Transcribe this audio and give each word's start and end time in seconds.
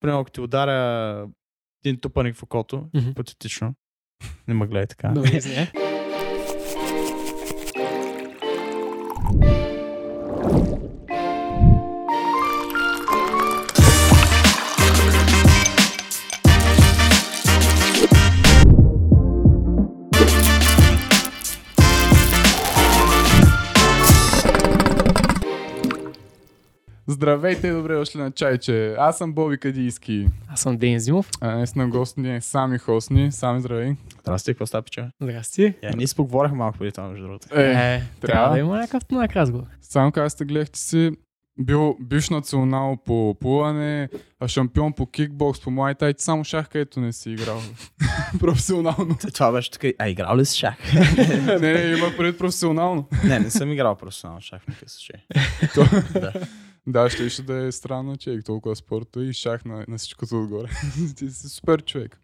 примерно, 0.00 0.20
ако 0.20 0.30
ти 0.30 0.40
ударя 0.40 1.28
един 1.84 2.00
тупаник 2.00 2.36
в 2.36 2.42
окото, 2.42 2.88
Мгм. 2.94 3.06
хипотетично, 3.06 3.74
не 4.48 4.54
ме 4.54 4.66
гледай 4.66 4.86
така. 4.86 5.08
Добре, 5.08 5.40
Здравейте 27.20 27.68
и 27.68 27.70
добре 27.70 27.94
дошли 27.94 28.18
на 28.18 28.30
чайче. 28.30 28.94
Аз 28.98 29.18
съм 29.18 29.32
Боби 29.32 29.58
Кадийски. 29.58 30.26
Аз 30.48 30.60
съм 30.60 30.76
Ден 30.76 30.98
Зимов. 30.98 31.30
А 31.40 31.56
днес 31.56 31.74
на 31.74 31.88
гост 31.88 32.16
ни 32.16 32.36
е 32.36 32.40
Сами 32.40 32.78
Хосни. 32.78 33.32
Сами 33.32 33.60
здравей. 33.60 33.94
Здрасти, 34.22 34.50
какво 34.50 34.66
става, 34.66 34.82
пича? 34.82 35.10
Здрасти. 35.22 35.74
Я, 35.82 35.90
ние 35.96 36.06
споговорихме 36.06 36.58
малко 36.58 36.78
преди 36.78 36.92
това, 36.92 37.08
между 37.08 37.24
другото. 37.26 37.46
Е, 37.54 37.62
Е, 37.62 37.72
трябва 37.72 38.04
трябва. 38.20 38.54
да 38.54 38.58
има 38.58 38.76
някакъв 38.78 39.04
тонак 39.04 39.36
разговор. 39.36 39.64
само 39.80 40.12
казахте, 40.12 40.44
гледахте 40.44 40.78
си 40.78 41.10
бил 41.58 41.96
бивш 42.00 42.30
национал 42.30 42.96
по 43.04 43.36
плуване, 43.40 44.08
а 44.40 44.48
шампион 44.48 44.92
по 44.92 45.06
кикбокс, 45.06 45.60
по 45.60 45.70
муайтай, 45.70 46.14
ти 46.14 46.24
само 46.24 46.44
шах, 46.44 46.68
където 46.68 47.00
не 47.00 47.12
си 47.12 47.30
играл. 47.30 47.60
Професионално. 48.40 49.16
Това 49.34 49.52
беше 49.52 49.70
така. 49.70 49.88
А 49.98 50.08
играл 50.08 50.36
ли 50.36 50.44
си 50.46 50.58
шах? 50.58 50.76
не, 51.60 51.72
не, 51.72 51.96
има 51.98 52.12
пред 52.16 52.38
професионално. 52.38 53.08
не, 53.24 53.38
не 53.38 53.50
съм 53.50 53.72
играл 53.72 53.96
професионално 53.96 54.40
шах, 54.40 54.62
се 54.86 54.98
че. 54.98 55.12
да. 56.20 56.32
Да, 56.86 57.10
ще, 57.10 57.28
ще 57.28 57.42
да 57.42 57.66
е 57.66 57.72
странно, 57.72 58.16
че 58.16 58.32
е 58.32 58.42
толкова 58.42 58.76
спорта 58.76 59.24
и 59.24 59.32
шах 59.32 59.64
на, 59.64 59.84
на 59.88 59.98
всичкото 59.98 60.42
отгоре. 60.42 60.68
ти 61.16 61.30
си 61.30 61.48
супер 61.48 61.82
човек. 61.84 62.20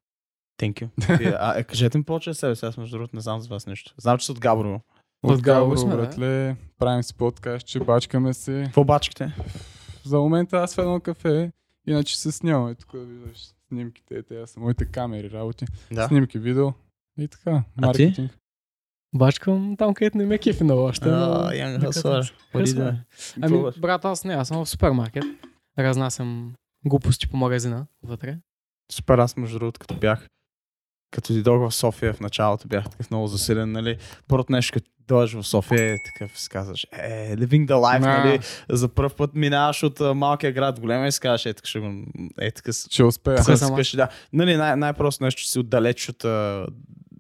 Thank 0.61 0.73
you. 0.83 1.37
А, 1.41 1.59
е, 1.59 1.65
кажете 1.65 1.99
ми 1.99 2.05
повече 2.05 2.31
за 2.31 2.35
себе 2.35 2.57
си, 2.57 2.67
аз 2.67 2.77
между 2.77 2.97
другото 2.97 3.17
не 3.17 3.23
знам 3.23 3.41
за 3.41 3.49
вас 3.49 3.67
нещо. 3.67 3.95
Знам, 3.99 4.19
че 4.19 4.27
са 4.27 4.33
от 4.33 4.41
Габрово. 4.41 4.81
От 5.23 5.33
От 5.33 5.43
Габрово 5.43 5.71
Габро, 5.71 5.79
сме, 5.79 5.91
да. 5.91 5.97
братле, 5.97 6.57
правим 6.79 7.03
си 7.03 7.15
подкаст, 7.15 7.67
че 7.67 7.81
бачкаме 7.81 8.35
се. 8.35 8.63
Какво 8.65 8.85
бачкате? 8.85 9.35
За 10.05 10.19
момента 10.19 10.57
аз 10.57 10.75
в 10.75 10.79
едно 10.79 11.01
кафе, 11.01 11.53
иначе 11.87 12.19
се 12.19 12.33
снимаме. 12.33 12.75
Тук 12.75 12.91
виждаш 12.95 13.49
снимките, 13.69 14.23
те 14.23 14.47
са 14.47 14.61
моите 14.61 14.85
камери, 14.85 15.31
работи. 15.31 15.67
Да. 15.93 16.07
Снимки, 16.09 16.39
видео. 16.39 16.73
И 17.19 17.29
така, 17.29 17.63
А 17.83 17.93
ти? 17.93 18.31
Бачкам 19.15 19.77
там, 19.77 19.95
където 19.95 20.19
не 20.19 20.27
ме 20.27 20.39
кефи 20.39 20.65
на 20.65 20.75
още. 20.75 21.09
А, 21.09 21.51
ми. 22.55 22.75
да- 22.75 22.97
Ами, 23.43 23.53
брат, 23.79 24.05
аз 24.05 24.25
не, 24.25 24.35
аз 24.35 24.49
съм 24.49 24.65
в 24.65 24.69
супермаркет. 24.69 25.25
Разнасям 25.79 26.55
глупости 26.85 27.29
по 27.29 27.37
магазина 27.37 27.87
вътре. 28.03 28.39
Супер, 28.93 29.19
аз 29.19 29.37
между 29.37 29.59
другото, 29.59 29.81
като 29.81 29.95
бях, 29.97 30.27
като 31.11 31.33
дойдох 31.33 31.71
в 31.71 31.75
София 31.75 32.13
в 32.15 32.21
началото, 32.21 32.69
бях 32.69 32.91
такъв 32.91 33.11
много 33.11 33.27
засилен, 33.27 33.73
нали? 33.73 33.97
Първото 34.29 34.53
нещо, 34.53 34.73
като 34.73 34.91
дойдеш 35.09 35.33
в 35.33 35.43
София, 35.43 35.93
е 35.93 35.97
такъв 36.05 36.41
си 36.41 36.49
казваш, 36.49 36.87
е, 36.93 37.37
living 37.37 37.67
the 37.67 37.73
life, 37.73 38.01
Да. 38.01 38.25
нали? 38.25 38.39
За 38.69 38.89
първ 38.89 39.11
път 39.17 39.31
минаваш 39.35 39.83
от 39.83 40.01
а, 40.01 40.15
малкия 40.15 40.53
град 40.53 40.79
в 40.79 40.81
големия 40.81 41.09
и 41.09 41.13
си 41.13 41.21
казваш, 41.21 41.47
е, 41.47 41.55
така 41.55 41.69
ще 41.69 41.79
го, 41.81 41.87
е, 42.41 42.51
така 42.51 42.73
Ще 42.73 43.03
успея. 43.05 43.37
Вкъщи, 43.73 43.97
да. 43.97 44.09
Нали, 44.33 44.57
най- 44.57 44.77
най-просто 44.77 45.25
нещо, 45.25 45.41
че 45.43 45.51
си 45.51 45.59
отдалеч 45.59 46.09
от, 46.09 46.25
а, 46.25 46.67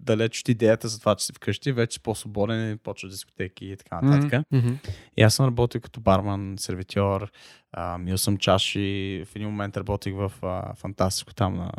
далеч 0.06 0.40
от 0.40 0.48
идеята 0.48 0.88
за 0.88 1.00
това, 1.00 1.14
че 1.14 1.26
си 1.26 1.32
вкъщи, 1.32 1.72
вече 1.72 1.94
си 1.94 2.00
по-свободен 2.00 2.72
и 2.72 2.76
почва 2.76 3.08
дискотеки 3.08 3.66
и 3.66 3.76
така 3.76 4.00
нататък. 4.00 4.46
Мгм. 4.52 4.72
И 5.16 5.22
аз 5.22 5.34
съм 5.34 5.46
работил 5.46 5.80
като 5.80 6.00
барман, 6.00 6.54
сервитьор, 6.58 7.30
а, 7.72 7.98
мил 7.98 8.18
съм 8.18 8.36
чаши. 8.36 9.24
В 9.26 9.36
един 9.36 9.48
момент 9.48 9.76
работих 9.76 10.14
в 10.14 10.32
а, 10.42 10.74
Фантастико 10.74 11.34
там 11.34 11.56
на, 11.56 11.72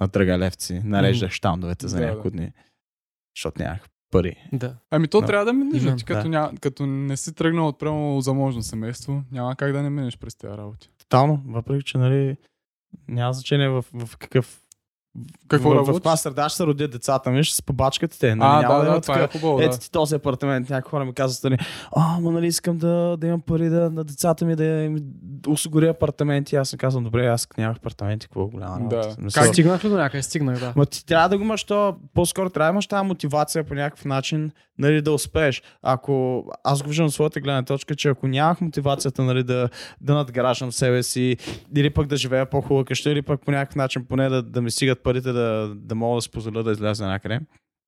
на 0.00 0.08
Драгалевци. 0.08 0.80
Нареждах 0.84 1.30
щандовете 1.30 1.88
за 1.88 1.98
Да, 1.98 2.06
няколко 2.06 2.30
да. 2.30 2.36
дни. 2.36 2.52
Защото 3.36 3.62
нямах 3.62 3.80
пари. 4.10 4.36
Да. 4.52 4.74
Ами 4.90 5.08
то 5.08 5.20
Да. 5.20 5.26
трябва 5.26 5.44
да 5.44 5.52
минеш, 5.52 5.82
Имам, 5.82 5.98
ти 5.98 6.04
като, 6.04 6.22
да. 6.22 6.28
ня... 6.28 6.52
като 6.60 6.86
не 6.86 7.16
си 7.16 7.34
тръгнал 7.34 7.68
от 7.68 7.78
прямо 7.78 8.20
заможно 8.20 8.62
семейство, 8.62 9.22
няма 9.32 9.56
как 9.56 9.72
да 9.72 9.82
не 9.82 9.90
минеш 9.90 10.18
през 10.18 10.34
тези 10.34 10.56
работи. 10.56 10.90
Тотално, 10.98 11.42
въпреки 11.46 11.84
че 11.84 11.98
нали, 11.98 12.36
няма 13.08 13.32
значение 13.32 13.68
в, 13.68 13.84
в 13.92 14.16
какъв 14.16 14.60
Какво 15.48 15.68
в, 15.68 15.72
в, 15.72 15.76
работиш? 15.76 15.94
каква 15.94 16.16
среда 16.16 16.48
ще 16.48 16.56
се 16.56 16.66
родят 16.66 16.90
децата 16.90 17.30
ми, 17.30 17.44
ще 17.44 17.56
се 17.56 17.62
побачкат 17.62 18.16
те. 18.20 18.34
Нали? 18.34 18.50
А, 18.52 18.60
няма 18.62 18.78
да, 18.78 18.86
има 18.86 18.94
да, 18.94 19.00
това 19.00 19.20
е 19.20 19.28
хубаво, 19.28 19.60
Ето 19.60 19.70
да. 19.70 19.78
ти 19.78 19.90
този 19.90 20.14
апартамент, 20.14 20.70
някои 20.70 20.90
хора 20.90 21.04
ми 21.04 21.14
казват, 21.14 21.44
нали, 21.44 21.58
а, 21.96 22.20
ма 22.20 22.30
нали 22.30 22.46
искам 22.46 22.78
да, 22.78 23.16
да 23.16 23.26
имам 23.26 23.40
пари 23.40 23.68
да, 23.68 23.90
на 23.90 24.04
децата 24.04 24.44
ми 24.44 24.56
да 24.56 24.64
им 24.64 24.98
осигуря 25.48 25.90
апартаменти. 25.90 26.56
Аз 26.56 26.68
съм 26.68 26.78
казвам, 26.78 27.04
добре, 27.04 27.26
аз 27.26 27.48
нямах 27.58 27.76
апартаменти, 27.76 28.26
какво 28.26 28.46
голяма 28.46 28.88
Да. 28.88 29.16
Не 29.18 29.30
Как 29.34 29.46
Стигнах 29.46 29.84
ли 29.84 29.88
до 29.88 29.96
някъде? 29.96 30.22
Стигнах, 30.22 30.60
да. 30.60 30.72
Ма 30.76 30.86
ти 30.86 31.06
трябва 31.06 31.28
да 31.28 31.38
го 31.38 31.44
имаш 31.44 31.64
то, 31.64 31.96
по-скоро 32.14 32.50
трябва 32.50 32.72
да 32.72 32.74
имаш 32.74 32.86
тази 32.86 33.06
мотивация 33.06 33.64
по 33.64 33.74
някакъв 33.74 34.04
начин, 34.04 34.50
нали, 34.78 35.02
да 35.02 35.12
успееш. 35.12 35.62
Ако, 35.82 36.44
аз 36.64 36.82
го 36.82 36.88
виждам 36.88 37.06
от 37.06 37.14
своята 37.14 37.40
гледна 37.40 37.62
точка, 37.62 37.94
че 37.94 38.08
ако 38.08 38.26
нямах 38.26 38.60
мотивацията, 38.60 39.22
нали, 39.22 39.42
да, 39.42 39.68
да 40.00 40.14
надграждам 40.14 40.72
себе 40.72 41.02
си, 41.02 41.36
или 41.76 41.90
пък 41.90 42.06
да 42.06 42.16
живея 42.16 42.46
по-хубава 42.46 42.84
къща, 42.84 43.10
или 43.10 43.22
пък 43.22 43.40
по 43.44 43.50
някакъв 43.50 43.76
начин 43.76 44.04
поне 44.04 44.28
да, 44.28 44.42
да 44.42 44.62
ми 44.62 44.70
стигат 44.70 45.02
парите, 45.04 45.32
да, 45.32 45.74
да 45.76 45.94
мога 45.94 46.16
да 46.16 46.22
си 46.22 46.30
позволя 46.30 46.62
да 46.62 46.72
изляза 46.72 47.06
някъде, 47.06 47.40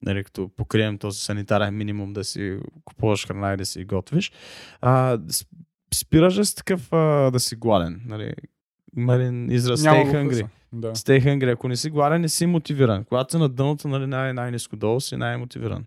нали, 0.03 0.25
като 0.25 0.51
покрием 0.57 0.99
този 0.99 1.21
санитарен 1.21 1.77
минимум 1.77 2.13
да 2.13 2.25
си 2.25 2.59
купуваш 2.85 3.27
храна 3.27 3.53
и 3.53 3.57
да 3.57 3.67
си 3.67 3.85
готвиш, 3.85 4.33
а, 4.81 5.19
с- 5.29 5.47
спираш 5.95 6.35
да 6.35 6.45
си 6.45 6.57
такъв 6.57 6.93
а, 6.93 7.31
да 7.31 7.41
си 7.41 7.57
гладен. 7.57 8.01
Нали. 8.07 8.33
Има 8.97 9.15
един 9.15 9.51
израз 9.51 9.83
Няма 9.85 9.99
stay 9.99 10.13
hungry. 10.15 10.47
Да. 10.73 10.93
Stay 10.93 11.25
hungry. 11.25 11.53
Ако 11.53 11.69
не 11.69 11.77
си 11.77 11.91
гладен, 11.91 12.21
не 12.21 12.29
си 12.29 12.47
мотивиран. 12.47 13.05
Когато 13.05 13.33
си 13.33 13.39
на 13.39 13.49
дъното, 13.49 13.89
нали, 13.89 14.07
най- 14.07 14.33
най-низко 14.33 14.77
долу 14.77 15.01
си 15.01 15.17
най-мотивиран. 15.17 15.85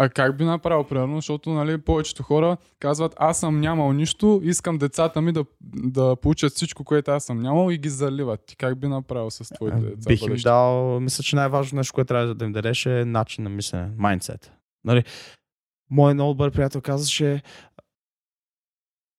А 0.00 0.08
как 0.08 0.36
би 0.36 0.44
направил, 0.44 0.84
примерно, 0.84 1.16
защото 1.16 1.50
нали, 1.50 1.78
повечето 1.78 2.22
хора 2.22 2.56
казват, 2.78 3.14
аз 3.16 3.40
съм 3.40 3.60
нямал 3.60 3.92
нищо, 3.92 4.40
искам 4.44 4.78
децата 4.78 5.20
ми 5.20 5.32
да, 5.32 5.44
да 5.74 6.16
получат 6.16 6.52
всичко, 6.52 6.84
което 6.84 7.10
аз 7.10 7.24
съм 7.24 7.42
нямал 7.42 7.70
и 7.70 7.78
ги 7.78 7.88
заливат. 7.88 8.40
Ти 8.46 8.56
как 8.56 8.78
би 8.78 8.88
направил 8.88 9.30
с 9.30 9.54
твоите 9.54 9.76
деца? 9.76 10.08
Бих 10.08 10.22
им 10.22 10.36
дал, 10.36 11.00
мисля, 11.00 11.24
че 11.24 11.36
най-важното 11.36 11.76
нещо, 11.76 11.94
което 11.94 12.08
трябва 12.08 12.34
да 12.34 12.44
им 12.44 12.52
дадеш 12.52 12.86
е 12.86 13.04
начин 13.04 13.44
на 13.44 13.50
мислене, 13.50 13.88
майндсет. 13.96 14.52
Нали, 14.84 15.04
мой 15.90 16.14
много 16.14 16.32
добър 16.32 16.50
приятел 16.50 16.80
казваше, 16.80 17.42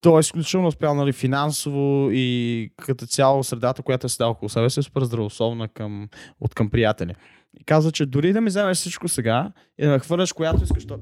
той 0.01 0.19
е 0.19 0.19
изключително 0.19 0.67
успял 0.67 0.95
нали, 0.95 1.13
финансово 1.13 2.09
и 2.11 2.71
като 2.77 3.05
цяло 3.05 3.43
средата, 3.43 3.83
която 3.83 4.05
е 4.05 4.09
седал 4.09 4.29
около 4.31 4.49
себе 4.49 4.69
си, 4.69 4.79
е 4.79 4.83
супер 4.83 5.03
здравословна 5.03 5.67
към, 5.67 6.09
от 6.39 6.55
към 6.55 6.69
приятели. 6.69 7.15
И 7.59 7.63
казва, 7.63 7.91
че 7.91 8.05
дори 8.05 8.33
да 8.33 8.41
ми 8.41 8.47
вземеш 8.47 8.77
всичко 8.77 9.07
сега 9.07 9.51
и 9.77 9.85
да 9.85 9.91
ме 9.91 9.99
хвърляш, 9.99 10.33
която 10.33 10.63
искаш, 10.63 10.85
то... 10.85 10.99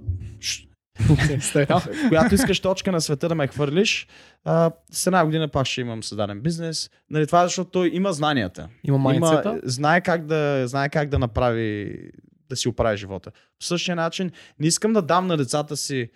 Която 2.10 2.36
искаш 2.36 2.60
точка 2.60 2.92
на 2.92 3.02
света 3.02 3.30
да 3.30 3.36
ме 3.36 3.48
хвърлиш, 3.48 4.08
а, 4.44 4.72
с 4.92 5.08
една 5.08 5.26
година 5.26 5.48
пак 5.48 5.68
ще 5.68 5.82
имам 5.82 6.04
създаден 6.04 6.42
бизнес. 6.42 6.90
Нали, 7.10 7.28
това 7.28 7.42
е 7.42 7.46
защото 7.46 7.72
той 7.72 7.90
има 7.94 8.14
знанията. 8.14 8.70
Има. 8.84 9.16
Има, 9.16 9.60
знае, 9.64 10.02
как 10.02 10.26
да, 10.26 10.68
знае 10.68 10.90
как 10.90 11.10
да 11.10 11.20
направи, 11.20 11.98
да 12.50 12.56
си 12.56 12.70
оправи 12.70 12.98
живота. 12.98 13.32
По 13.32 13.66
същия 13.66 13.96
начин, 13.96 14.32
не 14.60 14.68
искам 14.68 14.94
да 14.94 15.02
дам 15.02 15.28
на 15.28 15.38
децата 15.38 15.78
си 15.78 16.10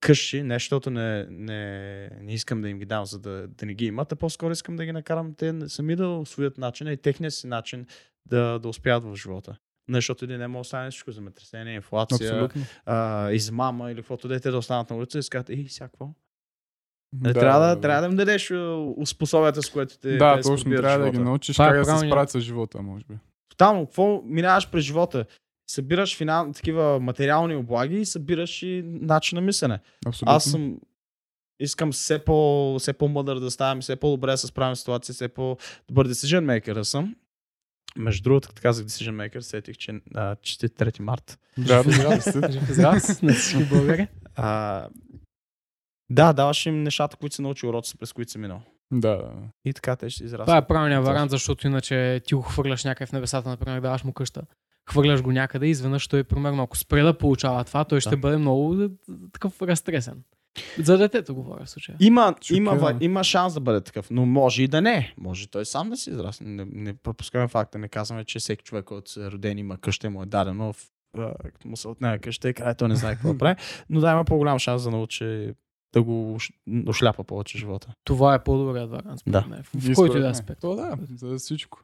къщи, 0.00 0.42
не 0.42 0.54
защото 0.54 0.90
не, 0.90 1.26
не, 1.30 2.08
не 2.22 2.34
искам 2.34 2.62
да 2.62 2.68
им 2.68 2.78
ги 2.78 2.84
дам, 2.84 3.04
за 3.04 3.18
да, 3.18 3.48
да 3.48 3.66
не 3.66 3.74
ги 3.74 3.86
имат, 3.86 4.12
а 4.12 4.16
по-скоро 4.16 4.52
искам 4.52 4.76
да 4.76 4.84
ги 4.84 4.92
накарам 4.92 5.34
те 5.34 5.54
сами 5.68 5.96
да 5.96 6.08
освоят 6.08 6.58
начина 6.58 6.92
и 6.92 6.96
техния 6.96 7.30
си 7.30 7.46
начин 7.46 7.86
да, 8.26 8.58
да 8.58 8.68
успеят 8.68 9.04
в 9.04 9.16
живота. 9.16 9.56
Не, 9.88 9.98
защото 9.98 10.24
един 10.24 10.38
не 10.38 10.48
може 10.48 10.56
да 10.56 10.60
остане 10.60 10.90
всичко 10.90 11.10
земетресение, 11.12 11.74
инфлация, 11.74 12.32
Абсолютно. 12.32 12.62
а, 12.86 13.30
измама 13.32 13.90
или 13.90 13.98
каквото 13.98 14.28
дете 14.28 14.50
да 14.50 14.58
останат 14.58 14.90
на 14.90 14.96
улица 14.96 15.18
и 15.18 15.22
си 15.22 15.30
кажат, 15.30 15.50
ей, 15.50 15.64
всяко. 15.64 16.14
Да, 17.12 17.32
Да, 17.32 17.40
трябва, 17.40 17.66
да, 17.68 17.74
да, 17.74 17.80
трябва 17.80 18.00
да 18.02 18.08
им 18.08 18.16
дадеш 18.16 18.50
а, 18.50 18.76
успособията, 18.96 19.62
с 19.62 19.70
което 19.70 19.98
те 19.98 20.16
Да, 20.16 20.36
те 20.36 20.42
точно. 20.42 20.70
Трябва 20.70 20.98
да 20.98 21.04
живота. 21.04 21.18
ги 21.18 21.24
научиш 21.24 21.56
е 21.56 21.58
как 21.58 21.76
да 21.76 21.84
се 21.84 22.06
справят 22.06 22.30
с 22.30 22.40
живота, 22.40 22.82
може 22.82 23.04
би. 23.04 23.14
Тотално, 23.48 23.86
какво 23.86 24.22
минаваш 24.24 24.70
през 24.70 24.84
живота? 24.84 25.26
Събираш 25.70 26.16
финал, 26.16 26.52
такива 26.52 27.00
материални 27.00 27.56
облаги 27.56 27.96
и 27.96 28.04
събираш 28.06 28.62
и 28.62 28.82
начин 28.84 29.36
на 29.36 29.42
мислене. 29.42 29.78
Абсолютно. 30.06 30.34
Аз 30.34 30.44
съм 30.44 30.80
искам 31.60 31.92
все, 31.92 32.24
по, 32.24 32.76
все 32.78 32.92
по-мъдър 32.92 33.38
да 33.38 33.50
ставам, 33.50 33.80
все 33.80 33.96
по-добре 33.96 34.30
да 34.30 34.38
се 34.38 34.46
справям 34.46 34.76
с 34.76 34.78
ситуация, 34.78 35.12
все 35.12 35.28
по-добър 35.28 36.08
decision 36.08 36.44
maker 36.60 36.74
да 36.74 36.84
съм. 36.84 37.16
Между 37.96 38.22
другото, 38.22 38.48
като 38.48 38.62
казах 38.62 38.86
decision 38.86 39.10
maker, 39.10 39.40
сетих, 39.40 39.76
че 39.76 40.00
а, 40.14 40.36
честит 40.36 40.72
3 40.78 41.00
март. 41.00 41.38
Да, 41.58 41.82
да, 41.82 43.00
на 43.22 43.32
всички 43.32 43.64
българи. 43.64 44.08
А, 44.36 44.88
да, 46.10 46.32
даваш 46.32 46.66
им 46.66 46.82
нещата, 46.82 47.16
които 47.16 47.34
са 47.34 47.42
научил, 47.42 47.68
уроци, 47.68 47.98
през 47.98 48.12
които 48.12 48.32
са 48.32 48.38
минал. 48.38 48.62
Да. 48.92 49.32
И 49.64 49.72
така 49.72 49.96
те 49.96 50.10
ще 50.10 50.24
израснат. 50.24 50.46
Това 50.46 50.56
е 50.56 50.66
правилният 50.66 51.04
вариант, 51.04 51.30
защото 51.30 51.66
иначе 51.66 52.20
ти 52.26 52.34
го 52.34 52.42
хвърляш 52.42 52.84
някъде 52.84 53.06
в 53.06 53.12
небесата, 53.12 53.48
например, 53.48 53.80
даваш 53.80 54.04
му 54.04 54.12
къща. 54.12 54.42
Хвърляш 54.90 55.22
го 55.22 55.32
някъде 55.32 55.66
и 55.66 55.70
изведнъж 55.70 56.08
той, 56.08 56.24
примерно, 56.24 56.62
ако 56.62 56.76
спре 56.76 57.02
да 57.02 57.18
получава 57.18 57.64
това, 57.64 57.84
той 57.84 58.00
ще 58.00 58.10
Да. 58.10 58.16
бъде 58.16 58.36
много 58.36 58.82
е, 58.82 58.88
такъв 59.32 59.62
разтресен. 59.62 60.22
За 60.78 60.98
детето 60.98 61.34
говоря 61.34 61.64
в 61.64 61.70
случая. 61.70 61.96
Има, 62.00 62.34
има, 62.52 62.96
има 63.00 63.24
шанс 63.24 63.54
да 63.54 63.60
бъде 63.60 63.80
такъв, 63.80 64.10
но 64.10 64.26
може 64.26 64.62
и 64.62 64.68
да 64.68 64.80
не. 64.80 65.14
Може 65.18 65.50
той 65.50 65.64
сам 65.64 65.90
да 65.90 65.96
си 65.96 66.10
израсне. 66.10 66.46
Не, 66.50 66.66
не 66.72 66.94
пропускаме 66.94 67.48
факта, 67.48 67.78
не 67.78 67.88
казваме, 67.88 68.24
че 68.24 68.38
всеки 68.38 68.64
човек, 68.64 68.84
който 68.84 69.20
е 69.20 69.30
роден 69.30 69.58
има 69.58 69.78
къща 69.78 70.06
и 70.06 70.10
му 70.10 70.22
е 70.22 70.26
дадено, 70.26 70.72
в, 70.72 70.86
му 71.64 71.76
се 71.76 71.88
отнеме 71.88 72.18
къща 72.18 72.48
и 72.48 72.54
край 72.54 72.74
той 72.74 72.88
не 72.88 72.96
знае 72.96 73.14
какво 73.14 73.32
да 73.32 73.38
прави, 73.38 73.56
но 73.90 74.00
да 74.00 74.10
има 74.10 74.24
по-голям 74.24 74.58
шанс 74.58 74.84
да 74.84 74.90
научи 74.90 75.54
да 75.92 76.02
го 76.02 76.38
ошляпа 76.86 77.24
повече 77.24 77.58
живота. 77.58 77.88
Това 78.04 78.34
е 78.34 78.44
по-добрият 78.44 78.90
вариант. 78.90 79.20
Да. 79.26 79.46
В, 79.62 79.88
И 79.88 79.92
в 79.92 79.94
който 79.94 80.18
и 80.18 80.20
да 80.20 80.26
е 80.26 80.30
аспект. 80.30 80.60
То 80.60 80.76
да, 80.76 80.98
за 81.16 81.38
всичко. 81.38 81.78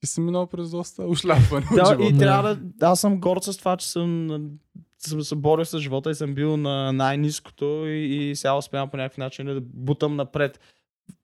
Ти 0.00 0.06
си 0.06 0.20
минал 0.20 0.46
през 0.46 0.70
доста 0.70 1.02
ушляпване 1.02 1.66
Да, 1.74 1.96
и 2.00 2.12
Да. 2.12 2.18
трябва 2.18 2.54
да. 2.54 2.86
Аз 2.86 3.00
съм 3.00 3.20
горд 3.20 3.44
с 3.44 3.56
това, 3.56 3.76
че 3.76 3.90
съм, 3.90 4.50
съм 5.08 5.22
се 5.22 5.36
борил 5.36 5.64
с 5.64 5.78
живота 5.78 6.10
и 6.10 6.14
съм 6.14 6.34
бил 6.34 6.56
на 6.56 6.92
най-низкото 6.92 7.64
и, 7.86 8.30
и 8.30 8.36
сега 8.36 8.56
успявам 8.56 8.90
по 8.90 8.96
някакви 8.96 9.20
начини 9.20 9.54
да 9.54 9.60
бутам 9.60 10.16
напред. 10.16 10.60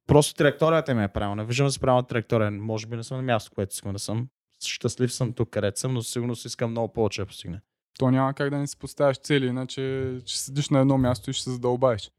Просто 0.07 0.35
траекторията 0.35 0.95
ми 0.95 1.05
е 1.05 1.09
правилна. 1.09 1.45
Виждам 1.45 1.67
да 1.67 1.73
се 1.73 1.81
правилна 1.81 2.07
траектория. 2.07 2.51
Може 2.51 2.87
би 2.87 2.97
не 2.97 3.05
съм 3.05 3.17
на 3.17 3.23
място, 3.23 3.51
което 3.55 3.73
искам 3.73 3.93
да 3.93 3.99
съм. 3.99 4.29
Щастлив 4.65 5.13
съм 5.13 5.33
тук, 5.33 5.51
където 5.51 5.81
съм, 5.81 5.95
но 5.95 6.03
със 6.03 6.13
сигурност 6.13 6.45
искам 6.45 6.71
много 6.71 6.93
повече 6.93 7.23
да 7.23 7.27
постигна. 7.27 7.61
То 7.99 8.11
няма 8.11 8.35
как 8.35 8.51
да 8.51 8.59
не 8.59 8.67
си 8.67 8.79
поставяш 8.79 9.17
цели, 9.19 9.47
иначе 9.47 10.15
ще 10.27 10.39
седиш 10.39 10.69
на 10.69 10.81
едно 10.81 10.99
място 10.99 11.31
и 11.31 11.33
ще 11.33 11.45
се 11.45 11.51
задълбаеш. 11.51 12.11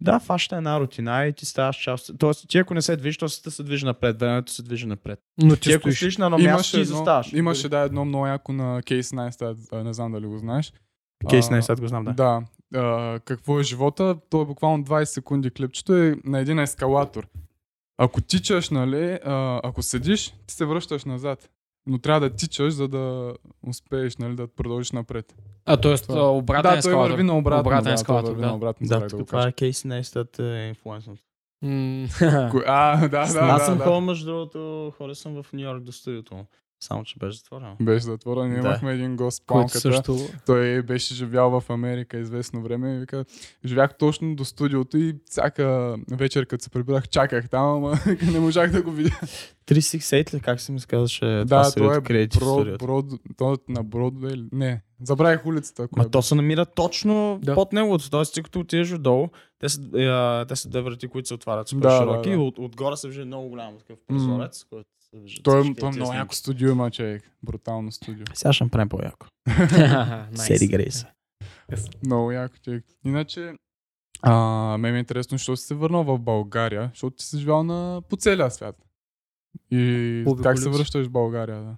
Да, 0.00 0.18
фаща 0.20 0.56
една 0.56 0.80
рутина 0.80 1.26
и 1.26 1.32
ти 1.32 1.46
ставаш 1.46 1.76
част. 1.76 2.10
Тоест, 2.18 2.48
ти 2.48 2.58
ако 2.58 2.74
не 2.74 2.82
се 2.82 2.96
движиш, 2.96 3.18
то 3.18 3.28
се 3.28 3.50
се 3.50 3.62
движи 3.62 3.84
напред, 3.86 4.20
времето 4.20 4.52
се 4.52 4.62
движи 4.62 4.86
напред. 4.86 5.18
Но 5.42 5.54
Ти 5.54 5.60
ти 5.60 5.72
ако 5.72 5.92
стоиш. 5.92 6.16
на 6.16 6.24
едно 6.26 6.38
място, 6.38 6.76
ти 6.76 6.84
заставаш. 6.84 7.32
имаше 7.32 7.68
да 7.68 7.78
едно 7.78 8.04
много 8.04 8.26
яко 8.26 8.52
на 8.52 8.82
Кейс 8.82 9.12
Найстат, 9.12 9.58
не 9.72 9.92
знам 9.92 10.12
дали 10.12 10.26
го 10.26 10.38
знаеш. 10.38 10.72
Кейс 11.30 11.46
сега 11.46 11.76
го 11.76 11.88
знам, 11.88 12.04
да. 12.04 12.12
Да. 12.12 12.42
А, 12.74 13.20
какво 13.24 13.60
е 13.60 13.62
живота? 13.62 14.16
То 14.30 14.42
е 14.42 14.46
буквално 14.46 14.84
20 14.84 15.04
секунди 15.04 15.50
клипчето 15.50 15.96
е 15.96 16.16
на 16.24 16.38
един 16.38 16.58
ескалатор. 16.58 17.26
Ако 17.98 18.20
тичаш, 18.20 18.70
нали, 18.70 19.18
а, 19.24 19.60
ако 19.64 19.82
седиш, 19.82 20.34
ти 20.46 20.54
се 20.54 20.64
връщаш 20.64 21.04
назад. 21.04 21.50
Но 21.86 21.98
трябва 21.98 22.20
да 22.20 22.36
тичаш, 22.36 22.72
за 22.74 22.88
да 22.88 23.34
успееш, 23.66 24.16
нали, 24.16 24.34
да 24.34 24.48
продължиш 24.48 24.92
напред. 24.92 25.34
А, 25.64 25.76
т.е. 25.76 25.96
Това- 25.96 26.30
обратен 26.30 26.74
да, 26.74 26.82
той 26.82 26.94
върви 26.94 27.22
на 27.22 27.38
обратно. 27.38 27.60
Обратен 27.60 27.84
да, 27.84 27.90
той 27.90 27.94
ескалатор, 27.94 28.28
върви 28.28 28.40
да. 28.40 28.46
на 28.46 28.54
обратно, 28.54 28.86
Да, 28.86 29.06
тук 29.06 29.26
това 29.26 29.48
е 29.48 29.52
Кейс 29.52 29.84
Нейстът 29.84 30.38
е 30.38 30.74
Кой- 32.50 32.64
А, 32.66 33.00
да, 33.00 33.08
да, 33.08 33.18
Аз 33.18 33.32
да. 33.32 33.58
съм 33.58 33.78
да. 33.78 33.84
ходил, 33.84 34.00
между 34.00 34.26
другото, 34.26 34.92
ходил 34.98 35.14
съм 35.14 35.42
в 35.42 35.52
Нью 35.52 35.60
Йорк 35.62 35.82
до 35.82 35.92
студиото. 35.92 36.44
Само, 36.84 37.04
че 37.04 37.18
беше 37.18 37.36
затворено. 37.36 37.76
Беше 37.80 38.00
затворен. 38.00 38.48
Ние 38.48 38.60
Да. 38.60 38.68
имахме 38.68 38.92
един 38.92 39.16
гост 39.16 39.42
планката. 39.46 39.80
също... 39.80 40.16
Той 40.46 40.82
беше 40.82 41.14
живял 41.14 41.50
в 41.50 41.70
Америка 41.70 42.18
известно 42.18 42.62
време 42.62 42.94
и 42.94 42.98
вика, 42.98 43.24
живях 43.64 43.98
точно 43.98 44.36
до 44.36 44.44
студиото 44.44 44.98
и 44.98 45.14
всяка 45.26 45.96
вечер, 46.10 46.46
като 46.46 46.64
се 46.64 46.70
прибирах, 46.70 47.08
чаках 47.08 47.48
там, 47.48 47.76
ама 47.76 47.98
не 48.32 48.40
можах 48.40 48.70
да 48.70 48.82
го 48.82 48.90
видя. 48.90 49.16
368 49.66 50.34
ли? 50.34 50.40
Как 50.40 50.60
се 50.60 50.72
ми 50.72 50.80
сказваше? 50.80 51.20
това 51.20 51.62
да, 51.62 51.72
той 51.72 51.98
е 51.98 52.00
където 52.00 52.38
Брод? 52.38 52.78
Брод, 52.78 53.06
той 53.36 53.54
е 53.54 53.56
на 53.68 53.82
Бродвей. 53.84 54.44
Не, 54.52 54.82
забравих 55.02 55.46
улицата. 55.46 55.88
Ма 55.96 56.10
то 56.10 56.22
се 56.22 56.34
намира 56.34 56.66
точно 56.66 57.38
Да. 57.42 57.54
под 57.54 57.72
неговото. 57.72 58.10
Тоест, 58.10 58.34
ти 58.34 58.42
като 58.42 58.60
отидеш 58.60 58.92
отдолу, 58.92 59.28
те 59.58 59.68
са, 59.68 59.80
е, 60.42 60.46
те 60.46 60.56
са 60.56 60.68
две 60.68 60.80
врати, 60.82 61.08
които 61.08 61.28
се 61.28 61.34
отварят 61.34 61.68
супер 61.68 61.82
Да, 61.82 61.88
да, 61.90 61.96
широки. 61.98 62.28
да. 62.28 62.34
и 62.34 62.38
От, 62.38 62.58
отгоре 62.58 62.96
се 62.96 63.08
вижда 63.08 63.24
много 63.24 63.48
голям 63.48 63.78
такъв 63.78 63.98
прозорец, 64.08 64.64
който 64.64 64.88
Той, 65.42 65.60
е- 65.60 65.74
той 65.74 65.88
е 65.88 65.92
много 65.92 66.12
яко 66.12 66.34
студио 66.34 66.70
има, 66.70 66.90
човек. 66.90 67.30
Брутално 67.42 67.92
студио. 67.92 68.24
Сега 68.34 68.52
ще 68.52 68.64
направим 68.64 68.88
по-яко. 68.88 69.26
Седи 70.34 70.68
Грейс. 70.68 71.06
Много 72.06 72.32
яко, 72.32 72.54
човек. 72.64 72.84
Иначе, 73.04 73.52
а, 74.22 74.32
ме 74.78 74.90
ми 74.90 74.96
е 74.96 75.00
интересно, 75.00 75.38
защо 75.38 75.56
си 75.56 75.66
се 75.66 75.74
върнал 75.74 76.04
в 76.04 76.18
България, 76.18 76.90
защото 76.92 77.16
ти 77.16 77.24
си 77.24 77.38
живял 77.38 77.62
на, 77.62 78.02
по 78.10 78.16
целия 78.16 78.50
свят. 78.50 78.76
И 79.70 80.22
По 80.24 80.36
как 80.36 80.58
се 80.58 80.68
връщаш 80.68 81.06
в 81.06 81.10
България, 81.10 81.62
да? 81.62 81.76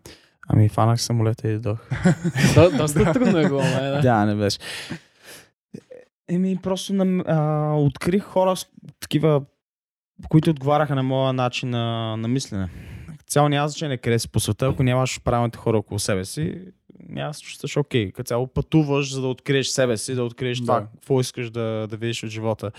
Ами, 0.49 0.69
фанах 0.69 1.03
самолета 1.03 1.49
и 1.49 1.59
дох. 1.59 1.89
До, 2.55 2.71
доста 2.77 3.13
трудно 3.13 3.39
е 3.39 3.49
било, 3.49 3.61
май, 3.63 3.91
да. 3.91 4.01
Да, 4.01 4.25
не 4.27 4.35
беше. 4.35 4.59
Еми, 6.29 6.57
просто 6.63 6.95
нам, 6.95 7.21
а, 7.21 7.73
открих 7.75 8.23
хора 8.23 8.57
с 8.57 8.67
такива, 9.01 9.43
които 10.29 10.51
отговаряха 10.51 10.95
на 10.95 11.03
моя 11.03 11.33
начин 11.33 11.71
на, 11.71 12.17
на 12.17 12.29
мислене. 12.29 12.69
Цяло 13.31 13.49
няма 13.49 13.69
значение 13.69 13.99
къде 13.99 14.19
си 14.19 14.29
по 14.29 14.41
света, 14.41 14.67
ако 14.67 14.83
нямаш 14.83 15.21
правилните 15.21 15.59
хора 15.59 15.79
около 15.79 15.99
себе 15.99 16.25
си, 16.25 16.61
няма 17.09 17.35
се 17.35 17.43
чувстваш 17.43 17.77
окей. 17.77 18.13
Като 18.13 18.27
цяло 18.27 18.47
пътуваш, 18.47 19.13
за 19.13 19.21
да 19.21 19.27
откриеш 19.27 19.67
себе 19.67 19.97
си, 19.97 20.15
да 20.15 20.25
откриеш 20.25 20.59
Да. 20.59 20.65
това, 20.67 20.87
какво 20.95 21.21
искаш 21.21 21.51
да, 21.51 21.87
да 21.91 21.97
видиш 21.97 22.25
от 22.25 22.31
живота. 22.31 22.71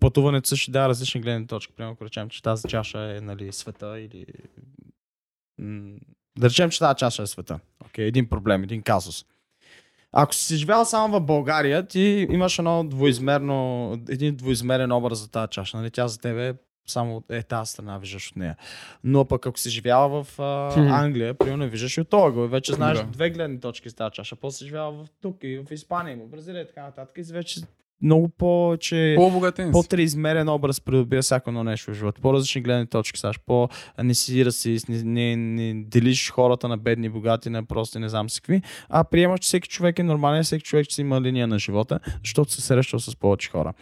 Пътуването 0.00 0.48
също 0.48 0.70
дава 0.70 0.88
различни 0.88 1.20
гледни 1.20 1.46
точки. 1.46 1.72
Примерно, 1.72 1.92
ако 1.92 2.04
речем, 2.04 2.28
че 2.28 2.42
тази 2.42 2.68
чаша 2.68 2.98
е 2.98 3.20
нали, 3.20 3.52
света 3.52 4.00
или... 4.00 4.26
Да 6.38 6.48
речем, 6.48 6.70
че 6.70 6.78
тази 6.78 6.96
чаша 6.96 7.22
е 7.22 7.26
света. 7.26 7.58
Окей, 7.84 8.04
един 8.04 8.28
проблем, 8.28 8.62
един 8.62 8.82
казус. 8.82 9.24
Ако 10.12 10.34
си 10.34 10.56
живял 10.56 10.84
само 10.84 11.20
в 11.20 11.24
България, 11.24 11.86
ти 11.86 12.26
имаш 12.30 12.58
едно 12.58 12.84
двоизмерно, 12.84 13.92
един 14.08 14.36
двоизмерен 14.36 14.92
образ 14.92 15.18
за 15.18 15.30
тази 15.30 15.50
чаша. 15.50 15.76
Нали? 15.76 15.90
Тя 15.90 16.08
за 16.08 16.18
тебе 16.18 16.54
само 16.86 17.22
е 17.30 17.42
тази 17.42 17.70
страна 17.72 17.98
виждаш 17.98 18.30
от 18.30 18.36
нея. 18.36 18.56
Но 19.04 19.24
пък 19.24 19.46
ако 19.46 19.58
си 19.58 19.70
живяла 19.70 20.24
в 20.24 20.40
а. 20.40 21.04
Англия, 21.04 21.34
примерно 21.34 21.68
виждаш 21.68 21.96
и 21.96 22.00
от 22.00 22.08
този 22.08 22.28
ъгъл. 22.28 22.48
Вече 22.48 22.72
знаеш 22.72 22.98
Да. 22.98 23.04
две 23.04 23.30
гледни 23.30 23.60
точки 23.60 23.90
с 23.90 23.94
тази 23.94 24.12
чаша. 24.12 24.36
После 24.36 24.56
си 24.56 24.64
живяла 24.64 24.92
в 24.92 25.06
тук 25.22 25.36
и 25.42 25.58
в 25.68 25.72
Испания, 25.72 26.16
и 26.16 26.20
в 26.20 26.28
Бразилия 26.28 26.62
и 26.62 26.66
така 26.66 26.82
нататък. 26.82 27.18
И 27.18 27.32
вече 27.32 27.60
много 28.02 28.28
повече 28.28 29.16
си. 29.66 29.72
по-триизмерен 29.72 30.48
образ 30.48 30.80
придобива 30.80 31.22
всяко 31.22 31.50
едно 31.50 31.64
нещо 31.64 31.90
в 31.90 31.94
живота. 31.94 32.20
По-различни 32.20 32.60
гледни 32.60 32.86
точки, 32.86 33.20
саш. 33.20 33.40
По 33.46 33.68
не 34.02 34.14
си 34.14 34.44
расист, 34.44 34.88
не, 34.88 35.02
не, 35.02 35.36
не, 35.36 35.82
делиш 35.84 36.30
хората 36.30 36.68
на 36.68 36.78
бедни, 36.78 37.08
богати, 37.08 37.50
на 37.50 37.64
прости, 37.64 37.98
не 37.98 38.08
знам 38.08 38.30
си 38.30 38.40
какви, 38.40 38.62
а 38.88 39.04
приемаш, 39.04 39.40
че 39.40 39.46
всеки 39.46 39.68
човек 39.68 39.98
е 39.98 40.02
нормален, 40.02 40.42
всеки 40.42 40.64
човек 40.64 40.88
че 40.88 40.94
си 40.94 41.00
има 41.00 41.20
линия 41.20 41.46
на 41.46 41.58
живота, 41.58 42.00
защото 42.24 42.52
се 42.52 42.60
срещал 42.62 43.00
с 43.00 43.16
повече 43.16 43.50
хора. 43.50 43.72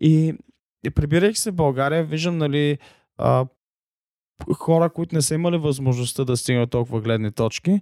И, 0.00 0.34
и 0.84 0.90
прибирайки 0.90 1.38
се 1.38 1.50
в 1.50 1.54
България, 1.54 2.04
виждам, 2.04 2.38
нали, 2.38 2.78
а, 3.18 3.46
хора, 4.54 4.90
които 4.90 5.14
не 5.14 5.22
са 5.22 5.34
имали 5.34 5.58
възможността 5.58 6.24
да 6.24 6.36
стигнат 6.36 6.70
толкова 6.70 7.00
гледни 7.00 7.32
точки, 7.32 7.80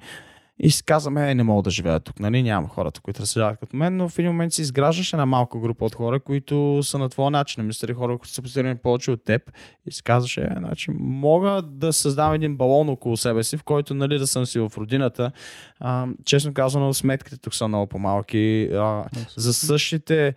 и 0.62 0.70
си 0.70 0.84
казваме, 0.84 1.30
е, 1.30 1.34
не 1.34 1.42
мога 1.42 1.62
да 1.62 1.70
живея 1.70 2.00
тук, 2.00 2.20
нали? 2.20 2.42
Няма 2.42 2.68
хората, 2.68 3.00
които 3.00 3.22
разсъждават 3.22 3.60
като 3.60 3.76
мен, 3.76 3.96
но 3.96 4.08
в 4.08 4.18
един 4.18 4.30
момент 4.30 4.52
си 4.52 4.62
изграждаш 4.62 5.12
една 5.12 5.26
малка 5.26 5.58
група 5.58 5.84
от 5.84 5.94
хора, 5.94 6.20
които 6.20 6.80
са 6.82 6.98
на 6.98 7.08
твоя 7.08 7.30
начин. 7.30 7.66
Мисля, 7.66 7.94
хора, 7.94 8.18
които 8.18 8.34
са 8.34 8.42
постигнали 8.42 8.74
повече 8.74 9.10
от 9.10 9.24
теб 9.24 9.42
и 9.86 9.92
си 9.92 10.02
казваш, 10.02 10.36
е, 10.36 10.48
значи, 10.58 10.90
мога 10.98 11.62
да 11.62 11.92
създам 11.92 12.34
един 12.34 12.56
балон 12.56 12.88
около 12.88 13.16
себе 13.16 13.42
си, 13.42 13.56
в 13.56 13.64
който, 13.64 13.94
нали, 13.94 14.18
да 14.18 14.26
съм 14.26 14.46
си 14.46 14.58
в 14.58 14.72
родината. 14.78 15.32
А, 15.80 16.06
честно 16.24 16.54
казано, 16.54 16.94
сметките 16.94 17.38
тук 17.38 17.54
са 17.54 17.68
много 17.68 17.86
по-малки. 17.86 18.68
А, 18.72 19.04
за 19.36 19.54
същите 19.54 20.34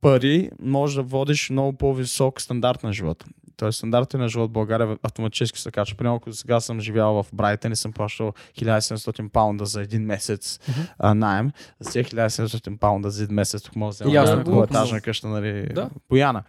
пари 0.00 0.50
може 0.62 0.96
да 0.96 1.02
водиш 1.02 1.50
много 1.50 1.72
по-висок 1.72 2.40
стандарт 2.40 2.82
на 2.82 2.92
живота. 2.92 3.26
Тоест 3.56 3.78
стандартът 3.78 4.20
на 4.20 4.28
живот 4.28 4.50
в 4.50 4.52
България 4.52 4.98
автоматически 5.02 5.60
се 5.60 5.70
качва. 5.70 5.96
Примерно, 5.96 6.16
ако 6.16 6.32
сега 6.32 6.60
съм 6.60 6.80
живял 6.80 7.22
в 7.22 7.26
Брайтън 7.32 7.72
и 7.72 7.76
съм 7.76 7.92
плащал 7.92 8.32
1700 8.58 9.28
паунда 9.28 9.64
за 9.64 9.82
един 9.82 10.02
месец 10.02 10.60
Мгм. 10.68 10.80
а, 10.98 11.14
найем, 11.14 11.50
за 11.80 11.92
тези 11.92 12.04
1700 12.04 12.78
паунда 12.78 13.10
за 13.10 13.24
един 13.24 13.34
месец 13.34 13.62
тук 13.62 13.76
може 13.76 13.98
да 13.98 14.04
взема 14.22 14.64
етажна 14.64 15.00
къща, 15.00 15.28
нали, 15.28 15.68
Да. 15.74 15.90
пояна. 16.08 16.42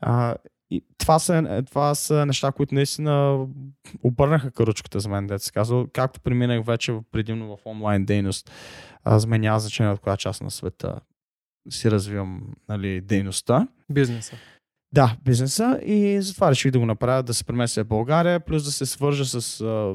А, 0.00 0.34
и 0.70 0.84
това 0.98 1.18
са, 1.18 1.62
това 1.66 1.94
са 1.94 2.26
неща, 2.26 2.52
които 2.52 2.74
наистина 2.74 3.46
обърнаха 4.02 4.50
каручката 4.50 5.00
за 5.00 5.08
мен, 5.08 5.26
деца 5.26 5.50
казва. 5.52 5.86
Както 5.92 6.20
преминах 6.20 6.64
вече 6.66 6.98
предимно 7.12 7.56
в 7.56 7.66
онлайн 7.66 8.04
дейност, 8.04 8.50
а, 9.04 9.18
за 9.18 9.26
мен 9.26 9.40
няма 9.40 9.60
значение 9.60 9.92
от 9.92 10.00
коя 10.00 10.16
част 10.16 10.42
на 10.42 10.50
света 10.50 11.00
си 11.70 11.90
развивам 11.90 12.42
нали, 12.68 13.00
дейността. 13.00 13.68
Бизнеса. 13.92 14.36
Да, 14.94 15.16
бизнеса 15.24 15.80
и 15.86 16.22
затова 16.22 16.50
реших 16.50 16.72
да 16.72 16.78
го 16.78 16.86
направя, 16.86 17.22
да 17.22 17.34
се 17.34 17.44
преместя 17.44 17.84
в 17.84 17.88
България, 17.88 18.40
плюс 18.40 18.64
да 18.64 18.72
се 18.72 18.86
свържа 18.86 19.24
с 19.24 19.60
а, 19.60 19.94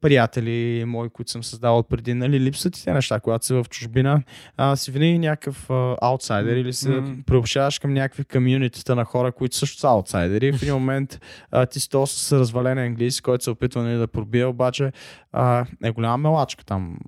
приятели 0.00 0.84
мои, 0.86 1.08
които 1.08 1.30
съм 1.30 1.44
създавал 1.44 1.82
преди, 1.82 2.14
нали, 2.14 2.40
липсват 2.40 2.78
и 2.78 2.84
те 2.84 2.92
неща, 2.92 3.20
когато 3.20 3.46
си 3.46 3.54
в 3.54 3.64
чужбина, 3.70 4.22
а, 4.56 4.76
си 4.76 4.90
винаги 4.90 5.18
някакъв 5.18 5.70
а, 5.70 5.96
аутсайдер 6.00 6.56
или 6.56 6.72
се 6.72 6.90
Мгм. 6.90 7.20
приобщаваш 7.26 7.78
към 7.78 7.94
някакви 7.94 8.24
комьюнитита 8.24 8.96
на 8.96 9.04
хора, 9.04 9.32
които 9.32 9.56
също 9.56 9.78
са 9.80 9.88
аутсайдери. 9.88 10.52
В 10.52 10.62
един 10.62 10.74
момент 10.74 11.20
а, 11.50 11.66
ти 11.66 11.80
си 11.80 11.88
то 11.88 12.06
с 12.06 12.38
развален 12.38 12.78
английски, 12.78 13.22
който 13.22 13.44
се 13.44 13.50
опитва 13.50 13.82
нали, 13.82 13.96
да 13.96 14.08
пробие, 14.08 14.44
обаче 14.44 14.92
а, 15.32 15.66
е 15.84 15.90
голяма 15.90 16.16
мелачка 16.16 16.64
там. 16.64 16.98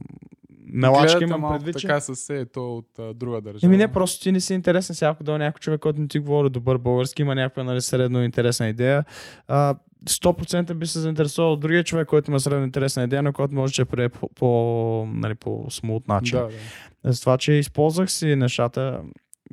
Мелачка 0.73 1.25
имам 1.25 1.53
предвид, 1.53 1.79
че... 1.79 1.87
така 1.87 2.01
със 2.01 2.21
се, 2.21 2.47
то 2.47 2.77
от 2.77 2.99
а, 2.99 3.15
друга 3.15 3.41
държава. 3.41 3.67
Еми 3.67 3.77
не, 3.77 3.93
просто 3.93 4.23
ти 4.23 4.33
не 4.33 4.41
си 4.41 4.55
интересен 4.55 4.97
сега, 4.97 5.11
ако 5.11 5.25
до 5.25 5.39
някой 5.39 5.59
човек, 5.59 5.81
който 5.81 6.01
не 6.01 6.09
ти 6.09 6.19
говори 6.19 6.51
добър 6.51 6.79
български, 6.79 7.23
има 7.23 7.35
някаква 7.35 7.65
нали, 7.65 7.81
средно 7.81 8.25
интересна 8.25 8.69
идея. 8.69 9.05
А, 9.49 9.75
100% 10.05 10.75
би 10.75 10.87
се 10.87 10.99
заинтересувал 10.99 11.53
от 11.53 11.61
другия 11.61 11.85
човек, 11.85 12.09
който 12.09 12.31
има 12.31 12.41
средно 12.41 12.65
интересна 12.65 13.05
идея, 13.05 13.23
но 13.23 13.33
който 13.33 13.55
може 13.55 13.75
да 13.75 13.83
я 13.83 13.87
прие 13.87 14.09
по, 14.09 14.29
по, 14.29 15.07
нали, 15.13 15.35
по 15.35 15.67
смут 15.71 16.09
начин. 16.09 16.39
Да, 16.39 16.49
да. 17.05 17.13
Затова, 17.13 17.39
че 17.39 17.53
използвах 17.53 18.11
си 18.11 18.37
нещата 18.37 19.01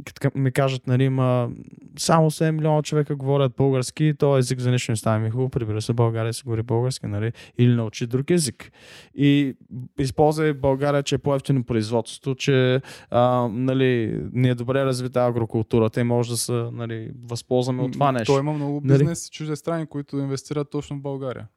като 0.05 0.37
ми 0.37 0.51
кажат, 0.51 0.87
нали, 0.87 1.03
има 1.03 1.49
само 1.97 2.31
7 2.31 2.51
милиона 2.51 2.81
човека 2.81 3.15
говорят 3.15 3.53
български, 3.57 4.13
то 4.19 4.37
език 4.37 4.59
за 4.59 4.71
нищо 4.71 4.91
не 4.91 4.95
става 4.95 5.19
ми 5.19 5.29
хубаво, 5.29 5.49
прибира 5.49 5.81
се 5.81 5.93
България 5.93 6.33
се 6.33 6.43
говори 6.43 6.63
български, 6.63 7.07
нали, 7.07 7.31
или 7.57 7.75
научи 7.75 8.07
друг 8.07 8.29
език. 8.29 8.71
И 9.15 9.55
използвай 9.99 10.53
България, 10.53 11.03
че 11.03 11.15
е 11.15 11.17
по-ефтино 11.17 11.63
производство, 11.63 12.35
че 12.35 12.81
а, 13.09 13.47
нали, 13.51 14.21
ни 14.33 14.49
е 14.49 14.55
добре 14.55 14.85
развита 14.85 15.25
агрокултурата 15.25 16.01
и 16.01 16.03
може 16.03 16.29
да 16.31 16.37
се 16.37 16.51
нали, 16.51 17.11
възползваме 17.29 17.83
от 17.83 17.93
това 17.93 18.11
нещо. 18.11 18.33
Той 18.33 18.39
има 18.39 18.53
много 18.53 18.81
Нали? 18.83 18.97
бизнес 18.97 19.29
чужди 19.29 19.55
страни, 19.55 19.85
които 19.85 20.17
инвестират 20.17 20.69
точно 20.69 20.97
в 20.97 21.01
България. 21.01 21.47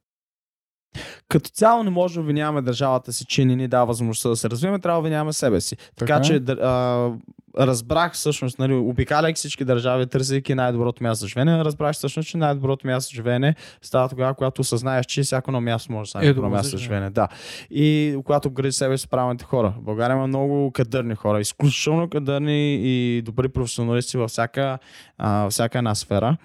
Като 1.29 1.51
цяло 1.51 1.83
не 1.83 1.91
може 1.91 2.15
да 2.15 2.21
обвиняваме 2.21 2.63
държавата 2.63 3.13
си, 3.13 3.25
че 3.25 3.45
не 3.45 3.57
ни 3.57 3.69
дава 3.69 3.87
възможността 3.87 4.29
да 4.29 4.37
се 4.37 4.51
развиваме, 4.51 4.79
трябва 4.79 4.97
да 4.97 5.01
обвиняваме 5.01 5.33
себе 5.33 5.61
си. 5.61 5.77
Така, 5.77 5.93
Така 5.97 6.17
е. 6.17 6.23
че 6.23 6.53
а, 6.53 7.11
разбрах 7.59 8.13
всъщност, 8.13 8.59
нали, 8.59 8.75
обикаляйки 8.75 9.37
всички 9.37 9.65
държави, 9.65 10.07
търсейки 10.07 10.55
най-доброто 10.55 11.03
място 11.03 11.21
за 11.21 11.29
живеене, 11.29 11.65
разбрах 11.65 11.95
всъщност, 11.95 12.29
че 12.29 12.37
най-доброто 12.37 12.87
място 12.87 13.11
за 13.11 13.17
живеене 13.17 13.55
става 13.83 14.09
тогава, 14.09 14.35
когато 14.35 14.61
осъзнаеш, 14.61 15.07
че 15.07 15.23
всяко 15.23 15.51
едно 15.51 15.61
място 15.61 15.93
може 15.93 16.07
да 16.07 16.11
стане 16.11 16.27
Е, 16.27 16.33
добро 16.33 16.51
място 16.51 16.71
за 16.71 16.79
живеене. 16.79 17.11
Да. 17.11 17.29
И 17.71 18.17
когато 18.25 18.51
гради 18.51 18.73
себе 18.73 18.99
си 18.99 19.09
правилните 19.09 19.45
хора. 19.45 19.75
В 19.79 19.83
България 19.83 20.15
има 20.15 20.27
много 20.27 20.71
кадърни 20.73 21.15
хора, 21.15 21.41
изключително 21.41 22.11
кадърни 22.11 22.75
и 22.75 23.23
добри 23.23 23.49
професионалисти 23.49 24.17
във 24.17 24.31
всяка, 24.31 24.79
а, 25.19 25.51
всяка 25.51 25.79
една 25.79 25.95
сфера. 25.95 26.37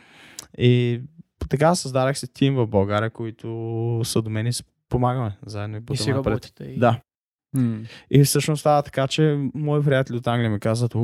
И 0.58 1.02
така 1.48 1.76
създадах 1.76 2.18
си 2.20 2.34
тим 2.34 2.56
в 2.56 2.68
България, 2.68 3.10
които 3.10 4.02
са 4.04 4.22
до 4.22 4.30
мен 4.30 4.48
и 4.48 4.52
помагаме 4.90 5.38
заедно 5.46 5.78
и 5.78 5.80
И 5.80 6.12
напред. 6.12 6.26
работите. 6.26 6.64
И... 6.64 6.80
Да. 6.80 7.00
М. 7.56 7.78
И 8.12 8.24
всъщност 8.24 8.60
става 8.60 8.82
така, 8.84 9.08
че 9.08 9.50
мои 9.54 9.84
приятели 9.84 10.18
от 10.18 10.28
Англия 10.28 10.50
ми 10.50 10.60
казват, 10.60 10.96
у, 10.96 11.00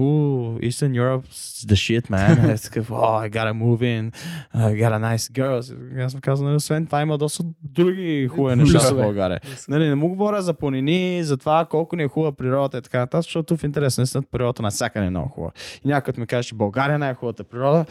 Eastern 0.60 0.92
Europe 0.92 1.26
is 1.28 1.68
the 1.68 1.74
shit, 1.74 2.10
man. 2.10 2.54
Е 2.54 2.58
такъв, 2.58 2.90
oh, 2.90 3.30
I 3.30 3.34
gotta 3.34 3.54
move 3.54 3.82
in, 3.82 4.14
I 4.56 4.84
got 4.84 4.92
a 4.92 5.16
nice 5.16 5.32
girl. 5.32 5.78
И 5.98 6.02
Аз 6.02 6.12
съм 6.12 6.22
казал, 6.22 6.46
нали, 6.46 6.56
освен 6.56 6.86
това 6.86 7.02
има 7.02 7.18
доста 7.18 7.44
други 7.64 8.28
хубави 8.32 8.56
неща 8.56 8.80
в. 8.80 8.96
България. 8.96 9.40
Нали, 9.68 9.88
не 9.88 9.96
му 9.96 10.10
говоря 10.10 10.42
за 10.42 10.54
планини, 10.54 11.24
за 11.24 11.38
това 11.38 11.66
колко 11.66 11.96
ни 11.96 12.04
е 12.04 12.08
хубава 12.08 12.32
природата 12.32 12.78
и 12.78 12.82
така 12.82 13.00
нататък, 13.00 13.24
защото 13.24 13.58
в 13.58 13.64
интерес 13.64 14.16
на 14.16 14.22
природата 14.22 14.62
навсякъде 14.62 15.06
е 15.06 15.10
много 15.10 15.30
хубава. 15.30 15.52
И 15.86 15.88
някой 15.88 16.14
ми 16.18 16.28
каже, 16.28 16.48
че 16.48 16.56
България 16.56 16.96
е 16.96 16.98
най-хубавата 16.98 17.44
природа, 17.44 17.86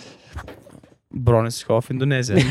Броне 1.14 1.50
си 1.50 1.64
хубав 1.64 1.84
в 1.84 1.90
Индонезия. 1.90 2.36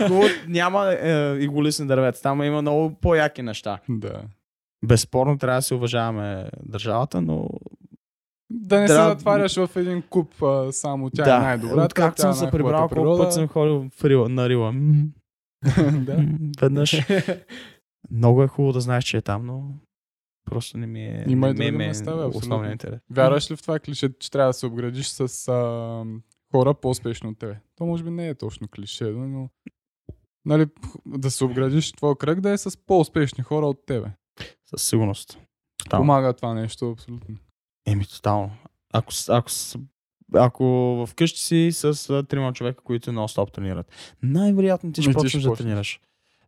Е, 0.00 0.48
няма 0.48 0.96
е, 1.00 1.36
иголисни 1.40 1.86
дървета, 1.86 2.22
там 2.22 2.42
има 2.42 2.62
много 2.62 2.94
по-яки 3.00 3.42
неща. 3.42 3.78
Да. 3.88 4.22
Безспорно 4.84 5.38
трябва 5.38 5.58
да 5.58 5.62
се 5.62 5.74
уважаваме 5.74 6.48
държавата, 6.66 7.20
но 7.20 7.48
Да 8.50 8.80
не 8.80 8.86
Трябва- 8.86 9.10
се 9.10 9.16
затваряш 9.18 9.56
в 9.56 9.70
един 9.76 10.02
куп 10.02 10.42
а, 10.42 10.72
само 10.72 11.10
тя 11.10 11.24
да, 11.24 11.36
е 11.36 11.38
най-добра. 11.38 11.84
откакто 11.84 12.20
съм 12.22 12.32
се 12.32 12.50
прибрал, 12.50 12.88
колко 12.88 13.18
път 13.18 13.32
съм 13.32 13.48
ходил 13.48 13.88
в 13.96 14.04
Рила, 14.04 14.28
на 14.28 14.48
Рила. 14.48 14.74
Да. 15.92 16.24
Веднъж. 16.60 17.06
Много 18.10 18.42
е 18.42 18.46
хубаво 18.46 18.72
да 18.72 18.80
знаеш, 18.80 19.04
че 19.04 19.16
е 19.16 19.22
там, 19.22 19.46
но 19.46 19.64
просто 20.44 20.78
не 20.78 20.86
ми 20.86 21.04
е, 21.04 21.24
Има 21.28 21.48
и 21.48 21.52
не 21.52 21.58
ми 21.58 21.70
други 21.70 21.84
е 21.84 21.88
места, 21.88 22.16
бе, 22.16 22.22
основният 22.24 22.72
интерес. 22.72 23.00
Вярваш 23.10 23.50
ли 23.50 23.56
в 23.56 23.62
това 23.62 23.78
клише, 23.78 24.18
че 24.18 24.30
трябва 24.30 24.48
да 24.48 24.52
се 24.54 24.66
обградиш 24.66 25.06
с 25.06 25.48
а, 25.48 26.04
хора 26.52 26.74
по-успешни 26.74 27.28
от 27.28 27.38
тебе? 27.38 27.60
То 27.76 27.86
може 27.86 28.04
би 28.04 28.10
не 28.10 28.28
е 28.28 28.34
точно 28.34 28.68
клише, 28.68 29.04
но 29.04 29.48
нали, 30.44 30.66
да 31.06 31.30
се 31.30 31.44
обградиш 31.44 31.92
твой 31.92 32.14
кръг 32.16 32.40
да 32.40 32.50
е 32.50 32.58
с 32.58 32.78
по-успешни 32.86 33.44
хора 33.44 33.66
от 33.66 33.86
тебе. 33.86 34.08
Със 34.66 34.82
сигурност. 34.88 35.38
Тотално. 35.78 36.02
Помага 36.02 36.32
това 36.32 36.54
нещо, 36.54 36.90
абсолютно. 36.90 37.36
Еми, 37.86 38.06
тотално. 38.06 38.50
Ако, 38.92 39.12
ако, 39.28 39.50
ако 40.34 41.04
вкъщи 41.08 41.40
си 41.40 41.68
с 41.72 42.24
трима 42.28 42.52
човека, 42.52 42.84
които 42.84 43.12
нон-стоп 43.12 43.52
тренират, 43.52 44.16
най-вероятно 44.22 44.92
ти 44.92 45.02
ще 45.02 45.12
почнеш 45.12 45.42
да 45.42 45.54
тренираш. 45.54 46.00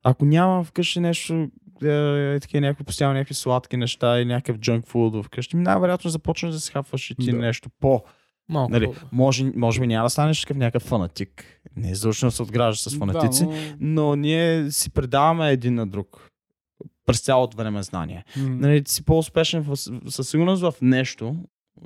Ако 0.02 0.25
няма 0.25 0.64
вкъщи 0.64 1.00
нещо, 1.00 1.49
е, 1.82 2.38
такива 2.40 2.61
някакви 2.61 2.84
постоянно 2.84 3.14
някакви 3.14 3.34
сладки 3.34 3.76
неща 3.76 4.20
и 4.20 4.25
някакъв 4.25 4.58
джънк 4.58 4.87
фуд 4.87 5.25
вкъщи, 5.25 5.56
най-вероятно 5.56 6.11
започнеш 6.11 6.52
да 6.52 6.61
се 6.61 6.73
хапваш 6.73 7.11
и 7.11 7.14
ти 7.14 7.30
Да. 7.30 7.37
нещо 7.37 7.70
по. 7.80 8.04
Малко. 8.49 8.73
Нали, 8.73 8.93
може, 9.13 9.53
може 9.57 9.81
би 9.81 9.87
няма 9.87 10.07
да 10.07 10.11
станеш 10.11 10.41
такъв 10.41 10.57
някакъв 10.57 10.83
фанатик. 10.83 11.61
Не 11.77 11.89
е 11.89 11.93
да 11.93 12.13
се 12.31 12.43
отграждаш 12.43 12.81
с 12.81 12.99
фанатици, 12.99 13.45
Да, 13.45 13.51
но... 13.81 14.11
но 14.11 14.17
ние 14.17 14.71
си 14.71 14.91
предаваме 14.91 15.51
един 15.51 15.75
на 15.75 15.87
друг 15.87 16.31
през 17.07 17.21
цялото 17.21 17.57
време 17.57 17.83
знание. 17.83 18.25
м, 18.37 18.57
Нали, 18.57 18.85
ти 18.85 18.93
си 18.93 19.05
по-успешен 19.05 19.63
в, 19.63 19.77
със 20.09 20.29
сигурност 20.29 20.63
в 20.63 20.75
нещо 20.83 21.37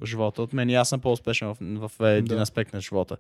живота 0.05 0.43
от 0.43 0.53
мен 0.53 0.71
и 0.71 0.75
аз 0.75 0.89
съм 0.89 1.01
по-успешен 1.01 1.49
в, 1.49 1.89
в 1.89 2.01
един 2.17 2.37
Да. 2.37 2.43
аспект 2.43 2.73
на 2.73 2.81
живота. 2.81 3.17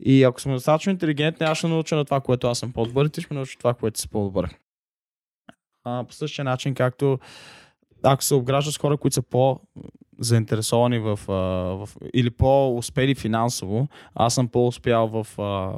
И 0.00 0.24
ако 0.24 0.40
съм 0.40 0.52
достатъчно 0.52 0.92
интелигентен, 0.92 1.48
аз 1.48 1.58
ще 1.58 1.68
науча 1.68 1.96
на 1.96 2.04
това, 2.04 2.20
което 2.20 2.46
аз 2.46 2.58
съм 2.58 2.72
по-добър 2.72 3.06
и 3.06 3.10
ти 3.10 3.20
ще 3.20 3.34
ме 3.34 3.38
научиш 3.38 3.56
това, 3.56 3.74
което 3.74 4.00
си 4.00 4.08
по-добър. 4.08 4.56
А, 5.84 6.04
по 6.04 6.12
същия 6.12 6.44
начин, 6.44 6.74
както 6.74 7.18
ако 8.02 8.24
се 8.24 8.34
обграждаш 8.34 8.74
с 8.74 8.78
хора, 8.78 8.96
които 8.96 9.14
са 9.14 9.22
по 9.22 9.60
заинтересовани 10.18 10.98
в, 10.98 11.18
а, 11.28 11.32
в 11.86 11.88
или 12.14 12.30
по-успели 12.30 13.14
финансово, 13.14 13.88
аз 14.14 14.34
съм 14.34 14.48
по-успял 14.48 15.08
в 15.08 15.38
а, 15.38 15.72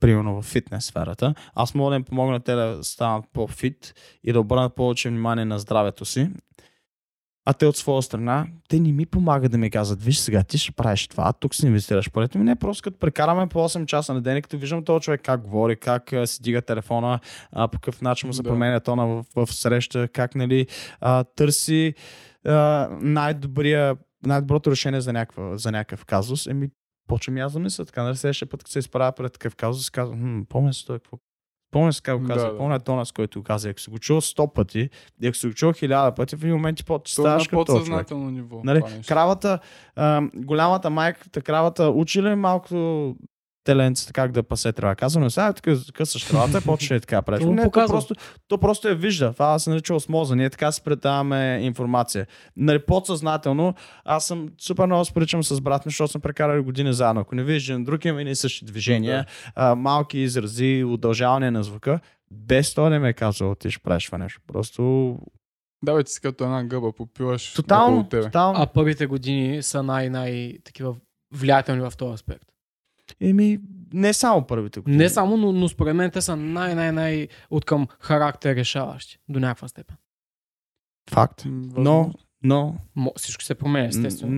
примерно 0.00 0.42
в 0.42 0.44
фитнес 0.44 0.84
сферата, 0.84 1.34
аз 1.54 1.74
мога 1.74 1.90
да 1.90 1.96
им 1.96 2.04
помогна 2.04 2.40
те 2.40 2.54
да 2.54 2.78
станат 2.82 3.24
по-фит 3.32 3.94
и 4.24 4.32
да 4.32 4.40
обърнат 4.40 4.74
повече 4.74 5.08
внимание 5.08 5.44
на 5.44 5.58
здравето 5.58 6.04
си. 6.04 6.28
А 7.44 7.52
те 7.52 7.66
от 7.66 7.76
своя 7.76 8.02
страна, 8.02 8.46
те 8.68 8.80
не 8.80 8.92
ми 8.92 9.06
помагат 9.06 9.52
да 9.52 9.58
ми 9.58 9.70
казват, 9.70 10.02
виж 10.02 10.18
сега, 10.18 10.42
ти 10.42 10.58
ще 10.58 10.72
правиш 10.72 11.08
това, 11.08 11.32
тук 11.32 11.54
си 11.54 11.66
инвестираш 11.66 12.10
парите 12.10 12.38
ми. 12.38 12.44
Не, 12.44 12.56
просто 12.56 12.82
като 12.82 12.98
прекараме 12.98 13.46
по 13.46 13.58
8 13.58 13.86
часа 13.86 14.14
на 14.14 14.20
ден, 14.20 14.42
като 14.42 14.58
виждам 14.58 14.84
този 14.84 15.02
човек 15.02 15.20
как 15.24 15.42
говори, 15.42 15.76
как 15.76 16.12
а, 16.12 16.26
си 16.26 16.42
дига 16.42 16.62
телефона, 16.62 17.20
а, 17.52 17.68
по 17.68 17.78
какъв 17.78 18.02
начин 18.02 18.26
му 18.26 18.32
се 18.32 18.42
Да. 18.42 18.48
променя 18.48 18.80
тона 18.80 19.06
в, 19.06 19.24
в 19.36 19.52
среща, 19.52 20.08
как 20.08 20.34
нали, 20.34 20.66
а, 21.00 21.24
търси 21.24 21.94
най-добрия, 23.00 23.96
най-доброто 24.26 24.70
решение 24.70 25.00
за, 25.00 25.12
някаква, 25.12 25.56
за 25.56 25.72
някакъв 25.72 26.04
казус. 26.04 26.46
Еми, 26.46 26.68
почвам 27.08 27.36
и 27.36 27.40
аз 27.40 27.52
да 27.52 27.58
мисля 27.58 27.84
така. 27.84 28.02
Нали, 28.02 28.16
следващия 28.16 28.48
път, 28.48 28.62
като 28.62 28.70
се 28.72 28.78
изправя 28.78 29.12
пред 29.12 29.32
такъв 29.32 29.56
казус, 29.56 29.90
казвам, 29.90 30.46
помня 30.48 30.74
си 30.74 30.86
той 30.86 30.98
какво 30.98 31.18
Помня 31.72 31.92
се 31.92 32.02
как 32.02 32.18
го 32.18 32.26
каза, 32.26 32.46
Да, 32.46 32.52
да, 32.52 32.58
помня 32.58 32.80
тона, 32.80 33.06
с 33.06 33.12
който 33.12 33.38
го 33.40 33.44
каза. 33.44 33.68
Ако 33.68 33.80
си 33.80 33.90
го 33.90 33.98
чул 33.98 34.20
100 34.20 34.52
пъти, 34.52 34.90
и 35.22 35.26
ако 35.26 35.36
си 35.36 35.46
го 35.46 35.54
чул 35.54 35.72
1000 35.72 36.16
пъти, 36.16 36.36
в 36.36 36.42
един 36.42 36.54
момент 36.54 36.76
ти 36.76 36.84
по- 36.84 36.98
То 36.98 36.98
е 36.98 36.98
на 36.98 37.02
ставаш 37.22 37.48
като 37.48 37.64
подсъзнателно 37.64 38.30
ниво. 38.30 38.60
Нали, 38.64 38.82
кравата, 39.08 39.58
а, 39.96 40.22
голямата 40.34 40.90
майката, 40.90 41.42
кравата 41.42 41.88
учи 41.88 42.22
ли 42.22 42.34
малко 42.34 42.74
теленцата 43.64 44.12
как 44.12 44.32
да 44.32 44.42
пасе 44.42 44.72
трябва. 44.72 44.94
Казвам, 44.94 45.30
сега 45.30 45.52
така 45.52 45.76
късаш 45.94 46.24
кравата, 46.24 46.60
почва 46.60 46.96
и 46.96 47.00
така 47.00 47.22
му 47.40 47.52
Не, 47.52 47.70
то 47.70 47.86
просто, 47.86 48.14
то 48.48 48.58
просто 48.58 48.88
я 48.88 48.94
вижда. 48.94 49.32
Това 49.32 49.58
се 49.58 49.70
нарича 49.70 49.94
осмоза. 49.94 50.36
Ние 50.36 50.50
така 50.50 50.72
си 50.72 50.82
предаваме 50.82 51.58
информация. 51.62 52.26
Нали, 52.56 52.78
подсъзнателно, 52.78 53.74
аз 54.04 54.26
съм 54.26 54.48
супер 54.58 54.86
много 54.86 55.04
спричам 55.04 55.44
с 55.44 55.60
брат 55.60 55.86
ми, 55.86 55.90
защото 55.90 56.12
съм 56.12 56.20
прекарали 56.20 56.62
години 56.62 56.92
заедно. 56.92 57.20
Ако 57.20 57.34
не 57.34 57.44
виждаш 57.44 57.68
един 57.68 57.84
друг, 57.84 58.04
имаме 58.04 58.30
и 58.30 58.34
същи 58.34 58.64
движения, 58.64 59.26
а, 59.54 59.74
малки 59.74 60.18
изрази, 60.18 60.84
удължаване 60.86 61.50
на 61.50 61.62
звука. 61.62 62.00
Без 62.30 62.74
това 62.74 62.90
не 62.90 62.98
ме 62.98 63.08
е 63.08 63.12
казал, 63.12 63.54
ти 63.54 63.70
ще 63.70 63.82
правиш 63.82 64.06
това 64.06 64.18
нещо. 64.18 64.40
Просто 64.46 65.16
Да, 65.84 65.94
бе, 65.94 66.04
ти 66.04 66.12
си 66.12 66.20
като 66.20 66.44
една 66.44 66.64
гъба, 66.64 66.92
попиваш 66.92 67.52
тотално, 67.52 68.08
тебе. 68.08 68.22
тотално. 68.22 68.58
А 68.62 68.66
първите 68.66 69.06
години 69.06 69.62
са 69.62 69.82
най-най 69.82 70.58
такива 70.64 70.94
влиятелни 71.34 71.80
в 71.80 71.92
този 71.96 72.14
аспект. 72.14 72.51
Еми, 73.22 73.58
не 73.94 74.12
само 74.12 74.46
първите 74.46 74.80
години. 74.80 74.98
Не 74.98 75.08
само, 75.08 75.36
но, 75.36 75.52
но 75.52 75.68
според 75.68 75.96
мен 75.96 76.10
те 76.10 76.20
са 76.20 76.36
най-най-най 76.36 77.28
от 77.50 77.64
към 77.64 77.86
характер 78.00 78.56
решаващи 78.56 79.18
до 79.28 79.40
някаква 79.40 79.68
степен. 79.68 79.96
Факт. 81.10 81.42
Но, 81.76 82.12
но, 82.44 82.76
всичко 83.16 83.42
се 83.42 83.54
променя, 83.54 83.88
естествено. 83.88 84.32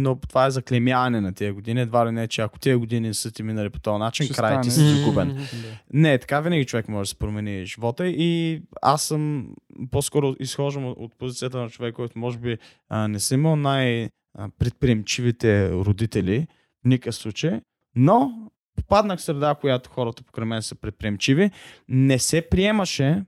но 0.00 0.16
това 0.16 0.46
е 0.46 0.50
заклемяване 0.50 1.20
на 1.20 1.32
тия 1.32 1.54
години. 1.54 1.80
Едва 1.80 2.06
ли 2.06 2.10
не, 2.10 2.28
че 2.28 2.42
ако 2.42 2.58
тия 2.58 2.78
години 2.78 3.14
са 3.14 3.30
ти 3.30 3.42
минали 3.42 3.70
по 3.70 3.80
този 3.80 3.98
начин, 3.98 4.26
Ще 4.26 4.34
край 4.34 4.60
ти 4.60 4.70
си 4.70 4.80
загубен. 4.80 5.46
Не, 5.92 6.18
така 6.18 6.40
винаги 6.40 6.64
човек 6.64 6.88
може 6.88 7.08
да 7.08 7.10
се 7.10 7.18
промени 7.18 7.66
живота 7.66 8.06
и 8.06 8.62
аз 8.82 9.02
съм 9.02 9.48
по-скоро 9.90 10.34
изхождам 10.40 10.86
от, 10.86 10.98
от 10.98 11.18
позицията 11.18 11.58
на 11.58 11.70
човек, 11.70 11.94
който 11.94 12.18
може 12.18 12.38
би 12.38 12.58
а, 12.88 13.08
не 13.08 13.20
съм 13.20 13.40
имал 13.40 13.56
най-предприемчивите 13.56 15.70
родители 15.70 16.46
в 16.84 16.88
никакъв 16.88 17.14
случай, 17.14 17.60
но 17.96 18.50
попаднах 18.76 19.18
в 19.18 19.22
среда, 19.22 19.54
която 19.54 19.90
хората 19.90 20.22
покрай 20.22 20.46
мен 20.46 20.62
са 20.62 20.74
предприемчиви. 20.74 21.50
Не 21.88 22.18
се 22.18 22.48
приемаше 22.48 23.24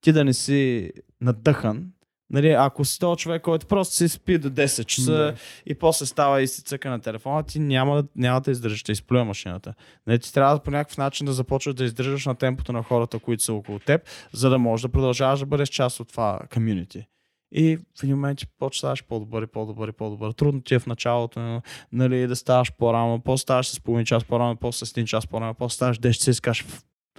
ти 0.00 0.12
да 0.12 0.24
не 0.24 0.32
си 0.32 0.92
надъхан. 1.20 1.92
Нали, 2.32 2.50
ако 2.50 2.84
си 2.84 2.98
този 2.98 3.18
човек, 3.18 3.42
който 3.42 3.66
просто 3.66 3.94
си 3.94 4.08
спи 4.08 4.38
до 4.38 4.50
10 4.50 4.84
часа 4.84 5.12
Да. 5.12 5.34
и 5.66 5.74
после 5.74 6.06
става 6.06 6.42
и 6.42 6.48
си 6.48 6.62
цъка 6.62 6.90
на 6.90 7.00
телефона, 7.00 7.42
ти 7.42 7.58
няма, 7.58 8.04
няма 8.16 8.40
да 8.40 8.50
издържаш, 8.50 8.78
ще 8.80 8.92
изплюя 8.92 9.24
машината. 9.24 9.74
Нали, 10.06 10.18
ти 10.18 10.34
трябва 10.34 10.62
по 10.62 10.70
някакъв 10.70 10.98
начин 10.98 11.26
да 11.26 11.32
започваш 11.32 11.74
да 11.74 11.84
издържаш 11.84 12.26
на 12.26 12.34
темпото 12.34 12.72
на 12.72 12.82
хората, 12.82 13.18
които 13.18 13.42
са 13.42 13.52
около 13.52 13.78
теб, 13.78 14.02
за 14.32 14.50
да 14.50 14.58
можеш 14.58 14.82
да 14.82 14.88
продължаваш 14.88 15.40
да 15.40 15.46
бъдеш 15.46 15.68
част 15.68 16.00
от 16.00 16.08
това 16.08 16.40
комюнити. 16.54 17.06
И 17.52 17.76
в 17.76 18.02
един 18.02 18.14
момент 18.16 18.38
ти 18.38 18.46
почваш 18.58 19.00
да 19.00 19.06
по-добър 19.08 19.42
и 19.42 19.46
по-добър 19.46 19.88
и 19.88 19.92
по-добър. 19.92 20.32
Трудно 20.32 20.60
ти 20.62 20.74
е 20.74 20.78
в 20.78 20.86
началото 20.86 21.62
нали, 21.92 22.26
да 22.26 22.36
ставаш 22.36 22.72
по-рано, 22.72 23.20
после 23.24 23.42
ставаш 23.42 23.68
с 23.68 23.80
половин 23.80 24.06
час 24.06 24.24
по-рано, 24.24 24.56
после 24.56 24.86
с 24.86 24.90
един 24.90 25.06
час 25.06 25.26
по-рано, 25.26 25.54
после 25.54 25.74
ставаш 25.74 25.98
10 25.98 26.12
часа 26.12 26.30
и 26.30 26.34
си 26.34 26.40
кажеш, 26.40 26.66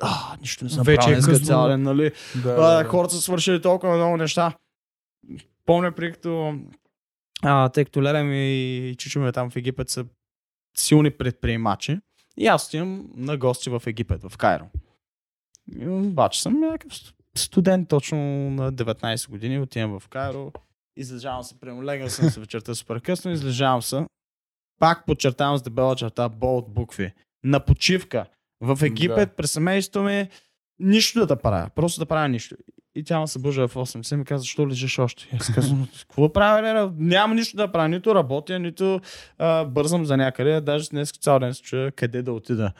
а, 0.01 0.37
нищо 0.41 0.63
не 0.63 0.69
съм 0.69 0.83
Вече 0.83 0.99
правил 0.99 1.13
е 1.13 1.21
късно. 1.21 1.45
цял 1.45 1.67
ден, 1.67 1.83
нали? 1.83 2.11
Да, 2.43 2.49
А, 2.59 2.83
хората 2.83 3.13
са 3.13 3.21
свършили 3.21 3.61
толкова 3.61 3.95
много 3.95 4.17
неща. 4.17 4.53
Помня, 5.65 5.91
при 5.91 6.11
като, 6.11 6.55
а, 7.43 7.69
тъй 7.69 7.85
като 7.85 8.03
Леля 8.03 8.23
ми 8.23 8.49
и 8.89 8.95
Чичо 8.95 9.19
ми 9.19 9.31
там 9.31 9.49
в 9.49 9.55
Египет 9.55 9.89
са 9.89 10.05
силни 10.77 11.11
предприемачи. 11.11 11.99
И 12.37 12.47
аз 12.47 12.67
отивам 12.67 13.09
на 13.15 13.37
гости 13.37 13.69
в 13.69 13.83
Египет, 13.87 14.23
в 14.29 14.37
Кайро. 14.37 14.65
И 15.79 15.87
Обаче 15.87 16.41
съм 16.41 16.59
някакъв 16.59 16.93
студент 17.37 17.89
точно 17.89 18.17
на 18.49 18.73
19 18.73 19.29
години, 19.29 19.59
отивам 19.59 19.99
в 19.99 20.07
Кайро, 20.07 20.51
излежавам 20.97 21.43
се, 21.43 21.59
прямо 21.59 21.83
легал 21.83 22.09
съм 22.09 22.29
се 22.29 22.39
вечерта 22.39 22.75
супер 22.75 23.01
късно, 23.01 23.31
излежавам 23.31 23.81
се. 23.81 24.05
Пак 24.79 25.05
подчертавам 25.05 25.57
с 25.57 25.61
дебела 25.61 25.95
черта, 25.95 26.29
болт 26.29 26.65
букви. 26.69 27.13
На 27.43 27.59
почивка. 27.59 28.25
В 28.61 28.85
Египет, 28.85 29.29
Да. 29.29 29.35
през 29.35 29.51
семейството 29.51 30.03
ми, 30.03 30.27
нищо 30.79 31.25
да 31.25 31.35
правя. 31.35 31.69
Просто 31.75 31.99
да 31.99 32.05
правя 32.05 32.29
нищо. 32.29 32.55
И 32.95 33.03
тя 33.03 33.19
ме 33.19 33.27
събужда 33.27 33.67
в 33.67 33.75
8 33.75 34.01
часа 34.01 34.15
и 34.15 34.17
ми 34.17 34.25
каза, 34.25 34.41
защо 34.41 34.67
лежиш 34.67 34.99
още? 34.99 35.27
И 35.33 35.35
Аз 35.35 35.53
казвам, 35.53 35.87
какво 35.99 36.33
правя? 36.33 36.91
Няма 36.97 37.35
нищо 37.35 37.57
да 37.57 37.71
правя. 37.71 37.89
Нито 37.89 38.15
работя, 38.15 38.59
нито 38.59 38.99
а, 39.37 39.65
бързам 39.65 40.05
за 40.05 40.17
някъде. 40.17 40.61
Даже 40.61 40.89
днес 40.89 41.11
цял 41.11 41.39
ден 41.39 41.53
се 41.53 41.61
чуя 41.61 41.91
къде 41.91 42.21
да 42.21 42.33
отида. 42.33 42.71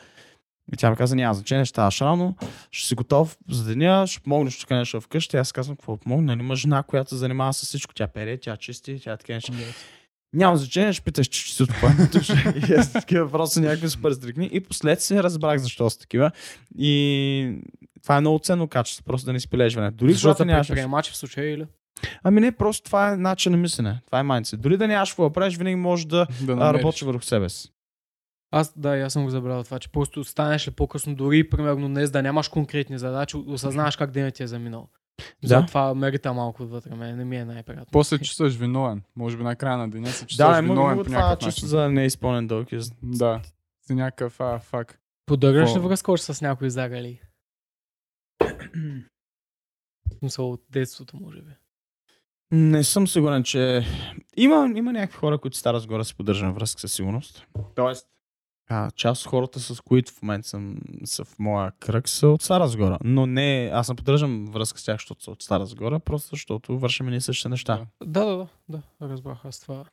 И 0.72 0.76
тя 0.76 0.90
ми 0.90 0.96
каза, 0.96 1.16
няма 1.16 1.34
значение, 1.34 1.64
ще 1.64 1.70
ставаш 1.70 2.00
рано, 2.00 2.36
ще 2.70 2.88
си 2.88 2.94
готов 2.94 3.36
за 3.50 3.64
деня, 3.64 4.06
ще 4.06 4.20
помогнеш 4.20 4.58
тук 4.58 4.70
нещо 4.70 5.00
вкъщи. 5.00 5.36
Аз 5.36 5.52
казвам, 5.52 5.76
какво 5.76 5.96
помогна? 5.96 6.26
Нали 6.26 6.40
има 6.40 6.56
жена, 6.56 6.82
която 6.82 7.10
се 7.10 7.16
занимава 7.16 7.52
с 7.52 7.62
всичко. 7.62 7.94
Тя 7.94 8.06
пере, 8.06 8.38
тя 8.40 8.56
чисти, 8.56 9.00
тя 9.04 9.16
така 9.16 9.32
нещо. 9.32 9.52
Няма 10.34 10.56
значение, 10.56 10.92
ще 10.92 11.04
питаш, 11.04 11.26
че 11.26 11.54
си 11.54 11.62
от 11.62 11.70
И 12.68 12.72
аз 12.72 12.92
такива 12.92 13.24
въпроси 13.24 13.60
някакви 13.60 13.88
супер 13.88 14.12
стрикни. 14.12 14.50
И 14.52 14.60
последствие 14.60 15.22
разбрах 15.22 15.58
защо 15.58 15.90
са 15.90 15.98
такива. 15.98 16.30
И 16.78 17.56
това 18.02 18.16
е 18.16 18.20
много 18.20 18.38
ценно 18.38 18.68
качество, 18.68 19.04
просто 19.04 19.26
да 19.26 19.32
не 19.32 19.40
спилеш 19.40 19.74
време. 19.74 19.90
Дори 19.90 20.12
Защото 20.12 20.44
нямаш. 20.44 20.68
предприемачи 20.68 21.10
в 21.10 21.16
случая 21.16 21.54
или? 21.54 21.66
Ами 22.22 22.40
не, 22.40 22.52
просто 22.52 22.84
това 22.84 23.12
е 23.12 23.16
начин 23.16 23.52
на 23.52 23.58
мислене. 23.58 24.00
Това 24.06 24.20
е 24.20 24.22
майнце. 24.22 24.56
Дори 24.56 24.76
да 24.76 24.88
нямаш 24.88 25.10
какво 25.10 25.28
да 25.28 25.32
правиш, 25.32 25.56
винаги 25.56 25.76
можеш 25.76 26.06
да 26.06 26.26
да 26.40 26.56
намериш. 26.56 26.78
работиш 26.78 27.02
върху 27.02 27.22
себе 27.22 27.48
си. 27.48 27.72
Аз, 28.54 28.78
да, 28.78 28.96
аз 28.98 29.12
съм 29.12 29.24
го 29.24 29.30
забравил 29.30 29.64
това, 29.64 29.78
че 29.78 29.88
просто 29.88 30.24
станеш 30.24 30.68
ли 30.68 30.72
по-късно, 30.72 31.14
дори 31.14 31.50
примерно 31.50 31.88
днес 31.88 32.10
да 32.10 32.22
нямаш 32.22 32.48
конкретни 32.48 32.98
задачи, 32.98 33.36
осъзнаваш 33.36 33.96
как 33.96 34.10
денят 34.10 34.34
ти 34.34 34.42
е 34.42 34.46
заминал. 34.46 34.88
Да. 35.18 35.48
Затова 35.48 35.94
ме 35.94 36.12
рита 36.12 36.32
малко 36.32 36.62
отвътре, 36.62 36.94
мен 36.94 37.16
не 37.16 37.24
ми 37.24 37.36
е 37.36 37.44
най-приятно. 37.44 37.86
После 37.92 38.18
чувстваш 38.18 38.54
виновен. 38.54 39.02
Може 39.16 39.36
би 39.36 39.42
на 39.42 39.56
края 39.56 39.78
на 39.78 39.90
деня 39.90 40.06
се 40.08 40.24
Да, 40.24 40.28
чувстваш 40.28 40.56
не 40.56 40.62
виновен 40.62 40.82
мога 40.82 40.96
по 40.96 41.04
това 41.04 41.18
някакъв 41.18 41.44
чувство 41.44 41.64
начин. 41.66 41.68
за 41.68 41.90
неизпълнен 41.90 42.46
дълг. 42.46 42.68
Да. 43.02 43.40
Си 43.86 43.94
някакъв, 43.94 44.40
а, 44.40 44.58
фак. 44.58 44.98
Поддържаш 45.26 45.76
ли 45.76 45.80
връзка 45.80 46.12
още 46.12 46.34
с 46.34 46.40
някой 46.40 46.70
загали? 46.70 47.20
Смисъл 50.18 50.52
от 50.52 50.62
детството, 50.70 51.16
може 51.16 51.42
би. 51.42 51.50
Не 52.52 52.84
съм 52.84 53.08
сигурен, 53.08 53.42
че 53.44 53.86
има, 54.36 54.72
има 54.76 54.92
някакви 54.92 55.16
хора, 55.18 55.38
които 55.38 55.56
Стара 55.56 55.80
Загора 55.80 56.04
се 56.04 56.14
поддържам 56.14 56.52
връзка 56.54 56.80
със 56.80 56.92
сигурност. 56.92 57.46
Тоест, 57.74 58.08
а, 58.72 58.90
част 58.90 59.22
от 59.22 59.30
хората, 59.30 59.60
с 59.60 59.80
които 59.80 60.12
в 60.12 60.22
момента 60.22 60.48
съм, 60.48 60.76
са 61.04 61.24
в 61.24 61.38
моя 61.38 61.72
кръг, 61.80 62.08
са 62.08 62.28
от 62.28 62.42
Стара 62.42 62.68
Загора. 62.68 62.98
Но 63.04 63.26
не, 63.26 63.70
аз 63.72 63.88
не 63.88 63.94
поддържам 63.94 64.46
връзка 64.46 64.78
с 64.78 64.84
тях, 64.84 64.94
защото 64.94 65.22
са 65.22 65.30
от 65.30 65.42
Стара 65.42 65.66
Загора, 65.66 66.00
просто 66.00 66.28
защото 66.28 66.78
вършим 66.78 67.06
ни 67.06 67.20
същите 67.20 67.48
неща. 67.48 67.86
Да, 68.04 68.24
да, 68.24 68.36
да, 68.36 68.48
да, 68.68 69.08
разбрах 69.08 69.44
аз 69.44 69.60
това. 69.60 69.84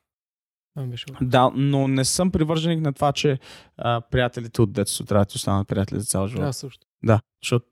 Това 0.73 0.85
ми 0.85 0.91
беше. 0.91 1.05
Да, 1.21 1.51
но 1.55 1.87
не 1.87 2.05
съм 2.05 2.31
привърженик 2.31 2.81
на 2.81 2.93
това, 2.93 3.11
че 3.11 3.39
а, 3.77 4.01
приятелите 4.01 4.61
от 4.61 4.73
детството 4.73 5.07
трябва 5.07 5.25
да 5.25 5.35
останат 5.35 5.67
приятели 5.67 5.99
за 5.99 6.05
цял 6.05 6.27
живот. 6.27 6.45
Аз 6.45 6.57
също. 6.57 6.87
Да, 7.03 7.19
защото 7.43 7.65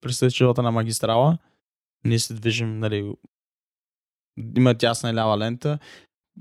представи 0.00 0.30
живота 0.30 0.62
на 0.62 0.70
магистрала, 0.70 1.38
ние 2.04 2.18
се 2.18 2.34
движим, 2.34 2.78
нали, 2.78 3.14
има 4.56 4.74
тясна 4.74 5.10
и 5.10 5.14
лява 5.14 5.38
лента. 5.38 5.78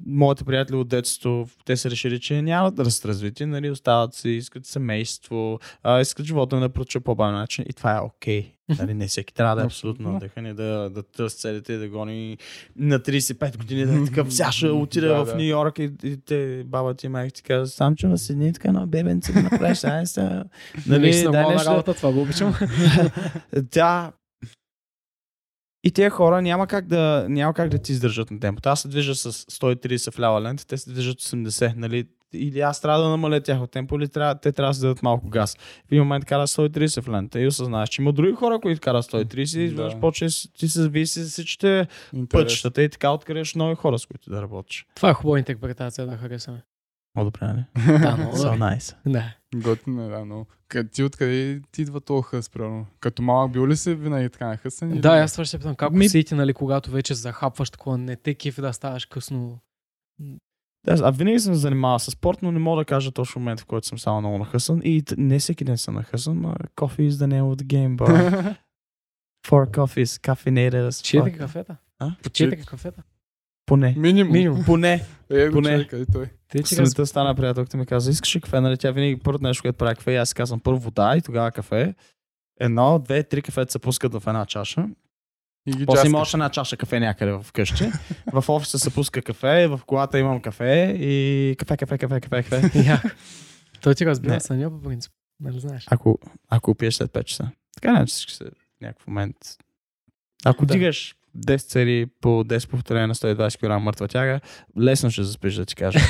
Моите 0.05 0.43
приятели 0.43 0.75
от 0.75 0.87
детството, 0.87 1.47
те 1.65 1.77
са 1.77 1.89
решили, 1.89 2.19
че 2.19 2.41
нямат 2.41 2.75
да 2.75 2.85
развитие, 2.85 3.45
нали, 3.45 3.69
остават 3.69 4.13
си, 4.13 4.29
искат 4.29 4.65
семейство, 4.65 5.59
а, 5.83 5.99
искат 5.99 6.25
живота 6.25 6.59
да 6.59 6.69
протича 6.69 7.01
по 7.01 7.15
бавен 7.15 7.35
начин. 7.35 7.65
И 7.69 7.73
това 7.73 7.97
е 7.97 7.99
окей. 7.99 8.53
Нали, 8.79 8.93
не 8.93 9.07
всеки 9.07 9.33
трябва 9.33 9.55
да 9.55 9.61
е 9.61 9.65
абсолютно 9.65 10.11
надъхан 10.11 10.45
и 10.45 10.53
да, 10.53 10.89
да 10.89 11.03
търси 11.03 11.37
целите 11.37 11.73
и 11.73 11.77
да 11.77 11.89
гони 11.89 12.37
на 12.75 12.99
35 12.99 13.57
години, 13.57 13.85
да 13.85 14.01
е 14.01 14.05
такъв, 14.05 14.33
сега 14.33 14.51
ще 14.51 14.67
отида 14.67 15.07
Да, 15.07 15.25
в 15.25 15.25
да. 15.25 15.35
Нью 15.35 15.43
Йорк 15.43 15.79
и, 15.79 15.91
и 16.03 16.17
те, 16.17 16.63
баба 16.65 16.93
ти 16.93 17.05
и 17.05 17.09
майка 17.09 17.33
ти 17.33 17.43
казват, 17.43 17.69
сам 17.69 17.95
че 17.95 18.17
седни 18.17 18.53
така 18.53 18.71
на 18.71 18.87
бебенце 18.87 19.33
да 19.33 19.41
направиш, 19.43 19.83
ай 19.83 20.05
сега, 20.05 20.43
Нали, 20.87 21.23
нормална 21.23 21.55
нещо, 21.55 21.69
работа, 21.69 21.93
това 21.93 22.11
го 22.11 22.21
обичам. 22.21 22.53
тя 23.71 24.11
и 25.83 25.91
тези 25.91 26.09
хора 26.09 26.41
няма 26.41 26.67
как 26.67 26.87
да, 26.87 27.25
няма 27.29 27.53
как 27.53 27.69
да 27.69 27.77
ти 27.77 27.91
издържат 27.91 28.31
на 28.31 28.39
темпото. 28.39 28.69
Аз 28.69 28.81
се 28.81 28.87
движа 28.87 29.15
с 29.15 29.31
130 29.31 30.11
в 30.11 30.19
лява 30.19 30.41
лента, 30.41 30.67
те 30.67 30.77
се 30.77 30.89
движат 30.89 31.17
80, 31.21 31.73
нали? 31.75 32.05
Или 32.33 32.59
аз 32.59 32.81
трябва 32.81 33.03
да 33.03 33.09
намаля 33.09 33.41
тяхното 33.41 33.71
темпо, 33.71 33.95
или 33.95 34.07
трябва, 34.07 34.35
те 34.39 34.51
трябва 34.51 34.69
да 34.69 34.73
си 34.73 34.81
дадат 34.81 35.03
малко 35.03 35.29
газ. 35.29 35.55
В 35.57 35.91
един 35.91 36.03
момент 36.03 36.25
кара 36.25 36.47
130 36.47 37.01
в 37.01 37.09
лента 37.09 37.39
и 37.39 37.47
осъзнаеш, 37.47 37.89
че 37.89 38.01
има 38.01 38.13
други 38.13 38.33
хора, 38.33 38.59
които 38.59 38.81
карат 38.81 39.05
130 39.05 39.57
и 39.57 39.63
изведнъж 39.63 39.93
Да. 39.93 39.99
почваш, 39.99 40.47
ти 40.57 40.67
се 40.67 40.81
зависи 40.81 41.23
за 41.23 41.29
всичките 41.29 41.87
пътищата 42.29 42.83
и 42.83 42.89
така 42.89 43.11
откриеш 43.11 43.55
нови 43.55 43.75
хора, 43.75 43.99
с 43.99 44.05
които 44.05 44.29
да 44.29 44.41
работиш. 44.41 44.85
това 44.95 45.09
е 45.09 45.13
хубава 45.13 45.39
интерпретация, 45.39 46.07
да 46.07 46.17
харесаме. 46.17 46.61
О, 47.17 47.23
добре, 47.23 47.39
нали? 47.41 47.65
Да, 48.01 48.17
много 48.17 48.37
So 48.37 48.57
nice. 48.57 48.95
Да. 49.05 49.35
Готино 49.55 50.05
е, 50.05 50.09
да, 50.09 50.25
но 50.25 50.45
къде, 50.67 50.89
ти 50.89 51.03
откъде 51.03 51.61
ти 51.71 51.81
идва 51.81 52.01
този 52.01 52.23
хъс, 52.23 52.49
примерно? 52.49 52.85
Като 52.99 53.21
малък 53.21 53.51
бил 53.51 53.67
ли 53.67 53.77
си 53.77 53.95
винаги 53.95 54.29
така 54.29 54.47
нахъсан? 54.47 54.91
или 54.91 54.99
Да, 55.01 55.09
аз 55.09 55.31
това 55.31 55.45
ще 55.45 55.51
се 55.51 55.57
питам, 55.57 55.75
как 55.75 55.91
Ми- 55.93 56.05
усети, 56.05 56.35
нали, 56.35 56.53
когато 56.53 56.91
вече 56.91 57.13
захапваш 57.13 57.69
такова, 57.69 57.97
не 57.97 58.15
те 58.15 58.35
кефи 58.35 58.61
да 58.61 58.73
ставаш 58.73 59.05
късно. 59.05 59.59
Да, 60.85 60.97
а 61.03 61.11
винаги 61.11 61.39
съм 61.39 61.53
се 61.53 61.59
занимавал 61.59 61.99
с 61.99 62.11
спорт, 62.11 62.41
но 62.41 62.51
не 62.51 62.59
мога 62.59 62.81
да 62.81 62.85
кажа 62.85 63.11
точно 63.11 63.39
момент, 63.39 63.59
в 63.59 63.65
който 63.65 63.87
съм 63.87 63.99
станал 63.99 64.19
много 64.21 64.37
нахъсан. 64.37 64.81
И 64.83 65.03
не 65.17 65.39
всеки 65.39 65.63
ден 65.63 65.77
съм 65.77 65.95
нахъсан, 65.95 66.41
но 66.41 66.53
coffee 66.53 67.09
is 67.09 67.11
the 67.11 67.27
name 67.27 67.55
of 67.55 67.61
the 67.61 67.65
game, 67.65 67.97
bro. 67.97 68.55
Four 69.47 69.71
coffees, 69.71 70.05
caffeinated 70.27 70.87
as 70.87 71.03
Четири 71.03 71.31
fuck. 71.33 71.37
кафета. 71.37 71.77
А? 71.99 72.15
По 72.23 72.29
четири 72.29 72.65
кафета. 72.65 73.03
Поне. 73.69 73.95
Минимум. 73.97 74.33
Минимум. 74.33 74.63
Поне. 74.65 75.05
Е, 75.29 75.47
го 75.47 75.53
Поне. 75.53 75.69
човека 75.69 75.97
и 75.97 76.05
той. 76.13 76.25
Те 76.47 76.63
че 76.63 76.75
Сутринта 76.75 77.05
стана 77.05 77.35
приятелката 77.35 77.77
ми 77.77 77.85
каза, 77.85 78.11
искаш 78.11 78.35
ли 78.35 78.41
кафе, 78.41 78.61
нали? 78.61 78.77
Тя 78.77 78.91
винаги 78.91 79.19
първото 79.19 79.43
нещо, 79.43 79.61
което 79.61 79.77
прави 79.77 79.95
кафе, 79.95 80.11
и 80.11 80.15
аз 80.15 80.33
казвам 80.33 80.59
първо 80.59 80.79
вода 80.79 81.17
и 81.17 81.21
тогава 81.21 81.51
кафе. 81.51 81.93
Едно, 82.59 82.99
две, 82.99 83.23
три 83.23 83.41
кафета 83.41 83.71
се 83.71 83.79
пускат 83.79 84.13
в 84.13 84.23
една 84.27 84.45
чаша. 84.45 84.85
И 85.67 85.71
ги 85.71 85.85
После 85.85 86.07
има 86.07 86.19
още 86.19 86.37
една 86.37 86.49
чаша 86.49 86.77
кафе 86.77 86.99
някъде 86.99 87.31
в 87.31 87.45
къщи. 87.53 87.83
в 88.33 88.49
офиса 88.49 88.79
се 88.79 88.93
пуска 88.93 89.21
кафе, 89.21 89.67
в 89.67 89.81
колата 89.85 90.19
имам 90.19 90.41
кафе 90.41 90.95
и 90.99 91.55
кафе, 91.57 91.77
кафе, 91.77 91.97
кафе, 91.97 92.21
кафе, 92.21 92.43
кафе. 92.49 93.01
Той 93.81 93.95
ти 93.95 94.05
разбира 94.05 94.39
съня 94.39 94.69
по 94.69 94.81
принцип. 94.81 95.11
Нали 95.39 95.59
знаеш? 95.59 95.85
Ако, 95.91 96.19
ако 96.49 96.75
пиеш 96.75 96.93
след 96.93 97.11
5 97.11 97.23
часа. 97.23 97.51
Така 97.75 97.99
не, 97.99 98.05
че 98.05 98.11
всички 98.11 98.33
в 98.33 98.81
някакъв 98.81 99.07
момент. 99.07 99.35
Ако 100.45 100.65
Да. 100.65 100.73
дигаш 100.73 101.15
10 101.39 101.57
цели 101.59 102.05
по 102.21 102.29
10 102.29 102.69
повторения 102.69 103.07
на 103.07 103.15
120 103.15 103.57
кг 103.77 103.83
мъртва 103.83 104.07
тяга, 104.07 104.39
лесно 104.79 105.11
ще 105.11 105.23
заспиш 105.23 105.55
да 105.55 105.65
ти 105.65 105.75
кажа. 105.75 105.99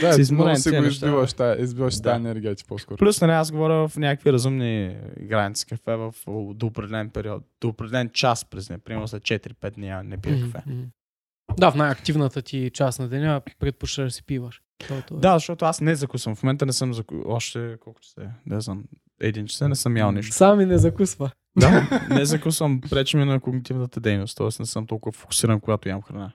Да, 0.00 0.12
си 0.12 0.20
изморен 0.20 0.56
си 0.56 0.70
го 0.70 0.84
избиваш, 0.84 1.32
тая- 1.32 1.62
избиваш 1.62 1.94
Да. 1.94 2.02
тази 2.02 2.16
енергия 2.16 2.54
ти 2.54 2.64
по-скоро. 2.64 2.96
Плюс, 2.98 3.20
нали, 3.20 3.32
аз 3.32 3.50
говоря 3.50 3.88
в 3.88 3.96
някакви 3.96 4.32
разумни 4.32 4.96
граници 5.20 5.66
кафе 5.66 5.96
в, 5.96 6.14
до 6.54 6.66
определен 6.66 7.10
период, 7.10 7.42
до 7.60 7.68
определен 7.68 8.08
час 8.08 8.44
през 8.44 8.68
деня. 8.68 8.78
Примерно 8.84 9.08
след 9.08 9.22
4-5 9.22 9.70
дни 9.70 9.92
не 10.04 10.16
пия 10.16 10.40
кафе. 10.42 10.62
Да, 11.56 11.70
в 11.70 11.74
най-активната 11.74 12.42
ти 12.42 12.70
част 12.74 12.98
на 12.98 13.08
деня 13.08 13.40
предпочиташ 13.58 14.04
да 14.04 14.10
си 14.10 14.22
пиваш. 14.22 14.60
Е. 14.90 15.02
Да, 15.12 15.34
защото 15.34 15.64
аз 15.64 15.80
не 15.80 15.94
закусвам. 15.94 16.36
В 16.36 16.42
момента 16.42 16.66
не 16.66 16.72
съм 16.72 16.94
заку... 16.94 17.14
Още 17.26 17.76
колко 17.80 18.00
часа 18.00 18.20
е? 18.20 18.26
Не 18.46 18.60
знам. 18.60 18.84
Един 19.20 19.46
часа 19.46 19.68
не 19.68 19.74
съм 19.74 19.96
ял 19.96 20.12
нищо. 20.12 20.36
Сами 20.36 20.66
не 20.66 20.78
закусва. 20.78 21.30
Да, 21.56 22.00
не 22.10 22.24
закусвам. 22.24 22.80
Пречи 22.80 23.16
ми 23.16 23.24
на 23.24 23.40
когнитивната 23.40 24.00
дейност. 24.00 24.36
Тоест 24.36 24.60
не 24.60 24.66
съм 24.66 24.86
толкова 24.86 25.12
фокусиран, 25.12 25.60
когато 25.60 25.88
ям 25.88 26.02
храна. 26.02 26.32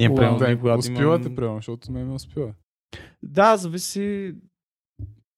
Уау. 0.00 0.14
примерно 0.14 0.38
Да, 0.38 0.58
когато 0.58 0.78
успивате, 0.78 1.24
имам... 1.24 1.36
примерно, 1.36 1.56
защото 1.56 1.92
ме 1.92 2.04
ме 2.04 2.14
успива. 2.14 2.52
Да, 3.22 3.56
зависи. 3.56 4.34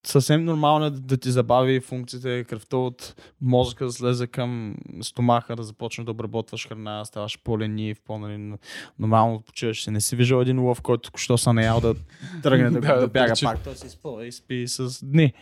Съвсем 0.07 0.45
нормално 0.45 0.85
е 0.85 0.91
да, 0.91 1.01
да 1.01 1.17
ти 1.17 1.31
забави 1.31 1.81
функциите, 1.81 2.45
кръвта 2.45 2.77
от 2.77 3.23
мозъка 3.41 3.85
да 3.85 3.93
слезе 3.93 4.27
към 4.27 4.77
стомаха, 5.03 5.57
да 5.57 5.63
започне 5.63 6.05
да 6.05 6.11
обработваш 6.11 6.69
храна, 6.69 7.05
ставаш 7.05 7.43
по-ленив, 7.45 8.01
по-нали, 8.05 8.53
нормално 8.99 9.43
почиваш 9.43 9.85
се. 9.85 9.91
Не 9.91 10.01
си 10.01 10.17
виждал 10.17 10.41
един 10.41 10.61
лов, 10.61 10.83
който 10.83 11.03
току-що 11.03 11.39
са 11.39 11.53
наял 11.53 11.81
да 11.81 11.95
тръгне 12.43 12.71
да, 12.71 12.81
Да, 12.81 12.95
да, 12.95 13.01
да 13.01 13.09
бяга 13.09 13.35
пак. 13.43 13.65
Той 13.65 13.77
си 13.77 13.89
спъва 13.89 14.27
и 14.27 14.33
спи 14.33 14.65
с 14.69 15.07
дни. 15.07 15.33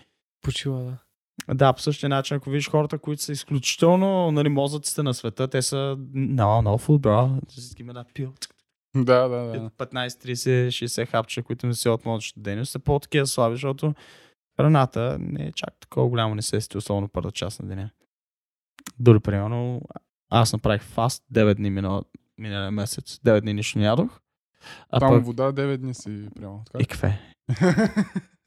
Почива, 0.43 0.83
да. 0.83 0.99
Да, 1.55 1.73
по 1.73 1.81
същия 1.81 2.09
начин, 2.09 2.37
ако 2.37 2.51
видиш 2.51 2.71
хората, 2.71 2.99
които 2.99 3.23
са 3.23 3.33
изключително 3.33 4.31
нали, 4.31 4.49
мозъците 4.49 5.03
на 5.03 5.15
света, 5.15 5.49
те 5.49 5.63
са 5.63 5.97
no, 6.15 6.63
no 6.63 6.87
food, 6.87 6.99
bro. 6.99 7.49
Всички 7.49 7.83
ме 7.83 7.93
напил. 7.93 8.33
Да, 8.97 9.29
да, 9.29 9.37
да. 9.37 9.71
15, 9.71 10.09
30, 10.09 10.69
60 10.69 11.09
хапча, 11.09 11.43
които 11.43 11.67
не 11.67 11.75
си 11.75 11.89
от 11.89 12.05
мозъчната 12.05 12.41
дейност, 12.41 12.73
са 12.73 12.79
по-такива 12.79 13.27
слаби, 13.27 13.55
защото 13.55 13.95
храната 14.57 15.17
не 15.21 15.45
е 15.47 15.53
чак 15.53 15.75
такова 15.81 16.09
голямо 16.09 16.35
несестие, 16.35 16.79
особено 16.79 17.09
първа 17.09 17.33
част 17.33 17.63
на 17.63 17.69
деня. 17.69 17.91
Дори, 18.99 19.21
примерно, 19.21 19.83
аз 20.31 20.53
направих 20.53 20.83
фаст 20.83 21.25
9 21.33 21.55
дни 21.55 21.71
минал, 21.71 22.03
миналия 22.39 22.71
месец. 22.71 23.21
9 23.27 23.41
дни 23.41 23.55
нищо 23.55 23.79
не 23.79 23.85
ядох. 23.85 24.21
А 24.91 25.01
Там 25.01 25.11
пък 25.11 25.25
вода 25.25 25.53
9 25.53 25.77
дни 25.77 25.95
си. 25.95 26.29
Така? 26.35 26.49
и 26.81 26.85
кафе. 26.85 27.21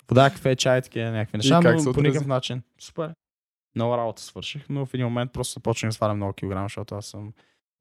Вода, 0.10 0.30
кафе, 0.30 0.56
чай, 0.56 0.82
такива 0.82 1.12
някакви 1.12 1.38
неща, 1.38 1.56
но 1.56 1.64
по 1.64 1.70
никакъв 1.70 1.98
отрази? 1.98 2.28
начин. 2.28 2.62
Супер. 2.80 3.14
Много 3.76 3.98
работа 3.98 4.22
свърших, 4.22 4.66
но 4.70 4.86
в 4.86 4.94
един 4.94 5.06
момент 5.06 5.32
просто 5.34 5.54
започнах 5.54 5.90
да 5.90 5.94
свалям 5.94 6.18
много 6.18 6.34
килограм, 6.34 6.66
защото 6.66 6.96
аз 6.96 7.06
съм 7.06 7.34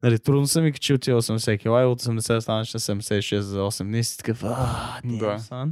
Нали, 0.02 0.18
трудно 0.18 0.46
съм 0.46 0.64
ми 0.64 0.72
качил 0.72 0.98
тия 0.98 1.16
80 1.16 1.60
кила 1.60 1.82
и 1.82 1.84
от 1.84 2.02
80 2.02 2.38
станеш 2.40 2.74
на 2.74 2.80
76 2.80 3.38
за 3.38 3.60
8 3.60 3.84
дни 3.84 3.98
и 3.98 4.04
си 4.04 4.18
такъв, 4.18 4.44
ааа, 4.44 5.00
Да. 5.04 5.36
да. 5.50 5.68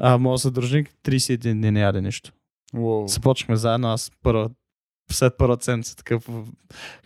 А 0.00 0.18
моят 0.18 0.40
съдружник 0.40 0.90
31 1.04 1.52
дни 1.52 1.70
не 1.70 1.80
яде 1.80 2.00
нищо. 2.00 2.32
Уоу. 2.76 3.08
Започнахме 3.08 3.56
заедно, 3.56 3.88
аз 3.88 4.10
първа, 4.22 4.50
след 5.12 5.36
първа 5.38 5.58
седмица 5.60 5.96
такъв 5.96 6.28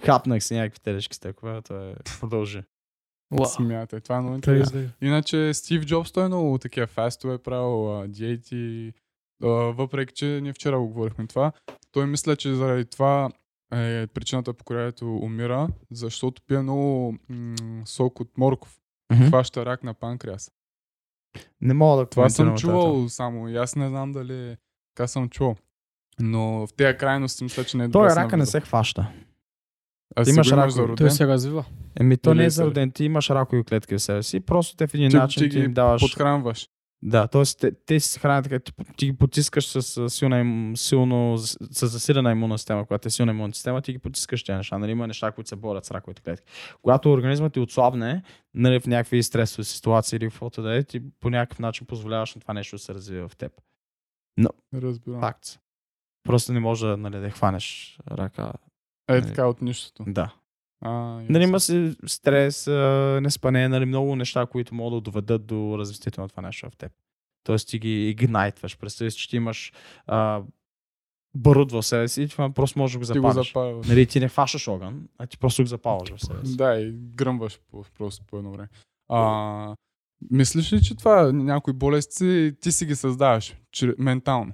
хапнах 0.04 0.44
си 0.44 0.54
някакви 0.54 0.80
телешки 0.80 1.16
стекове, 1.16 1.62
той 1.62 1.94
продължи. 2.20 2.62
Уау. 3.32 3.44
Смятай, 3.44 4.00
това 4.00 4.16
е 4.16 4.20
много 4.20 4.34
интересно. 4.34 4.64
изглежда. 4.64 4.92
Иначе 5.00 5.54
Стив 5.54 5.84
Джобс 5.84 6.12
той 6.12 6.24
е 6.24 6.28
много 6.28 6.58
такива 6.58 6.86
фастове 6.86 7.34
е 7.34 7.38
правил, 7.38 8.04
диети, 8.08 8.92
въпреки 9.40 10.14
че 10.14 10.40
ние 10.42 10.52
вчера 10.52 10.78
го 10.78 10.88
говорихме 10.88 11.26
това. 11.26 11.52
Той 11.92 12.06
мисля, 12.06 12.36
че 12.36 12.54
заради 12.54 12.84
това 12.84 13.30
е 13.74 14.06
причината 14.06 14.52
по 14.54 14.64
която 14.64 15.16
умира, 15.16 15.68
защото 15.90 16.42
пие 16.46 16.62
много 16.62 17.14
м- 17.28 17.56
сок 17.84 18.20
от 18.20 18.38
морков. 18.38 18.78
Хваща 19.28 19.66
рак 19.66 19.82
на 19.82 19.94
панкреас. 19.94 20.50
Не 21.60 21.74
мога 21.74 22.02
да 22.02 22.10
Това 22.10 22.28
съм 22.28 22.56
чувал 22.56 23.08
само 23.08 23.48
и 23.48 23.56
аз 23.56 23.76
не 23.76 23.88
знам 23.88 24.12
дали 24.12 24.56
така 24.94 25.06
съм 25.06 25.28
чувал. 25.28 25.56
Но 26.20 26.66
в 26.66 26.74
тези 26.76 26.98
крайности 26.98 27.44
мисля, 27.44 27.64
че 27.64 27.76
не 27.76 27.84
е 27.84 27.90
Той 27.90 28.08
рака 28.08 28.36
не 28.36 28.46
се 28.46 28.60
хваща. 28.60 29.12
А 30.16 30.24
Ти 30.24 30.30
имаш 30.30 30.46
имаш 30.46 30.50
ракови. 30.52 30.70
за 30.70 30.76
Той 30.76 30.88
роден. 30.88 31.10
се 31.10 31.26
развива. 31.26 31.64
Еми, 32.00 32.16
то 32.16 32.30
Или 32.30 32.38
не 32.38 32.44
е 32.44 32.50
се- 32.50 32.54
зароден, 32.54 32.90
ти 32.90 33.04
имаш 33.04 33.30
ракови 33.30 33.64
клетки 33.64 33.94
в 33.94 34.00
себе 34.00 34.22
си, 34.22 34.40
просто 34.40 34.76
те 34.76 34.86
в 34.86 34.94
един 34.94 35.10
Ти, 35.10 35.16
начин 35.16 35.42
ти 35.42 35.48
ти 35.48 35.58
им 35.58 35.74
даваш... 35.74 36.00
подхранваш. 36.02 36.68
Да, 37.02 37.26
т.е. 37.26 37.42
те, 37.60 37.72
те 37.86 38.00
си 38.00 38.08
се 38.08 38.20
хранят 38.20 38.44
така, 38.44 38.58
ти, 38.58 38.72
ти 38.96 39.06
ги 39.06 39.12
потискаш 39.12 39.66
с 39.66 40.10
силна, 40.10 40.38
им- 40.38 40.76
силно, 40.76 41.38
с 41.38 41.58
с 41.70 41.86
засилена 41.86 42.30
имунна 42.32 42.58
система, 42.58 42.84
когато 42.84 43.08
е 43.08 43.10
силна 43.10 43.32
имунна 43.32 43.54
система, 43.54 43.82
ти 43.82 43.92
ги 43.92 43.98
потискаш 43.98 44.44
тези 44.44 44.56
неща. 44.56 44.78
Нали? 44.78 44.90
Има 44.90 45.06
неща, 45.06 45.32
които 45.32 45.48
се 45.48 45.56
борят 45.56 45.84
с 45.84 45.90
раковите 45.90 46.22
клетки. 46.22 46.46
Когато 46.82 47.12
организмът 47.12 47.52
ти 47.52 47.60
отслабне, 47.60 48.22
нали, 48.54 48.80
в 48.80 48.86
някакви 48.86 49.22
стресови 49.22 49.64
ситуации 49.64 50.16
или 50.16 50.26
в 50.26 50.32
каквото 50.32 50.62
да 50.62 50.76
е, 50.76 50.82
ти 50.82 51.02
по 51.20 51.30
някакъв 51.30 51.58
начин 51.58 51.86
позволяваш 51.86 52.34
на 52.34 52.40
това 52.40 52.54
нещо 52.54 52.76
да 52.76 52.80
се 52.80 52.94
развива 52.94 53.28
в 53.28 53.36
теб. 53.36 53.52
Разбирам. 54.74 55.20
Факт. 55.20 55.46
Просто 56.24 56.52
не 56.52 56.60
може 56.60 56.86
да, 56.86 56.96
нали, 56.96 57.20
да 57.20 57.30
хванеш 57.30 57.98
рака. 58.10 58.52
Е 59.08 59.22
така 59.22 59.46
от 59.46 59.62
нищото. 59.62 60.04
Да. 60.06 60.34
А, 60.80 60.90
Нали, 61.28 61.44
има 61.44 61.60
си 61.60 61.96
стрес, 62.06 62.68
а, 62.68 63.18
неспане, 63.22 63.68
нали, 63.68 63.84
много 63.84 64.16
неща, 64.16 64.46
които 64.46 64.74
могат 64.74 64.96
да 64.96 65.00
доведат 65.10 65.46
до 65.46 65.78
развитието 65.78 66.20
на 66.20 66.28
това 66.28 66.42
нещо 66.42 66.70
в 66.70 66.76
теб. 66.76 66.92
Тоест 67.44 67.68
ти 67.68 67.78
ги 67.78 68.08
игнайтваш. 68.10 68.78
Представи 68.78 69.10
си, 69.10 69.18
че 69.18 69.30
ти 69.30 69.36
имаш 69.36 69.72
а, 70.06 70.42
барут 71.36 71.72
в 71.72 71.82
себе 71.82 72.08
си 72.08 72.22
и 72.22 72.28
това 72.28 72.50
просто 72.50 72.78
можеш 72.78 72.92
да 72.92 72.98
го 72.98 73.12
Ти 73.12 73.18
го 73.18 73.32
запалиш. 73.32 73.86
Нали, 73.88 74.06
ти 74.06 74.20
не 74.20 74.28
фащаш 74.28 74.68
огън, 74.68 75.08
а 75.18 75.26
ти 75.26 75.38
просто 75.38 75.62
го 75.62 75.66
запалваш 75.66 76.14
в 76.14 76.20
себе 76.20 76.46
си. 76.46 76.56
Да, 76.56 76.80
и 76.80 76.92
гръмваш 76.92 77.60
по, 77.70 77.84
просто 77.98 78.24
по 78.24 78.38
едно 78.38 78.52
време. 78.52 78.68
А, 79.08 79.74
мислиш 80.30 80.72
ли, 80.72 80.82
че 80.82 80.96
това 80.96 81.32
някои 81.32 81.72
болести 81.72 82.54
ти 82.60 82.72
си 82.72 82.86
ги 82.86 82.96
създаваш 82.96 83.56
че, 83.72 83.94
ментално? 83.98 84.52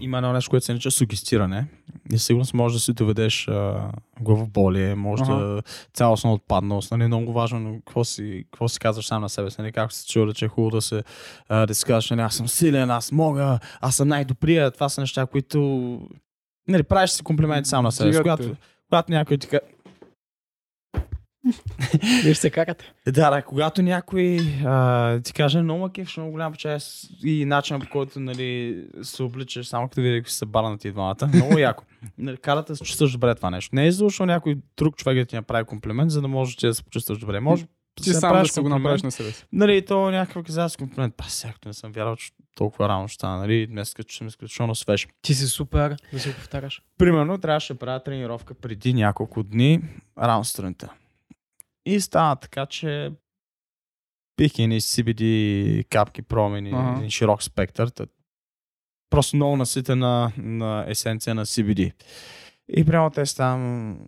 Има 0.00 0.18
едно 0.18 0.32
нещо, 0.32 0.50
което 0.50 0.66
се 0.66 0.72
нарича 0.72 0.90
сугестиране. 0.90 1.66
И 2.12 2.18
сигурно 2.18 2.46
може 2.54 2.74
да 2.74 2.80
си 2.80 2.92
доведеш 2.92 3.48
а, 3.48 3.90
главоболие, 4.20 4.94
може 4.94 5.22
Ага. 5.22 5.34
да 5.34 5.62
цялостна 5.94 6.32
отпадност. 6.32 6.90
Нали, 6.90 7.06
много 7.06 7.32
важно 7.32 7.60
но 7.60 7.74
какво 7.74 8.04
си, 8.04 8.44
какво 8.50 8.68
си 8.68 8.78
казваш 8.78 9.06
сам 9.06 9.22
на 9.22 9.28
себе 9.28 9.50
си. 9.50 9.56
Нали, 9.60 9.72
както 9.72 9.94
си 9.94 10.08
чул, 10.08 10.32
че 10.32 10.44
е 10.44 10.48
хубаво 10.48 10.70
да, 10.70 10.82
се, 10.82 11.02
а, 11.48 11.66
да 11.66 11.74
си 11.74 11.84
казваш, 11.84 12.10
нали, 12.10 12.20
аз 12.20 12.34
съм 12.34 12.48
силен, 12.48 12.90
аз 12.90 13.12
мога, 13.12 13.58
аз 13.80 13.96
съм 13.96 14.08
най-добрия. 14.08 14.70
Това 14.70 14.88
са 14.88 15.00
неща, 15.00 15.26
които 15.26 16.00
нали, 16.68 16.82
правиш 16.82 17.10
си 17.10 17.22
комплименти 17.22 17.68
сам 17.68 17.84
на 17.84 17.92
себе 17.92 18.12
си. 18.12 18.18
Когато, 18.18 18.56
когато 18.88 19.12
някой 19.12 19.38
ти 19.38 19.46
каже, 19.46 19.60
Виж 22.24 22.36
се 22.36 22.50
какате. 22.50 22.92
да, 23.06 23.30
да, 23.30 23.42
когато 23.42 23.82
някой 23.82 24.38
а, 24.64 25.20
ти 25.20 25.32
каже 25.32 25.62
много 25.62 25.80
макив, 25.80 26.16
много 26.16 26.32
голям 26.32 26.54
част 26.54 27.10
и 27.24 27.44
начинът 27.44 27.82
по 27.82 27.88
който 27.90 28.20
нали, 28.20 28.82
се 29.02 29.22
обличаш, 29.22 29.66
само 29.66 29.88
като 29.88 30.00
видя 30.00 30.18
какви 30.18 30.32
са 30.32 30.46
барнати 30.46 30.90
двамата, 30.90 31.30
много 31.34 31.58
яко. 31.58 31.84
Нали, 32.18 32.36
карата 32.36 32.72
да 32.72 32.76
се 32.76 32.84
чувстваш 32.84 33.12
добре 33.12 33.34
това 33.34 33.50
нещо. 33.50 33.76
Не 33.76 33.86
е 33.86 33.90
защото 33.90 34.26
някой 34.26 34.58
друг 34.76 34.96
човек 34.96 35.18
да 35.18 35.24
ти 35.24 35.36
направи 35.36 35.64
комплимент, 35.64 36.10
за 36.10 36.20
да 36.20 36.28
можеш 36.28 36.56
ти 36.56 36.66
да 36.66 36.74
се 36.74 36.82
почувстваш 36.82 37.18
добре. 37.18 37.40
Може 37.40 37.64
Ти 37.94 38.04
се 38.04 38.14
сам 38.14 38.42
да 38.42 38.48
си 38.48 38.60
го 38.60 38.68
направиш 38.68 39.02
на 39.02 39.10
себе 39.10 39.30
си. 39.30 39.44
Нали, 39.52 39.84
то 39.84 40.10
някакъв 40.10 40.46
каза 40.46 40.68
с 40.68 40.76
комплимент. 40.76 41.14
Па, 41.16 41.24
сега 41.24 41.54
не 41.66 41.72
съм 41.72 41.92
вярвал, 41.92 42.16
че 42.16 42.30
толкова 42.56 42.88
рано 42.88 43.08
ще 43.08 43.14
стана. 43.14 43.38
Нали, 43.38 43.66
днес 43.66 43.94
като 43.94 44.14
съм 44.14 44.26
изключително 44.26 44.74
свеж. 44.74 45.08
Ти 45.22 45.34
си 45.34 45.46
супер, 45.46 45.96
да 46.12 46.18
си 46.18 46.28
го 46.28 46.34
повтаряш. 46.34 46.82
Примерно 46.98 47.38
трябваше 47.38 47.72
да 47.72 47.78
правя 47.78 48.02
тренировка 48.02 48.54
преди 48.54 48.94
няколко 48.94 49.42
дни, 49.42 49.80
рано 50.18 50.44
сутринта. 50.44 50.92
И 51.86 52.00
стана 52.00 52.36
така, 52.36 52.66
че 52.66 53.12
пих 54.36 54.58
едни 54.58 54.80
CBD 54.80 55.88
капки, 55.88 56.22
промени, 56.22 56.70
Ага. 56.74 57.10
широк 57.10 57.42
спектър. 57.42 57.90
Просто 59.10 59.36
много 59.36 59.56
наситена 59.56 60.32
на 60.36 60.84
есенция 60.88 61.34
на 61.34 61.46
CBD. 61.46 61.92
И 62.68 62.84
прямо 62.84 63.10
те 63.10 63.22
там 63.36 63.98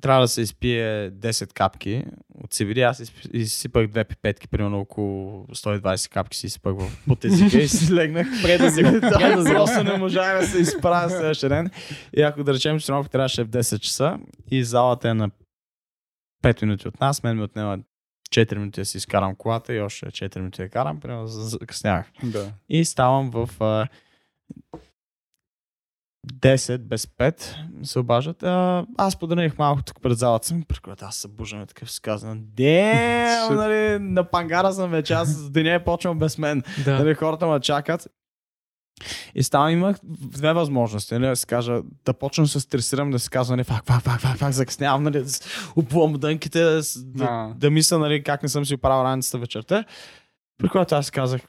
трябва 0.00 0.20
да 0.20 0.28
се 0.28 0.40
изпие 0.40 1.10
10 1.10 1.52
капки 1.52 2.04
от 2.44 2.54
CBD. 2.54 2.90
Аз 2.90 3.12
изсипах 3.32 3.86
две 3.86 4.04
пипетки, 4.04 4.48
примерно 4.48 4.80
около 4.80 5.46
120 5.46 6.12
капки 6.12 6.36
си 6.36 6.46
изсипах 6.46 6.74
в 6.74 7.04
под 7.06 7.24
езика 7.24 7.58
и 7.58 7.68
си 7.68 7.94
легнах. 7.94 8.26
Предазик. 8.42 8.86
Да, 9.00 9.44
просто 9.44 9.84
не 9.84 9.96
можах 9.96 10.40
да 10.40 10.46
се 10.46 10.58
изправя 10.58 11.10
следващия 11.10 11.48
ден. 11.48 11.70
И 12.16 12.22
ако 12.22 12.44
да 12.44 12.54
речем, 12.54 12.80
че 12.80 12.86
трябваше 12.86 13.44
в 13.44 13.48
10 13.48 13.78
часа 13.78 14.18
и 14.50 14.64
залата 14.64 15.08
е 15.08 15.14
на 15.14 15.30
5 16.44 16.62
минути 16.62 16.88
от 16.88 17.00
нас, 17.00 17.22
мен 17.22 17.36
ми 17.36 17.42
отнема 17.42 17.78
4 18.30 18.56
минути 18.58 18.80
да 18.80 18.84
си 18.84 18.96
изкарам 18.96 19.34
колата 19.34 19.74
и 19.74 19.80
още 19.80 20.06
4 20.06 20.36
минути 20.36 20.62
да 20.62 20.68
карам, 20.68 21.00
примерно 21.00 21.26
за- 21.26 21.48
закъснявах. 21.48 22.06
Да. 22.22 22.52
И 22.68 22.84
ставам 22.84 23.30
в 23.30 23.48
а, 23.60 23.88
10 26.26 26.78
без 26.78 27.06
5 27.06 27.56
се 27.82 27.98
обаждат. 27.98 28.42
А, 28.42 28.86
аз 28.98 29.18
подрених 29.18 29.58
малко 29.58 29.82
тук 29.82 30.02
пред 30.02 30.18
залата 30.18 30.46
съм, 30.46 30.62
което 30.82 31.04
аз 31.04 31.16
събуждам 31.16 31.62
и 31.62 31.66
такъв 31.66 31.90
си 31.90 32.00
казвам, 32.02 32.44
Shit. 32.58 33.50
нали, 33.54 33.98
на 33.98 34.30
пангара 34.30 34.72
съм 34.72 34.90
вече, 34.90 35.12
аз 35.12 35.50
деня 35.50 35.74
е 35.74 35.84
почвам 35.84 36.18
без 36.18 36.38
мен. 36.38 36.62
Да. 36.84 36.98
Нали, 36.98 37.14
хората 37.14 37.46
ме 37.46 37.60
чакат. 37.60 38.08
И 39.34 39.42
ставам, 39.42 39.70
имах 39.70 39.96
две 40.04 40.52
възможности. 40.52 41.14
Нали, 41.14 41.26
да 41.26 41.36
си 41.36 41.46
кажа, 41.46 41.80
да 42.04 42.12
почвам 42.12 42.44
да 42.44 42.48
се 42.48 42.60
стресирам, 42.60 43.10
да 43.10 43.18
си 43.18 43.30
казвам, 43.30 43.56
нали, 43.56 43.64
фак, 43.64 43.86
фак, 43.86 44.02
фак, 44.02 44.20
фак, 44.20 44.36
фак, 44.36 44.52
закъснявам, 44.52 45.02
нали, 45.02 45.22
да 45.22 45.30
опувам 45.76 46.12
дънките, 46.12 46.60
да, 46.60 46.82
да, 46.96 47.52
да, 47.56 47.70
мисля, 47.70 47.98
нали, 47.98 48.22
как 48.22 48.42
не 48.42 48.48
съм 48.48 48.66
си 48.66 48.74
оправил 48.74 49.04
раницата 49.04 49.38
вечерта. 49.38 49.84
При 50.58 50.68
което 50.68 50.94
аз 50.94 51.10
казах, 51.10 51.40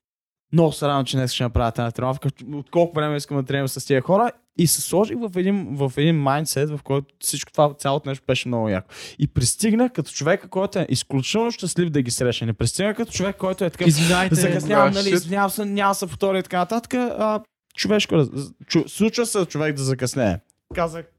много 0.53 0.71
се 0.71 0.87
радвам, 0.87 1.05
че 1.05 1.17
днес 1.17 1.31
ще 1.31 1.43
направя 1.43 1.71
тази 1.71 1.93
тренировка. 1.93 2.29
От 2.53 2.69
колко 2.69 2.95
време 2.95 3.15
искам 3.17 3.37
да 3.37 3.43
тренирам 3.43 3.67
с 3.67 3.85
тези 3.85 4.01
хора. 4.01 4.31
И 4.57 4.67
се 4.67 4.81
сложих 4.81 5.17
в 5.19 5.31
един, 5.35 5.67
в 5.75 5.91
един 5.97 6.15
майндсет, 6.15 6.69
в 6.69 6.79
който 6.83 7.15
всичко 7.19 7.51
това, 7.51 7.73
цялото 7.73 8.09
нещо 8.09 8.25
беше 8.27 8.47
много 8.47 8.69
яко. 8.69 8.87
И 9.19 9.27
пристигнах 9.27 9.91
като 9.91 10.11
човека, 10.11 10.47
който 10.47 10.79
е 10.79 10.87
изключително 10.89 11.51
щастлив 11.51 11.89
да 11.89 12.01
ги 12.01 12.11
срещне. 12.11 12.47
Не 12.47 12.53
пристигнах 12.53 12.95
като 12.95 13.11
човек, 13.11 13.35
който 13.37 13.65
е 13.65 13.69
такъв. 13.69 13.87
Извинявайте. 13.87 14.35
Закъснявам, 14.35 14.93
нали, 14.93 15.09
извинявам 15.09 15.49
се, 15.49 15.65
няма 15.65 15.91
да 15.91 15.95
се 15.95 16.07
повтори 16.07 16.39
и 16.39 16.43
така 16.43 16.57
нататък. 16.57 16.93
А, 16.93 17.41
човешко, 17.75 18.25
чу, 18.67 18.83
случва 18.87 19.25
се 19.25 19.45
човек 19.45 19.75
да 19.75 19.83
закъснее. 19.83 20.37
Казах, 20.75 21.05
«Пф, 21.05 21.14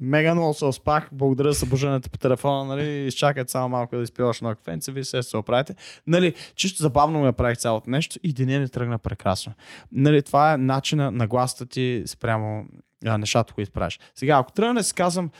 мега 0.00 0.34
много 0.34 0.54
се 0.54 0.64
успах, 0.64 1.08
благодаря 1.12 1.52
за 1.52 1.58
събуждането 1.58 2.10
по 2.10 2.18
телефона, 2.18 2.64
нали, 2.64 3.06
изчакайте 3.06 3.50
само 3.50 3.68
малко 3.68 3.96
да 3.96 4.02
изпиваш 4.02 4.40
на 4.40 4.54
кафенце, 4.54 4.92
вие 4.92 5.04
се 5.04 5.22
се 5.22 5.36
оправите. 5.36 5.74
Нали, 6.06 6.34
чисто 6.54 6.82
забавно 6.82 7.18
ми 7.18 7.24
направих 7.24 7.58
цялото 7.58 7.90
нещо 7.90 8.18
и 8.22 8.32
деня 8.32 8.58
ни 8.58 8.68
тръгна 8.68 8.98
прекрасно. 8.98 9.52
Нали, 9.92 10.22
това 10.22 10.52
е 10.52 10.56
начина 10.56 11.10
на 11.10 11.26
гласата 11.26 11.66
ти 11.66 12.02
спрямо 12.06 12.64
а, 13.06 13.18
нещата, 13.18 13.54
които 13.54 13.72
правиш. 13.72 14.00
Сега, 14.14 14.38
ако 14.38 14.74
да 14.74 14.82
си 14.82 14.94
казвам, 14.94 15.30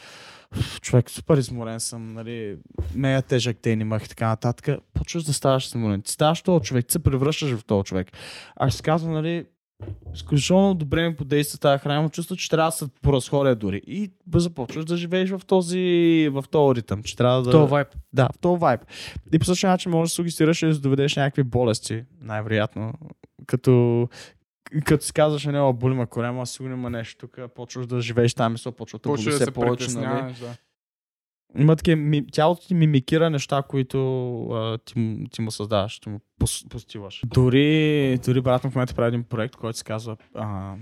«Уф, 0.59 0.81
човек, 0.81 1.11
супер 1.11 1.37
изморен 1.37 1.81
съм, 1.81 2.15
нали, 2.15 2.57
мега 2.95 3.23
тежък 3.23 3.57
ден 3.63 3.81
имах 3.81 4.05
и 4.05 4.09
така 4.09 4.27
нататък, 4.27 4.79
почваш 4.95 5.25
да 5.25 5.33
ставаш 5.33 5.67
изморен. 5.67 6.03
Ти 6.03 6.13
ставаш 6.13 6.43
този 6.43 6.65
човек, 6.65 6.87
ти 6.87 6.93
се 6.93 6.99
превръщаш 6.99 7.51
в 7.51 7.65
този 7.65 7.85
човек. 7.85 8.13
Аз 8.57 8.75
си 8.75 8.83
казвам, 8.83 9.13
нали, 9.13 9.47
изключително 10.15 10.75
добре 10.75 11.09
ми 11.09 11.17
подейства 11.17 11.59
тази 11.59 11.83
храна, 11.83 12.09
чувство, 12.09 12.37
че 12.37 12.49
трябва 12.49 12.69
да 12.69 12.77
се 12.77 12.87
поразходя 13.03 13.57
дори. 13.57 13.83
И 13.87 14.11
започваш 14.35 14.85
да 14.85 14.97
живееш 14.97 15.31
в 15.31 15.41
този, 15.47 16.29
в 16.33 16.45
този 16.51 16.75
ритъм, 16.75 17.03
че 17.03 17.17
трябва 17.17 17.43
да... 17.43 17.51
То 17.51 17.67
вайб. 17.67 17.89
Да, 18.13 18.29
в 18.35 18.39
този 18.39 18.61
вайб. 18.61 18.81
И 19.33 19.39
по 19.39 19.45
същия 19.45 19.71
начин 19.71 19.93
можеш 19.93 20.13
да 20.13 20.15
сугестираш 20.15 20.63
и 20.63 20.67
да 20.67 20.79
доведеш 20.79 21.17
някакви 21.17 21.43
болести, 21.43 22.05
най-вероятно. 22.21 22.93
Като, 23.47 24.09
като 24.85 25.05
си 25.05 25.13
казваш, 25.13 25.45
не, 25.45 25.73
боли 25.73 25.95
ме 25.95 26.07
корема, 26.07 26.47
сигурно 26.47 26.75
има 26.75 26.91
нещо 26.91 27.27
тук, 27.27 27.39
почваш 27.55 27.87
да 27.87 28.01
живееш 28.01 28.35
там, 28.35 28.53
мисъл, 28.53 28.73
почва 28.73 28.99
да 28.99 29.09
боли 29.09 29.17
Почва 29.17 29.31
да 29.31 29.37
все 29.37 29.45
се 29.45 29.51
повече, 29.51 29.91
нали? 29.91 30.35
да. 30.41 30.57
Има 31.59 31.77
такива, 31.77 31.97
ми, 31.97 32.27
тялото 32.27 32.67
ти 32.67 32.75
мимикира 32.75 33.31
неща, 33.31 33.63
които 33.63 33.99
а, 34.45 34.79
ти, 34.79 34.99
му- 34.99 35.29
ти 35.29 35.43
му 35.43 35.51
създаваш, 35.51 35.99
ти 36.01 36.09
му 36.09 36.21
пос, 36.39 36.65
постиваш. 36.69 37.23
Дори, 37.27 38.19
дори 38.25 38.41
брат 38.41 38.65
ми 38.65 38.71
в 38.71 38.75
момента 38.75 38.95
прави 38.95 39.09
един 39.09 39.25
проект, 39.25 39.57
който 39.57 39.79
се 39.79 39.85
казва 39.85 40.17
а, 40.35 40.75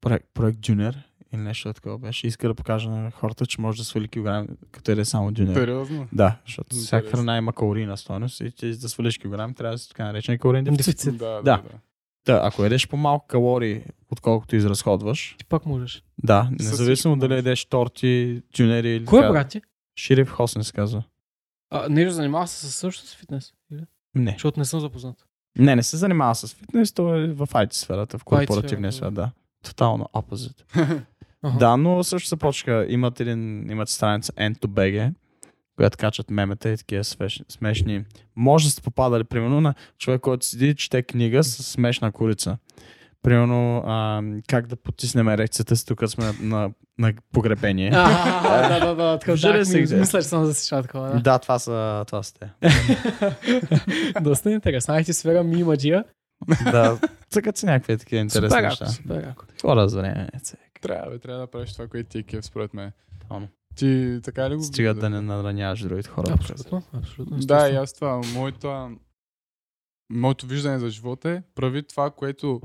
проект, 0.00 0.26
проект 0.34 0.58
Junior 0.58 0.96
или 1.32 1.40
нещо 1.40 1.72
такова 1.72 1.98
беше. 1.98 2.26
Иска 2.26 2.48
да 2.48 2.54
покаже 2.54 2.88
на 2.88 3.10
хората, 3.10 3.46
че 3.46 3.60
може 3.60 3.78
да 3.78 3.84
свали 3.84 4.08
килограми, 4.08 4.48
като 4.70 4.90
еде 4.92 5.04
само 5.04 5.30
Junior. 5.30 5.54
Сериозно? 5.54 6.08
Да, 6.12 6.38
защото 6.46 6.76
всяка 6.76 7.10
храна 7.10 7.36
има 7.36 7.52
калорийна 7.52 7.96
стойност 7.96 8.40
и 8.40 8.72
за 8.72 8.80
да 8.80 8.88
свалиш 8.88 9.18
килограми 9.18 9.54
трябва 9.54 9.74
да 9.74 9.78
си 9.78 9.88
така 9.88 10.04
наречен 10.04 10.38
дефицит. 10.42 10.76
Дефицит. 10.76 11.16
Да, 11.16 11.26
да, 11.28 11.42
Да. 11.42 11.62
да. 11.62 11.78
Да, 12.26 12.40
ако 12.44 12.64
едеш 12.64 12.88
по-малко 12.88 13.26
калории, 13.26 13.82
отколкото 14.10 14.56
изразходваш, 14.56 15.34
Ти 15.38 15.44
пак 15.44 15.66
можеш. 15.66 16.02
да, 16.24 16.48
независимо 16.52 17.16
дали 17.16 17.28
можеш. 17.28 17.38
едеш 17.40 17.64
торти, 17.64 18.42
джунери 18.54 18.88
или 18.90 19.04
Кой 19.04 19.26
е 19.26 19.30
брат 19.30 19.48
ти? 19.48 19.62
Ширив 19.98 20.30
Хосен 20.30 20.64
се 20.64 20.72
казва. 20.72 21.02
А, 21.70 21.88
нещо 21.88 22.14
занимава 22.14 22.46
се 22.46 22.66
с 22.66 22.72
също 22.72 23.06
с 23.06 23.14
фитнес. 23.16 23.52
или? 23.72 23.82
Не. 24.14 24.30
Защото 24.30 24.60
не 24.60 24.64
съм 24.64 24.80
запознат. 24.80 25.16
Не, 25.58 25.76
не 25.76 25.82
се 25.82 25.96
занимава 25.96 26.34
с 26.34 26.54
фитнес, 26.54 26.92
той 26.92 27.24
е 27.24 27.26
в 27.26 27.46
IT 27.46 27.72
сферата, 27.72 28.18
в 28.18 28.24
корпоративния 28.24 28.92
свят, 28.92 29.14
да. 29.14 29.30
Тотално 29.64 30.08
opposite. 30.14 30.62
Да, 31.58 31.76
но 31.76 32.04
също 32.04 32.28
се 32.28 32.36
почка. 32.36 32.86
Имат 32.88 33.20
един, 33.20 33.70
имат 33.70 33.88
страница 33.88 34.32
N2BG, 34.32 35.12
която 35.76 35.98
качат 35.98 36.30
мемета 36.30 36.70
и 36.70 36.76
такива 36.76 37.04
смешни. 37.48 38.04
Може 38.36 38.64
да 38.64 38.70
сте 38.70 38.82
попадали, 38.82 39.24
примерно, 39.24 39.60
на 39.60 39.74
човек, 39.98 40.20
който 40.20 40.46
седи 40.46 40.68
и 40.68 40.74
чете 40.74 41.02
книга 41.02 41.44
с 41.44 41.62
смешна 41.62 42.12
курица. 42.12 42.58
Примерно, 43.22 43.82
а, 43.86 44.22
как 44.48 44.66
да 44.66 44.76
потиснем 44.76 45.28
ерекцията 45.28 45.76
си, 45.76 45.86
тук 45.86 46.08
сме 46.08 46.24
на, 46.24 46.34
на, 46.40 46.70
на 46.98 47.12
погребение. 47.32 47.90
А, 47.94 48.68
да, 48.68 48.86
да, 48.86 48.94
да, 48.94 49.18
така 49.18 49.32
да, 49.32 49.58
мисля, 49.98 50.22
че 50.22 50.22
съм 50.22 50.44
за 50.44 50.54
всичко 50.54 50.82
такова. 50.82 51.10
Да. 51.10 51.20
Да, 51.20 51.38
това 51.38 51.58
са, 51.58 52.04
това 52.06 52.22
са 52.22 52.34
те. 52.34 52.50
Доста 54.20 54.50
интересно. 54.50 54.94
Айде 54.94 55.12
сфера 55.12 55.44
ми 55.44 55.60
има 55.60 55.76
джия. 55.76 56.04
да, 56.64 56.98
цъкат 57.30 57.56
се 57.56 57.66
някакви 57.66 57.98
такива 57.98 58.20
интересни 58.20 58.50
Супер 58.50 58.62
неща. 58.62 58.86
супер. 58.86 59.34
Хора 59.62 59.88
за 59.88 59.98
време. 59.98 60.28
Трябва, 60.82 61.18
трябва 61.18 61.40
да 61.40 61.46
правиш 61.46 61.72
това, 61.72 61.88
което 61.88 62.08
ти 62.08 62.18
е 62.18 62.22
кеф, 62.22 62.44
според 62.44 62.74
мен. 62.74 62.92
Ти 63.76 64.20
така 64.22 64.50
ли 64.50 64.56
го 64.56 64.62
Стига 64.62 64.94
да 64.94 65.10
не 65.10 65.20
нараняваш 65.20 65.80
другите 65.80 66.08
хора. 66.08 66.32
Абсолютно, 66.32 66.82
абсолютно. 66.92 67.38
Да, 67.38 67.70
и 67.70 67.74
аз 67.74 67.92
това. 67.92 68.20
Моето, 68.34 68.96
моето 70.10 70.46
виждане 70.46 70.78
за 70.78 70.90
живота 70.90 71.30
е 71.30 71.42
прави 71.54 71.82
това, 71.82 72.10
което 72.10 72.60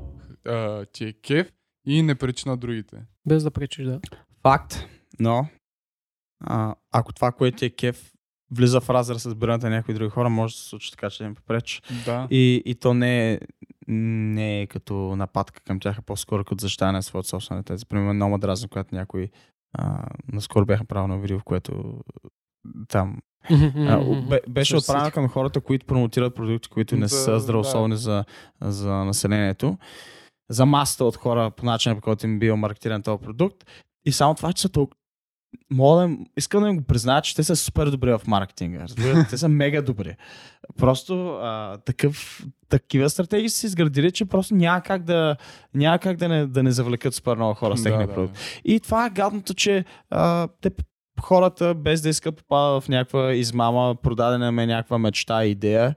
а, 0.45 0.86
ти 0.86 1.06
е 1.06 1.13
кеф 1.13 1.52
и 1.86 2.02
не 2.02 2.15
пречи 2.15 2.50
на 2.50 2.58
другите. 2.58 2.97
Без 3.28 3.43
да 3.43 3.52
пречиш, 3.52 3.86
да. 3.86 4.00
Факт, 4.41 4.76
но 5.19 5.47
а, 6.43 6.76
ако 6.91 7.13
това, 7.13 7.32
което 7.32 7.58
ти 7.58 7.65
е 7.65 7.69
кеф, 7.69 8.13
влиза 8.52 8.82
в 8.82 8.89
разрез 8.89 9.21
с 9.21 9.26
разбирането 9.26 9.65
на 9.65 9.76
някои 9.76 9.93
други 9.93 10.10
хора, 10.10 10.30
може 10.30 10.54
да 10.54 10.60
се 10.60 10.69
случи 10.69 10.91
така, 10.91 11.10
че 11.10 11.24
да 11.24 11.28
им 11.28 11.36
попречи. 11.36 11.82
Да. 12.06 12.28
И, 12.32 12.63
и 12.65 12.76
то 12.76 12.93
не 12.93 13.34
е, 13.34 13.39
не 13.88 14.62
е 14.62 14.67
като 14.67 15.15
нападка 15.15 15.62
към 15.62 15.80
тях, 15.80 16.00
а 16.00 16.02
по-скоро 16.02 16.43
като 16.43 16.62
защитаване 16.62 16.97
на 16.97 17.04
своята 17.04 17.30
собствена 17.30 17.63
тези. 17.63 17.86
Примерно 17.86 18.13
много 18.13 18.38
дразни, 18.38 18.69
когато 18.69 18.95
някой 18.95 19.30
а, 19.73 20.03
наскоро 20.34 20.65
бяха 20.65 20.86
правил 20.86 21.07
на 21.07 21.19
видео, 21.19 21.39
в 21.39 21.43
което 21.43 22.01
там 22.88 23.17
а, 23.77 24.21
бе, 24.29 24.39
беше 24.49 24.75
отправено 24.75 25.12
към 25.12 25.29
хората, 25.29 25.62
които 25.62 25.86
промотират 25.86 26.36
продукти, 26.36 26.69
които 26.69 26.97
не 26.97 27.10
са 27.10 27.39
здравословни 27.39 27.97
за, 27.97 28.25
за 28.62 28.91
населението. 28.91 29.77
За 30.49 30.65
масата 30.65 31.05
от 31.05 31.15
хора 31.15 31.51
по 31.51 31.65
начина, 31.65 31.95
по 31.95 32.01
който 32.01 32.25
им 32.25 32.39
бил 32.39 32.57
маркетиран 32.57 33.01
този 33.01 33.23
продукт. 33.23 33.65
И 34.05 34.12
само 34.12 34.36
това, 34.36 34.53
че 34.53 34.62
са 34.62 34.69
толкова 34.69 35.00
Мога 35.71 35.97
да 35.97 36.03
им, 36.03 36.25
искам 36.37 36.63
да 36.63 36.69
им 36.69 36.77
го 36.77 36.83
призная, 36.83 37.21
че 37.21 37.35
те 37.35 37.43
са 37.43 37.55
супер 37.55 37.87
добри 37.87 38.11
в 38.11 38.21
маркетинга. 38.27 38.83
Разбирате? 38.83 39.27
те 39.29 39.37
са 39.37 39.49
мега 39.49 39.81
добри. 39.81 40.15
Просто 40.77 41.29
а, 41.29 41.77
такъв, 41.77 42.45
такива 42.69 43.09
стратегии 43.09 43.49
са 43.49 43.57
се 43.57 43.67
изградили, 43.67 44.11
че 44.11 44.25
просто 44.25 44.55
няма 44.55 44.81
как 44.81 45.03
да, 45.03 45.35
няма 45.73 45.99
как 45.99 46.17
да, 46.17 46.27
не, 46.27 46.47
да 46.47 46.63
не 46.63 46.71
завлекат 46.71 47.13
супер 47.13 47.35
много 47.35 47.53
хора 47.53 47.77
с 47.77 47.83
техния 47.83 48.07
да, 48.07 48.13
продукт. 48.13 48.33
да. 48.33 48.39
И 48.65 48.79
това 48.79 49.05
е 49.05 49.09
гадното, 49.09 49.53
че 49.53 49.85
а, 50.09 50.47
те, 50.61 50.71
хората, 51.21 51.73
без 51.75 52.01
да 52.01 52.09
искат 52.09 52.37
попадат 52.37 52.83
в 52.83 52.89
някаква 52.89 53.33
измама, 53.33 53.95
продадена 54.03 54.51
ме 54.51 54.65
някаква 54.65 54.97
мечта 54.97 55.45
идея, 55.45 55.95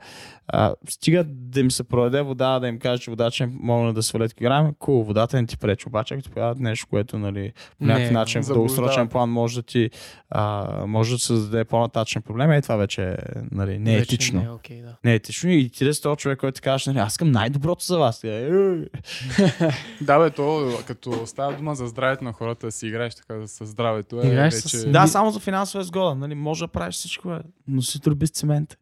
а, 0.48 0.74
стига 0.88 1.24
да 1.26 1.60
им 1.60 1.70
се 1.70 1.84
продаде 1.84 2.22
вода, 2.22 2.58
да 2.58 2.68
им 2.68 2.78
каже, 2.78 3.02
че 3.02 3.10
вода 3.10 3.30
че 3.30 3.46
могат 3.52 3.94
да 3.94 4.02
свалят 4.02 4.34
килограми, 4.34 4.72
кул, 4.78 5.02
водата 5.02 5.40
не 5.40 5.46
ти 5.46 5.58
пречи. 5.58 5.88
Обаче, 5.88 6.14
ако 6.14 6.22
ти 6.22 6.30
появят 6.30 6.58
нещо, 6.58 6.86
което 6.90 7.18
нали, 7.18 7.52
по 7.78 7.84
някакъв 7.84 8.10
Не, 8.10 8.18
начин 8.18 8.42
в 8.42 8.46
дългосрочен 8.46 9.08
план 9.08 9.30
може 9.30 9.54
да 9.56 9.62
ти 9.62 9.90
а, 10.30 10.66
може 10.86 11.12
да 11.12 11.18
се 11.18 11.26
създаде 11.26 11.64
по-нататъчен 11.64 12.22
проблем, 12.22 12.52
и 12.52 12.62
това 12.62 12.76
вече 12.76 13.02
е, 13.02 13.16
нали, 13.52 13.78
не 13.78 13.94
е 13.94 13.98
Вече 13.98 14.14
етично. 14.14 14.40
Не, 14.40 14.46
е 14.46 14.50
окей, 14.50 14.82
да. 14.82 14.96
Не 15.04 15.12
е 15.12 15.14
етично 15.14 15.50
и 15.50 15.70
ти 15.70 15.84
да 15.84 15.94
си 15.94 16.02
този 16.02 16.16
човек, 16.16 16.38
който 16.38 16.54
ти 16.56 16.62
кажеш, 16.62 16.86
нали, 16.86 16.98
аз 16.98 17.12
искам 17.12 17.30
най-доброто 17.30 17.84
за 17.84 17.98
вас. 17.98 18.24
Е, 18.24 18.48
е, 18.48 18.50
Да, 20.00 20.18
бе, 20.18 20.30
то 20.30 20.78
като 20.86 21.26
става 21.26 21.56
дума 21.56 21.74
за 21.74 21.86
здравето 21.86 22.24
на 22.24 22.32
хората, 22.32 22.66
да 22.66 22.72
си 22.72 22.86
играеш 22.86 23.14
така 23.14 23.46
с 23.46 23.66
здравето. 23.66 24.20
Е, 24.22 24.26
Играеш 24.26 24.54
вече... 24.54 24.68
с- 24.68 24.90
Да, 24.90 25.02
Ми- 25.02 25.08
само 25.08 25.30
за 25.30 25.40
финансова 25.40 25.82
изгода. 25.82 26.14
Нали, 26.14 26.34
може 26.34 26.64
да 26.64 26.68
правиш 26.68 26.94
всичко, 26.94 27.38
но 27.68 27.82
си 27.82 28.00
труби 28.00 28.26
с 28.26 28.30
цимент. 28.30 28.78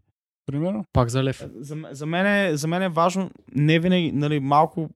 Примерно. 0.47 0.85
Пак 0.93 1.09
за 1.09 1.25
лев. 1.25 1.47
За, 1.55 1.77
м- 1.77 1.89
за, 1.91 2.07
мен 2.07 2.27
е, 2.27 2.57
за 2.57 2.69
мен 2.69 2.83
е 2.83 2.89
важно, 2.89 3.31
не 3.55 3.79
винаги, 3.79 4.13
нали, 4.13 4.41
малко 4.41 4.91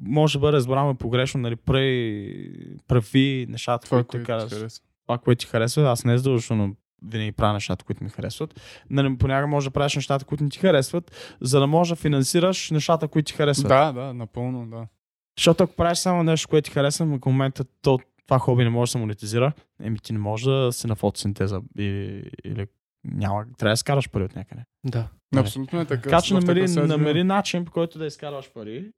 може 0.00 0.38
да 0.38 0.40
бъде 0.40 0.56
разбрано 0.56 0.94
погрешно, 0.94 1.40
нали, 1.40 1.56
прави, 1.56 2.78
прави 2.88 3.46
нещата, 3.48 3.86
Това, 3.86 3.98
които 3.98 4.08
което 4.08 4.18
ти 4.18 4.24
ти 4.24 4.26
караш. 4.26 4.60
харесва. 4.60 4.84
Това, 5.06 5.18
което 5.18 5.40
ти 5.40 5.46
харесва, 5.46 5.82
аз 5.90 6.04
не 6.04 6.12
е 6.12 6.18
задължително 6.18 6.76
винаги 7.02 7.32
правя 7.32 7.52
нещата, 7.52 7.84
които 7.84 8.04
ми 8.04 8.10
харесват. 8.10 8.60
Нали, 8.90 9.18
понякога 9.18 9.46
може 9.46 9.66
да 9.66 9.70
правиш 9.70 9.94
нещата, 9.96 10.24
които 10.24 10.44
не 10.44 10.50
ти 10.50 10.58
харесват, 10.58 11.36
за 11.40 11.60
да 11.60 11.66
можеш 11.66 11.90
да 11.90 11.96
финансираш 11.96 12.70
нещата, 12.70 13.08
които 13.08 13.26
ти 13.26 13.32
харесват. 13.32 13.68
Да, 13.68 13.92
да, 13.92 14.14
напълно, 14.14 14.66
да. 14.66 14.86
Защото 15.38 15.64
ако 15.64 15.74
правиш 15.76 15.98
само 15.98 16.22
нещо, 16.22 16.48
което 16.48 16.64
ти 16.64 16.70
харесва, 16.70 17.06
но 17.06 17.18
в 17.18 17.26
момента 17.26 17.64
то, 17.82 17.98
това 18.26 18.38
хоби 18.38 18.64
не 18.64 18.70
може 18.70 18.88
да 18.88 18.92
се 18.92 18.98
монетизира, 18.98 19.52
еми 19.82 19.98
ти 19.98 20.12
не 20.12 20.18
можеш 20.18 20.44
да 20.44 20.72
си 20.72 20.86
на 20.86 20.94
фотосинтеза 20.94 21.60
или, 21.78 22.30
или 22.44 22.66
няма, 23.12 23.44
трябва 23.58 23.72
да 23.72 23.76
скараш 23.76 24.10
пари 24.10 24.24
от 24.24 24.36
някъде. 24.36 24.62
Да. 24.84 25.08
Нали. 25.32 25.42
Абсолютно 25.42 25.80
е 25.80 25.84
така. 25.84 26.02
Така 26.02 26.20
че 26.20 26.34
намери, 26.34 26.68
намери 26.68 27.24
начин, 27.24 27.64
по 27.64 27.72
който 27.72 27.98
да 27.98 28.06
изкарваш 28.06 28.52
пари 28.52 28.90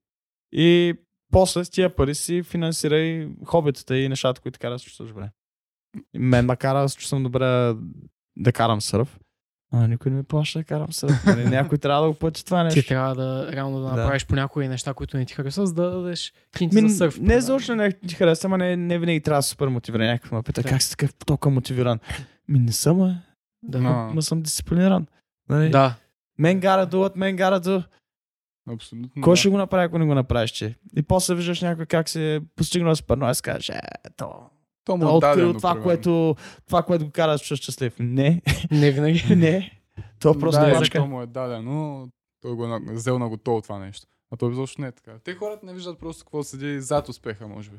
и 0.53 0.95
после 1.33 1.65
с 1.65 1.71
тия 1.71 1.97
пари 1.97 2.15
си 2.15 2.43
финансирай 2.43 3.29
хобитата 3.45 3.99
и 3.99 4.09
нещата, 4.09 4.41
които 4.41 4.59
караш, 4.59 4.83
че 4.83 5.03
добре. 5.03 5.31
Мен 6.15 6.47
ме 6.47 6.57
кара, 6.57 6.81
аз 6.81 6.97
чувствам 6.97 7.23
добре 7.23 7.75
да 8.37 8.53
карам 8.53 8.81
сърф. 8.81 9.19
А, 9.73 9.89
никой 9.89 10.11
не 10.11 10.17
ми 10.17 10.25
плаща 10.25 10.59
да 10.59 10.65
карам 10.65 10.93
сърф. 10.93 11.25
Нали, 11.27 11.45
Някой 11.51 11.79
трябва 11.79 12.03
да 12.03 12.09
го 12.09 12.15
плати 12.15 12.45
това 12.45 12.63
нещо. 12.63 12.81
Ти 12.81 12.87
трябва 12.89 13.15
да 13.15 13.53
реално 13.53 13.81
да 13.81 13.87
Да. 13.87 13.97
направиш 13.97 14.27
по 14.27 14.35
някои 14.35 14.69
неща, 14.69 14.95
които 14.95 15.17
не 15.17 15.25
ти 15.25 15.35
харесват, 15.35 15.69
за 15.69 15.75
да 15.75 15.91
дадеш 15.91 16.33
кинти 16.57 16.83
Ми, 16.83 16.91
за 16.91 16.97
сърф. 16.97 17.19
не 17.21 17.35
е 17.35 17.41
защо 17.41 17.75
не 17.75 17.93
ти 17.93 18.15
харесва, 18.15 18.47
ама 18.47 18.59
не, 18.59 18.77
не 18.77 18.99
винаги 18.99 19.21
трябва 19.21 19.39
да 19.39 19.43
супер 19.43 19.69
мотивиран. 19.69 20.07
Някакъв 20.07 20.33
ме 20.33 20.43
пита, 20.43 20.63
Да. 20.63 20.69
как 20.69 20.83
си 20.83 20.91
такъв 20.91 21.15
толкова 21.15 21.55
мотивиран? 21.55 21.99
Ми 22.49 22.59
не 22.59 22.73
съм, 22.73 23.01
а. 23.01 23.23
Да. 23.63 23.81
Но- 23.81 24.15
Ма 24.15 24.23
съм 24.23 24.43
дисциплиниран. 24.43 25.07
Нали? 25.49 25.71
Да. 25.71 25.95
Мен 26.39 26.61
гара 26.61 26.87
дуат, 26.87 27.17
мен 27.17 27.37
гара 27.37 27.61
ду. 27.61 27.83
Абсолютно. 28.71 29.23
Кой 29.23 29.33
да. 29.33 29.37
ще 29.37 29.49
го 29.49 29.57
направи, 29.57 29.85
ако 29.85 29.99
не 29.99 30.07
го 30.07 30.15
направиш, 30.15 30.51
че? 30.51 30.75
И 30.97 31.03
после 31.03 31.35
виждаш 31.35 31.61
някой 31.63 31.87
как 31.87 32.09
се 32.09 32.35
е 32.35 32.41
постигнал 32.57 32.97
супер, 32.97 33.17
но 33.17 33.27
аз 33.27 33.41
кажеш, 33.41 33.69
е, 33.69 33.81
то. 34.17 34.33
То 34.85 34.97
му 34.97 35.05
Да, 35.05 35.11
е 35.11 35.13
открил 35.13 35.31
дадено, 35.35 35.55
това, 35.55 35.71
примерно. 35.71 35.85
което, 35.85 36.37
това, 36.67 36.83
което 36.83 37.05
го 37.05 37.11
кара 37.11 37.33
да 37.33 37.39
щастлив. 37.39 37.97
Не, 37.99 38.43
Не 38.71 38.91
винаги. 38.91 39.23
не. 39.37 39.81
То 40.21 40.39
просто 40.39 40.61
да, 40.61 40.69
е 40.69 40.71
е, 40.71 40.75
мачка. 40.75 40.99
то 40.99 41.07
му 41.07 41.23
е 41.23 41.27
дадено, 41.27 42.09
той 42.41 42.55
го 42.55 42.65
е 42.67 42.81
взел 42.89 43.19
на 43.19 43.29
готово 43.29 43.63
това 43.63 43.79
нещо. 43.79 44.07
А 44.33 44.37
то 44.37 44.51
изобщо 44.51 44.81
не 44.81 44.87
е 44.87 44.93
така. 44.93 45.19
Те 45.25 45.35
хората 45.35 45.67
не 45.67 45.75
виждат 45.75 45.99
просто 45.99 46.25
какво 46.25 46.43
седи 46.43 46.81
зад 46.81 47.09
успеха, 47.09 47.49
може 47.49 47.71
би. 47.71 47.77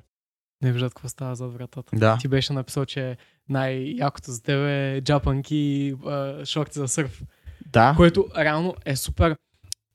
Не 0.63 0.71
виждат 0.71 0.93
какво 0.93 1.07
става 1.09 1.35
зад 1.35 1.53
вратата. 1.53 1.95
Да. 1.95 2.17
Ти 2.21 2.27
беше 2.27 2.53
написал, 2.53 2.85
че 2.85 3.17
най-якото 3.49 4.31
за 4.31 4.43
тебе 4.43 4.97
е 4.97 5.01
джапанки 5.01 5.55
и 5.55 5.95
шорти 6.45 6.79
за 6.79 6.87
сърф. 6.87 7.23
Да, 7.71 7.93
Което 7.97 8.25
реално 8.37 8.75
е 8.85 8.95
супер 8.95 9.37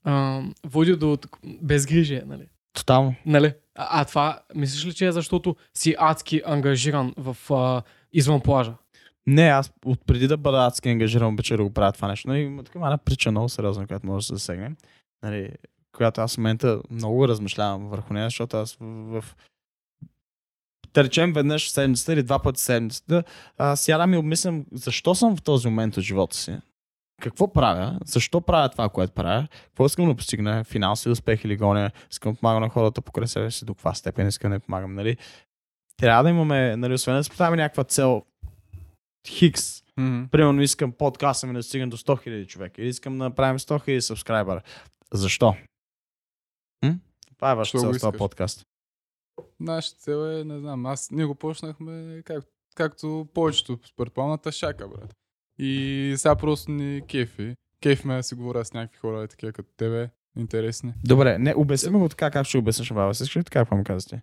а, 0.05 0.42
води 0.66 0.96
до 0.96 1.18
безгрижие, 1.62 2.22
нали? 2.27 2.48
тотално. 2.72 3.14
нали? 3.27 3.55
А, 3.74 4.00
а 4.00 4.05
това, 4.05 4.40
мислиш 4.55 4.87
ли, 4.87 4.94
че 4.94 5.07
е 5.07 5.12
защото 5.12 5.57
си 5.74 5.94
адски 5.98 6.42
ангажиран 6.46 7.14
в 7.16 7.37
а, 7.50 7.83
извън 8.12 8.40
плажа? 8.40 8.74
Не, 9.27 9.42
аз 9.42 9.72
от 9.85 10.00
преди 10.07 10.29
да 10.29 10.37
бъда 10.37 10.66
адски 10.66 10.88
ангажиран, 10.88 11.33
обича 11.33 11.57
да 11.57 11.62
го 11.62 11.70
правя 11.70 11.92
това 11.92 12.09
нещо. 12.09 12.29
Но 12.29 12.35
има 12.35 12.62
такава 12.62 12.87
една 12.87 12.98
прича 12.98 13.31
много 13.31 13.48
сериозна, 13.48 13.87
която 13.87 14.07
може 14.07 14.24
да 14.24 14.27
се 14.27 14.35
засегне. 14.35 14.72
Нали, 15.22 15.50
която 15.96 16.20
аз 16.20 16.35
в 16.35 16.38
момента 16.38 16.81
много 16.90 17.29
размишлявам 17.29 17.88
върху 17.88 18.14
нея, 18.14 18.27
защото 18.27 18.57
аз 18.57 18.77
в, 18.81 19.20
в 19.20 19.37
да 20.94 21.04
речем 21.04 21.33
веднъж 21.33 21.66
в 21.66 21.70
седмицата 21.70 22.12
или 22.12 22.22
два 22.22 22.38
пъти 22.38 22.59
в 22.59 22.61
седмицата, 22.61 23.24
а, 23.59 23.76
сядам 23.76 24.14
и 24.14 24.16
обмислям 24.16 24.64
защо 24.72 25.14
съм 25.14 25.37
в 25.37 25.42
този 25.42 25.68
момент 25.68 25.96
от 25.96 26.02
живота 26.04 26.37
си. 26.37 26.57
Какво 27.22 27.52
правя? 27.52 27.98
Защо 28.04 28.40
правя 28.40 28.68
това, 28.68 28.88
което 28.88 29.12
правя? 29.12 29.48
Какво 29.64 29.87
искам 29.87 30.09
да 30.09 30.14
постигна? 30.14 30.64
Финансови 30.64 31.12
успех 31.12 31.44
или 31.44 31.57
гоня? 31.57 31.90
Искам 32.11 32.33
да 32.33 32.38
помагам 32.38 32.62
на 32.62 32.68
хората 32.68 33.02
покрай 33.02 33.28
себе 33.28 33.50
си? 33.50 33.64
До 33.64 33.74
каква 33.74 33.94
степен 33.94 34.28
искам 34.28 34.50
да 34.50 34.61
помагам? 34.61 34.94
Нали? 34.94 35.16
Трябва 35.96 36.22
да 36.22 36.30
имаме, 36.30 36.76
нали, 36.76 36.94
освен 36.94 37.16
да 37.16 37.24
си 37.24 37.30
поставим 37.30 37.57
някаква 37.57 37.85
цел, 37.85 38.22
хикс, 39.28 39.83
Мгм. 39.96 40.24
примерно 40.30 40.62
искам 40.62 40.92
подкаста 40.92 41.46
ми 41.46 41.54
да 41.54 41.62
стигне 41.62 41.87
до 41.87 41.96
100 41.96 42.26
000 42.28 42.46
човека 42.46 42.83
или 42.83 42.88
искам 42.88 43.18
да 43.18 43.24
направим 43.24 43.59
100 43.59 43.88
000 43.88 44.00
сабскрайбъра. 44.00 44.62
Защо? 45.12 45.57
М? 46.85 46.98
Това 47.37 47.50
е 47.50 47.54
вашата 47.54 47.78
цел 47.78 47.94
с 47.94 48.00
този 48.00 48.18
подкаст. 48.18 48.66
Нашата 49.61 49.97
цел 49.99 50.40
е, 50.40 50.44
не 50.44 50.59
знам, 50.59 50.87
аз, 50.87 51.11
ние 51.11 51.25
го 51.25 51.35
почнахме 51.35 52.23
как, 52.25 52.44
както 52.75 53.29
повечето, 53.35 53.79
според 53.87 54.12
планата 54.12 54.53
шака, 54.53 54.88
брат. 54.88 55.14
И 55.59 56.14
сега 56.16 56.37
просто 56.37 56.70
ни 56.70 57.03
кефи. 57.09 57.55
Кеф 57.83 58.05
ме 58.05 58.16
да 58.16 58.23
си 58.23 58.35
говоря 58.35 58.64
с 58.64 58.73
някакви 58.73 58.99
хора, 58.99 59.23
е 59.23 59.29
такива 59.29 59.53
като 59.53 59.68
тебе, 59.77 60.09
интересни. 60.38 60.92
Добре, 61.05 61.38
не, 61.38 61.55
обясни 61.57 61.90
ми 61.90 61.99
го 61.99 62.09
така, 62.09 62.31
как 62.31 62.47
ще 62.47 62.59
обясниш 62.59 62.92
баба 62.92 63.14
си. 63.14 63.23
Искаш 63.23 63.37
ли 63.37 63.44
така, 63.44 63.59
какво 63.59 63.77
ми 63.77 63.85
казвате? 63.85 64.23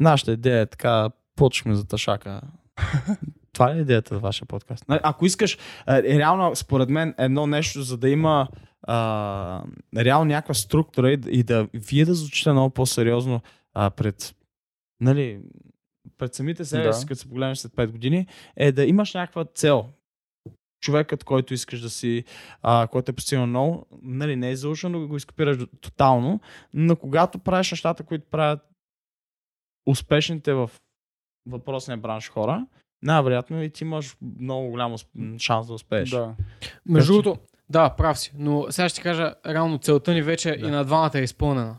Нашата 0.00 0.32
идея 0.32 0.60
е 0.60 0.66
така, 0.66 1.10
почваме 1.36 1.76
за 1.76 1.86
тъшака. 1.86 2.40
Това 3.52 3.72
е 3.72 3.78
идеята 3.78 4.14
за 4.14 4.20
вашия 4.20 4.46
подкаст? 4.46 4.88
Нали, 4.88 5.00
Ако 5.02 5.26
искаш, 5.26 5.58
а, 5.86 5.98
е, 5.98 6.02
реално, 6.02 6.56
според 6.56 6.88
мен, 6.88 7.14
едно 7.18 7.46
нещо, 7.46 7.82
за 7.82 7.96
да 7.98 8.08
има 8.08 8.48
а, 8.82 9.62
реално 9.96 10.24
някаква 10.24 10.54
структура 10.54 11.12
и, 11.12 11.16
да- 11.16 11.30
и 11.30 11.42
да 11.42 11.68
вие 11.74 12.04
да 12.04 12.14
звучите 12.14 12.52
много 12.52 12.70
по-сериозно 12.70 13.40
а, 13.74 13.90
пред, 13.90 14.34
нали, 15.00 15.40
пред 16.18 16.34
самите 16.34 16.64
себе 16.64 16.82
Да. 16.82 16.92
си, 16.92 17.06
като 17.06 17.20
се 17.20 17.28
погледнеш 17.28 17.58
след 17.58 17.72
5 17.72 17.90
години, 17.90 18.26
е 18.56 18.72
да 18.72 18.84
имаш 18.84 19.14
някаква 19.14 19.44
цел. 19.44 19.88
Човекът, 20.80 21.24
който 21.24 21.54
искаш 21.54 21.80
да 21.80 21.90
си, 21.90 22.24
а, 22.62 22.86
който 22.86 23.10
е 23.10 23.14
постигнал 23.14 23.46
много, 23.46 23.86
нали, 24.02 24.36
не 24.36 24.50
е 24.50 24.56
заучено 24.56 25.00
да 25.00 25.06
го 25.06 25.16
изкопираш 25.16 25.58
тотално, 25.80 26.40
но 26.74 26.96
когато 26.96 27.38
правиш 27.38 27.70
нещата, 27.70 28.02
които 28.02 28.26
правят 28.30 28.60
успешните 29.86 30.52
в 30.54 30.70
въпросния 31.48 31.96
бранш 31.96 32.30
хора, 32.30 32.66
най-вероятно 33.02 33.62
и 33.62 33.70
ти 33.70 33.84
имаш 33.84 34.16
много 34.40 34.70
голям 34.70 34.94
шанс 35.38 35.66
да 35.66 35.72
успееш. 35.74 36.10
Да. 36.10 36.34
Между 36.86 37.12
другото, 37.12 37.40
да, 37.70 37.90
прав 37.90 38.18
си, 38.18 38.32
но 38.38 38.66
сега 38.70 38.88
ще 38.88 39.02
кажа, 39.02 39.34
реално 39.46 39.78
целта 39.78 40.14
ни 40.14 40.22
вече 40.22 40.50
Да. 40.56 40.66
и 40.66 40.70
на 40.70 40.84
двамата 40.84 41.10
е 41.14 41.22
изпълнена. 41.22 41.76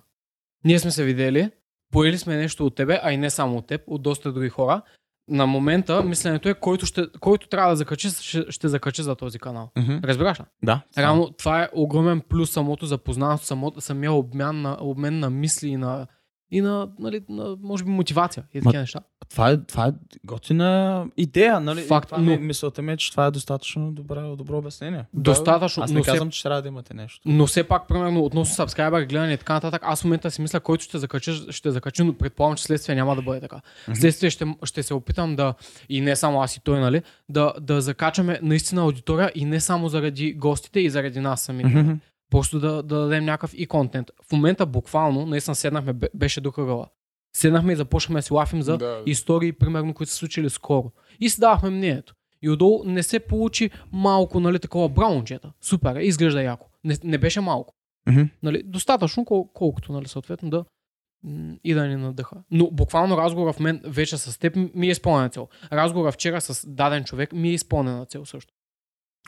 Ние 0.65 0.79
сме 0.79 0.91
се 0.91 1.03
видели, 1.03 1.51
поели 1.91 2.17
сме 2.17 2.35
нещо 2.35 2.65
от 2.65 2.75
тебе, 2.75 2.99
а 3.03 3.11
и 3.11 3.17
не 3.17 3.29
само 3.29 3.57
от 3.57 3.67
теб, 3.67 3.81
от 3.87 4.01
доста 4.01 4.31
други 4.31 4.49
хора. 4.49 4.81
На 5.29 5.45
момента 5.45 6.03
мисленето 6.03 6.49
е, 6.49 6.53
който, 6.53 6.85
ще, 6.85 7.07
който 7.19 7.47
трябва 7.47 7.69
да 7.69 7.75
закачи, 7.75 8.09
ще, 8.09 8.45
ще 8.49 8.67
закачи 8.67 9.03
за 9.03 9.15
този 9.15 9.39
канал. 9.39 9.71
Мгм. 9.77 9.97
Разбираш 10.03 10.39
ли? 10.39 10.43
Да. 10.63 10.81
Реално 10.97 11.31
това 11.31 11.63
е 11.63 11.69
огромен 11.73 12.21
плюс 12.29 12.51
самото 12.51 12.85
запознанство, 12.85 13.47
самото, 13.47 13.81
самия 13.81 14.11
обмен 14.11 14.61
на, 14.61 14.77
обмен 14.79 15.19
на 15.19 15.29
мисли 15.29 15.67
и 15.67 15.77
на, 15.77 16.07
и 16.51 16.61
на, 16.61 16.89
нали, 16.99 17.21
на, 17.29 17.57
може 17.61 17.83
би, 17.83 17.89
мотивация 17.89 18.43
и 18.53 18.61
такива 18.61 18.79
неща. 18.79 18.99
Това 19.29 19.49
е, 19.49 19.57
това 19.57 19.87
е 19.87 19.91
готина 20.25 21.05
идея, 21.17 21.59
нали? 21.59 21.81
Факт, 21.81 22.09
това 22.09 22.21
ми, 22.21 22.35
но- 22.35 22.41
мисълта 22.41 22.81
ми 22.81 22.91
е, 22.91 22.97
че 22.97 23.11
това 23.11 23.25
е 23.25 23.31
достатъчно 23.31 23.91
добро, 23.91 24.35
добро 24.35 24.57
обяснение. 24.57 25.05
Достатъчно, 25.13 25.83
Аз 25.83 25.91
но 25.91 25.97
не 25.97 26.01
все 26.01 26.11
казвам, 26.11 26.31
че 26.31 26.43
трябва 26.43 26.61
да 26.61 26.67
имате 26.67 26.93
нещо. 26.93 27.21
Но 27.25 27.47
все 27.47 27.63
пак, 27.63 27.87
примерно, 27.87 28.23
относно 28.23 28.55
сабскрайбър, 28.55 29.03
гледане 29.03 29.33
и 29.33 29.37
така 29.37 29.53
нататък, 29.53 29.81
аз 29.85 30.01
в 30.01 30.03
момента 30.03 30.31
си 30.31 30.41
мисля, 30.41 30.59
който 30.59 30.83
ще 30.83 30.97
закачи, 30.97 31.31
ще 31.49 31.71
закачи, 31.71 32.03
но 32.03 32.13
предполагам, 32.13 32.57
че 32.57 32.63
следствие 32.63 32.95
няма 32.95 33.15
да 33.15 33.21
бъде 33.21 33.39
така. 33.41 33.61
Следствие 33.93 34.29
ще, 34.29 34.45
ще 34.63 34.83
се 34.83 34.93
опитам 34.93 35.35
да, 35.35 35.53
и 35.89 36.01
не 36.01 36.15
само 36.15 36.41
аз 36.41 36.55
и 36.55 36.63
той, 36.63 36.79
нали, 36.79 37.01
да, 37.29 37.53
да 37.61 37.81
закачаме 37.81 38.39
наистина 38.43 38.81
аудитория 38.81 39.31
и 39.35 39.45
не 39.45 39.59
само 39.59 39.89
заради 39.89 40.33
гостите 40.33 40.79
и 40.79 40.89
заради 40.89 41.19
нас 41.19 41.41
самите. 41.41 41.97
Просто 42.29 42.59
да, 42.59 42.71
да 42.73 42.99
дадем 42.99 43.25
някакъв 43.25 43.51
и 43.53 43.65
контент. 43.65 44.07
В 44.23 44.31
момента 44.31 44.65
буквално, 44.65 45.25
наистина 45.25 45.55
седнахме, 45.55 45.93
бе- 45.93 46.09
беше 46.13 46.41
до 46.41 46.51
кръгъла. 46.51 46.87
Седнахме 47.35 47.73
и 47.73 47.75
започнахме 47.75 48.17
да 48.17 48.23
си 48.23 48.33
лафим 48.33 48.61
за 48.61 48.77
Да. 48.77 49.03
истории, 49.05 49.51
примерно, 49.51 49.93
които 49.93 50.11
са 50.11 50.17
случили 50.17 50.49
скоро. 50.49 50.91
И 51.19 51.29
си 51.29 51.39
давахме 51.39 51.69
мнението. 51.69 52.15
И 52.41 52.49
отдолу 52.49 52.83
не 52.85 53.03
се 53.03 53.19
получи 53.19 53.69
малко, 53.91 54.39
нали, 54.39 54.59
такова 54.59 54.89
браунчета. 54.89 55.51
Супер, 55.61 55.95
изглежда 55.95 56.41
яко. 56.43 56.67
Не, 56.83 56.97
не 57.03 57.17
беше 57.17 57.41
малко. 57.41 57.73
Мгм. 58.07 58.21
Нали, 58.43 58.63
достатъчно, 58.65 59.25
кол- 59.25 59.49
колкото, 59.53 59.91
нали, 59.91 60.07
съответно, 60.07 60.49
да 60.49 60.65
и 61.63 61.73
да 61.73 61.87
ни 61.87 61.95
надъха. 61.95 62.35
Но 62.51 62.71
буквално 62.71 63.17
разговора 63.17 63.53
в 63.53 63.59
мен 63.59 63.81
вече 63.83 64.17
с 64.17 64.39
теб 64.39 64.55
ми 64.75 64.87
е 64.87 64.91
изпълнена 64.91 65.29
цел. 65.29 65.47
Разговора 65.71 66.11
вчера 66.11 66.41
с 66.41 66.69
даден 66.69 67.03
човек 67.03 67.33
ми 67.33 67.49
е 67.49 67.53
изпълнена 67.53 68.05
цел 68.05 68.25
също. 68.25 68.53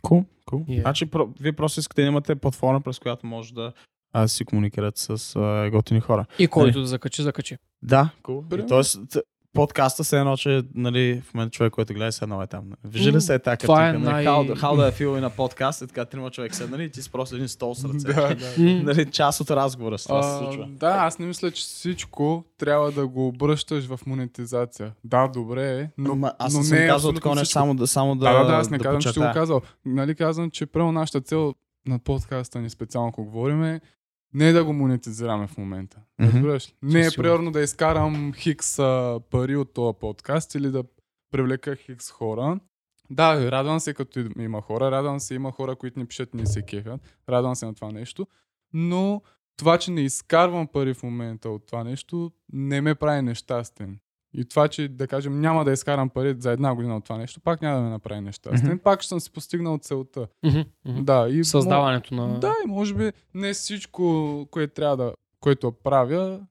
Кул, 0.01 0.25
кул. 0.45 0.60
Yeah. 0.60 0.82
Значи, 0.82 1.06
про, 1.06 1.30
вие 1.39 1.54
просто 1.54 1.80
искате 1.80 2.01
да 2.01 2.08
имате 2.08 2.36
платформа, 2.36 2.82
през 2.82 2.99
която 2.99 3.25
може 3.25 3.54
да 3.54 3.73
а, 4.13 4.27
си 4.27 4.45
комуникират 4.45 4.97
с 4.97 5.36
а, 5.36 5.69
готини 5.71 5.99
хора. 5.99 6.25
И 6.39 6.47
който 6.47 6.80
да 6.80 6.88
закачи, 6.88 7.21
закачи. 7.21 7.58
Да. 7.82 8.10
Примерно. 8.23 8.67
Тоест, 8.67 9.17
подкаста 9.53 10.03
се 10.03 10.19
едно, 10.19 10.37
че 10.37 10.63
нали, 10.75 11.21
в 11.25 11.33
момента 11.33 11.51
човек, 11.51 11.73
който 11.73 11.93
гледа, 11.93 12.11
се 12.11 12.25
едно 12.25 12.41
е 12.41 12.47
там. 12.47 12.63
Вижда 12.83 13.11
ли 13.11 13.21
се 13.21 13.33
е 13.33 13.39
така 13.39 13.61
Това 13.61 13.89
е 13.89 13.93
нали? 13.93 14.03
най- 14.03 14.25
How, 14.25 14.55
how 14.55 14.75
да 14.75 14.87
е 14.87 14.91
фил 14.91 15.17
и 15.17 15.21
на 15.21 15.29
подкаст, 15.29 15.81
е 15.81 15.87
така 15.87 16.05
трима 16.05 16.31
човек 16.31 16.55
седнали 16.55 16.83
и 16.83 16.89
ти 16.89 17.01
си 17.01 17.11
просто 17.11 17.35
един 17.35 17.47
стол 17.47 17.75
с 17.75 17.85
ръце. 17.85 18.07
Да, 18.57 18.83
нали, 18.83 19.11
част 19.11 19.41
от 19.41 19.51
разговора 19.51 19.97
с 19.97 20.03
това 20.03 20.23
се 20.23 20.37
случва. 20.37 20.67
да, 20.69 20.87
аз 20.87 21.19
не 21.19 21.25
мисля, 21.25 21.51
че 21.51 21.63
всичко 21.63 22.43
трябва 22.57 22.91
да 22.91 23.07
го 23.07 23.27
обръщаш 23.27 23.85
в 23.85 23.99
монетизация. 24.05 24.93
Да, 25.03 25.27
добре 25.27 25.79
е, 25.79 25.89
но, 25.97 26.15
Но, 26.15 26.31
аз 26.39 26.53
но 26.53 26.59
не 26.59 26.65
съм 26.65 26.77
не 26.77 26.83
е 26.83 26.87
казал 26.87 27.13
такова 27.13 27.35
нещо, 27.35 27.51
само 27.51 27.75
да, 27.75 27.87
само 27.87 28.15
да 28.15 28.25
Да, 28.25 28.43
да, 28.43 28.53
аз 28.53 28.69
не 28.69 28.77
да 28.77 28.83
казвам, 28.83 29.01
че 29.01 29.09
ще 29.09 29.19
го 29.19 29.25
казал. 29.33 29.61
Нали 29.85 30.15
казвам, 30.15 30.51
че 30.51 30.65
първо 30.65 30.91
нашата 30.91 31.21
цел 31.21 31.53
на 31.87 31.99
подкаста 31.99 32.59
ни 32.59 32.69
специално, 32.69 33.09
ако 33.09 33.23
говорим, 33.23 33.63
е 33.63 33.81
не 34.34 34.50
е 34.50 34.54
да 34.54 34.65
го 34.65 34.74
монетизираме 34.74 35.48
в 35.48 35.58
момента. 35.58 35.98
Разбираш 36.20 36.70
ли? 36.70 36.74
Не 36.82 37.00
е 37.00 37.04
Със 37.04 37.15
примерно 37.15 37.52
да 37.52 37.62
изкарам 37.62 38.34
хикс 38.34 38.78
пари 39.30 39.56
от 39.56 39.74
този 39.74 39.98
подкаст 40.00 40.56
или 40.56 40.72
да 40.72 40.84
привлека 41.32 41.76
хикс 41.76 42.12
хора. 42.12 42.60
Да, 43.10 43.52
радвам 43.52 43.80
се 43.80 43.94
като 43.94 44.20
има 44.39 44.62
хора, 44.62 44.91
радвам 44.91 45.20
се 45.20 45.36
има 45.36 45.52
хора, 45.52 45.76
които 45.76 46.00
ни 46.00 46.06
пишат, 46.06 46.34
ни 46.34 46.46
се 46.46 46.62
кефят. 46.62 47.02
Радвам 47.30 47.56
се 47.56 47.65
на 47.65 47.74
това 47.74 47.91
нещо. 47.91 48.28
Но 48.74 49.22
това, 49.58 49.78
че 49.78 49.91
не 49.91 50.02
изкарвам 50.02 50.67
пари 50.67 50.94
в 50.94 51.04
момента 51.04 51.50
от 51.50 51.67
това 51.67 51.84
нещо, 51.84 52.32
не 52.54 52.82
ме 52.82 52.96
прави 52.96 53.22
нещастен. 53.22 54.00
И 54.34 54.46
това, 54.46 54.67
че 54.67 54.88
да 54.88 55.08
кажем 55.08 55.41
няма 55.41 55.65
да 55.65 55.72
изкарам 55.72 56.10
пари 56.10 56.36
за 56.39 56.52
една 56.52 56.76
година 56.76 56.98
от 56.98 57.04
това 57.04 57.17
нещо, 57.17 57.39
пак 57.39 57.62
няма 57.62 57.78
да 57.78 57.84
ме 57.84 57.89
направи 57.89 58.22
нещастен. 58.22 58.70
Мгм. 58.70 58.78
Пак 58.84 59.02
ще 59.02 59.10
съм 59.10 59.20
си 59.20 59.32
постигнал 59.32 59.78
целта. 59.78 60.28
мгм. 60.44 60.62
Да, 60.86 61.28
и 61.30 61.44
Създаването 61.44 62.15
на... 62.15 62.39
Да, 62.39 62.54
и 62.65 62.67
може 62.67 62.94
би 62.94 63.12
не 63.34 63.54
всичко, 63.54 64.48
което 64.52 64.74
трябва 64.74 64.98
да, 64.98 65.13
което 65.39 65.72
правя, 65.72 66.41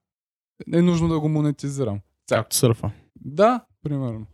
е 0.73 0.83
нужно 0.83 1.09
да 1.09 1.21
го 1.21 1.29
монетизирам. 1.29 2.01
Както 2.29 2.57
сърфа. 2.57 2.91
Да, 3.17 3.65
примерно. 3.83 4.27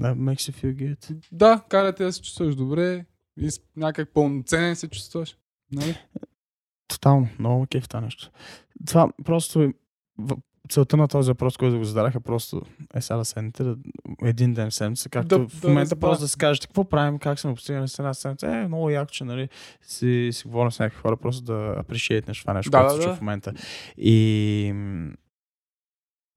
That 0.00 0.14
makes 0.14 0.52
you 0.52 0.64
feel 0.64 0.74
good. 0.74 1.16
Да, 1.32 1.64
кара 1.68 1.94
те 1.94 2.04
да 2.04 2.12
се 2.12 2.22
чувстваш 2.22 2.54
добре 2.54 3.04
и 3.40 3.48
някак 3.76 4.08
пълноценен 4.08 4.76
се 4.76 4.88
чувстваш. 4.88 5.36
Нали? 5.72 5.96
Тотално, 6.88 7.28
много 7.38 7.66
кеф 7.66 7.88
това 7.88 8.00
нещо. 8.00 8.30
Това 8.86 9.12
просто 9.24 9.72
целта 10.68 10.96
на 10.96 11.08
този 11.08 11.30
въпрос, 11.30 11.56
който 11.56 11.78
го 11.78 11.84
зададах 11.84 12.14
е 12.14 12.20
просто 12.20 12.62
е 12.94 13.00
сега 13.00 13.16
да 13.16 13.24
седнете 13.24 13.64
да, 13.64 13.76
един 14.22 14.54
ден 14.54 14.70
в 14.70 14.74
седмица, 14.74 15.08
както 15.08 15.28
Да- 15.28 15.48
в 15.48 15.60
да 15.60 15.68
момента 15.68 15.82
разбра. 15.84 16.00
просто 16.00 16.24
да 16.24 16.28
си 16.28 16.38
кажете 16.38 16.66
какво 16.66 16.84
правим, 16.84 17.18
как 17.18 17.38
сме 17.40 17.54
постигнали 17.54 17.88
с 17.88 17.98
една 17.98 18.14
седмица. 18.14 18.46
Е, 18.48 18.66
много 18.66 18.90
яко, 18.90 19.10
че 19.10 19.24
нали, 19.24 19.48
си, 19.82 20.28
си 20.32 20.48
говорим 20.48 20.72
с 20.72 20.78
някакви 20.78 21.00
хора, 21.00 21.16
просто 21.16 21.42
да 21.42 21.74
апрешиетнеш 21.78 22.40
това 22.40 22.52
нещо, 22.52 22.70
Да, 22.70 22.78
което 22.78 22.86
да, 22.86 22.90
се 22.90 22.96
случва 22.96 23.10
да. 23.10 23.16
в 23.16 23.20
момента. 23.20 23.52
И 23.98 24.72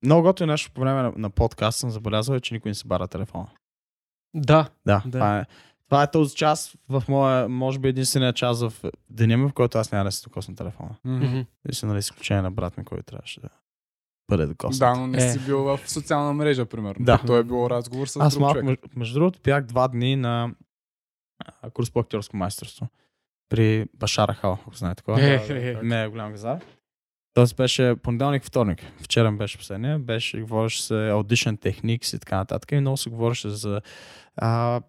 много 0.04 0.22
готино 0.22 0.46
нещо 0.46 0.70
по 0.72 0.80
време 0.80 1.02
на, 1.02 1.12
на 1.16 1.30
подкаст 1.30 1.78
съм 1.78 1.90
забелязал, 1.90 2.34
е, 2.34 2.40
че 2.40 2.54
никой 2.54 2.70
не 2.70 2.74
се 2.74 2.86
бара 2.86 3.08
телефона. 3.08 3.46
Да, 4.34 4.68
Да, 4.86 5.02
Да. 5.06 5.10
Това, 5.12 5.38
е, 5.38 5.44
това 5.86 6.02
е 6.02 6.10
този 6.10 6.36
час 6.36 6.76
в 6.88 7.02
моя, 7.08 7.48
може 7.48 7.78
би 7.78 7.88
единствения 7.88 8.32
час 8.32 8.60
в 8.60 8.72
деня 9.10 9.36
ми, 9.36 9.48
в 9.48 9.52
който 9.52 9.78
аз 9.78 9.92
няма 9.92 10.04
да 10.04 10.12
се 10.12 10.24
докосна 10.24 10.54
телефона. 10.56 10.90
мгм. 11.04 11.40
И 11.68 11.74
се 11.74 11.86
нали, 11.86 11.98
изключение 11.98 12.42
на 12.42 12.50
брат 12.50 12.76
ми, 12.76 12.84
който 12.84 13.04
трябваше 13.04 13.40
да 13.40 13.48
бъде 14.32 14.46
докоснат. 14.46 14.78
Да, 14.78 15.00
но 15.00 15.06
не 15.06 15.26
Е. 15.26 15.28
си 15.30 15.38
бил 15.38 15.58
в 15.64 15.80
социална 15.86 16.32
мрежа, 16.32 16.66
примерно. 16.66 17.04
Да. 17.04 17.22
Той 17.26 17.40
е 17.40 17.44
бил 17.44 17.66
разговор 17.70 18.06
с 18.06 18.16
Аз 18.16 18.32
друг 18.34 18.40
малко, 18.40 18.60
човек. 18.60 18.96
между, 18.96 19.14
другото, 19.14 19.38
бях 19.44 19.64
два 19.64 19.88
дни 19.88 20.16
на 20.16 20.54
курс 21.72 21.90
по 21.90 21.98
актьорско 22.00 22.36
майсторство 22.36 22.88
при 23.48 23.86
Башара 23.94 24.34
Хал, 24.34 24.58
ако 24.66 24.76
знаете. 24.76 25.02
Е, 25.08 25.12
Да, 25.12 25.54
да, 25.54 25.68
е, 25.68 25.72
да. 25.74 25.82
Не 25.82 26.04
е 26.04 26.08
голям 26.08 26.32
газар. 26.32 26.60
Тоест 27.34 27.56
беше 27.56 27.96
понеделник, 28.02 28.44
вторник. 28.44 28.82
Вчера 29.02 29.32
беше 29.32 29.58
последния. 29.58 29.98
Беше, 29.98 30.40
говореше 30.40 30.82
се 30.82 30.94
audition 30.94 31.58
techniques 31.58 32.16
и 32.16 32.18
така 32.18 32.36
нататък. 32.36 32.72
И 32.72 32.80
много 32.80 32.96
се 32.96 33.10
говореше 33.10 33.48
за 33.48 33.80
а, 34.36 34.80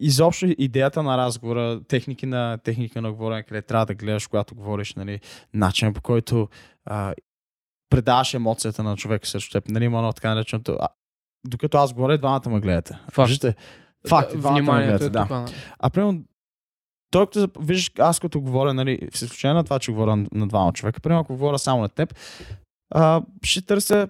изобщо 0.00 0.46
идеята 0.58 1.02
на 1.02 1.18
разговора, 1.18 1.80
техники 1.88 2.26
на, 2.26 2.58
техника 2.58 3.02
на 3.02 3.12
говорене, 3.12 3.42
къде 3.42 3.62
трябва 3.62 3.86
да 3.86 3.94
гледаш, 3.94 4.26
когато 4.26 4.54
говориш, 4.54 4.94
нали, 4.94 5.20
начинът 5.54 5.94
по 5.94 6.00
който 6.02 6.48
а, 6.84 7.14
предаваш 7.90 8.34
емоцията 8.34 8.82
на 8.82 8.96
човека 8.96 9.26
срещу 9.26 9.52
теб. 9.52 9.68
Нали, 9.68 9.84
има 9.84 9.98
едно 9.98 10.12
така 10.12 10.34
нареченото. 10.34 10.76
А, 10.80 10.88
докато 11.46 11.78
аз 11.78 11.92
говоря, 11.92 12.18
двамата 12.18 12.48
ме 12.48 12.60
гледате. 12.60 12.98
Факт. 13.12 13.28
Виждате? 13.28 13.56
Факт, 14.08 14.38
двамата 14.38 14.62
ме 14.72 14.84
гледате, 14.86 15.04
е 15.04 15.08
да. 15.10 15.26
тук. 15.46 15.56
А 15.78 15.90
примерно, 15.90 16.24
той 17.10 17.26
като 17.26 17.60
виждаш, 17.60 17.92
аз 17.98 18.20
като 18.20 18.40
говоря, 18.40 18.74
нали, 18.74 19.08
в 19.12 19.22
изключение 19.22 19.54
на 19.54 19.64
това, 19.64 19.78
че 19.78 19.92
говоря 19.92 20.16
на- 20.16 20.28
на 20.32 20.48
двама 20.48 20.72
човека, 20.72 21.00
примерно 21.00 21.20
ако 21.20 21.32
говоря 21.32 21.58
само 21.58 21.82
на 21.82 21.88
теб, 21.88 22.14
а, 22.90 23.22
ще 23.44 23.62
търся, 23.66 24.08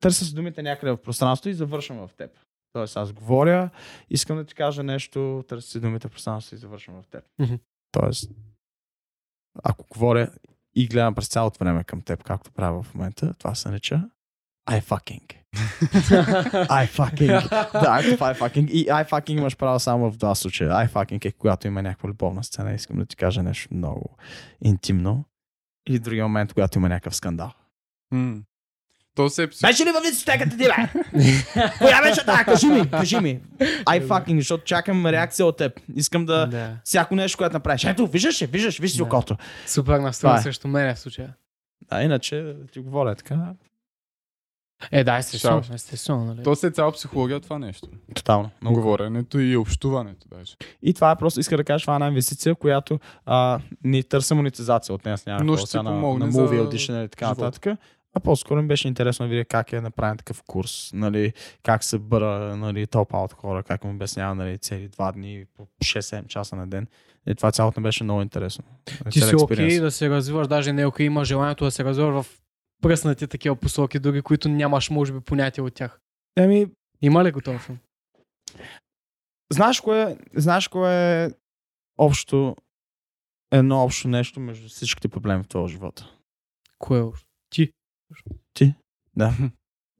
търся 0.00 0.24
с 0.24 0.32
думите 0.32 0.62
някъде 0.62 0.92
в 0.92 1.02
пространството 1.02 1.48
и 1.48 1.54
завършвам 1.54 2.08
в 2.08 2.14
теб. 2.14 2.30
Тоест 2.72 2.96
аз 2.96 3.12
говоря, 3.12 3.70
искам 4.10 4.36
да 4.36 4.44
ти 4.44 4.54
кажа 4.54 4.82
нещо, 4.82 5.44
търся 5.48 5.68
си 5.68 5.80
думите 5.80 6.08
в 6.08 6.10
пространството 6.10 6.54
и 6.54 6.58
завършвам 6.58 7.02
в 7.02 7.06
теб. 7.06 7.24
Тоест, 7.92 8.30
ако 9.64 9.86
говоря 9.90 10.30
и 10.74 10.88
гледам 10.88 11.14
през 11.14 11.28
цялото 11.28 11.58
време 11.58 11.84
към 11.84 12.00
теб, 12.00 12.22
както 12.22 12.52
правя 12.52 12.82
в 12.82 12.94
момента, 12.94 13.34
това 13.34 13.54
се 13.54 13.68
нарича 13.68 14.02
I 14.70 14.80
fucking. 14.80 15.42
I 16.68 16.86
fucking. 16.86 17.50
да, 17.72 18.02
това 18.14 18.30
е 18.30 18.34
fucking. 18.34 18.70
И 18.70 18.86
I 18.86 19.08
fucking 19.08 19.38
имаш 19.38 19.56
право 19.56 19.80
само 19.80 20.10
в 20.10 20.16
два 20.16 20.34
случая. 20.34 20.70
I 20.70 20.88
fucking 20.88 21.24
е 21.24 21.32
когато 21.32 21.66
има 21.66 21.82
някаква 21.82 22.08
любовна 22.08 22.44
сцена 22.44 22.74
искам 22.74 22.98
да 22.98 23.06
ти 23.06 23.16
кажа 23.16 23.42
нещо 23.42 23.74
много 23.74 24.16
интимно. 24.64 25.24
И 25.88 25.98
другия 25.98 26.24
момент, 26.24 26.52
когато 26.52 26.78
има 26.78 26.88
някакъв 26.88 27.16
скандал. 27.16 27.52
М. 28.10 28.42
То 29.14 29.28
се 29.30 29.42
е 29.42 29.46
пси... 29.46 29.66
Беше 29.66 29.84
ли 29.84 29.90
във 29.90 30.02
дискотеката 30.02 30.50
ти, 30.50 30.64
бе? 30.64 31.02
Коя 31.78 32.02
беше 32.02 32.24
тази? 32.26 32.44
Кажи 32.44 32.66
ми, 32.66 32.90
кажи 32.90 33.20
ми. 33.20 33.40
I 33.84 34.06
fucking, 34.06 34.38
защото 34.38 34.64
чакам 34.64 35.06
реакция 35.06 35.46
от 35.46 35.56
теб. 35.56 35.80
Искам 35.94 36.26
да... 36.26 36.46
Да. 36.46 36.76
Всяко 36.84 37.14
нещо, 37.14 37.38
което 37.38 37.52
направиш. 37.52 37.84
Ето, 37.84 38.06
виждаш 38.06 38.42
ли, 38.42 38.46
виждаш, 38.46 38.78
виж 38.78 38.90
си 38.90 38.96
Да. 38.96 39.04
окото. 39.04 39.36
Супер 39.66 39.98
настроен 39.98 40.36
е. 40.36 40.42
срещу 40.42 40.68
мен 40.68 40.94
в 40.94 40.98
случая. 40.98 41.34
А 41.90 42.02
иначе 42.02 42.56
ти 42.72 42.80
говоря 42.80 43.14
така. 43.14 43.52
Е, 44.92 45.04
да, 45.04 45.16
естествено. 45.16 45.62
Естествено, 45.74 46.24
нали? 46.24 46.42
То 46.42 46.54
се 46.56 46.66
е 46.66 46.70
цяла 46.70 46.92
психология 46.92 47.40
това 47.40 47.58
нещо. 47.58 47.88
Тотално. 48.14 48.50
Много 48.62 48.76
Говоренето 48.76 49.40
и 49.40 49.56
общуването 49.56 50.26
даже. 50.38 50.54
И 50.82 50.94
това 50.94 51.10
е 51.10 51.16
просто, 51.16 51.40
иска 51.40 51.56
да 51.56 51.64
кажа, 51.64 51.82
това 51.82 51.94
е 51.94 51.96
една 51.96 52.08
инвестиция, 52.08 52.54
която 52.54 53.00
а, 53.26 53.60
не 53.84 54.02
търся 54.02 54.34
монетизация 54.34 54.94
от 54.94 55.04
нея. 55.04 55.18
с 55.18 55.24
Но 55.42 55.56
ще 55.56 55.76
на, 55.76 55.84
помогне 55.90 56.26
на 56.26 56.32
за 56.32 56.40
movie 56.40 56.62
audition 56.62 57.04
и 57.04 57.08
така 57.08 57.26
живота. 57.26 57.44
нататък. 57.44 57.78
А 58.14 58.20
по-скоро 58.20 58.62
ми 58.62 58.68
беше 58.68 58.88
интересно 58.88 59.26
да 59.26 59.30
видя 59.30 59.44
как 59.44 59.72
е 59.72 59.80
направен 59.80 60.16
такъв 60.16 60.42
курс, 60.42 60.90
нали, 60.92 61.32
как 61.62 61.84
се 61.84 61.98
бъра 61.98 62.56
нали, 62.56 62.86
тълпа 62.86 63.16
от 63.18 63.32
хора, 63.32 63.62
как 63.62 63.84
му 63.84 63.90
обяснява 63.90 64.34
нали, 64.34 64.58
цели 64.58 64.88
два 64.88 65.12
дни 65.12 65.44
по 65.56 65.66
6-7 65.84 66.26
часа 66.26 66.56
на 66.56 66.66
ден. 66.66 66.86
И 67.26 67.34
това 67.34 67.52
цялото 67.52 67.80
ми 67.80 67.84
беше 67.84 68.04
много 68.04 68.22
интересно. 68.22 68.64
Ти 69.10 69.20
Цял 69.20 69.28
си 69.28 69.34
окей 69.34 69.54
експириенс. 69.54 69.80
да 69.80 69.90
се 69.90 70.10
развиваш, 70.10 70.48
даже 70.48 70.72
не 70.72 70.82
е 70.82 70.86
окей, 70.86 71.06
има 71.06 71.24
желанието 71.24 71.64
да 71.64 71.70
се 71.70 71.84
развиваш 71.84 72.24
в 72.24 72.40
пръснати 72.82 73.26
такива 73.26 73.56
посоки, 73.56 73.98
други, 73.98 74.22
които 74.22 74.48
нямаш, 74.48 74.90
може 74.90 75.12
би, 75.12 75.20
понятие 75.20 75.64
от 75.64 75.74
тях. 75.74 76.00
Еми, 76.36 76.66
Има 77.02 77.24
ли 77.24 77.32
го 77.32 77.40
филм? 77.40 77.78
знаеш 79.52 79.80
кое, 79.80 80.18
знаеш 80.34 80.68
кое 80.68 81.24
е 81.24 81.30
общо, 81.98 82.56
едно 83.52 83.84
общо 83.84 84.08
нещо 84.08 84.40
между 84.40 84.68
всичките 84.68 85.08
проблеми 85.08 85.42
в 85.42 85.48
твоя 85.48 85.68
живот? 85.68 86.04
Кое 86.78 87.00
е? 87.00 87.04
Ти. 87.50 87.72
Да. 89.16 89.32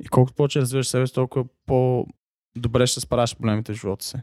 И 0.05 0.09
колкото 0.09 0.35
повече 0.35 0.61
развиваш 0.61 0.89
себе 0.89 1.07
си, 1.07 1.15
толкова 1.15 1.45
по-добре 1.67 2.87
ще 2.87 2.95
се 2.95 3.01
справяш 3.01 3.31
с 3.31 3.35
проблемите 3.35 3.73
в 3.73 3.81
живота 3.81 4.05
си. 4.05 4.17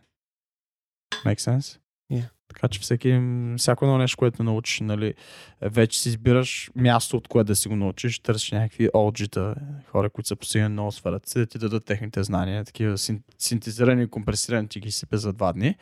Make 1.25 1.39
sense? 1.39 1.79
Yeah. 2.11 2.29
Така 2.47 2.67
че 2.67 2.79
всеки, 2.79 3.21
всяко 3.57 3.85
едно 3.85 3.97
нещо, 3.97 4.17
което 4.17 4.43
научиш, 4.43 4.79
нали, 4.79 5.13
вече 5.61 5.99
си 5.99 6.09
избираш 6.09 6.71
място, 6.75 7.17
от 7.17 7.27
което 7.27 7.47
да 7.47 7.55
си 7.55 7.67
го 7.67 7.75
научиш, 7.75 8.19
търсиш 8.19 8.51
някакви 8.51 8.89
олджита, 8.95 9.55
хора, 9.87 10.09
които 10.09 10.27
са 10.27 10.35
постигнали 10.35 10.71
много 10.71 10.91
сферата 10.91 11.29
си, 11.29 11.39
да 11.39 11.45
ти 11.45 11.57
дадат 11.57 11.85
техните 11.85 12.23
знания, 12.23 12.65
такива 12.65 12.97
син, 12.97 13.23
синтезирани 13.37 14.03
и 14.03 14.09
компресирани, 14.09 14.67
ти 14.67 14.79
ги 14.79 14.91
сипе 14.91 15.17
за 15.17 15.33
два 15.33 15.53
дни. 15.53 15.75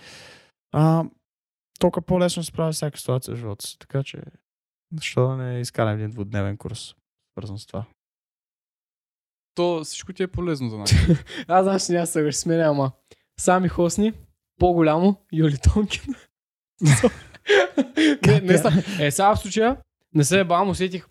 А, 0.71 1.05
толкова 1.79 2.05
по-лесно 2.05 2.43
се 2.43 2.47
справя 2.47 2.73
с 2.73 2.75
всяка 2.75 2.97
ситуация 2.97 3.35
в 3.35 3.37
живота 3.37 3.67
си. 3.67 3.79
Така 3.79 4.03
че, 4.03 4.21
защо 4.93 5.27
да 5.27 5.35
не 5.35 5.59
изкарам 5.59 5.95
един 5.95 6.11
двудневен 6.11 6.57
курс, 6.57 6.95
свързан 7.33 7.59
с 7.59 7.65
това? 7.65 7.85
То 9.57 9.83
всичко 9.83 10.13
ти 10.13 10.23
е 10.23 10.27
полезно 10.27 10.69
за 10.69 10.77
нас. 10.77 10.93
Аз 11.47 11.65
знам, 11.65 11.79
че 11.79 11.91
няма 11.91 12.07
се 12.07 12.23
го 12.23 12.31
сменя, 12.31 12.63
ама 12.63 12.91
Сами 13.39 13.67
Хосни, 13.67 14.13
по-голямо, 14.59 15.21
Юли 15.33 15.57
Тонкин. 15.57 16.15
не, 18.25 18.41
не. 18.41 18.53
Е, 18.99 19.11
сега 19.11 19.35
в 19.35 19.39
случая, 19.39 19.77
не 20.13 20.23
се 20.23 20.43
бавам, 20.43 20.69
усетих 20.69 21.07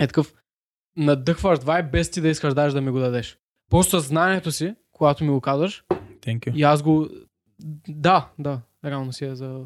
е 0.00 0.06
такъв 0.06 0.34
надъхваш 0.96 1.58
вайб, 1.58 1.90
без 1.92 2.10
ти 2.10 2.20
да 2.20 2.28
искаш 2.28 2.54
даже 2.54 2.74
да 2.74 2.80
ми 2.80 2.90
го 2.90 2.98
дадеш. 2.98 3.38
Просто 3.70 3.90
съзнанието 3.90 4.52
си, 4.52 4.74
когато 4.92 5.24
ми 5.24 5.30
го 5.30 5.40
казваш, 5.40 5.84
Thank 5.90 6.38
you. 6.38 6.54
и 6.54 6.62
аз 6.62 6.82
го... 6.82 7.08
Да, 7.88 8.28
да, 8.38 8.60
реално 8.84 9.12
си 9.12 9.24
е 9.24 9.34
за... 9.34 9.64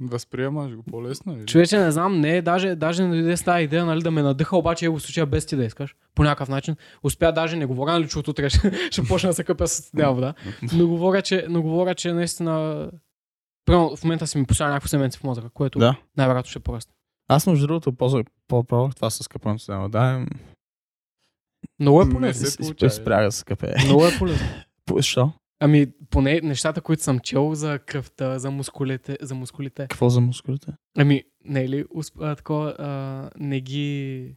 Възприемаш 0.00 0.74
го 0.74 0.82
по-лесно 0.82 1.32
или? 1.32 1.46
Човече 1.46 1.78
не 1.78 1.90
знам, 1.90 2.20
не, 2.20 2.42
даже, 2.42 2.74
даже 2.74 3.02
не 3.02 3.10
дойде 3.12 3.36
с 3.36 3.42
тази 3.42 3.64
идея, 3.64 3.84
нали, 3.84 4.02
да 4.02 4.10
ме 4.10 4.22
надъха, 4.22 4.56
обаче 4.56 4.86
е 4.86 4.90
в 4.90 5.00
случая 5.00 5.26
без 5.26 5.46
ти 5.46 5.56
да 5.56 5.64
искаш. 5.64 5.94
По 6.14 6.22
някакъв 6.22 6.48
начин. 6.48 6.76
Успя 7.02 7.32
даже 7.32 7.56
не 7.56 7.66
говоря, 7.66 7.92
нали, 7.92 8.08
че 8.08 8.18
от 8.18 8.28
утре 8.28 8.50
ще, 8.50 8.58
ще 8.90 9.02
почна 9.04 9.28
да 9.28 9.34
се 9.34 9.44
къпя 9.44 9.68
с 9.68 9.72
студена 9.72 10.12
вода. 10.12 10.34
Но 10.72 10.88
говоря, 10.88 11.22
че, 11.22 11.46
но 11.48 11.62
говоря, 11.62 11.94
че 11.94 12.12
наистина... 12.12 12.90
Примерно, 13.64 13.96
в 13.96 14.04
момента 14.04 14.26
си 14.26 14.38
ми 14.38 14.44
поставя 14.44 14.70
някакво 14.70 14.88
семенце 14.88 15.18
в 15.18 15.24
мозъка, 15.24 15.50
което 15.50 15.78
Да. 15.78 15.96
най-вероятно 16.16 16.50
ще 16.50 16.60
порасне. 16.60 16.92
Аз 17.28 17.46
между 17.46 17.66
другото 17.66 17.92
по- 17.92 18.24
по-пробвах 18.48 18.94
това 18.94 19.10
с 19.10 19.28
капането 19.28 19.62
с 19.62 19.88
Да, 19.88 20.26
Много 21.80 22.02
е 22.02 22.04
Не 22.04 22.12
полезно. 22.12 22.46
се 22.46 22.56
получава. 22.58 22.90
спрях 22.90 23.24
да 23.24 23.32
се 23.32 23.44
капе. 23.44 23.74
Много 23.84 24.06
е 24.06 24.18
полезно. 24.18 24.46
Защо? 24.94 25.32
Ами, 25.60 25.86
поне 26.10 26.40
нещата, 26.42 26.80
които 26.80 27.02
съм 27.02 27.18
чел 27.18 27.54
за 27.54 27.78
кръвта, 27.78 28.38
за 28.38 28.50
мускулите, 28.50 29.18
за 29.20 29.34
мускулите. 29.34 29.82
Какво 29.82 30.08
за 30.08 30.20
мускулите? 30.20 30.72
Ами, 30.98 31.22
не 31.44 31.60
е 31.60 31.68
ли 31.68 31.84
а, 32.20 32.36
такова, 32.36 32.74
а, 32.78 33.30
не 33.38 33.60
ги 33.60 34.34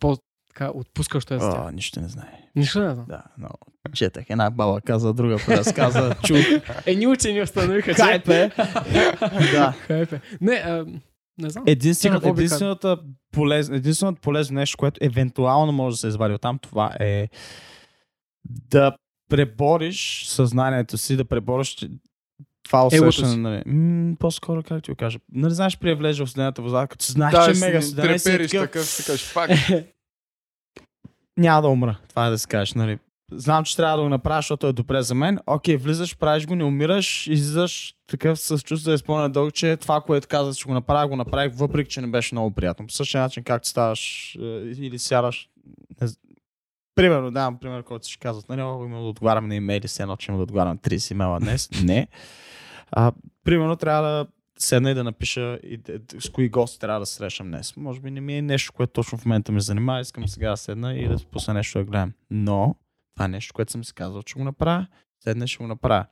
по 0.00 0.16
така, 0.48 0.70
отпускащо 0.74 1.34
е 1.34 1.38
с 1.38 1.40
тях. 1.40 1.60
О, 1.66 1.70
нищо 1.70 2.00
не 2.00 2.08
знае. 2.08 2.50
Нищо 2.56 2.80
не 2.80 2.94
знам. 2.94 3.06
Да, 3.08 3.22
но 3.38 3.48
четах. 3.92 4.30
Една 4.30 4.50
баба 4.50 4.80
каза, 4.80 5.14
друга 5.14 5.36
разказа, 5.48 6.14
чух. 6.24 6.38
Едни 6.86 7.06
учени 7.06 7.42
установиха, 7.42 7.94
че... 7.94 8.02
Хайпе. 8.02 8.50
да. 9.52 9.74
Хайпе. 9.86 10.20
Не, 10.40 10.52
а, 10.54 10.86
не 11.38 11.50
знам. 11.50 11.64
Единствено, 11.66 12.20
единствената 12.24 12.98
полез, 13.32 13.68
единственото 13.68 14.20
полезно 14.20 14.54
нещо, 14.54 14.78
което 14.78 14.98
евентуално 15.02 15.72
може 15.72 15.94
да 15.94 15.98
се 15.98 16.08
извади 16.08 16.34
от 16.34 16.40
там, 16.40 16.58
това 16.58 16.96
е 17.00 17.28
да 18.44 18.96
пребориш 19.28 20.24
съзнанието 20.26 20.98
си, 20.98 21.16
да 21.16 21.24
пребориш 21.24 21.76
това 22.62 22.86
усещане. 22.86 23.28
си. 23.28 23.36
Нали, 23.36 23.62
м- 23.66 24.16
по-скоро, 24.18 24.62
как 24.62 24.82
ти 24.82 24.90
го 24.90 24.96
кажа, 24.96 25.18
нали 25.32 25.54
знаеш, 25.54 25.78
при 25.78 25.94
влежа 25.94 26.26
в 26.26 26.30
студената 26.30 26.62
вода, 26.62 26.86
като 26.86 27.04
знаеш, 27.04 27.32
Да, 27.34 27.44
че 27.44 27.50
е 27.50 27.54
си 27.54 27.60
мега 27.64 27.82
си 27.82 27.92
е 27.92 27.96
трепериш 27.96 28.50
такъв, 28.50 28.66
такъв, 28.66 28.86
си 28.86 29.04
кажеш, 29.04 29.24
фак. 29.24 29.50
няма 31.38 31.62
да 31.62 31.68
умра. 31.68 31.98
Това 32.08 32.26
е 32.26 32.30
да 32.30 32.38
си 32.38 32.46
кажеш, 32.46 32.74
нали. 32.74 32.98
Знам, 33.32 33.64
че 33.64 33.76
трябва 33.76 33.96
да 33.96 34.02
го 34.02 34.08
направя, 34.08 34.38
защото 34.38 34.66
е 34.66 34.72
добре 34.72 35.02
за 35.02 35.14
мен. 35.14 35.38
Окей, 35.46 35.76
влизаш, 35.76 36.16
правиш 36.16 36.46
го, 36.46 36.54
не 36.54 36.64
умираш, 36.64 37.26
излизаш 37.26 37.94
такъв 38.06 38.38
с 38.38 38.58
чувство 38.58 38.90
да 38.90 38.94
изпълня 38.94 39.30
дълг, 39.30 39.54
че 39.54 39.76
това, 39.76 40.00
което 40.00 40.28
казах, 40.28 40.54
че 40.54 40.64
го 40.64 40.74
направя, 40.74 41.08
го 41.08 41.16
направих, 41.16 41.52
въпреки, 41.54 41.90
че 41.90 42.00
не 42.00 42.06
беше 42.06 42.34
много 42.34 42.50
приятно. 42.50 42.86
По 42.86 42.92
същия 42.92 43.20
начин, 43.20 43.44
както 43.44 43.68
ставаш 43.68 44.34
е, 44.40 44.44
или 44.76 44.98
сядаш. 44.98 45.48
Примерно, 46.98 47.30
давам 47.30 47.58
пример, 47.58 47.82
който 47.82 48.08
ще 48.08 48.18
казват, 48.18 48.48
нали, 48.48 48.62
о, 48.62 48.84
има 48.84 48.98
да 49.00 49.04
отговарям 49.04 49.48
на 49.48 49.54
имейли, 49.54 49.88
все 49.88 50.02
едно, 50.02 50.16
че 50.16 50.30
има 50.30 50.38
да 50.38 50.42
отговарям 50.42 50.72
на 50.72 50.78
30 50.78 51.12
имейла 51.12 51.40
днес. 51.40 51.70
Не. 51.82 52.08
А, 52.92 53.12
примерно, 53.44 53.76
трябва 53.76 54.02
да 54.02 54.26
седна 54.58 54.90
и 54.90 54.94
да 54.94 55.04
напиша 55.04 55.54
и 55.62 55.80
с 56.18 56.30
кои 56.30 56.48
гости 56.48 56.78
трябва 56.78 57.00
да 57.00 57.06
се 57.06 57.14
срещам 57.14 57.46
днес. 57.46 57.76
Може 57.76 58.00
би 58.00 58.10
не 58.10 58.20
ми 58.20 58.34
е 58.34 58.42
нещо, 58.42 58.72
което 58.72 58.92
точно 58.92 59.18
в 59.18 59.24
момента 59.24 59.52
ме 59.52 59.60
занимава. 59.60 60.00
Искам 60.00 60.28
сега 60.28 60.50
да 60.50 60.56
седна 60.56 60.94
и 60.94 61.08
да 61.08 61.16
пусна 61.32 61.54
нещо 61.54 61.78
да 61.78 61.84
гледам. 61.84 62.12
Но 62.30 62.74
това 63.14 63.24
е 63.24 63.28
нещо, 63.28 63.54
което 63.54 63.72
съм 63.72 63.84
си 63.84 63.94
казал, 63.94 64.22
че 64.22 64.34
го 64.34 64.44
направя. 64.44 64.86
Седна 65.20 65.46
ще 65.46 65.58
го 65.58 65.66
направя. 65.66 66.06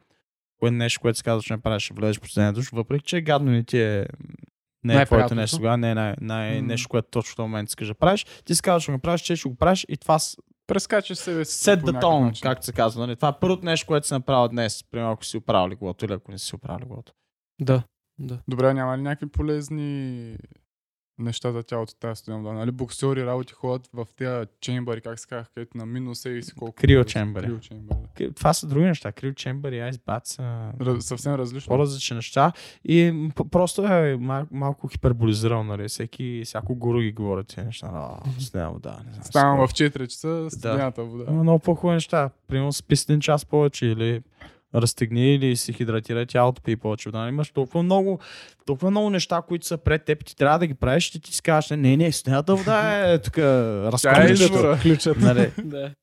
Кое 0.58 0.68
е 0.68 0.72
нещо, 0.72 1.00
което 1.00 1.18
си 1.18 1.24
казал, 1.24 1.42
че 1.42 1.52
направя, 1.52 1.80
ще 1.80 1.94
влезеш 1.94 2.16
в 2.16 2.20
последния 2.20 2.52
душ, 2.52 2.70
въпреки 2.70 3.04
че 3.04 3.20
гадно 3.20 3.50
не 3.50 3.64
ти 3.64 3.80
е 3.80 4.06
не 4.84 5.02
е 5.02 5.06
твоето 5.06 5.34
нещо 5.34 5.56
тогава, 5.56 5.76
не 5.76 5.90
е 5.90 5.94
най- 5.94 6.14
най- 6.20 6.60
М. 6.60 6.66
нещо, 6.66 6.88
което 6.88 7.08
точно 7.10 7.32
в 7.32 7.36
този 7.36 7.46
момент 7.46 7.68
искаш 7.68 7.88
да 7.88 7.94
правиш. 7.94 8.26
Ти 8.44 8.54
си 8.54 8.62
казваш, 8.62 8.84
че 8.84 8.92
го 8.92 8.98
правиш, 8.98 9.20
че 9.20 9.36
ще 9.36 9.48
го 9.48 9.54
правиш 9.54 9.86
и 9.88 9.96
това 9.96 10.18
Прескачаш 10.66 11.18
себе 11.18 11.44
си. 11.44 11.70
set 11.70 11.82
the 11.82 12.02
tone, 12.02 12.42
както 12.42 12.66
се 12.66 12.72
казва. 12.72 13.06
Нали? 13.06 13.16
Това 13.16 13.28
е 13.28 13.38
първото 13.40 13.64
нещо, 13.64 13.86
което 13.86 14.06
си 14.06 14.14
направил 14.14 14.48
днес. 14.48 14.84
Примерно, 14.90 15.12
ако 15.12 15.24
си 15.24 15.36
оправил 15.36 15.68
леглото 15.68 16.04
или 16.04 16.12
ако 16.12 16.30
не 16.30 16.38
си 16.38 16.54
оправил 16.54 16.80
леглото. 16.80 17.12
Да, 17.60 17.82
да. 18.18 18.38
Добре, 18.48 18.74
няма 18.74 18.98
ли 18.98 19.02
някакви 19.02 19.26
полезни 19.26 20.36
неща 21.18 21.52
за 21.52 21.62
тялото 21.62 21.94
тази 21.94 22.18
студена 22.18 22.38
вода. 22.38 22.52
Нали, 22.52 22.70
боксери 22.70 23.26
работи 23.26 23.52
ходят 23.52 23.88
в 23.94 24.06
тези 24.16 24.46
чембари, 24.60 25.00
как 25.00 25.20
се 25.20 25.26
казах, 25.28 25.46
където 25.54 25.78
на 25.78 25.86
минус 25.86 26.24
и 26.24 26.42
си 26.42 26.52
колко. 26.52 26.74
Крио 26.74 27.04
чембари. 27.04 27.46
Крио 27.46 27.58
чембари. 27.58 27.98
К- 28.16 28.34
Това 28.34 28.52
са 28.52 28.66
други 28.66 28.84
неща. 28.84 29.12
Крил 29.12 29.32
Чембър 29.34 29.72
и 29.72 29.76
Ice 29.76 29.96
Bat 29.98 30.20
са 30.24 30.72
Раз, 30.80 31.04
съвсем 31.04 31.34
различно. 31.34 31.68
по-различни 31.68 32.16
неща. 32.16 32.52
И 32.84 33.28
просто 33.50 33.82
е 33.84 34.16
мал- 34.16 34.46
малко 34.50 34.88
хиперболизирал, 34.88 35.64
нали? 35.64 35.88
Всеки, 35.88 36.42
всяко 36.44 36.74
гуру 36.74 37.00
ги 37.00 37.12
говорят 37.12 37.46
тези 37.46 37.66
неща. 37.66 37.90
А, 37.92 38.40
студена 38.40 38.70
вода. 38.70 38.98
Не 39.06 39.12
знам, 39.12 39.24
Ставам 39.24 39.58
в 39.58 39.70
4 39.70 40.06
часа, 40.06 40.46
студената 40.50 41.04
вода. 41.04 41.24
Има 41.28 41.42
много 41.42 41.58
по-хубави 41.58 41.94
неща. 41.94 42.30
Примерно 42.48 42.72
спи 42.72 42.94
един 43.02 43.20
час 43.20 43.44
повече 43.44 43.86
или 43.86 44.22
разтегни 44.76 45.34
или 45.34 45.56
си 45.56 45.72
хидратира 45.72 46.26
тялото, 46.26 46.62
пи 46.62 46.76
повече 46.76 47.08
вода. 47.08 47.28
Имаш 47.28 47.50
толкова 47.50 47.82
много, 47.82 48.18
толкова 48.66 48.90
много 48.90 49.10
неща, 49.10 49.42
които 49.48 49.66
са 49.66 49.78
пред 49.78 50.04
теб, 50.04 50.24
ти 50.24 50.36
трябва 50.36 50.58
да 50.58 50.66
ги 50.66 50.74
правиш 50.74 51.14
и 51.14 51.20
ти 51.20 51.34
си 51.34 51.42
кажеш, 51.42 51.70
не, 51.70 51.96
не, 51.96 52.12
стената 52.12 52.56
вода 52.56 53.10
е 53.10 53.18
тук 53.18 53.34
Тя 53.34 54.28
е 54.28 54.32
извора. 54.32 54.78
Ключът. 54.82 55.20
Нали? 55.20 55.50
да. 55.64 55.94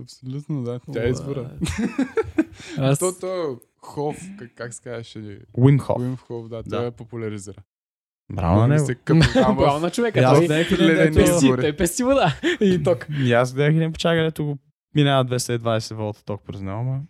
Абсолютно, 0.00 0.62
да. 0.62 0.80
Тя 0.92 1.04
е 1.06 1.08
извора. 1.08 1.50
Аз... 2.78 2.98
То, 2.98 3.12
то, 3.20 3.58
Хоф, 3.78 4.16
как, 4.38 4.50
как 4.54 4.74
се 4.74 4.82
казваше? 4.82 5.38
Уим 5.54 5.78
Хоф. 5.78 5.98
Уим 5.98 6.16
Хоф, 6.16 6.48
да, 6.48 6.62
той 6.62 6.78
Да. 6.78 6.84
я 6.84 6.90
популяризира. 6.90 7.56
Браво 8.32 8.60
на 8.60 8.68
него. 8.68 8.86
Браво 9.56 9.80
на 9.80 9.90
човека. 9.90 10.20
И 10.20 10.22
аз 10.22 10.38
гледах 10.40 10.72
един, 10.72 10.86
дето- 10.86 11.14
пести, 11.14 11.48
той 11.60 11.72
пести 11.76 12.02
вода. 12.02 12.34
И 12.60 12.82
ток. 12.82 13.06
И 13.24 13.32
аз 13.32 13.54
гледах 13.54 13.74
един 13.76 13.92
печага, 13.92 14.20
където 14.20 14.44
го 14.44 14.58
минава 14.94 15.24
220 15.24 15.94
волта 15.94 16.24
ток 16.24 16.42
през 16.46 16.60
него, 16.60 16.78
ама... 16.78 17.00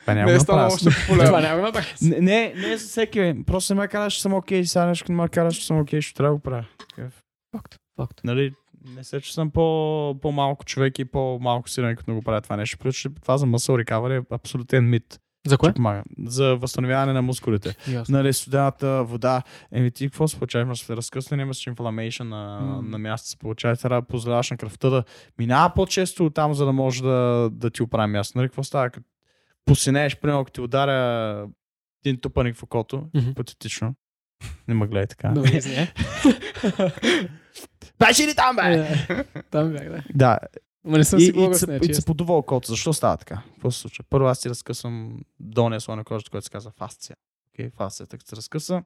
Това 0.00 0.14
няма 0.14 0.26
Не 0.26 0.30
е 0.30 0.34
да 0.34 0.40
станало 0.40 0.66
още 0.66 0.84
Това 0.84 0.96
популярно. 1.08 1.38
няма 1.38 1.72
да. 1.72 1.80
Не, 2.02 2.20
не, 2.20 2.72
е 2.72 2.76
за 2.76 2.88
всеки. 2.88 3.18
бе. 3.18 3.34
Просто 3.46 3.74
не 3.74 3.80
ме 3.80 3.88
караш, 3.88 4.12
че 4.14 4.22
съм 4.22 4.34
окей, 4.34 4.64
сега 4.64 4.86
нещо 4.86 5.12
не 5.12 5.22
ме 5.22 5.28
караш, 5.28 5.56
че 5.56 5.66
съм 5.66 5.80
окей, 5.80 6.00
ще 6.00 6.14
трябва 6.14 6.30
да 6.30 6.36
го 6.36 6.42
правя. 6.42 6.64
Факт. 7.56 7.74
Факт. 7.96 8.20
Нали, 8.24 8.52
не 8.96 9.04
се, 9.04 9.20
че 9.20 9.34
съм 9.34 9.50
по, 9.50 10.16
по-малко 10.22 10.64
човек 10.64 10.98
и 10.98 11.04
по-малко 11.04 11.68
силен, 11.70 11.96
като 11.96 12.14
го 12.14 12.22
правя 12.22 12.40
това 12.40 12.56
нещо. 12.56 12.78
Плюс, 12.78 12.96
че 12.96 13.08
това 13.22 13.38
за 13.38 13.46
muscle 13.46 13.84
recovery 13.84 14.20
е 14.20 14.34
абсолютен 14.34 14.90
мит. 14.90 15.18
За 15.46 15.58
кое? 15.58 15.72
Помага. 15.72 16.02
За 16.26 16.56
възстановяване 16.56 17.12
на 17.12 17.22
мускулите. 17.22 17.76
Ясно. 17.88 18.16
Нали, 18.16 18.32
студената 18.32 19.04
вода. 19.04 19.42
Еми 19.72 19.90
ти 19.90 20.06
какво 20.06 20.28
се 20.28 20.36
получава? 20.38 20.62
Имаш 20.62 20.90
разкъсване, 20.90 21.42
имаш 21.42 21.66
инфламейшн 21.66 22.28
на, 22.28 22.60
М. 22.60 22.82
на 22.82 22.98
място 22.98 23.28
се 23.28 23.36
получава. 23.38 23.76
Трябва 23.76 24.00
да 24.00 24.06
позволяваш 24.06 24.50
на 24.50 24.56
кръвта 24.56 24.90
да 24.90 25.04
минава 25.38 25.74
по-често 25.74 26.26
от 26.26 26.34
там, 26.34 26.54
за 26.54 26.64
да 26.66 26.72
може 26.72 27.02
да, 27.02 27.48
да 27.52 27.70
ти 27.70 27.82
оправи 27.82 28.12
място. 28.12 28.38
Нали, 28.38 28.48
какво 28.48 28.62
става? 28.62 28.90
Като 28.90 29.06
посинееш, 29.64 30.20
примерно, 30.20 30.40
ако 30.40 30.50
ти 30.50 30.60
ударя 30.60 31.48
един 32.04 32.20
тупаник 32.20 32.56
в 32.56 32.62
окото, 32.62 33.08
Мгм. 33.14 33.30
патетично. 33.32 33.94
Не 34.68 34.74
ме 34.74 34.86
гледай 34.86 35.06
така. 35.06 35.28
Добре. 35.28 35.50
Беше 37.98 38.26
ли 38.26 38.34
там, 38.34 38.56
бе? 38.56 38.62
Е, 38.62 39.24
Там 39.50 39.72
бях, 39.72 39.88
да. 39.88 40.02
Да, 40.14 40.38
Ма 40.84 40.98
не 40.98 41.04
съм 41.04 41.18
и, 41.18 41.22
си 41.22 41.32
и, 41.50 41.54
се, 41.54 41.78
и 41.82 41.94
се 41.94 42.04
подува 42.04 42.36
окото. 42.36 42.68
Защо 42.68 42.92
става 42.92 43.16
така? 43.16 43.42
Какво 43.52 43.70
се 43.70 43.80
случва? 43.80 44.04
Първо 44.10 44.26
аз 44.26 44.38
си 44.38 44.50
разкъсвам 44.50 45.20
долния 45.40 45.80
слой 45.80 45.96
на 45.96 46.04
кожата, 46.04 46.30
който 46.30 46.44
се 46.44 46.50
казва 46.50 46.70
фасция. 46.70 47.16
Okay, 47.48 47.72
фасцията, 47.72 48.18
като 48.18 48.28
се 48.28 48.36
разкъса, 48.36 48.82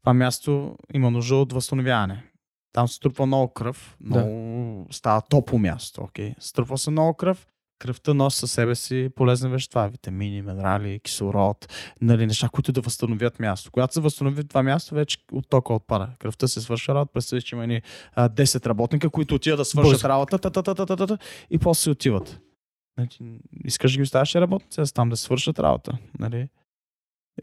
това 0.00 0.14
място 0.14 0.76
има 0.94 1.10
нужда 1.10 1.36
от 1.36 1.52
възстановяване. 1.52 2.24
Там 2.72 2.88
се 2.88 2.94
струпва 2.94 3.26
много 3.26 3.52
кръв, 3.52 3.96
Да. 4.00 4.06
много 4.24 4.86
става 4.90 5.22
топло 5.22 5.58
място. 5.58 6.00
Okay? 6.00 6.34
Струпва 6.38 6.78
се 6.78 6.90
много 6.90 7.14
кръв, 7.14 7.46
кръвта 7.80 8.14
носи 8.14 8.38
със 8.38 8.52
себе 8.52 8.74
си 8.74 9.08
полезни 9.16 9.50
вещества, 9.50 9.88
витамини, 9.88 10.42
минерали, 10.42 11.00
кислород, 11.00 11.68
нали, 12.00 12.26
неща, 12.26 12.48
които 12.48 12.72
да 12.72 12.80
възстановят 12.80 13.40
място. 13.40 13.70
Когато 13.70 13.94
се 13.94 14.00
възстанови 14.00 14.48
това 14.48 14.62
място, 14.62 14.94
вече 14.94 15.18
от 15.32 15.48
тока 15.48 15.72
отпада. 15.72 16.08
Кръвта 16.18 16.48
се 16.48 16.60
свърша 16.60 16.94
работа, 16.94 17.12
представи, 17.12 17.42
че 17.42 17.54
има 17.54 17.66
ни 17.66 17.82
10 18.18 18.66
работника, 18.66 19.10
които 19.10 19.34
отиват 19.34 19.58
да 19.58 19.64
свършат 19.64 20.04
работа 20.04 21.18
и 21.50 21.58
после 21.58 21.82
си 21.82 21.90
отиват. 21.90 22.40
Нали, 22.98 23.38
искаш 23.64 23.92
да 23.92 23.96
ги 23.96 24.02
оставяш 24.02 24.34
работници, 24.34 24.80
аз 24.80 24.92
там 24.92 25.08
да 25.08 25.16
свършат 25.16 25.58
работа. 25.58 25.98
Нали? 26.18 26.48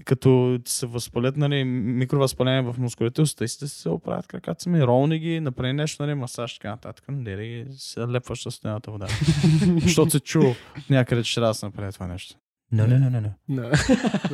Като 0.05 0.59
се 0.65 0.85
възпалят 0.85 1.37
нали, 1.37 1.63
микровъзпаление 1.63 2.61
в 2.61 2.75
мускулите, 2.79 3.21
да 3.21 3.47
се 3.47 3.89
оправят 3.89 4.27
краката 4.27 4.63
сами, 4.63 4.83
ролни 4.83 5.19
ги, 5.19 5.39
направи 5.39 5.73
нещо, 5.73 6.03
нали, 6.03 6.15
масаж, 6.15 6.57
така 6.57 6.69
нататък. 6.69 7.05
Не 7.09 7.35
да 7.35 7.43
ги 7.43 7.65
се 7.71 7.99
лепваш 7.99 8.43
с 8.43 8.51
стената 8.51 8.91
вода. 8.91 9.07
Защото 9.81 10.11
се 10.11 10.19
чу 10.19 10.41
някъде, 10.89 11.23
че 11.23 11.35
трябва 11.35 11.49
да 11.49 11.53
се 11.53 11.65
направи 11.65 11.93
това 11.93 12.07
нещо. 12.07 12.35
Не, 12.71 12.87
не, 12.87 12.99
не, 12.99 13.09
не. 13.09 13.21
не. 13.21 13.31
Да. 13.49 13.71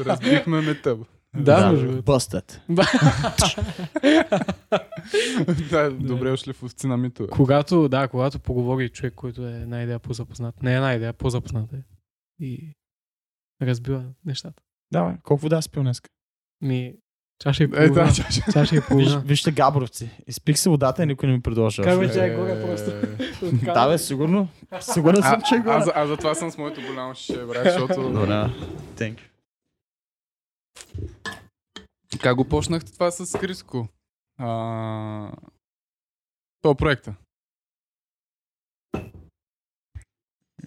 Разбихме 0.06 0.62
мета. 0.62 0.98
Да. 1.36 1.74
Бъстът. 2.06 2.62
да, 5.70 5.92
добре 5.92 6.32
ушли 6.32 6.54
в 6.54 6.64
овци 6.64 6.88
на 6.88 6.98
митове. 6.98 7.30
Когато, 7.30 7.90
да, 7.90 8.08
когато 8.08 8.40
поговори 8.40 8.90
човек, 8.90 9.14
който 9.14 9.48
е 9.48 9.52
една 9.52 9.84
идея 9.84 10.00
по-запознат. 10.00 10.64
Не 10.64 10.76
една 10.76 10.94
идея, 10.94 11.14
по-запознат 11.14 11.74
е. 11.74 11.84
И 12.40 12.74
разбива 13.62 14.04
нещата. 14.26 14.63
Давай, 14.94 15.16
колко 15.24 15.42
вода 15.42 15.62
си 15.62 15.70
пил 15.70 15.82
днес? 15.84 16.02
Ми, 16.62 16.94
чаша 17.40 17.64
и 17.64 17.66
Е, 17.66 17.70
половина. 17.70 17.94
да, 17.96 18.14
чача. 18.14 18.42
Чаша 18.54 18.76
и 18.76 18.80
Виж, 18.80 18.88
половина. 18.88 19.20
вижте 19.20 19.52
габровци. 19.52 20.10
Изпих 20.28 20.58
се 20.60 20.70
водата 20.70 21.04
и 21.04 21.06
никой 21.06 21.30
не 21.30 21.36
ми 21.36 21.42
предложи. 21.42 21.82
Как 21.82 22.00
бе, 22.00 22.26
е 22.26 22.36
горе 22.36 22.62
просто. 22.62 22.92
Да, 23.64 23.88
бе, 23.90 23.98
сигурно. 23.98 24.48
Сигурен 24.82 25.20
А, 25.20 25.30
съм, 25.30 25.42
че 25.42 25.56
е 25.56 25.60
горе. 25.60 25.74
аз, 25.74 25.90
аз 25.96 26.08
затова 26.08 26.36
съм 26.36 26.52
с 26.52 26.58
моето 26.58 26.82
голямо 26.82 27.16
шише, 27.16 27.46
брат, 27.46 27.64
защото... 27.64 28.02
Добре. 28.04 28.28
Thank 28.96 29.16
you. 29.16 29.30
Как 32.22 32.36
го 32.36 32.46
почнахте 32.46 32.94
това 32.94 33.12
с 33.12 33.40
Криско? 33.40 33.88
А... 34.40 35.32
То 36.62 36.76
проекта. 36.76 37.16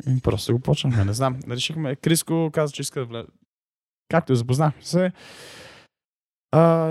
М, 0.07 0.20
Просто 0.22 0.53
го 0.53 0.61
почнахме, 0.61 1.05
не 1.05 1.12
знам. 1.12 1.39
Решихме, 1.49 1.97
Криско 1.97 2.51
каза, 2.53 2.72
че 2.72 2.83
иска 2.83 3.01
да 3.01 3.07
влезе. 3.07 3.29
Както 4.09 4.33
и 4.33 4.37
запознахме 4.37 4.83
се. 4.83 5.13
А, 6.53 6.91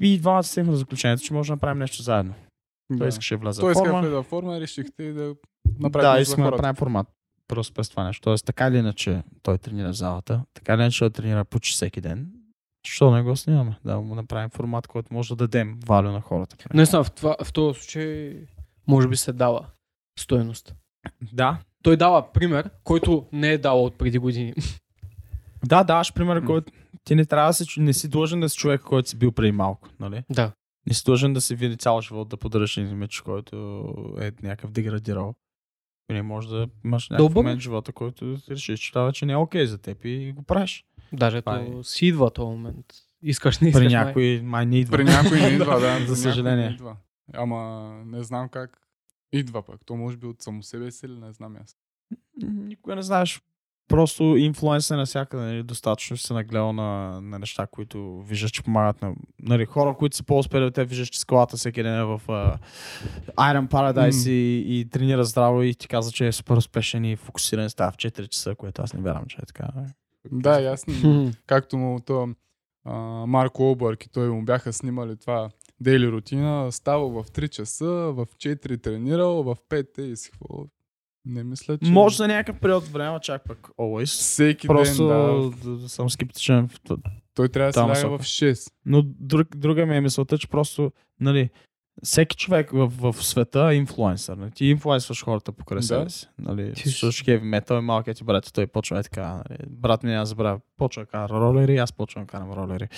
и 0.00 0.18
двамата 0.18 0.42
стигнахме 0.42 0.72
до 0.72 0.78
заключението, 0.78 1.22
че 1.22 1.32
може 1.34 1.46
да 1.46 1.52
направим 1.52 1.78
нещо 1.78 2.02
заедно. 2.02 2.34
Той 2.88 2.96
Да. 2.98 3.06
искаше 3.08 3.34
да 3.34 3.38
влезе 3.38 3.60
Той 3.60 3.68
в 3.68 3.72
иска 3.72 3.82
да 3.82 3.88
форма. 3.88 4.00
влезе 4.00 4.14
във 4.14 4.26
форма 4.26 4.56
и 4.56 4.60
решихте 4.60 5.12
да 5.12 5.34
направите 5.78 6.12
Да, 6.12 6.20
искаме 6.20 6.44
да 6.44 6.48
хората. 6.48 6.62
правим 6.62 6.76
формат. 6.76 7.06
Просто 7.48 7.74
през 7.74 7.88
това 7.88 8.04
нещо. 8.04 8.22
Тоест, 8.22 8.46
така 8.46 8.66
или 8.68 8.76
иначе, 8.78 9.22
той 9.42 9.58
тренира 9.58 9.88
в 9.88 9.96
залата. 9.96 10.44
Така 10.54 10.74
или 10.74 10.80
иначе, 10.80 10.98
той 10.98 11.10
тренира 11.10 11.44
почти 11.44 11.72
всеки 11.74 12.00
ден. 12.00 12.32
Защо 12.86 13.10
не 13.10 13.22
го 13.22 13.36
снимаме? 13.36 13.78
Да 13.84 14.00
му 14.00 14.14
направим 14.14 14.50
формат, 14.50 14.86
който 14.86 15.14
може 15.14 15.28
да 15.28 15.36
дадем 15.36 15.78
валю 15.86 16.10
на 16.10 16.20
хората. 16.20 16.56
Не 16.74 16.84
знам, 16.84 17.04
в, 17.04 17.10
това, 17.10 17.36
в 17.44 17.52
този 17.52 17.80
случай 17.80 18.36
може 18.86 19.08
би 19.08 19.16
се 19.16 19.32
дава 19.32 19.66
стоеност. 20.18 20.74
Да. 21.32 21.58
Той 21.82 21.96
дава 21.96 22.32
пример, 22.32 22.70
който 22.84 23.26
не 23.32 23.48
е 23.48 23.58
дал 23.58 23.84
от 23.84 23.98
преди 23.98 24.18
години. 24.18 24.54
Да, 25.66 25.84
даваш 25.84 26.12
пример, 26.12 26.40
М. 26.40 26.46
който 26.46 26.72
ти 27.04 27.14
не 27.14 27.24
трябва 27.24 27.48
да 27.48 27.54
си, 27.54 27.80
не 27.80 27.92
си 27.92 28.08
длъжен 28.08 28.40
да 28.40 28.48
си 28.48 28.56
човек, 28.58 28.80
който 28.80 29.08
си 29.08 29.18
бил 29.18 29.32
преди 29.32 29.52
малко. 29.52 29.88
Нали? 30.00 30.22
Да. 30.30 30.52
Не 30.86 30.94
си 30.94 31.04
длъжен 31.04 31.32
да 31.32 31.40
си 31.40 31.54
види 31.54 31.76
цял 31.76 32.00
живот 32.00 32.28
да 32.28 32.36
поддържаш 32.36 32.76
един 32.76 32.92
имидж, 32.92 33.20
който 33.20 33.56
е 34.20 34.32
някакъв 34.42 34.70
деградирал. 34.70 35.34
И 36.10 36.14
не 36.14 36.22
можеш 36.22 36.50
да 36.50 36.68
имаш 36.84 37.08
някакъв 37.10 37.34
момент 37.34 37.60
в 37.60 37.62
живота, 37.62 37.92
който 37.92 38.36
решиш, 38.50 38.80
че 38.80 38.92
това 38.92 39.04
вече 39.04 39.26
не 39.26 39.32
е 39.32 39.36
окей 39.36 39.66
за 39.66 39.78
теб 39.78 40.04
и 40.04 40.32
го 40.32 40.42
правиш. 40.42 40.84
Даже 41.12 41.42
Това 41.42 41.64
то 41.64 41.84
си 41.84 42.06
идва 42.06 42.30
този 42.30 42.50
момент. 42.50 42.86
Искаш, 43.22 43.58
не 43.58 43.68
искаш. 43.68 43.84
При 43.84 43.92
някой 43.92 44.40
май 44.44 44.66
не 44.66 44.78
идва. 44.78 44.96
При 44.96 45.04
някой 45.04 45.40
не 45.40 45.48
идва, 45.48 45.80
да. 45.80 45.98
някой 46.00 46.16
съжаление. 46.16 46.68
Не 46.68 46.74
идва. 46.74 46.96
Ама 47.32 47.90
не 48.06 48.22
знам 48.22 48.48
как 48.48 48.78
идва 49.32 49.62
пък. 49.62 49.80
То 49.86 49.96
може 49.96 50.16
би 50.16 50.26
от 50.26 50.42
само 50.42 50.62
себе 50.62 50.90
си 50.90 51.06
или 51.06 51.18
не 51.18 51.32
знам 51.32 51.56
аз. 51.62 51.76
Никога 52.42 52.96
не 52.96 53.02
знаеш. 53.02 53.42
Просто 53.90 54.36
инфлуенсър 54.36 54.96
навсякъде, 54.96 55.42
нали, 55.42 55.62
достатъчно 55.62 56.16
се 56.16 56.34
нагледал 56.34 56.72
на, 56.72 57.20
на 57.20 57.38
неща, 57.38 57.66
които 57.66 58.22
виждаш, 58.26 58.50
че 58.50 58.62
помагат 58.62 59.02
на 59.02 59.14
нали, 59.42 59.64
хора, 59.64 59.94
които 59.98 60.16
са 60.16 60.22
по-успели 60.22 60.64
от 60.64 60.74
теб, 60.74 60.88
виждаш, 60.88 61.08
че 61.08 61.20
скалата 61.20 61.56
всеки 61.56 61.82
ден 61.82 62.00
е 62.00 62.04
в 62.04 62.20
uh, 62.26 62.58
Iron 63.36 63.68
Paradise 63.68 64.26
М. 64.26 64.32
и, 64.32 64.80
и 64.80 64.90
тренира 64.90 65.24
здраво 65.24 65.62
и 65.62 65.74
ти 65.74 65.88
казва, 65.88 66.12
че 66.12 66.26
е 66.26 66.32
супер 66.32 66.56
успешен 66.56 67.04
и 67.04 67.16
фокусиран, 67.16 67.70
става 67.70 67.90
в 67.90 67.96
4 67.96 68.28
часа, 68.28 68.54
което 68.54 68.82
аз 68.82 68.94
не 68.94 69.00
вярвам, 69.00 69.24
че 69.28 69.36
е 69.42 69.46
така. 69.46 69.68
Да, 70.32 70.60
ясно. 70.60 71.30
Както 71.46 71.76
му 71.76 72.00
то 72.00 72.28
а, 72.84 72.94
Марко 73.26 73.70
Обърк 73.70 74.04
и 74.04 74.08
той 74.08 74.28
му 74.28 74.44
бяха 74.44 74.72
снимали 74.72 75.16
това 75.16 75.50
дейли 75.80 76.08
рутина. 76.08 76.72
Става 76.72 77.08
в 77.08 77.30
3 77.30 77.48
часа, 77.48 77.86
в 77.86 78.26
4 78.26 78.82
тренирал, 78.82 79.42
в 79.42 79.56
5 79.68 79.98
е 79.98 80.02
и 80.02 80.16
си 80.16 80.30
какво. 80.30 80.64
Не 81.24 81.44
мисля, 81.44 81.78
че... 81.78 81.90
Може 81.90 82.16
за 82.16 82.28
някакъв 82.28 82.60
период 82.60 82.84
от 82.84 82.90
време, 82.90 83.18
чак 83.22 83.44
пък 83.44 83.68
always. 83.78 84.04
Всеки 84.04 84.66
Просто 84.66 85.08
ден, 85.08 85.80
да. 85.80 85.88
съм 85.88 86.10
скептичен 86.10 86.68
в 86.68 86.80
това. 86.80 86.96
Той 87.34 87.48
трябва 87.48 87.86
да 87.86 87.96
се 87.96 88.04
ляга 88.04 88.18
в 88.18 88.22
6. 88.22 88.72
Но 88.86 89.02
друг, 89.02 89.56
друга 89.56 89.86
ми 89.86 89.96
е 89.96 90.00
мисълта, 90.00 90.38
че 90.38 90.48
просто, 90.48 90.92
нали, 91.20 91.50
всеки 92.02 92.36
човек 92.36 92.70
в, 92.72 92.92
в 93.12 93.24
света 93.24 93.68
е 93.72 93.74
инфлуенсър. 93.74 94.36
Нали? 94.36 94.50
Ти 94.50 94.66
инфлуенсваш 94.66 95.24
хората 95.24 95.52
покрай 95.52 95.76
Да. 95.76 95.82
себе 95.82 96.10
си. 96.10 96.28
Нали? 96.38 96.72
Ти- 96.74 96.88
Слушаш 96.88 97.24
хеви 97.24 97.44
метал 97.44 97.78
и 97.78 97.80
малкият 97.80 98.16
ти 98.16 98.24
брат, 98.24 98.50
той 98.54 98.66
почва 98.66 98.98
е 98.98 99.02
така. 99.02 99.26
Нали? 99.34 99.58
Брат 99.68 100.02
ми 100.02 100.14
аз 100.14 100.28
забравя, 100.28 100.60
почва 100.78 101.02
да 101.02 101.06
кара 101.06 101.28
ролери, 101.40 101.76
аз 101.76 101.92
почвам 101.92 102.24
да 102.24 102.28
карам 102.30 102.52
ролери. 102.52 102.88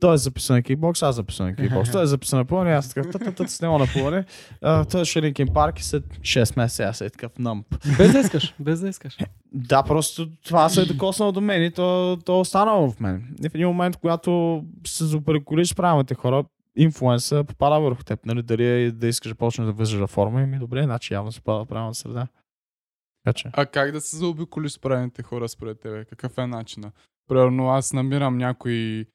Той 0.00 0.14
е 0.14 0.16
записан 0.16 0.56
на 0.56 0.62
кикбокс, 0.62 1.02
аз 1.02 1.14
записан 1.14 1.46
на 1.46 1.56
кикбокс. 1.56 1.90
Той 1.92 2.02
е 2.02 2.06
записан 2.06 2.38
на 2.38 2.44
плуване, 2.44 2.72
аз 2.72 2.94
така, 2.94 3.10
тът, 3.10 3.24
тът, 3.24 3.36
тът, 3.36 3.50
с 3.50 3.62
него 3.62 3.78
на. 3.78 4.24
А, 4.62 4.84
Той 4.84 5.02
е 5.16 5.22
Линкин 5.22 5.48
парк 5.54 5.78
и 5.80 5.84
след 5.84 6.04
6 6.04 6.56
месеца 6.56 6.82
аз 6.82 7.00
е 7.00 7.10
такъв 7.10 7.38
нъмп. 7.38 7.66
Без 7.98 8.12
да 8.12 8.18
искаш, 8.18 8.54
без 8.60 8.80
да 8.80 8.88
искаш. 8.88 9.16
Да, 9.52 9.82
просто 9.82 10.28
това 10.44 10.68
се 10.68 10.80
е 10.82 10.84
докоснало 10.84 11.32
до 11.32 11.40
мен 11.40 11.64
и 11.64 11.70
то, 11.70 12.18
то 12.24 12.36
е 12.36 12.40
останало 12.40 12.90
в 12.90 13.00
мен. 13.00 13.36
И 13.44 13.48
в 13.48 13.54
един 13.54 13.66
момент, 13.66 13.96
когато 13.96 14.62
се 14.86 15.04
заобиколиш 15.04 15.74
правилните 15.74 16.14
хора, 16.14 16.44
инфлуенса 16.78 17.44
попада 17.44 17.80
върху 17.80 18.04
теб. 18.04 18.26
Нали? 18.26 18.42
Дали 18.42 18.64
е 18.66 18.92
да 18.92 19.06
искаш 19.06 19.32
да 19.32 19.34
почнеш 19.34 19.66
да 19.66 19.72
влизаш 19.72 20.00
във 20.00 20.10
форма, 20.10 20.46
ми 20.46 20.58
добре, 20.58 20.82
значи 20.82 21.14
явно 21.14 21.32
се 21.32 21.40
пада 21.40 21.64
в 21.64 21.68
правилната 21.68 21.98
среда. 21.98 22.28
Така 23.24 23.32
че. 23.32 23.50
А 23.52 23.66
как 23.66 23.92
да 23.92 24.00
се 24.00 24.16
заобиколиш 24.16 24.72
с 24.72 24.78
правилните 24.78 25.22
хора 25.22 25.48
според 25.48 25.80
тебе? 25.80 26.04
Какъв 26.04 26.38
е 26.38 26.46
начина? 26.46 26.92
Примерно 27.28 27.68
аз 27.68 27.92
намирам 27.92 28.38
някой, 28.38 29.06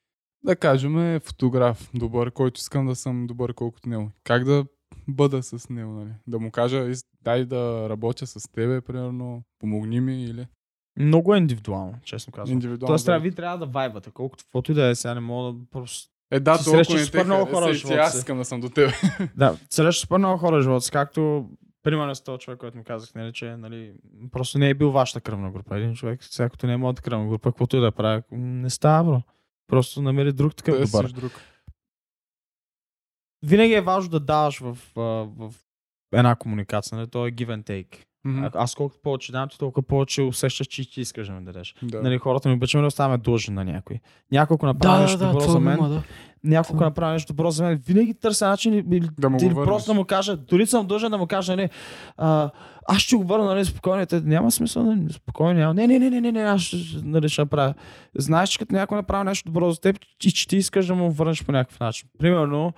да 0.44 0.56
кажем, 0.56 1.20
фотограф 1.20 1.90
добър, 1.94 2.32
който 2.32 2.60
искам 2.60 2.86
да 2.88 2.96
съм 2.96 3.28
добър 3.28 3.54
колкото 3.54 3.90
него. 3.90 4.12
Как 4.24 4.44
да 4.44 4.66
бъда 5.08 5.44
с 5.44 5.70
него, 5.70 5.92
нали? 5.92 6.12
Да 6.28 6.40
му 6.40 6.52
кажа, 6.52 6.78
«Ис- 6.78 7.06
дай 7.22 7.46
да 7.46 7.90
работя 7.90 8.28
с 8.28 8.52
тебе, 8.52 8.82
примерно, 8.82 9.44
помогни 9.60 10.00
ми 10.00 10.24
или 10.24 10.48
Много 11.00 11.36
е 11.36 11.38
индивидуално, 11.38 12.00
честно 12.04 12.34
казвам. 12.34 12.54
индивидуално. 12.54 12.92
Тоест, 12.92 13.06
да. 13.06 13.12
трябва, 13.12 13.20
вие 13.24 13.32
трябва 13.32 13.58
да 13.58 13.66
вайбате, 13.66 14.12
колкото 14.12 14.44
каквото 14.44 14.72
и 14.72 14.76
да 14.76 14.88
е, 14.88 14.96
сега 14.96 15.14
не 15.14 15.20
мога 15.20 15.54
да 15.54 15.66
просто... 15.72 16.13
Е, 16.34 16.40
да, 16.40 16.58
толкова 16.58 16.86
срещаш 16.86 17.00
не 17.00 17.06
супер 17.06 17.26
много 17.26 17.52
хора 17.52 17.68
в 17.68 17.74
живота 17.74 17.96
аз 17.96 18.16
искам 18.16 18.38
да 18.38 18.46
съм 18.46 18.62
до 18.62 18.70
тебе. 18.70 18.94
Да, 19.38 19.58
срещаш 19.70 20.02
супер 20.02 20.18
много 20.18 20.38
хора 20.38 20.58
в 20.58 20.62
живота 20.62 20.82
си, 20.82 20.92
както 20.92 21.50
примерно 21.84 22.16
с 22.16 22.22
този 22.22 22.40
човек, 22.40 22.60
който 22.60 22.78
му 22.78 22.84
казах, 22.84 23.16
нали, 23.16 23.34
че 23.34 23.58
нали, 23.58 23.94
просто 24.32 24.58
не 24.58 24.70
е 24.70 24.74
бил 24.74 24.92
вашата 24.92 25.22
кръвна 25.22 25.52
група. 25.52 25.78
Един 25.78 25.96
човек, 25.96 26.24
сега 26.24 26.50
като 26.50 26.68
не 26.68 26.74
е 26.74 26.78
моята 26.78 27.02
кръвна 27.02 27.28
група, 27.28 27.50
каквото 27.50 27.78
и 27.78 27.80
да 27.80 27.92
прави, 27.92 28.24
не 28.32 28.70
става, 28.70 29.04
бро. 29.04 29.22
Просто 29.68 30.02
намери 30.02 30.34
друг 30.34 30.56
такъв 30.56 30.76
добър. 30.76 31.04
Търсиш 31.04 31.14
друг. 31.14 31.32
Винаги 33.46 33.74
е 33.74 33.82
важно 33.82 34.10
да 34.10 34.20
даваш 34.20 34.60
в, 34.60 34.78
а, 34.98 35.02
в 35.02 35.54
една 36.14 36.36
комуникация, 36.36 36.98
нали? 36.98 37.08
То 37.08 37.28
е 37.28 37.32
give 37.32 37.62
and 37.62 37.64
take. 37.64 38.06
А, 38.28 38.52
аз 38.54 38.76
колкото 38.76 39.02
повече 39.04 39.32
дам, 39.32 39.50
ти 39.50 39.58
толкова 39.58 39.88
повече 39.88 40.22
усещаш, 40.22 40.68
че 40.68 40.92
ти 40.92 41.02
искаш 41.02 41.28
да 41.28 41.34
ми 41.34 41.46
дадеш. 41.46 41.76
Да. 41.84 42.02
Нали, 42.02 42.18
хората 42.18 42.50
ми 42.50 42.56
обичаме 42.56 42.82
да 42.82 42.88
оставаме 42.88 43.18
длъжни 43.18 43.54
на 43.54 43.64
някой. 43.64 44.00
Ако 44.36 44.66
направи 44.66 44.92
Да, 44.92 44.98
да, 44.98 45.02
нещо 45.02 45.18
да, 45.18 45.26
добро 45.28 45.40
това 45.40 45.52
за 45.52 45.60
мен, 45.60 45.78
има, 45.78 45.90
да. 45.90 46.04
някой, 46.44 46.76
ако 46.76 46.84
направи 46.84 47.14
нещо 47.14 47.34
добро 47.34 47.52
за 47.52 47.64
мен, 47.64 47.82
винаги 47.88 48.14
търся 48.14 48.48
начин 48.48 48.74
или 48.74 49.10
Да 49.20 49.30
му 49.30 49.38
или 49.42 49.54
просто 49.54 49.92
да 49.92 49.94
му 49.94 50.06
кажа, 50.06 50.38
дори 50.38 50.66
съм 50.66 50.88
дължен 50.88 51.12
да 51.12 51.18
му 51.18 51.28
кажа, 51.28 51.56
нали, 51.56 51.70
а, 52.18 52.50
аз 52.88 52.98
ще 52.98 53.16
го 53.16 53.24
върна, 53.24 53.46
нали, 53.46 53.66
спокойно, 53.66 54.06
те, 54.06 54.22
няма 54.22 54.52
смисъл, 54.52 54.84
нали, 54.84 55.14
спокойно, 55.14 55.60
няма. 55.60 55.74
Не, 55.74 55.88
не, 55.88 56.00
не, 56.00 56.10
не, 56.10 56.22
не, 56.22 56.32
не, 56.32 56.42
аз 56.42 56.62
ще, 56.62 56.78
нали, 57.04 57.30
ще 57.30 57.42
направя. 57.42 57.74
Знаеш, 58.18 58.50
че 58.50 58.60
като 58.60 58.76
някой 58.76 58.98
направи 58.98 59.26
нещо 59.26 59.50
добро 59.50 59.72
за 59.72 59.82
теб, 59.82 59.98
и 60.26 60.32
че 60.32 60.48
ти 60.48 60.58
искаш 60.58 60.88
да 60.88 60.96
му 60.96 61.12
върнеш 61.12 61.46
по 61.46 61.52
някакъв 61.52 61.80
начин. 61.80 62.10
Примерно, 62.20 62.74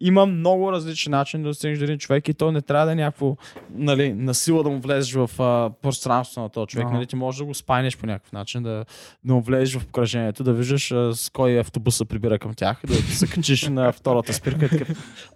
има 0.00 0.26
много 0.26 0.72
различни 0.72 1.10
начини 1.10 1.42
да 1.42 1.48
достигнеш 1.48 1.78
до 1.78 1.84
един 1.84 1.98
човек 1.98 2.28
и 2.28 2.34
то 2.34 2.52
не 2.52 2.62
трябва 2.62 2.86
да 2.86 2.92
е 2.92 2.94
някакво, 2.94 3.36
нали, 3.70 4.12
насила 4.12 4.62
да 4.62 4.70
му 4.70 4.80
влезеш 4.80 5.14
в 5.14 5.30
а, 5.42 5.70
пространството 5.82 6.40
на 6.40 6.48
този 6.48 6.66
човек. 6.66 6.86
Ага. 6.86 6.94
Нали, 6.94 7.06
ти 7.06 7.16
можеш 7.16 7.38
да 7.38 7.44
го 7.44 7.54
спайнеш 7.54 7.96
по 7.96 8.06
някакъв 8.06 8.32
начин, 8.32 8.62
да, 8.62 8.84
да 9.24 9.34
му 9.34 9.40
влезеш 9.40 9.76
в 9.76 9.84
обкръжението, 9.84 10.44
да 10.44 10.52
виждаш 10.52 10.92
а, 10.92 11.14
с 11.14 11.30
кой 11.30 11.58
автобус 11.58 11.96
се 11.96 12.04
прибира 12.04 12.38
към 12.38 12.54
тях, 12.54 12.80
да 12.86 12.94
се 12.94 13.26
качиш 13.26 13.68
на 13.68 13.92
втората 13.92 14.32
спирка 14.32 14.66
и. 14.66 14.80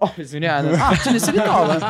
О, 0.01 0.09
извинявай, 0.19 0.71
не. 0.71 0.79
а, 0.81 0.97
че 1.05 1.11
не 1.11 1.21
си 1.21 1.31
видял, 1.31 1.67
бе. 1.67 1.81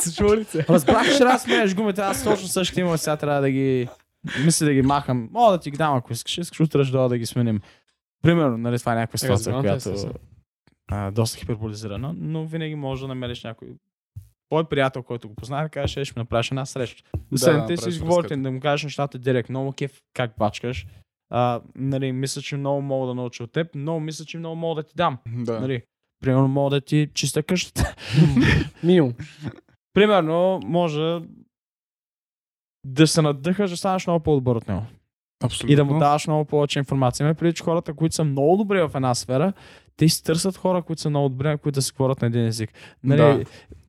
Случва 0.00 0.36
ли 0.36 0.44
се? 0.44 0.66
Разбрах, 0.68 1.16
че 1.16 1.24
раз 1.24 1.42
сменяш 1.42 1.74
гумите, 1.74 2.00
аз 2.00 2.24
точно 2.24 2.48
същите 2.48 2.80
има, 2.80 2.98
сега 2.98 3.16
трябва 3.16 3.40
да 3.40 3.50
ги... 3.50 3.88
Мисля 4.44 4.66
да 4.66 4.72
ги 4.72 4.82
махам. 4.82 5.28
Мога 5.32 5.52
да 5.52 5.58
ти 5.58 5.70
ги 5.70 5.76
дам, 5.76 5.96
ако 5.96 6.12
искаш. 6.12 6.38
Искаш 6.38 6.60
утре 6.60 6.84
да 6.84 7.18
ги 7.18 7.26
сменим. 7.26 7.60
Примерно, 8.22 8.58
нали, 8.58 8.78
това 8.78 8.92
е 8.92 8.94
някаква 8.94 9.18
ситуация, 9.18 9.52
Разбирам 9.52 9.78
те, 9.78 9.90
която. 9.90 10.18
А, 10.90 11.10
доста 11.10 11.38
хиперболизирана, 11.38 12.14
но 12.18 12.46
винаги 12.46 12.74
можеш 12.74 13.00
да 13.00 13.08
намериш 13.08 13.44
някой 13.44 13.68
твой 14.50 14.64
приятел, 14.64 15.02
който 15.02 15.28
го 15.28 15.34
познае, 15.34 15.62
да 15.62 15.68
кажеш, 15.68 15.96
«Е, 15.96 16.04
ще 16.04 16.18
ми 16.18 16.22
направиш 16.22 16.50
една 16.50 16.66
среща. 16.66 17.02
Да, 17.14 17.20
да 17.30 17.38
Седнете 17.38 17.66
си 17.66 17.72
направиш 17.72 17.94
изговорите, 17.94 18.36
да 18.36 18.50
му 18.50 18.60
кажеш 18.60 18.84
нещата 18.84 19.18
директно. 19.18 19.52
Много 19.52 19.72
кеф 19.72 20.02
как 20.14 20.32
бачкаш. 20.38 20.86
А, 21.30 21.60
нали, 21.74 22.12
мисля, 22.12 22.42
че 22.42 22.56
много 22.56 22.82
мога 22.82 23.06
да 23.06 23.14
науча 23.14 23.44
от 23.44 23.52
теб, 23.52 23.68
но 23.74 24.00
мисля, 24.00 24.24
че 24.24 24.38
много 24.38 24.56
мога 24.56 24.82
да 24.82 24.88
ти 24.88 24.94
дам. 24.96 25.18
Да. 25.26 25.60
Нали, 25.60 25.82
примерно 26.20 26.48
мога 26.48 26.70
да 26.70 26.80
ти 26.80 27.08
чиста 27.14 27.42
къщата. 27.42 27.94
Минимум. 28.82 29.14
примерно 29.92 30.60
може 30.64 31.20
да 32.86 33.06
се 33.06 33.22
надъхаш 33.22 33.70
да 33.70 33.76
станеш 33.76 34.06
много 34.06 34.22
по-добър 34.22 34.56
от 34.56 34.68
него. 34.68 34.82
Абсолютно. 35.44 35.72
И 35.72 35.76
да 35.76 35.84
му 35.84 35.98
даваш 35.98 36.26
много 36.26 36.44
повече 36.44 36.78
информация. 36.78 37.26
Ме 37.26 37.34
преди, 37.34 37.54
че 37.54 37.64
хората, 37.64 37.94
които 37.94 38.14
са 38.14 38.24
много 38.24 38.56
добри 38.56 38.80
в 38.80 38.90
една 38.94 39.14
сфера, 39.14 39.52
те 39.96 40.08
си 40.08 40.24
търсят 40.24 40.56
хора, 40.56 40.82
които 40.82 41.02
са 41.02 41.10
много 41.10 41.28
добри, 41.28 41.56
които 41.56 41.74
да 41.74 41.82
си 41.82 41.92
говорят 41.92 42.20
на 42.20 42.26
един 42.26 42.46
език. 42.46 42.70
Нали, 43.04 43.20
Да. 43.20 43.44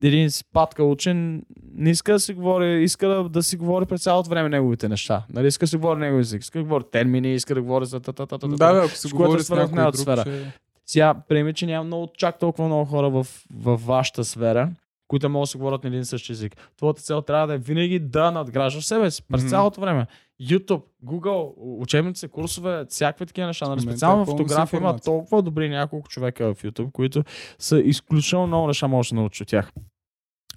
Един 0.07 0.31
си 0.31 0.43
патка 0.53 0.83
учен 0.83 1.43
не 1.73 1.89
иска 1.89 2.11
да 2.13 2.19
си 2.19 2.33
говори, 2.33 2.83
иска 2.83 3.07
да, 3.07 3.29
да 3.29 3.43
си 3.43 3.57
говори 3.57 3.85
през 3.85 4.03
цялото 4.03 4.29
време 4.29 4.49
неговите 4.49 4.89
неща. 4.89 5.23
Нали, 5.33 5.47
иска 5.47 5.63
да 5.63 5.67
си 5.67 5.77
говори 5.77 5.99
негови 5.99 6.21
език, 6.21 6.41
иска 6.41 6.59
да 6.59 6.63
говори 6.63 6.83
термини, 6.91 7.33
иска 7.35 7.55
да 7.55 7.61
говори 7.61 7.85
за 7.85 7.99
та 7.99 8.13
та 8.13 8.25
та 8.25 8.37
та 8.37 8.47
Да, 8.47 8.73
бе, 8.73 8.79
ако 8.79 8.89
се 8.89 9.09
говори 9.09 9.43
с 9.43 9.49
някой 9.49 9.83
друг, 9.83 9.95
сфера. 9.95 10.21
ще... 10.21 10.53
Сега, 10.85 11.15
приеми, 11.29 11.53
че 11.53 11.65
няма 11.65 11.83
много, 11.83 12.07
чак 12.17 12.39
толкова 12.39 12.67
много 12.67 12.85
хора 12.85 13.09
в, 13.09 13.27
в 13.53 13.75
вашата 13.77 14.23
сфера, 14.23 14.69
които 15.07 15.29
могат 15.29 15.43
да 15.43 15.47
се 15.47 15.57
говорят 15.57 15.83
на 15.83 15.87
един 15.87 16.01
и 16.01 16.05
същи 16.05 16.31
език. 16.31 16.55
Твоята 16.77 17.01
цел 17.01 17.21
трябва 17.21 17.47
да 17.47 17.53
е 17.53 17.57
винаги 17.57 17.99
да 17.99 18.31
надграждаш 18.31 18.85
себе 18.85 19.11
си 19.11 19.23
през 19.23 19.41
Мгм. 19.41 19.49
цялото 19.49 19.81
време. 19.81 20.05
YouTube, 20.41 20.83
Google, 21.05 21.53
учебници, 21.57 22.27
курсове, 22.27 22.85
всякакви 22.89 23.25
такива 23.25 23.47
неща. 23.47 23.69
Нали, 23.69 23.81
специално 23.81 24.21
е 24.21 24.25
фотография 24.25 24.77
има 24.77 24.99
толкова 24.99 25.41
добри 25.41 25.69
няколко 25.69 26.09
човека 26.09 26.53
в 26.53 26.63
YouTube, 26.63 26.91
които 26.91 27.23
са 27.59 27.79
изключително 27.79 28.47
много 28.47 28.67
неща 28.67 28.87
можеш 28.87 29.09
да 29.09 29.15
научиш 29.15 29.41
от 29.41 29.47
тях. 29.47 29.71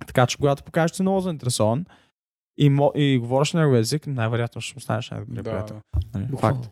Така 0.06 0.26
че, 0.26 0.36
когато 0.36 0.64
покажеш, 0.64 0.96
че 0.96 1.02
много 1.02 1.20
заинтересован 1.20 1.86
и, 2.58 2.70
мо, 2.70 2.92
и 2.94 3.18
говориш 3.18 3.52
на 3.52 3.78
език, 3.78 4.06
най-вероятно 4.06 4.60
ще 4.60 4.76
му 4.76 4.80
станеш 4.80 5.10
най-добрият 5.10 5.44
Да, 5.44 5.50
приятел. 5.50 5.80
Нали. 6.14 6.26
Факт. 6.40 6.70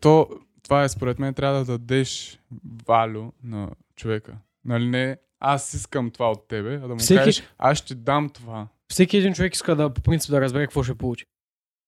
То, 0.00 0.28
това 0.62 0.82
е 0.84 0.88
според 0.88 1.18
мен, 1.18 1.34
трябва 1.34 1.58
да 1.58 1.64
дадеш 1.64 2.40
валю 2.86 3.32
на 3.42 3.70
човека. 3.96 4.38
Нали 4.64 4.86
не, 4.86 5.16
аз 5.40 5.74
искам 5.74 6.10
това 6.10 6.30
от 6.30 6.48
тебе, 6.48 6.74
а 6.74 6.80
да 6.80 6.88
му 6.88 6.98
Всеки- 6.98 7.18
кажеш, 7.18 7.42
аз 7.58 7.78
ще 7.78 7.94
дам 7.94 8.30
това. 8.30 8.68
Всеки 8.90 9.16
един 9.16 9.32
човек 9.32 9.54
иска 9.54 9.76
да, 9.76 9.94
по 9.94 10.02
принцип, 10.02 10.30
да 10.30 10.40
разбере 10.40 10.62
какво 10.62 10.82
ще 10.82 10.94
получи. 10.94 11.24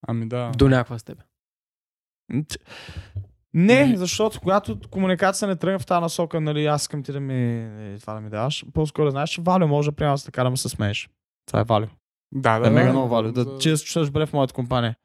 Ами 0.09 0.29
да. 0.29 0.53
До 0.57 0.69
някаква 0.69 0.99
степен. 0.99 1.25
Не, 3.55 3.85
Ми- 3.87 3.97
защото 3.97 4.41
когато 4.41 4.79
комуникация 4.91 5.49
не 5.49 5.57
тръгне 5.57 5.79
в 5.79 5.87
тази 5.87 6.01
насока, 6.01 6.41
нали, 6.41 6.67
аз 6.67 6.83
искам 6.83 7.03
ти 7.03 7.13
да 7.13 7.21
ми 7.21 7.35
е, 7.95 7.99
това 8.01 8.15
да 8.15 8.21
ми 8.21 8.31
даваш, 8.31 8.65
по-скоро 8.75 9.11
знаеш, 9.11 9.31
че 9.31 9.41
Валю 9.43 9.67
може 9.69 9.91
да 9.91 9.97
приема 9.97 10.19
така 10.19 10.45
да 10.45 10.51
ме 10.51 10.57
се 10.57 10.69
смееш. 10.69 11.11
Това 11.47 11.61
е 11.61 11.65
Валю. 11.65 11.87
Да, 12.35 12.59
да, 12.59 12.61
Да, 12.61 12.67
е 12.69 12.71
мега 12.71 12.87
да, 12.87 12.93
много 12.93 13.09
Валю. 13.09 13.33
Да, 13.33 13.59
че 13.59 13.71
да 13.71 13.79
се 13.79 13.85
чувстваш 13.85 14.07
добре 14.09 14.27
в 14.27 14.33
моята 14.33 14.55
компания. 14.55 14.97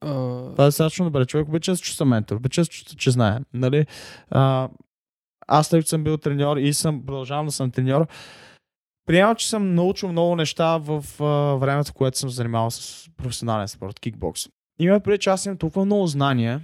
А, 0.00 0.08
Това 0.50 0.64
е 0.64 0.68
достатъчно 0.68 1.04
добре. 1.04 1.26
Човек 1.26 1.48
обича 1.48 1.72
да 1.72 1.76
се 1.76 1.82
чувства 1.82 2.06
ментор, 2.06 2.36
обича 2.36 2.60
да 2.60 2.64
се 2.64 2.70
чувства, 2.70 2.96
че 2.96 3.10
знае. 3.10 3.38
Нали? 3.52 3.86
А, 4.30 4.68
аз 5.48 5.68
тъй 5.68 5.80
като 5.80 5.88
съм 5.88 6.04
бил 6.04 6.16
треньор 6.18 6.56
и 6.56 6.74
съм, 6.74 7.06
продължавам 7.06 7.46
да 7.46 7.52
съм 7.52 7.70
треньор, 7.70 8.06
приемам, 9.06 9.36
че 9.36 9.48
съм 9.48 9.74
научил 9.74 10.12
много 10.12 10.36
неща 10.36 10.76
в 10.78 11.04
а, 11.20 11.24
времето, 11.54 11.92
което 11.94 12.18
съм 12.18 12.30
занимавал 12.30 12.70
с 12.70 13.06
професионален 13.16 13.68
спорт, 13.68 14.00
кикбокс. 14.00 14.42
Има 14.80 15.00
преди, 15.00 15.18
че 15.18 15.30
аз 15.30 15.46
имам 15.46 15.58
толкова 15.58 15.84
много 15.84 16.06
знания, 16.06 16.60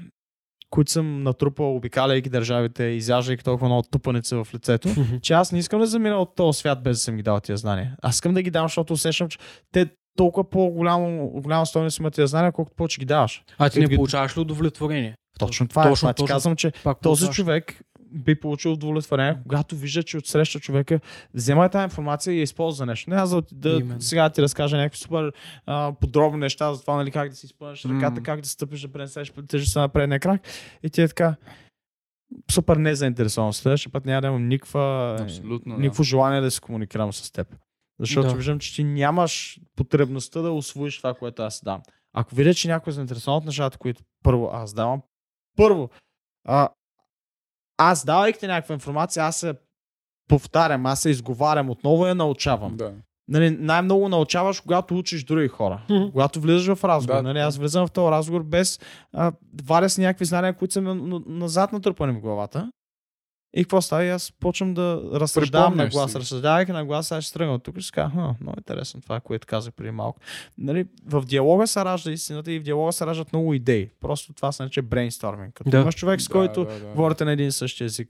които 0.70 0.90
съм 0.90 1.22
натрупал, 1.22 1.76
обикаляйки 1.76 2.30
държавите, 2.30 2.84
изяждайки 2.84 3.44
толкова 3.44 3.68
много 3.68 3.82
тупаница 3.82 4.44
в 4.44 4.54
лицето, 4.54 4.88
че 5.22 5.32
аз 5.32 5.52
не 5.52 5.58
искам 5.58 5.80
да 5.80 5.86
замина 5.86 6.16
от 6.16 6.34
този 6.36 6.58
свят 6.58 6.82
без 6.82 6.96
да 6.96 7.00
съм 7.00 7.16
ги 7.16 7.22
дал 7.22 7.40
тия 7.40 7.56
знания. 7.56 7.96
Аз 8.02 8.14
искам 8.14 8.34
да 8.34 8.42
ги 8.42 8.50
дам, 8.50 8.64
защото 8.64 8.92
усещам, 8.92 9.28
че 9.28 9.38
те 9.72 9.86
толкова 10.16 10.50
по-голямо, 10.50 11.28
голяма 11.30 11.66
стойност 11.66 11.98
имат 11.98 12.14
тия 12.14 12.26
знания, 12.26 12.52
колкото 12.52 12.76
повече 12.76 12.98
ги 13.00 13.04
даваш. 13.04 13.44
а 13.58 13.70
ти 13.70 13.80
не 13.80 13.86
ги- 13.86 13.96
получаваш 13.96 14.36
ли 14.36 14.40
удовлетворение? 14.40 15.14
Точно 15.38 15.68
това 15.68 15.82
Точно, 15.82 15.92
е. 15.92 15.96
Това 15.98 16.12
ти 16.12 16.22
точно. 16.22 16.34
казвам, 16.34 16.56
че 16.56 16.70
този 16.70 17.02
получаваш. 17.02 17.36
човек 17.36 17.80
би 18.12 18.40
получил 18.40 18.72
удовлетворение, 18.72 19.38
когато 19.42 19.76
вижда, 19.76 20.02
че 20.02 20.18
отсреща 20.18 20.60
човека, 20.60 21.00
взема 21.34 21.68
тази 21.68 21.84
информация 21.84 22.34
и 22.34 22.38
я 22.38 22.42
използва 22.42 22.76
за 22.76 22.86
нещо. 22.86 23.10
Не 23.10 23.16
аз 23.16 23.30
да, 23.30 23.42
да 23.52 23.70
Именно. 23.70 24.00
сега 24.00 24.30
ти 24.30 24.42
разкажа 24.42 24.76
някакви 24.76 24.98
супер 24.98 25.32
а, 25.66 25.92
подробни 26.00 26.38
неща 26.40 26.74
за 26.74 26.80
това, 26.80 26.96
нали, 26.96 27.10
как 27.10 27.28
да 27.28 27.36
си 27.36 27.46
изпълниш 27.46 27.84
ръката, 27.84 28.10
Мгм. 28.10 28.22
как 28.22 28.40
да 28.40 28.48
стъпиш, 28.48 28.80
да 28.80 28.92
пренесеш 28.92 29.32
тежестта 29.48 29.80
на 29.80 29.88
предния 29.88 30.20
крак. 30.20 30.40
И 30.82 30.90
ти 30.90 31.02
е 31.02 31.08
така 31.08 31.36
супер 32.50 32.76
незаинтересован. 32.76 33.52
Следващия 33.52 33.92
път 33.92 34.04
няма 34.04 34.20
да 34.20 34.26
имам 34.26 34.48
никаква, 34.48 35.16
Абсолютно, 35.20 35.74
да. 35.74 35.80
никакво 35.80 36.02
желание 36.02 36.40
да 36.40 36.50
се 36.50 36.60
комуникирам 36.60 37.12
с 37.12 37.32
теб. 37.32 37.56
Защото 38.00 38.28
Да. 38.28 38.34
виждам, 38.34 38.58
че 38.58 38.74
ти 38.74 38.84
нямаш 38.84 39.60
потребността 39.76 40.40
да 40.40 40.50
освоиш 40.52 40.96
това, 40.96 41.14
което 41.14 41.42
аз 41.42 41.60
дам. 41.64 41.80
Ако 42.14 42.34
видя, 42.34 42.54
че 42.54 42.68
някой 42.68 42.90
е 42.90 42.94
заинтересован 42.94 43.38
от 43.38 43.44
нещата, 43.44 43.78
които 43.78 44.02
първо 44.22 44.50
аз 44.52 44.74
давам, 44.74 45.02
първо, 45.56 45.90
а, 46.44 46.68
аз 47.76 48.04
давайки 48.04 48.46
някаква 48.46 48.72
информация, 48.72 49.24
аз 49.24 49.36
се 49.36 49.54
повтарям, 50.28 50.86
аз 50.86 51.00
се 51.00 51.10
изговарям 51.10 51.70
отново 51.70 52.06
и 52.06 52.08
я 52.08 52.14
научавам. 52.14 52.76
Да. 52.76 52.92
Нали, 53.28 53.50
най-много 53.50 54.08
научаваш, 54.08 54.60
когато 54.60 54.98
учиш 54.98 55.24
други 55.24 55.48
хора. 55.48 55.80
Когато 56.12 56.40
влизаш 56.40 56.74
в 56.74 56.84
разговор. 56.84 57.16
Да. 57.16 57.22
Нали, 57.22 57.38
аз 57.38 57.56
влизам 57.56 57.86
в 57.86 57.90
този 57.90 58.10
разговор 58.10 58.42
без 58.42 58.80
а, 59.12 59.32
варя 59.64 59.88
си 59.88 60.00
някакви 60.00 60.24
знания, 60.24 60.54
които 60.54 60.74
са 60.74 60.80
ми 60.80 60.86
на- 60.86 60.94
на- 60.94 61.20
назад 61.26 61.72
натрупани 61.72 62.12
в 62.12 62.20
главата. 62.20 62.72
И 63.54 63.64
какво 63.64 63.80
става? 63.80 64.04
И 64.04 64.10
аз 64.10 64.32
почвам 64.32 64.74
да 64.74 65.02
разсъждавам 65.14 65.76
на 65.76 65.86
глас. 65.88 66.10
си. 66.12 66.18
Разсъждавайки 66.18 66.72
на 66.72 66.84
глас, 66.84 67.12
аз 67.12 67.24
ще 67.24 67.32
тръгна 67.32 67.54
от 67.54 67.62
тук 67.62 67.76
и 67.78 67.82
ще 67.82 67.92
кажа, 67.92 68.10
«Ха, 68.10 68.34
много 68.40 68.54
интересно 68.58 69.00
това, 69.00 69.20
което 69.20 69.46
казах 69.46 69.72
преди 69.74 69.90
малко. 69.90 70.20
Нали, 70.58 70.86
в 71.06 71.22
диалога 71.22 71.66
се 71.66 71.84
ражда 71.84 72.10
истината 72.10 72.52
и 72.52 72.58
в 72.58 72.62
диалога 72.62 72.92
се 72.92 73.06
раждат 73.06 73.32
много 73.32 73.54
идеи. 73.54 73.90
Просто 74.00 74.32
това 74.32 74.52
се 74.52 74.62
нарича 74.62 74.82
брейнсторминг. 74.82 75.54
Като 75.54 75.70
Да. 75.70 75.80
имаш 75.80 75.94
човек, 75.94 76.20
с 76.20 76.28
който 76.28 76.64
да, 76.64 76.70
да, 76.72 76.80
да. 76.80 76.86
говорите 76.86 77.24
на 77.24 77.32
един 77.32 77.46
и 77.48 77.52
същи 77.52 77.84
език. 77.84 78.08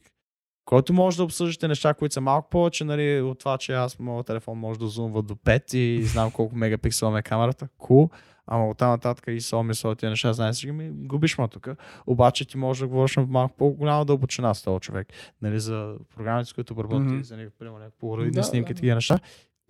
Който 0.64 0.93
може 0.93 1.16
да 1.16 1.24
обсъждате 1.24 1.68
неща, 1.68 1.95
които 1.95 2.12
са 2.12 2.20
малко 2.20 2.51
повече, 2.51 2.84
нали, 2.84 3.20
от 3.20 3.38
това, 3.38 3.59
че 3.59 3.72
аз 3.72 3.99
моят 3.99 4.26
телефон 4.26 4.59
може 4.59 4.78
да 4.80 4.86
зумва 4.86 5.22
до 5.22 5.34
5 5.34 5.74
и 5.74 6.03
знам 6.03 6.30
колко 6.30 6.57
мегапиксела 6.57 7.11
ме 7.11 7.18
е 7.18 7.22
камерата. 7.22 7.68
Cool. 7.80 8.11
Ама 8.55 8.68
от 8.68 8.78
там 8.78 8.90
нататък 8.90 9.24
и 9.28 9.40
со 9.40 9.62
мисъл 9.62 9.94
тия 9.94 10.11
неща, 10.11 10.32
знаеш 10.32 10.57
си, 10.57 10.72
ми 10.72 10.90
губиш 10.90 11.38
ме 11.38 11.48
тук. 11.48 11.68
Обаче 12.07 12.44
ти 12.44 12.57
можеш 12.57 12.80
да 12.80 12.86
говориш 12.86 13.16
в 13.16 13.26
малко 13.28 13.57
по-голяма 13.57 14.05
дълбочина 14.05 14.55
с 14.55 14.62
този 14.62 14.80
човек. 14.80 15.09
Нали, 15.42 15.61
за 15.61 15.96
програмите, 16.14 16.50
с 16.50 16.53
които 16.53 16.76
работи, 16.76 17.00
Мгм. 17.00 17.22
за 17.22 17.36
някакви, 17.36 17.59
примерно, 17.59 17.90
полароидни 18.00 18.32
Да, 18.32 18.42
снимки, 18.42 18.72
да. 18.72 18.76
такива 18.76 18.94
неща. 18.94 19.18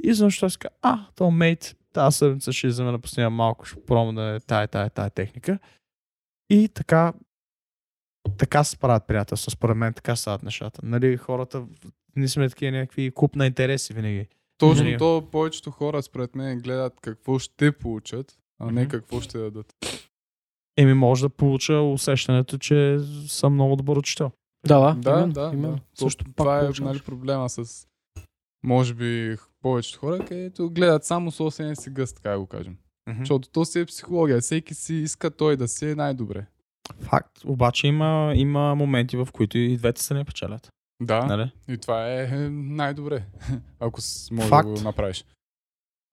И 0.03 0.15
защо 0.15 0.51
си 0.51 0.59
казва, 0.59 0.77
а, 0.83 1.07
то 1.15 1.31
мейт, 1.31 1.77
тази 1.93 2.17
седмица 2.19 2.53
ще 2.53 2.67
излезе 2.67 2.83
на 2.83 2.99
последния 2.99 3.31
малко, 3.31 3.65
ще 3.65 3.81
пробвам 3.81 4.41
тая, 4.47 4.69
тая, 4.69 4.91
тая 4.91 5.11
техника. 5.11 5.59
И 6.51 6.69
така 6.69 7.13
така 8.39 8.65
се 8.65 8.79
правят 8.79 9.07
приятелства. 9.07 9.51
Според 9.51 9.77
мен 9.77 9.93
така 9.95 10.17
стават 10.17 10.43
нещата. 10.43 10.81
Нали, 10.83 11.17
хората 11.17 11.65
не 12.17 12.29
сме 12.29 12.49
такива 12.49 12.73
някакви 12.73 13.11
куп 13.11 13.37
на 13.37 13.47
интереси 13.47 13.93
винаги. 13.95 14.27
Точно 14.59 14.85
Нали? 14.85 14.99
то 14.99 15.29
повечето 15.33 15.71
хора 15.71 16.03
според 16.03 16.35
мен 16.35 16.59
гледат 16.59 17.01
какво 17.01 17.39
ще 17.39 17.73
получат, 17.73 18.39
а 18.59 18.71
не 18.71 18.89
какво 18.89 19.21
ще 19.21 19.39
дадат. 19.39 19.67
Еми 20.77 20.95
може 20.95 21.23
да 21.23 21.29
получа 21.29 21.75
усещането, 21.75 22.59
че 22.59 22.99
съм 23.27 23.55
много 23.55 23.77
добър 23.77 23.97
учител. 23.97 24.31
Да, 24.67 24.81
да. 24.81 24.95
Да, 24.95 25.11
именно, 25.11 25.33
да, 25.33 25.51
именно. 25.53 25.77
да. 25.77 25.83
Също 25.95 26.25
това 26.27 26.59
е 26.61 26.71
нали, 26.81 27.01
проблема 27.01 27.49
с 27.49 27.87
може 28.65 28.95
би 28.95 29.37
повечето 29.61 29.99
хора, 29.99 30.19
където 30.19 30.71
гледат 30.71 31.05
само 31.05 31.31
собствения 31.31 31.77
си 31.77 31.91
гъст, 31.91 32.17
така 32.17 32.31
да 32.31 32.39
го 32.39 32.47
кажем. 32.47 32.77
Защото 33.19 33.49
то 33.49 33.65
си 33.65 33.81
е 33.81 33.87
психология. 33.87 34.41
Всеки 34.41 34.75
си 34.75 34.95
иска 34.95 35.31
той 35.31 35.57
да 35.57 35.69
си 35.69 35.91
е 35.91 35.95
най-добре. 35.95 36.47
Факт. 37.01 37.45
Обаче 37.45 37.87
има, 37.87 38.33
има 38.37 38.75
моменти, 38.75 39.17
в 39.17 39.29
които 39.33 39.59
и 39.59 39.77
двете 39.77 40.03
се 40.03 40.15
не 40.15 40.25
печелят. 40.25 40.69
Да, 41.03 41.27
Нали? 41.27 41.51
и 41.69 41.79
това 41.79 42.13
е 42.13 42.27
най-добре, 42.51 43.25
ако 43.81 44.01
с- 44.01 44.31
можеш 44.31 44.49
Факт. 44.51 44.69
да 44.69 44.75
го 44.75 44.81
направиш. 44.81 45.25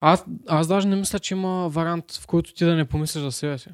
Аз, 0.00 0.24
аз 0.48 0.68
даже 0.68 0.88
не 0.88 0.96
мисля, 0.96 1.18
че 1.18 1.34
има 1.34 1.68
вариант, 1.68 2.12
в 2.12 2.26
който 2.26 2.54
ти 2.54 2.64
да 2.64 2.74
не 2.74 2.84
помислиш 2.84 3.22
за 3.22 3.32
себе 3.32 3.58
си. 3.58 3.68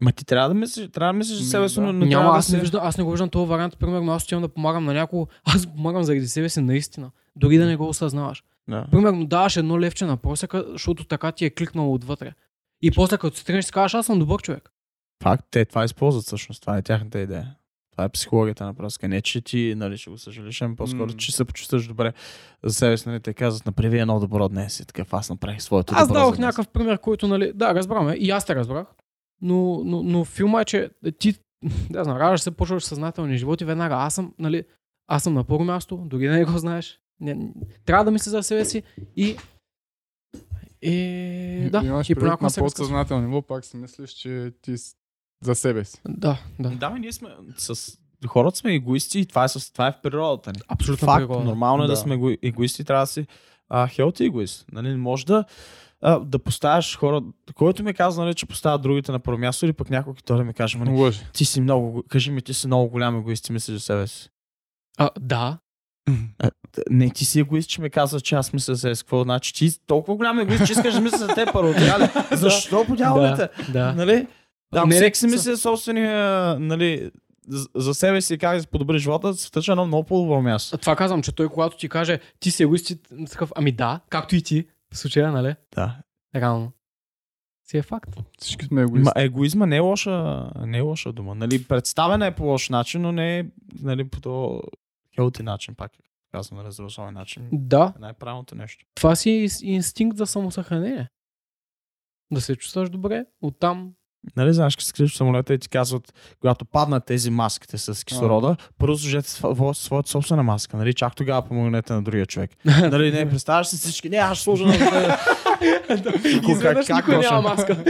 Ма 0.00 0.12
ти 0.12 0.24
трябва 0.24 0.48
да 0.48 0.54
мислиш, 0.54 0.88
трябва 0.92 1.12
да 1.12 1.18
мислиш 1.18 1.38
за 1.38 1.44
себе 1.44 1.68
си, 1.68 1.74
да. 1.74 1.80
но 1.80 1.92
не 1.92 2.06
Няма, 2.06 2.30
аз, 2.38 2.46
да 2.46 2.52
не 2.52 2.58
се... 2.58 2.60
виждам, 2.60 2.80
аз 2.84 2.98
не 2.98 3.04
го 3.04 3.10
виждам 3.10 3.28
този 3.28 3.48
вариант. 3.48 3.78
Примерно, 3.78 4.12
аз 4.12 4.24
отивам 4.24 4.42
да 4.42 4.48
помагам 4.48 4.84
на 4.84 4.94
някого. 4.94 5.26
Аз 5.44 5.66
помагам 5.66 6.02
заради 6.02 6.28
себе 6.28 6.48
си 6.48 6.60
наистина. 6.60 7.10
Дори 7.36 7.58
да 7.58 7.66
не 7.66 7.76
го 7.76 7.88
осъзнаваш. 7.88 8.44
Да. 8.68 8.86
Примерно, 8.90 9.26
даваш 9.26 9.56
едно 9.56 9.80
левче 9.80 10.04
на 10.04 10.16
просека, 10.16 10.64
защото 10.68 11.04
така 11.04 11.32
ти 11.32 11.44
е 11.44 11.50
кликнало 11.50 11.94
отвътре. 11.94 12.32
И 12.82 12.90
после 12.90 13.18
като 13.18 13.36
си 13.36 13.46
тръгнеш, 13.46 13.64
си 13.64 13.72
казваш, 13.72 13.94
аз 13.94 14.06
съм 14.06 14.18
добър 14.18 14.42
човек. 14.42 14.70
Факт, 15.22 15.46
те 15.50 15.64
това 15.64 15.84
използват 15.84 16.24
всъщност. 16.24 16.60
Това 16.60 16.78
е 16.78 16.82
тяхната 16.82 17.18
идея. 17.18 17.54
Това 18.00 18.04
е 18.04 18.08
психологията 18.08 18.64
на 18.64 18.74
пръска. 18.74 19.08
Не, 19.08 19.20
че 19.20 19.40
ти 19.40 19.74
нали, 19.76 19.98
ще 19.98 20.10
го 20.10 20.18
съжалиш, 20.18 20.62
ами 20.62 20.76
по-скоро, 20.76 21.06
М. 21.06 21.16
че 21.16 21.32
се 21.32 21.44
почувстваш 21.44 21.86
добре 21.86 22.12
за 22.64 22.74
себе 22.74 22.96
си. 22.96 23.08
Нали, 23.08 23.20
те 23.20 23.34
казват, 23.34 23.66
направи 23.66 23.98
едно 23.98 24.20
добро 24.20 24.48
днес. 24.48 24.80
И 24.80 24.86
такъв, 24.86 25.14
аз 25.14 25.30
направих 25.30 25.62
своето 25.62 25.94
Аз 25.96 26.08
добро 26.08 26.24
за 26.24 26.30
днес. 26.30 26.38
някакъв 26.38 26.68
пример, 26.68 26.98
който, 26.98 27.28
нали, 27.28 27.52
да, 27.54 27.74
разбраме. 27.74 28.14
И 28.14 28.30
аз 28.30 28.44
те 28.46 28.54
разбрах. 28.54 28.86
Но, 29.42 29.82
но, 29.84 30.02
но 30.02 30.24
филма 30.24 30.60
е, 30.60 30.64
че 30.64 30.90
ти, 31.18 31.34
да 31.90 32.04
знам, 32.04 32.16
раждаш 32.16 32.40
се, 32.40 32.50
почваш 32.50 32.84
съзнателни 32.84 33.38
животи, 33.38 33.64
веднага 33.64 33.94
аз 33.94 34.14
съм, 34.14 34.34
нали, 34.38 34.64
аз 35.08 35.22
съм 35.22 35.34
на 35.34 35.44
първо 35.44 35.64
място, 35.64 35.96
дори 35.96 36.26
да 36.26 36.32
не 36.32 36.44
го 36.44 36.58
знаеш. 36.58 37.00
Не, 37.20 37.52
трябва 37.84 38.04
да 38.04 38.10
мислиш 38.10 38.30
за 38.30 38.42
себе 38.42 38.64
си 38.64 38.82
и 39.16 39.36
и 40.82 41.68
да, 41.72 41.82
Имаш 41.84 42.10
и 42.10 42.14
понякога 42.14 42.50
на 42.56 42.62
подсъзнателно 42.62 43.26
ниво, 43.26 43.42
пак 43.42 43.64
си 43.64 43.76
мислиш, 43.76 44.10
че 44.10 44.52
ти 44.62 44.76
за 45.44 45.54
себе 45.54 45.84
си. 45.84 46.00
Да, 46.08 46.38
да. 46.58 46.70
Да, 46.70 46.90
ние 46.90 47.12
сме 47.12 47.28
с 47.56 47.98
хората 48.26 48.56
сме 48.56 48.74
егоисти 48.74 49.18
и 49.18 49.26
това 49.26 49.44
е, 49.44 49.48
с, 49.48 49.72
това 49.72 49.86
е 49.86 49.92
в 49.92 50.00
природата 50.02 50.52
ни. 50.52 50.58
Абсолютно 50.68 51.06
Факт, 51.06 51.26
природа. 51.28 51.44
нормално 51.44 51.84
е 51.84 51.86
да, 51.86 51.92
Да. 51.92 51.96
сме 51.96 52.14
его- 52.14 52.36
егоисти, 52.42 52.84
трябва 52.84 53.02
да 53.02 53.06
си 53.06 53.26
а, 53.68 53.88
хелти 53.88 54.24
егоист. 54.24 54.66
Нали, 54.72 54.96
може 54.96 55.26
да, 55.26 55.44
а, 56.02 56.18
да 56.18 56.38
поставяш 56.38 56.96
хора, 56.96 57.22
който 57.54 57.84
ми 57.84 57.94
казва, 57.94 58.24
нали, 58.24 58.34
че 58.34 58.46
поставя 58.46 58.78
другите 58.78 59.12
на 59.12 59.18
първо 59.18 59.38
място 59.38 59.64
или 59.64 59.72
пък 59.72 59.90
някой, 59.90 60.12
който 60.12 60.36
да 60.36 60.44
ми 60.44 60.54
каже, 60.54 60.78
нали, 60.78 61.12
ти 61.32 61.44
си 61.44 61.60
много, 61.60 62.02
кажи 62.08 62.30
ми, 62.30 62.42
ти 62.42 62.54
си 62.54 62.66
много 62.66 62.88
голям 62.90 63.18
егоист 63.18 63.48
и 63.48 63.52
мислиш 63.52 63.76
за 63.76 63.80
себе 63.80 64.06
си. 64.06 64.28
А, 64.98 65.10
да, 65.20 65.58
А, 66.38 66.50
не, 66.90 67.10
ти 67.10 67.24
си 67.24 67.40
егоист, 67.40 67.68
че 67.70 67.80
ми 67.82 67.90
казва, 67.90 68.20
че 68.20 68.34
аз 68.34 68.52
мисля 68.52 68.74
за. 68.74 68.94
Какво 68.94 69.22
значи? 69.22 69.54
Ти 69.54 69.70
си 69.70 69.78
толкова 69.86 70.16
голям 70.16 70.38
егоист, 70.38 70.66
че 70.66 70.72
искаш 70.72 70.94
да 70.94 71.00
мисля 71.00 71.18
за 71.18 71.26
теб 71.28 71.52
първо. 71.52 71.74
Защо 72.32 72.84
по 72.84 72.96
дяволите? 72.96 73.48
да. 73.72 73.92
Нали? 73.92 74.26
Да, 74.72 74.86
Не, 74.86 74.94
всеки 74.94 75.18
си 75.18 75.26
мисли 75.26 75.50
за 75.50 75.56
собствения, 75.56 76.14
нали, 76.58 77.10
за- 77.48 77.68
за 77.74 77.94
себе 77.94 78.20
си 78.20 78.38
как 78.38 78.60
да 78.60 78.66
подобри 78.66 78.98
живота, 78.98 79.34
света 79.34 79.62
ще 79.62 79.70
е 79.70 79.72
едно 79.72 79.86
много 79.86 80.04
по-добро 80.06 80.42
място. 80.42 80.78
Това 80.78 80.96
казвам, 80.96 81.22
че 81.22 81.32
той 81.32 81.48
когато 81.48 81.76
ти 81.76 81.88
каже, 81.88 82.20
ти 82.40 82.50
си 82.50 82.62
егоист, 82.62 82.92
такъв, 83.30 83.52
ами 83.56 83.72
да, 83.72 84.00
както 84.08 84.36
и 84.36 84.42
ти, 84.42 84.66
в 84.92 84.98
случая, 84.98 85.32
нали? 85.32 85.54
Да. 85.74 85.96
Реално. 86.34 86.72
Си 87.64 87.78
е 87.78 87.82
факт. 87.82 88.16
Всички 88.38 88.64
сме 88.64 88.82
егоисти. 88.82 89.04
Ма, 89.04 89.22
егоизма 89.24 89.66
не 89.66 89.76
е 89.76 89.80
лоша, 89.80 90.46
не 90.60 90.78
е 90.78 90.80
лоша 90.80 91.12
дума. 91.12 91.34
Нали, 91.34 91.64
представена 91.64 92.26
е 92.26 92.34
по 92.34 92.44
лош 92.44 92.68
начин, 92.68 93.02
но 93.02 93.12
не 93.12 93.38
е 93.38 93.44
нали, 93.82 94.08
по 94.08 94.20
то 94.20 94.62
хелти 95.14 95.42
начин, 95.42 95.74
пак 95.74 95.92
казвам, 96.32 96.62
нали, 96.62 96.72
здравословен 96.72 97.14
начин. 97.14 97.48
Да, 97.52 97.92
е 97.96 98.00
Най-правилното 98.00 98.54
нещо. 98.54 98.86
това 98.94 99.16
си 99.16 99.30
е 99.30 99.48
инстинкт 99.62 100.16
за 100.16 100.26
самосъхранение. 100.26 101.08
Да 102.32 102.40
се 102.40 102.56
чувстваш 102.56 102.90
добре, 102.90 103.24
оттам 103.42 103.92
Нали, 104.36 104.52
знаеш, 104.52 104.76
като 104.76 104.84
се 104.84 104.92
криеш 104.92 105.12
в 105.12 105.16
самолета 105.16 105.54
и 105.54 105.58
ти 105.58 105.68
казват, 105.68 106.34
когато 106.40 106.64
паднат 106.64 107.04
тези 107.04 107.30
маските 107.30 107.78
с 107.78 108.04
кислорода, 108.04 108.56
първо 108.78 108.96
сложете 108.96 109.28
сво- 109.28 109.72
своята 109.72 110.10
собствена 110.10 110.42
маска, 110.42 110.76
нали, 110.76 110.94
чак 110.94 111.16
тогава 111.16 111.42
помогнете 111.42 111.92
на 111.92 112.02
другия 112.02 112.26
човек. 112.26 112.50
нали, 112.64 113.12
не, 113.12 113.30
представяш 113.30 113.66
си 113.66 113.76
всички, 113.76 114.08
не, 114.08 114.16
аз 114.16 114.36
ще 114.38 114.44
сложа 114.44 114.66
на 114.66 114.74
Изведнъж 116.48 116.88
никой 116.88 117.18
няма 117.18 117.42
маска. 117.42 117.84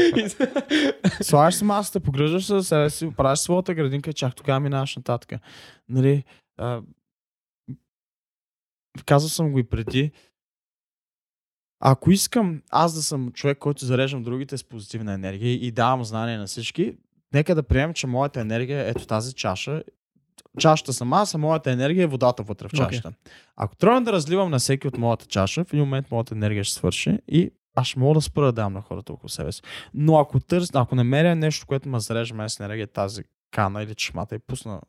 Слагаш 1.23 1.55
си 1.55 1.65
маската, 1.65 2.01
погръждаш 2.01 2.45
се 2.45 2.63
себе 2.63 2.91
си, 2.91 3.11
правиш 3.17 3.39
своята 3.39 3.75
градинка 3.75 4.11
и 4.11 4.15
чак 4.15 4.35
тогава 4.35 4.61
минаваш 4.61 4.97
нататък. 4.97 5.41
Нали, 5.89 6.25
а, 6.59 6.81
казал 9.07 9.29
съм 9.29 9.53
го 9.53 9.59
и 9.59 9.65
преди. 9.65 10.11
Ако 11.81 12.11
искам 12.11 12.63
аз 12.71 12.95
да 12.95 13.03
съм 13.03 13.33
човек, 13.33 13.59
който 13.59 13.85
зареждам 13.85 14.23
другите 14.23 14.59
с 14.59 14.65
позитивна 14.65 15.13
енергия 15.13 15.53
и 15.53 15.71
давам 15.71 16.05
знания 16.05 16.39
на 16.39 16.47
всички, 16.47 16.95
нека 17.35 17.55
да 17.55 17.63
приемем, 17.63 17.95
че 17.95 18.07
моята 18.07 18.41
енергия 18.41 18.87
е 18.87 18.91
ето 18.91 19.07
тази 19.07 19.35
чаша. 19.35 19.83
Чашата 20.59 20.93
съм 20.93 21.13
аз, 21.13 21.35
а 21.35 21.39
моята 21.39 21.71
енергия 21.71 22.03
е 22.03 22.07
водата 22.07 22.43
вътре 22.43 22.69
в 22.69 22.73
чашата. 22.73 23.13
Ако 23.57 23.77
трябва 23.77 24.01
да 24.01 24.13
разливам 24.13 24.51
на 24.51 24.59
всеки 24.59 24.89
от 24.89 24.99
моята 24.99 25.27
чаша, 25.27 25.65
в 25.65 25.73
един 25.73 25.85
момент 25.85 26.11
моята 26.11 26.35
енергия 26.35 26.65
ще 26.65 26.75
свърши 26.75 27.19
и 27.29 27.51
аз 27.75 27.87
ще 27.87 27.99
мога 27.99 28.15
да 28.15 28.21
спра 28.21 28.45
да 28.45 28.53
давам 28.53 28.73
на 28.73 28.81
хората 28.81 29.13
около 29.13 29.29
себе 29.29 29.53
си. 29.53 29.63
Но 29.95 30.19
ако 30.19 30.41
търс, 30.41 30.71
ако 30.75 30.95
намеря 30.95 31.37
нещо, 31.37 31.67
което 31.67 31.89
ме 31.89 32.01
зарежда 32.01 32.35
мен 32.35 32.49
с 32.49 32.61
енергия, 32.61 32.87
тази 32.87 33.23
кана 33.51 33.83
или 33.83 33.95
чешмата 33.95 34.35
и 34.35 34.39
пусна 34.39 34.81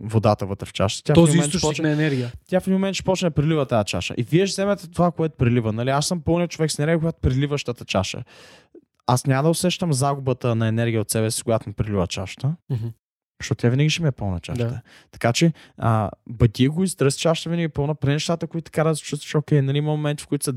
водата 0.00 0.46
вътре 0.46 0.66
в 0.66 0.72
чашата, 0.72 1.02
тя 1.04 1.14
Този 1.14 1.38
източник 1.38 1.60
почне 1.62 1.88
на 1.88 1.94
енергия. 1.94 2.32
тя 2.48 2.60
в 2.60 2.66
един 2.66 2.74
момент 2.74 2.94
ще 2.94 3.04
почне 3.04 3.28
да 3.28 3.34
прилива 3.34 3.66
тази 3.66 3.84
чаша. 3.86 4.14
И 4.16 4.22
вие 4.22 4.46
ще 4.46 4.52
вземете 4.52 4.90
това, 4.90 5.10
което 5.10 5.36
прилива. 5.36 5.72
Нали? 5.72 5.90
Аз 5.90 6.06
съм 6.06 6.20
пълният 6.20 6.50
човек 6.50 6.70
с 6.70 6.78
енергия, 6.78 6.98
когато 6.98 7.20
приливащата 7.20 7.84
чаша. 7.84 8.24
Аз 9.06 9.26
няма 9.26 9.42
да 9.42 9.48
усещам 9.48 9.92
загубата 9.92 10.54
на 10.54 10.66
енергия 10.68 11.00
от 11.00 11.10
себе 11.10 11.30
си, 11.30 11.42
когато 11.42 11.68
ми 11.68 11.72
прилива 11.72 12.06
чашата, 12.06 12.54
Мгм. 12.70 12.86
защото 13.40 13.60
тя 13.60 13.68
винаги 13.68 13.90
ще 13.90 14.02
ми 14.02 14.08
е 14.08 14.12
пълна 14.12 14.40
чашата. 14.40 14.68
Да. 14.68 14.80
Така 15.10 15.32
че, 15.32 15.52
а, 15.78 16.10
бъди 16.28 16.68
го 16.68 16.84
издръз 16.84 17.16
чашата 17.16 17.50
винаги 17.50 17.64
е 17.64 17.68
пълна. 17.68 17.94
При 17.94 18.12
нещата, 18.12 18.46
които 18.46 18.64
така 18.64 18.84
да 18.84 18.96
се 18.96 19.02
чувстваш, 19.02 19.34
окей, 19.34 19.62
нали, 19.62 19.78
има 19.78 19.90
моменти, 19.90 20.24
в 20.24 20.26
които 20.26 20.44
са 20.44 20.54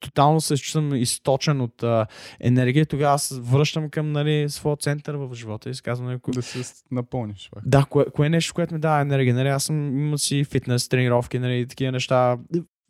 тотално 0.00 0.40
се 0.40 0.56
чувствам 0.56 0.94
източен 0.94 1.60
от 1.60 1.82
а, 1.82 2.06
енергия, 2.40 2.86
тогава 2.86 3.14
аз 3.14 3.40
връщам 3.42 3.90
към 3.90 4.12
нали, 4.12 4.48
своя 4.48 4.76
център 4.76 5.14
в 5.14 5.34
живота 5.34 5.70
и 5.70 5.74
си 5.74 5.82
казвам, 5.82 6.08
нали, 6.08 6.18
Да 6.28 6.42
се 6.42 6.84
напълниш. 6.90 7.50
Да, 7.66 7.84
кое, 7.90 8.04
кое 8.04 8.26
е 8.26 8.30
нещо, 8.30 8.54
което 8.54 8.74
ми 8.74 8.80
дава 8.80 9.00
енергия? 9.00 9.34
Нали, 9.34 9.48
аз 9.48 9.64
съм, 9.64 9.98
имам 9.98 10.18
си 10.18 10.44
фитнес, 10.44 10.88
тренировки, 10.88 11.38
нали, 11.38 11.66
такива 11.66 11.92
неща, 11.92 12.38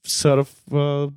сърф, 0.06 0.64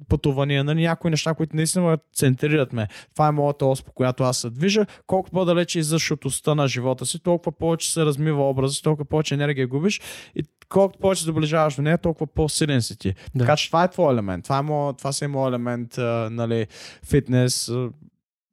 пътувания, 0.09 0.63
нали, 0.63 0.81
някои 0.81 1.11
неща, 1.11 1.33
които 1.33 1.55
наистина 1.55 1.97
центрират 2.15 2.73
ме. 2.73 2.87
Това 3.13 3.27
е 3.27 3.31
моята 3.31 3.65
ос, 3.65 3.83
по 3.83 3.91
която 3.91 4.23
аз 4.23 4.37
се 4.37 4.49
движа. 4.49 4.85
Колко 5.07 5.29
по-далече 5.31 5.79
излизаш 5.79 6.11
от 6.11 6.25
оста 6.25 6.55
на 6.55 6.67
живота 6.67 7.05
си, 7.05 7.19
толкова 7.19 7.51
повече 7.51 7.93
се 7.93 8.05
размива 8.05 8.49
образа, 8.49 8.81
толкова 8.81 9.05
повече 9.05 9.33
енергия 9.33 9.67
губиш 9.67 10.01
и 10.35 10.43
колкото 10.65 10.99
повече 10.99 11.25
доближаваш 11.25 11.75
до 11.75 11.81
нея, 11.81 11.97
толкова 11.97 12.27
по-силен 12.27 12.81
си 12.81 12.97
ти. 12.97 13.13
Да. 13.35 13.39
Така 13.39 13.55
че 13.55 13.67
това 13.67 13.83
е 13.83 13.91
твой 13.91 14.13
елемент. 14.13 14.43
Това, 14.43 14.57
е 14.57 14.61
моят, 14.61 14.97
това 14.97 15.11
си 15.11 15.25
е 15.25 15.27
моят 15.27 15.51
елемент, 15.51 15.97
а, 15.97 16.29
нали, 16.31 16.67
фитнес, 17.05 17.69
а, 17.69 17.89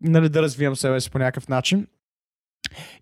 нали, 0.01 0.29
да 0.29 0.43
развивам 0.43 0.77
себе 0.77 1.01
си 1.01 1.11
по 1.11 1.19
някакъв 1.19 1.49
начин. 1.49 1.87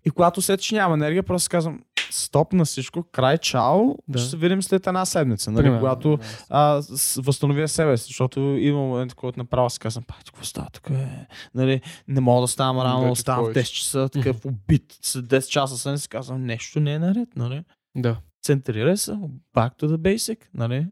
И 0.05 0.11
когато 0.11 0.41
след 0.41 0.61
че 0.61 0.75
няма 0.75 0.93
енергия, 0.93 1.23
просто 1.23 1.49
казвам, 1.49 1.81
стоп 2.11 2.53
на 2.53 2.65
всичко, 2.65 3.03
край, 3.03 3.37
чао, 3.37 3.95
Да. 4.07 4.19
ще 4.19 4.29
се 4.29 4.37
видим 4.37 4.63
след 4.63 4.87
една 4.87 5.05
седмица, 5.05 5.51
нали, 5.51 5.63
Примерно, 5.63 5.79
когато 5.79 6.17
да. 6.17 6.23
а, 6.49 6.81
с- 6.81 7.21
възстановя 7.21 7.67
себе 7.67 7.97
си, 7.97 8.03
защото 8.03 8.39
има 8.39 8.79
момент, 8.79 9.13
който 9.13 9.39
направо 9.39 9.69
си 9.69 9.79
казвам, 9.79 10.03
пак, 10.03 10.17
какво 10.17 10.43
става 10.43 10.67
тук 10.69 10.89
е? 10.89 11.27
Нали, 11.55 11.81
не 12.07 12.21
мога 12.21 12.41
да 12.41 12.47
ставам 12.47 12.79
рано, 12.79 13.01
Вече 13.01 13.11
оставам 13.11 13.43
в 13.43 13.47
повече. 13.47 13.71
10 13.71 13.73
часа, 13.73 14.09
такъв 14.09 14.45
убит, 14.45 14.97
след 15.01 15.25
10 15.25 15.47
часа 15.47 15.77
сън 15.77 15.97
си 15.99 16.09
казвам, 16.09 16.45
нещо 16.45 16.79
не 16.79 16.93
е 16.93 16.99
наред, 16.99 17.29
нали? 17.35 17.63
Да. 17.95 18.17
Центрирай 18.43 18.97
се, 18.97 19.11
back 19.55 19.79
to 19.79 19.85
the 19.85 19.97
basic, 19.97 20.39
нали? 20.53 20.87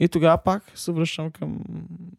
И 0.00 0.08
тогава 0.08 0.38
пак 0.38 0.72
се 0.74 0.92
връщам 0.92 1.30
към 1.30 1.60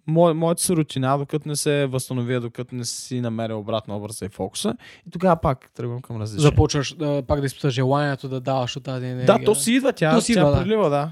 мое, 0.07 0.33
моята 0.33 0.61
си 0.61 0.75
рутина, 0.75 1.17
докато 1.17 1.49
не 1.49 1.55
се 1.55 1.85
възстановя, 1.85 2.39
докато 2.39 2.75
не 2.75 2.85
си 2.85 3.21
намеря 3.21 3.55
обратно 3.55 3.97
образа 3.97 4.25
и 4.25 4.29
фокуса. 4.29 4.73
И 5.07 5.11
тогава 5.11 5.41
пак 5.41 5.71
тръгвам 5.73 6.01
към 6.01 6.21
различни. 6.21 6.41
Започваш 6.41 6.95
да, 6.95 7.23
пак 7.27 7.39
да 7.39 7.45
изпиташ 7.45 7.73
желанието 7.73 8.29
да 8.29 8.39
даваш 8.39 8.75
от 8.77 8.83
тази 8.83 9.05
енергия. 9.05 9.37
Да, 9.37 9.45
то 9.45 9.55
си 9.55 9.73
идва, 9.73 9.93
тя, 9.93 10.15
То 10.15 10.21
си 10.21 10.33
тя 10.33 10.39
идва, 10.39 10.51
да. 10.51 10.61
прилива, 10.61 10.89
да. 10.89 11.11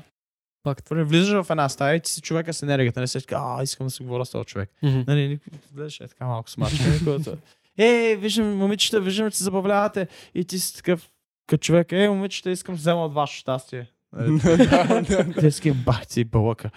Пак. 0.64 0.92
Нали, 0.92 1.04
Влизаш 1.04 1.44
в 1.44 1.50
една 1.50 1.70
стая 1.70 1.96
и 1.96 2.00
ти 2.00 2.12
си 2.12 2.22
човека 2.22 2.54
с 2.54 2.64
енергията, 2.64 3.00
не 3.00 3.08
си 3.08 3.20
така, 3.20 3.42
а, 3.42 3.64
искам 3.64 3.88
да 3.88 3.92
се 3.92 4.04
говоря 4.04 4.26
с 4.26 4.32
този 4.32 4.46
човек. 4.46 4.70
Мгм. 4.84 5.02
Нали, 5.08 5.40
гледаш 5.74 6.00
е 6.00 6.08
така 6.08 6.26
малко 6.26 6.50
смачка. 6.50 6.84
Е, 7.80 8.16
виждам, 8.16 8.58
момичета, 8.58 9.02
виждам, 9.02 9.32
че 9.32 9.38
се 9.38 9.44
забавлявате. 9.44 10.08
И 10.36 10.46
ти 10.46 10.60
си 10.60 10.76
такъв, 10.76 11.10
като 11.48 11.62
човек, 11.62 11.92
е, 11.92 12.10
момичета, 12.10 12.52
искам 12.52 12.76
да 12.76 12.80
взема 12.80 13.06
от 13.06 13.14
ваше 13.14 13.40
щастие. 13.40 13.88
Нали, 14.14 14.40
Да, 14.58 15.02
да. 15.02 15.34
Те 15.34 15.52
си 15.52 15.72
бах 15.74 16.08
ти 16.08 16.24
бълъка. 16.24 16.70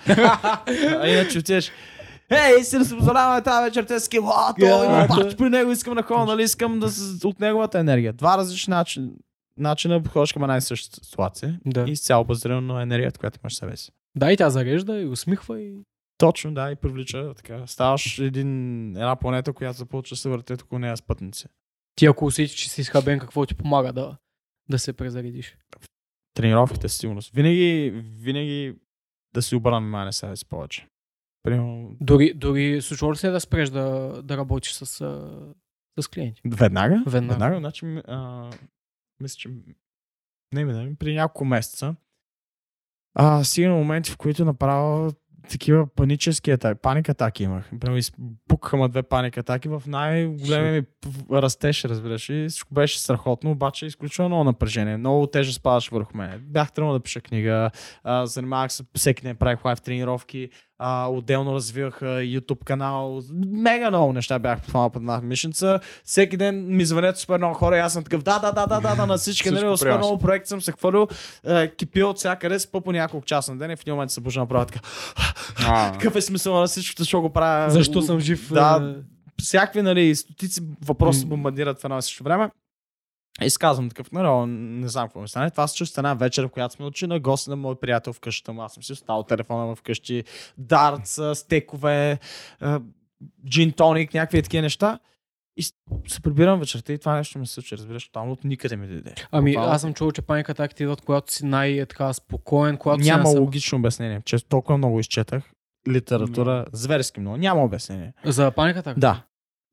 а 1.01 1.09
иначе 1.09 1.39
отидеш, 1.39 1.73
Ей, 2.31 2.65
си 2.65 2.79
да 2.79 2.85
се 2.85 2.97
позволяваме 2.97 3.43
тази 3.43 3.65
вечер, 3.65 3.85
те 3.85 4.01
има 4.85 5.07
да. 5.09 5.15
бач 5.17 5.37
при 5.37 5.49
него, 5.49 5.71
искам 5.73 5.95
да 5.95 6.03
ходя, 6.03 6.25
нали, 6.25 6.43
искам 6.43 6.81
да 6.81 6.89
с- 6.89 7.25
от 7.25 7.41
неговата 7.41 7.79
енергия. 7.79 8.13
Два 8.13 8.39
различни 8.39 8.71
начина, 8.71 9.09
начина 9.57 10.03
ходиш 10.09 10.33
към 10.33 10.43
една 10.43 10.57
и 10.57 10.61
съща 10.61 11.05
ситуация 11.05 11.61
Да. 11.67 11.85
и 11.89 11.91
изцяло 11.91 12.25
базирано 12.25 12.75
на 12.75 12.83
енергията, 12.83 13.19
която 13.19 13.39
имаш 13.45 13.55
себе 13.55 13.77
си. 13.77 13.91
Да, 14.17 14.33
и 14.33 14.37
тя 14.37 14.51
зарежда 14.51 15.01
и 15.01 15.07
усмихва 15.07 15.61
и... 15.61 15.75
Точно, 16.19 16.55
да, 16.55 16.71
и 16.71 16.77
привлича 16.77 17.35
така. 17.35 17.67
Ставаш 17.67 18.19
един, 18.19 18.51
една 18.89 19.17
планета, 19.17 19.53
която 19.53 19.79
започва 19.79 20.15
да 20.15 20.19
се 20.19 20.29
върти 20.29 20.53
около 20.53 20.79
нея 20.79 20.97
с 20.97 21.03
пътници. 21.03 21.47
Ти 21.95 22.07
ако 22.07 22.25
усетиш, 22.27 22.51
че 22.53 22.71
си 22.71 22.81
изхабен, 22.81 23.19
какво 23.19 23.47
ти 23.47 23.55
помага 23.55 23.93
да, 23.93 24.17
да 24.71 24.79
се 24.79 24.93
презаредиш? 24.93 25.57
Тренировките 26.35 26.89
със 26.89 26.99
сигурност. 26.99 27.35
Винаги, 27.35 27.91
винаги 27.95 28.75
да 29.35 29.43
си 29.43 29.55
обърна 29.55 29.81
внимание 29.81 30.13
себе 30.13 30.37
си 30.37 30.45
повече. 30.45 30.87
Примерно, 31.43 31.97
Дори, 32.01 32.35
дори 32.35 32.83
случва 32.83 33.13
ли 33.13 33.17
се 33.17 33.31
да 33.31 33.41
спреш 33.41 33.71
да, 33.71 34.21
да 34.23 34.37
работиш 34.37 34.73
с, 34.73 34.87
с 36.01 36.09
клиенти? 36.09 36.43
Веднага? 36.47 37.03
Веднага. 37.07 37.33
Веднага, 37.33 37.59
значи, 37.59 37.87
а, 37.87 38.51
мисля, 39.21 39.37
че 39.39 39.51
не 40.53 40.65
ми 40.65 40.97
при 40.97 41.15
няколко 41.15 41.45
месеца 41.45 41.97
а, 43.15 43.45
стигна 43.45 43.75
моменти, 43.75 44.11
в 44.11 44.17
които 44.17 44.45
направо 44.45 45.13
такива 45.51 45.87
панически 45.87 46.51
атаки, 46.51 46.81
паник 46.83 47.09
атаки 47.09 47.43
имах. 47.43 47.71
Прямо 47.81 47.99
изпукаха 48.51 48.77
ма 48.77 48.89
две 48.89 49.03
паник 49.03 49.39
атаки 49.39 49.69
в 49.69 49.83
най-големия 49.87 50.73
ми 50.73 50.83
растеж, 51.33 51.85
разбираш. 51.85 52.29
И 52.29 52.47
всичко 52.49 52.75
беше 52.75 53.01
страхотно, 53.01 53.51
обаче 53.51 53.87
изключително 53.87 54.29
много 54.29 54.45
напрежение. 54.45 54.97
Много 54.97 55.27
тежест 55.27 55.57
спадаше 55.57 55.91
върху 55.93 56.17
мен. 56.17 56.43
Бях 56.47 56.73
тръгнал 56.73 56.93
да 56.93 57.01
пиша 57.01 57.21
книга, 57.21 57.71
а, 58.05 58.27
занимавах 58.27 58.73
се 58.73 58.85
всеки 58.97 59.23
ден, 59.23 59.37
правих 59.37 59.65
лайв 59.65 59.81
тренировки, 59.81 60.49
а, 60.79 61.09
отделно 61.11 61.55
развивах 61.55 62.03
а, 62.03 62.07
YouTube 62.07 62.65
канал. 62.65 63.21
Мега 63.47 63.91
много 63.91 64.13
неща 64.13 64.39
бях 64.39 64.63
по 64.63 64.91
под 64.91 64.97
една 64.97 65.21
мишница. 65.21 65.81
Всеки 66.05 66.37
ден 66.37 66.77
ми 66.77 66.85
звънят 66.85 67.19
супер 67.19 67.39
много 67.39 67.55
хора 67.55 67.77
и 67.77 67.81
аз 67.81 67.93
съм 67.93 68.05
такъв 68.05 68.23
да, 68.23 68.39
да, 68.39 68.53
да, 68.53 68.67
да, 68.67 68.81
да, 68.81 68.95
да 68.95 69.07
на 69.07 69.17
всички. 69.17 69.49
Всичко 69.49 69.65
Нали, 69.65 69.77
супер 69.77 69.97
много 69.97 70.19
проекти 70.19 70.49
съм 70.49 70.61
се 70.61 70.73
хвърлял, 70.73 71.09
е, 71.47 71.69
кипил 71.69 72.11
от 72.11 72.19
всякъде, 72.19 72.59
спа 72.59 72.81
по 72.81 72.93
няколко 72.93 73.27
часа 73.27 73.53
на 73.53 73.59
ден 73.59 73.71
и 73.71 73.77
в 73.77 73.81
един 73.81 73.95
момент 73.95 74.11
се 74.11 74.21
бужа 74.21 74.47
така. 74.49 74.81
А, 75.67 75.93
Какъв 75.93 76.17
е 76.17 76.21
смисъл 76.21 76.61
на 76.61 76.67
всичкото, 76.67 77.05
що 77.05 77.21
го 77.21 77.31
правя? 77.31 77.71
Защо 77.71 78.03
съм 78.03 78.21
жив? 78.21 78.40
Да, 78.51 78.79
а, 78.81 79.03
всякакви, 79.43 79.83
нали, 79.83 80.17
стотици 80.17 80.61
въпроси 80.85 81.27
бомбардират 81.27 81.81
в 81.81 81.85
едно 81.85 81.99
и 81.99 82.03
също 82.03 82.25
време. 82.25 82.51
И 83.43 83.51
сказвам 83.51 83.89
такъв, 83.89 84.13
нали, 84.13 84.51
не 84.51 84.89
знам 84.89 85.09
какво 85.09 85.21
ми 85.21 85.29
стане. 85.29 85.51
Това 85.51 85.69
се 85.69 85.77
чувства 85.77 86.01
една 86.01 86.15
вечер, 86.15 86.45
в 86.45 86.49
която 86.49 86.75
сме 86.75 86.87
учи 86.87 87.07
на 87.07 87.21
гост 87.21 87.49
на 87.49 87.57
мой 87.57 87.81
приятел 87.81 88.13
в 88.13 88.21
къщата 88.21 88.53
му. 88.53 88.63
Аз 88.63 88.73
съм 88.73 88.83
си 88.83 88.93
оставил 88.93 89.23
телефона 89.23 89.75
в 89.75 89.83
къщи, 89.83 90.25
дартс, 90.59 91.19
а, 91.19 91.35
стекове, 91.35 92.19
джин 93.49 93.73
тоник, 93.73 94.15
някакви 94.15 94.43
такива 94.43 94.63
неща. 94.63 94.99
И 95.57 95.63
се 96.09 96.21
прибирам 96.23 96.61
вечерта 96.61 96.93
и 96.93 96.99
това 96.99 97.17
нещо 97.17 97.39
ми 97.39 97.47
се 97.47 97.55
случи, 97.55 97.77
разбираш, 97.77 98.07
тотално 98.07 98.33
от 98.33 98.45
никъде 98.45 98.77
ми 98.77 98.87
дойде. 98.87 99.15
Ами, 99.33 99.51
Буквално. 99.51 99.73
аз 99.73 99.81
съм 99.81 99.95
чул, 99.95 100.13
че 100.13 100.23
паника 100.23 100.53
атаките 100.53 100.83
идват, 100.83 101.01
когато 101.01 101.33
си 101.33 101.45
най-така 101.47 102.13
спокоен, 102.13 102.77
когато 102.77 103.05
Няма 103.05 103.27
си 103.27 103.35
на 103.35 103.41
логично 103.41 103.79
обяснение. 103.79 104.23
Че 104.25 104.49
толкова 104.49 104.79
много 104.79 105.01
изчетах 105.01 105.51
литература, 105.89 106.67
зверски 106.73 107.21
много. 107.21 107.37
Няма 107.37 107.65
обяснение. 107.65 108.13
За 108.25 108.51
паника 108.51 108.79
атака? 108.79 109.01
Да. 109.01 109.23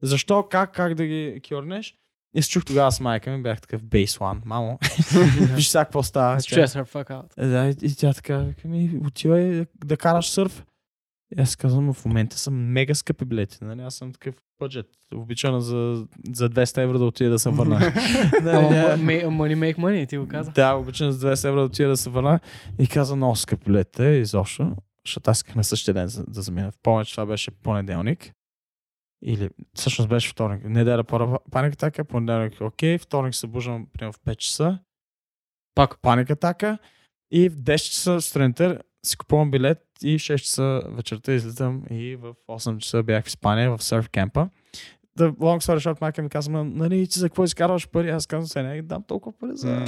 Защо, 0.01 0.43
как, 0.43 0.73
как 0.73 0.93
да 0.95 1.05
ги 1.05 1.41
кьорнеш? 1.49 1.95
И 2.35 2.41
се 2.41 2.49
чух 2.49 2.65
тогава 2.65 2.91
с 2.91 2.99
майка 2.99 3.31
ми, 3.31 3.43
бях 3.43 3.61
такъв 3.61 3.81
one, 3.81 4.45
мамо. 4.45 4.79
Виж 5.55 5.67
сега 5.67 5.85
какво 5.85 6.03
става. 6.03 6.39
Stress 6.39 6.65
her 6.65 6.87
fuck 6.87 7.09
out. 7.09 7.37
Е, 7.37 7.47
Да, 7.47 7.67
и, 7.67 7.75
и 7.85 7.95
тя 7.95 8.13
така, 8.13 8.45
ми, 8.65 8.99
отивай 9.05 9.65
да, 9.85 9.97
караш 9.97 10.29
сърф. 10.29 10.65
И 11.37 11.41
аз 11.41 11.55
казвам, 11.55 11.93
в 11.93 12.05
момента 12.05 12.37
са 12.37 12.51
мега 12.51 12.95
скъпи 12.95 13.25
билети. 13.25 13.57
Нали? 13.61 13.81
Аз 13.81 13.95
съм 13.95 14.13
такъв 14.13 14.35
бюджет. 14.59 14.85
Обичана 15.15 15.61
за, 15.61 16.05
за 16.33 16.49
200 16.49 16.83
евро 16.83 16.99
да 16.99 17.05
отида 17.05 17.29
да 17.29 17.39
се 17.39 17.49
върна. 17.49 17.79
Нали, 18.43 19.25
money 19.25 19.55
make 19.55 19.77
money, 19.77 20.09
ти 20.09 20.17
го 20.17 20.27
каза. 20.27 20.51
да, 20.51 20.73
обичам 20.73 21.11
за 21.11 21.31
200 21.31 21.47
евро 21.47 21.59
да 21.59 21.65
отида 21.65 21.89
да 21.89 21.97
се 21.97 22.09
върна. 22.09 22.39
И 22.79 22.87
каза, 22.87 23.15
много 23.15 23.35
скъпи 23.35 23.65
билети. 23.65 24.03
Изобщо. 24.03 24.75
Защото 25.07 25.31
аз 25.31 25.37
исках 25.37 25.55
на 25.55 25.63
същия 25.63 25.93
ден 25.93 26.07
за- 26.07 26.23
да 26.23 26.41
замина. 26.41 26.71
Помня, 26.83 27.05
че 27.05 27.13
това 27.13 27.25
беше 27.25 27.51
понеделник. 27.51 28.31
Или 29.23 29.49
всъщност 29.73 30.09
беше 30.09 30.29
вторник. 30.29 30.63
Неделя 30.63 31.03
първа 31.03 31.39
паник 31.51 31.73
атака, 31.73 32.05
понеделник 32.05 32.61
окей, 32.61 32.97
вторник 32.97 33.35
се 33.35 33.47
буждам 33.47 33.87
примерно 33.93 34.13
в 34.13 34.19
5 34.19 34.35
часа. 34.35 34.79
Пак. 35.75 36.01
Паник 36.01 36.29
атака. 36.29 36.77
И 37.31 37.49
в 37.49 37.55
10 37.55 37.77
часа 37.77 38.21
сутринта 38.21 38.79
си 39.05 39.17
купувам 39.17 39.51
билет 39.51 39.83
и 40.03 40.17
в 40.19 40.21
6 40.21 40.37
часа 40.37 40.81
вечерта 40.85 41.33
излизам 41.33 41.83
и 41.89 42.15
в 42.15 42.33
8 42.47 42.77
часа 42.77 43.03
бях 43.03 43.25
в 43.25 43.27
Испания, 43.27 43.77
в 43.77 43.83
сърф 43.83 44.09
кемпа. 44.09 44.49
The 45.19 45.31
long 45.31 45.59
story 45.59 45.77
short, 45.77 46.01
майка 46.01 46.21
ми 46.21 46.29
казва, 46.29 46.51
«Ма, 46.53 46.63
нали, 46.63 47.07
ти 47.07 47.19
за 47.19 47.29
какво 47.29 47.43
изкарваш 47.43 47.89
пари? 47.89 48.09
Аз 48.09 48.27
казвам, 48.27 48.47
се 48.47 48.63
не 48.63 48.81
дам 48.81 49.03
толкова 49.03 49.37
пари 49.37 49.51
за... 49.53 49.67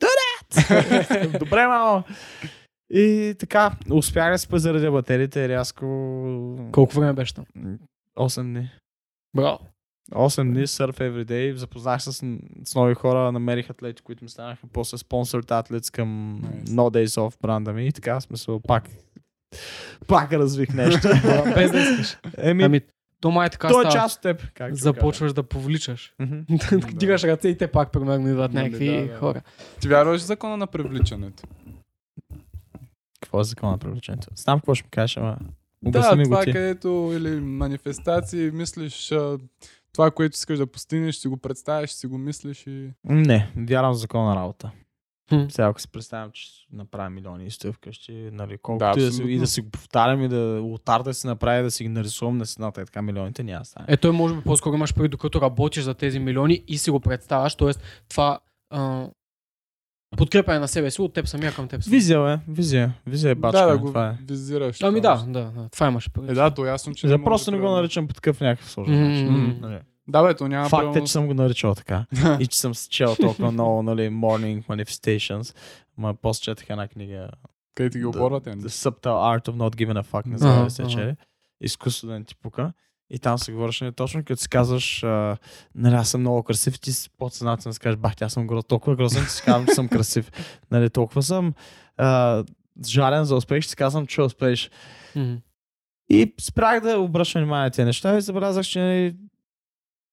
Do 0.00 0.06
that! 0.50 1.38
Добре, 1.38 1.66
мамо. 1.66 2.04
И 2.90 3.34
така, 3.38 3.70
успях 3.90 4.32
да 4.32 4.38
се 4.38 4.48
заради 4.52 4.90
батериите 4.90 5.48
рязко... 5.48 5.86
Колко 6.72 6.94
време 6.94 7.12
беше 7.12 7.34
там? 7.34 7.44
8 8.18 8.42
дни. 8.42 8.70
Браво. 9.36 9.58
8 10.12 10.52
дни 10.52 10.66
surf 10.66 10.98
everyday, 11.00 11.54
запознах 11.54 12.02
се 12.02 12.12
с, 12.12 12.24
с 12.64 12.74
нови 12.74 12.94
хора, 12.94 13.32
намерих 13.32 13.70
атлети, 13.70 14.02
които 14.02 14.24
ми 14.24 14.30
станаха 14.30 14.66
после 14.72 14.96
sponsored 14.96 15.44
athletes 15.44 15.92
към 15.92 16.40
Nice. 16.42 16.68
No 16.68 16.90
Days 16.90 17.06
Off 17.06 17.42
бранда 17.42 17.72
ми 17.72 17.86
и 17.86 17.92
така 17.92 18.20
смисъл 18.20 18.60
пак 18.60 18.88
пак 20.06 20.32
развих 20.32 20.74
нещо. 20.74 21.08
Без 21.54 21.70
да 21.70 21.78
искаш. 21.78 22.18
Еми, 22.38 22.62
Ами, 22.62 22.80
то 23.20 23.30
май 23.30 23.50
така 23.50 23.68
той 23.68 23.86
е 23.86 23.90
част 23.90 24.16
от 24.16 24.22
теб. 24.22 24.52
Как 24.54 24.70
да 24.70 24.76
Започваш 24.76 25.32
да 25.32 25.42
повличаш. 25.42 26.14
Дигаш 26.92 27.24
ръце 27.24 27.48
и 27.48 27.58
те 27.58 27.66
пак 27.66 27.92
примерно 27.92 28.28
идват 28.28 28.52
Нали, 28.52 28.64
някакви 28.64 29.10
хора. 29.18 29.42
Ти 29.80 29.88
вярваш 29.88 30.20
в 30.20 30.24
закона 30.24 30.56
на 30.56 30.66
привличането? 30.66 31.42
Какво 33.20 33.40
е 33.40 33.44
закон 33.44 33.70
на 33.70 33.78
привлечението? 33.78 34.28
Знам 34.34 34.58
какво 34.58 34.74
ще 34.74 34.86
ми 34.86 34.90
кажеш, 34.90 35.16
ама 35.16 35.38
Да, 35.82 36.16
ми 36.16 36.24
това 36.24 36.38
го 36.38 36.44
ти. 36.44 36.52
където 36.52 37.12
или 37.14 37.40
манифестации, 37.40 38.50
мислиш 38.50 39.12
а, 39.12 39.38
това, 39.92 40.10
което 40.10 40.34
искаш 40.34 40.58
да 40.58 40.66
постигнеш, 40.66 41.16
си 41.16 41.28
го 41.28 41.36
представяш, 41.36 41.90
си 41.90 42.06
го 42.06 42.18
мислиш 42.18 42.66
и... 42.66 42.90
Не, 43.04 43.52
вярвам 43.56 43.92
в 43.92 43.96
закон 43.96 44.24
на 44.24 44.36
работа. 44.36 44.70
Хм. 45.28 45.44
Сега 45.48 45.68
ако 45.68 45.80
си 45.80 45.88
представям, 45.88 46.30
че 46.32 46.42
ще 46.42 46.76
направя 46.76 47.10
милиони 47.10 47.46
и 47.46 47.50
стоя 47.50 47.72
вкъщи, 47.72 48.30
нали, 48.32 48.58
колкото 48.58 48.94
Да, 48.94 49.00
и, 49.00 49.04
да 49.04 49.12
си, 49.12 49.22
и 49.22 49.38
да 49.38 49.46
си 49.46 49.60
го 49.60 49.70
повтарям 49.70 50.22
и 50.22 50.28
да 50.28 50.60
лотар 50.62 51.02
да 51.02 51.14
си 51.14 51.26
направя, 51.26 51.62
да 51.62 51.70
си 51.70 51.84
ги 51.84 51.88
нарисувам 51.88 52.38
на 52.38 52.46
стената 52.46 52.82
и 52.82 52.84
така 52.84 53.02
милионите 53.02 53.42
няма 53.42 53.58
да 53.58 53.64
стане. 53.64 53.86
Е, 53.88 53.96
той 53.96 54.12
може 54.12 54.34
би 54.34 54.40
по-скоро 54.42 54.74
имаш 54.74 54.94
преди, 54.94 55.08
докато 55.08 55.40
работиш 55.40 55.84
за 55.84 55.94
тези 55.94 56.18
милиони 56.18 56.64
и 56.68 56.78
си 56.78 56.90
го 56.90 57.00
представяш, 57.00 57.54
т.е. 57.54 57.70
това 58.08 58.38
а, 58.70 59.08
подкрепяне 60.16 60.58
на 60.58 60.68
себе 60.68 60.90
си 60.90 61.02
от 61.02 61.12
теб 61.12 61.28
самия 61.28 61.52
към 61.52 61.68
теб. 61.68 61.82
самия. 61.82 61.96
Визия, 61.98 62.32
е, 62.32 62.38
визия. 62.48 62.92
Визия 63.06 63.30
е 63.30 63.34
бачка. 63.34 63.58
да, 63.58 63.66
да 63.66 63.78
го 63.78 63.86
това 63.86 64.08
е. 64.08 64.16
визираш. 64.28 64.82
Ами 64.82 65.00
да, 65.00 65.10
нещо. 65.14 65.26
да, 65.26 65.44
да, 65.44 65.68
това 65.68 65.86
имаш. 65.86 66.08
Е, 66.28 66.34
да, 66.34 66.50
то 66.50 66.66
е 66.66 66.68
ясно, 66.68 66.94
че 66.94 67.06
може 67.06 67.24
просто 67.24 67.50
да 67.50 67.56
не 67.56 67.62
го 67.62 67.70
наричам 67.70 68.08
по 68.08 68.14
такъв 68.14 68.40
някакъв 68.40 68.70
сложен 68.70 69.08
начин. 69.10 69.58
Нали. 69.60 69.78
Да, 70.08 70.22
бе, 70.22 70.34
то 70.34 70.48
няма 70.48 70.68
Факт 70.68 70.82
е, 70.82 70.84
правилно- 70.84 71.06
че 71.06 71.12
съм 71.12 71.26
го 71.26 71.34
наричал 71.34 71.74
така. 71.74 72.06
и 72.40 72.46
че 72.46 72.58
съм 72.58 72.72
чел 72.90 73.16
толкова 73.16 73.52
много, 73.52 73.82
нали, 73.82 74.00
Morning 74.02 74.66
Manifestations. 74.66 75.56
Ма 75.98 76.14
после 76.14 76.40
четах 76.42 76.70
една 76.70 76.88
книга 76.88 77.28
Къде 77.74 77.90
ти 77.90 77.98
ги 77.98 78.02
Да. 78.02 78.08
оборват, 78.08 78.44
The 78.44 78.54
не? 78.54 78.62
Subtle 78.62 79.00
Art 79.02 79.48
of 79.48 79.52
Not 79.52 79.76
Giving 79.76 80.02
a 80.02 80.06
Fuck, 80.06 80.26
не 80.26 80.38
знам 80.38 80.64
ли 80.64 80.70
се 80.70 80.86
чели. 80.86 81.14
Изкуство 81.60 82.06
да 82.08 82.18
не 82.18 82.24
ти 82.24 82.36
пука. 82.36 82.72
И 83.10 83.18
там 83.18 83.38
се 83.38 83.52
говореше 83.52 83.84
не 83.84 83.92
точно 83.92 84.24
като 84.24 84.42
си 84.42 84.48
казваш, 84.48 85.04
а, 85.04 85.36
нали, 85.74 85.94
аз 85.94 86.08
съм 86.08 86.20
много 86.20 86.42
красив, 86.42 86.80
ти 86.80 86.92
си 86.92 87.10
подсъзнателно 87.18 87.72
си 87.72 87.80
кажеш, 87.80 87.96
бах, 87.96 88.16
тя 88.16 88.28
съм 88.28 88.46
гро, 88.46 88.62
толкова 88.62 88.96
грозен, 88.96 89.24
че 89.24 89.30
си 89.30 89.42
казвам, 89.42 89.66
че 89.66 89.74
съм 89.74 89.88
красив. 89.88 90.30
Нали, 90.70 90.90
толкова 90.90 91.22
съм 91.22 91.54
а, 91.96 92.44
жален 92.86 93.24
за 93.24 93.36
успех, 93.36 93.62
че 93.62 93.68
си 93.68 93.76
казвам, 93.76 94.06
че 94.06 94.22
успееш. 94.22 94.70
Мгм. 95.16 95.34
И 96.10 96.34
спрях 96.40 96.80
да 96.80 96.98
обръщам 96.98 97.42
внимание 97.42 97.64
на 97.64 97.70
тези 97.70 97.86
неща 97.86 98.16
и 98.16 98.20
забелязах, 98.20 98.66
че 98.66 98.80
нали, 98.80 99.16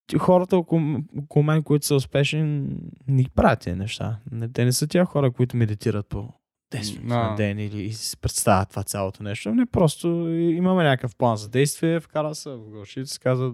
ти- 0.07 0.17
хората 0.17 0.57
около, 0.57 0.81
около 1.19 1.43
мен, 1.43 1.63
които 1.63 1.85
са 1.85 1.95
успешни, 1.95 2.41
не 3.07 3.23
ги 3.23 3.29
правят 3.29 3.59
тези 3.59 3.75
неща. 3.79 4.19
Не, 4.31 4.51
те 4.51 4.65
не 4.65 4.71
са 4.71 4.87
тия 4.87 5.05
хора, 5.05 5.31
които 5.31 5.57
медитират 5.57 6.07
по 6.07 6.29
10 6.77 6.91
минути 6.91 7.07
на 7.07 7.29
Да. 7.29 7.35
ден 7.35 7.59
или 7.59 7.81
и 7.81 7.93
си 7.93 8.17
представят 8.17 8.69
това 8.69 8.83
цялото 8.83 9.23
нещо. 9.23 9.55
Не, 9.55 9.65
просто 9.65 10.07
имаме 10.37 10.83
някакъв 10.83 11.15
план 11.15 11.37
за 11.37 11.49
действие, 11.49 11.99
вкара 11.99 12.35
се 12.35 12.49
в 12.49 12.69
гълшите, 12.69 13.05
се 13.05 13.19
казва 13.19 13.53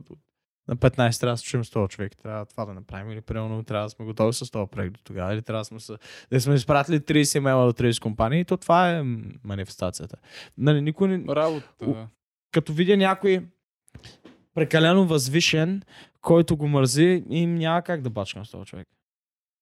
на 0.67 0.78
15 0.78 1.20
трябва 1.20 1.36
да 1.36 1.41
чуем 1.41 1.65
с 1.65 1.70
този 1.70 1.89
човек, 1.89 2.17
трябва 2.17 2.45
това 2.45 2.65
да 2.65 2.74
направим 2.74 3.11
или 3.11 3.22
примерно 3.22 3.63
трябва 3.63 3.86
да 3.86 3.89
сме 3.89 4.05
готови 4.05 4.34
с 4.34 4.51
този 4.51 4.70
проект 4.72 4.93
до 4.93 4.99
тогава 5.03 5.34
или 5.34 5.41
трябва 5.41 5.61
да 5.61 5.65
сме, 5.65 5.80
с... 5.80 5.97
да 6.32 6.41
сме 6.41 6.53
изпратили 6.53 6.99
30 6.99 7.38
имейла 7.38 7.65
до 7.65 7.74
30 7.74 8.01
компании, 8.01 8.45
то 8.45 8.57
това 8.57 8.91
е 8.91 9.03
манифестацията. 9.43 10.17
Нали, 10.57 10.82
никой 10.82 11.07
не, 11.07 11.36
Работата, 11.36 11.86
да. 11.86 12.07
като 12.51 12.74
видя 12.74 12.97
някой 12.97 13.45
прекалено 14.53 15.05
възвишен, 15.07 15.82
който 16.22 16.57
го 16.57 16.67
мързи, 16.67 17.24
им 17.30 17.55
няма 17.55 17.82
как 17.82 18.01
да 18.01 18.09
бачкам 18.09 18.45
с 18.45 18.51
този 18.51 18.65
човек. 18.65 18.88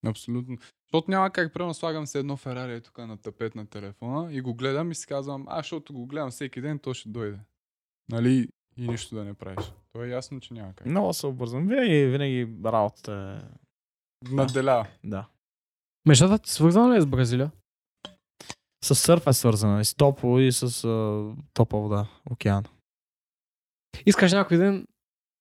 Абсолютно. 0.06 0.58
Защото 0.88 1.12
няма 1.12 1.30
как, 1.32 1.54
примерно, 1.54 1.74
слагам 1.74 2.08
се 2.08 2.20
едно 2.20 2.38
Ферари 2.38 2.82
тук 2.82 2.98
на 2.98 3.18
тапет 3.18 3.56
на 3.56 3.66
телефона 3.66 4.34
и 4.34 4.42
го 4.42 4.54
гледам 4.54 4.92
и 4.92 4.96
си 4.96 5.08
казвам, 5.08 5.46
а, 5.48 5.58
защото 5.58 5.94
го 5.94 6.06
гледам 6.06 6.32
всеки 6.32 6.62
ден, 6.62 6.80
то 6.80 6.94
ще 6.94 7.10
дойде. 7.10 7.40
Нали? 8.10 8.50
И 8.78 8.88
нищо 8.88 9.16
да 9.16 9.24
не 9.24 9.34
правиш. 9.34 9.72
То 9.94 10.04
е 10.04 10.08
ясно, 10.08 10.40
че 10.40 10.54
няма 10.54 10.74
как. 10.74 10.88
Много 10.88 11.14
се 11.14 11.28
обвързвам. 11.28 11.68
Винаги, 11.68 12.06
винаги 12.06 12.48
работата 12.66 13.42
е... 13.44 14.32
Наделя. 14.32 14.88
Да. 15.04 15.28
Мечтата 16.06 16.40
ти 16.40 16.52
свързана 16.52 16.94
ли 16.94 16.98
е 16.98 17.02
с 17.02 17.06
Бразилия? 17.06 17.52
С 18.84 18.96
сърф 18.96 19.28
е 19.28 19.34
свързана. 19.34 19.82
И 19.82 19.86
с 19.86 19.96
топло 19.96 20.40
и 20.40 20.52
с 20.52 20.84
а, 20.84 21.36
топла 21.54 21.80
вода. 21.82 22.08
Океан. 22.32 22.64
Искаш 24.06 24.32
някой 24.32 24.58
ден 24.58 24.88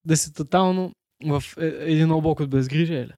да 0.05 0.17
си 0.17 0.35
тотално 0.35 0.93
в 1.27 1.43
е- 1.59 1.93
един 1.93 2.11
облак 2.13 2.41
от 2.41 2.51
безгрижие 2.51 3.07
ли? 3.07 3.13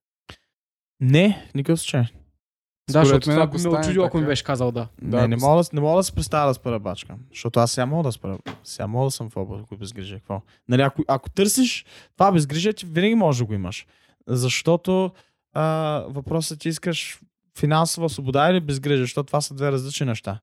Не, 1.00 1.50
никакъв 1.54 1.80
случай. 1.80 2.02
Да, 2.02 2.92
Според 2.92 3.06
защото 3.06 3.28
мен, 3.28 3.36
това 3.36 3.44
ако 3.44 3.52
ме 3.52 3.58
стане 3.58 3.78
очудило, 3.78 4.06
ако 4.06 4.18
ми 4.18 4.26
беше 4.26 4.44
казал 4.44 4.72
да. 4.72 4.88
Да, 5.02 5.20
не, 5.20 5.28
не, 5.28 5.34
ако 5.34 5.44
мога 5.44 5.62
да, 5.62 5.68
не 5.72 5.80
мога 5.80 5.96
да 5.96 6.02
се 6.02 6.12
представя 6.12 6.48
да 6.48 6.54
спра 6.54 6.78
бачка. 6.78 7.16
Защото 7.30 7.60
аз 7.60 7.72
сега 7.72 7.86
мога 7.86 8.02
да 8.02 8.12
спра. 8.12 8.38
Сега 8.64 8.86
мога 8.86 9.06
да 9.06 9.10
съм 9.10 9.30
в 9.30 9.36
облако 9.36 9.76
безгрижие. 9.76 10.18
Какво? 10.18 10.42
Нали, 10.68 10.82
ако, 10.82 11.04
ако 11.08 11.30
търсиш 11.30 11.84
това 12.16 12.32
безгрижие, 12.32 12.72
ти 12.72 12.86
винаги 12.86 13.14
можеш 13.14 13.38
да 13.38 13.44
го 13.44 13.54
имаш. 13.54 13.86
Защото 14.26 15.12
а, 15.52 15.62
въпросът 16.08 16.60
ти 16.60 16.68
искаш 16.68 17.20
финансова 17.58 18.08
свобода 18.08 18.50
или 18.50 18.60
безгрижие, 18.60 19.04
защото 19.04 19.26
това 19.26 19.40
са 19.40 19.54
две 19.54 19.72
различни 19.72 20.06
неща. 20.06 20.40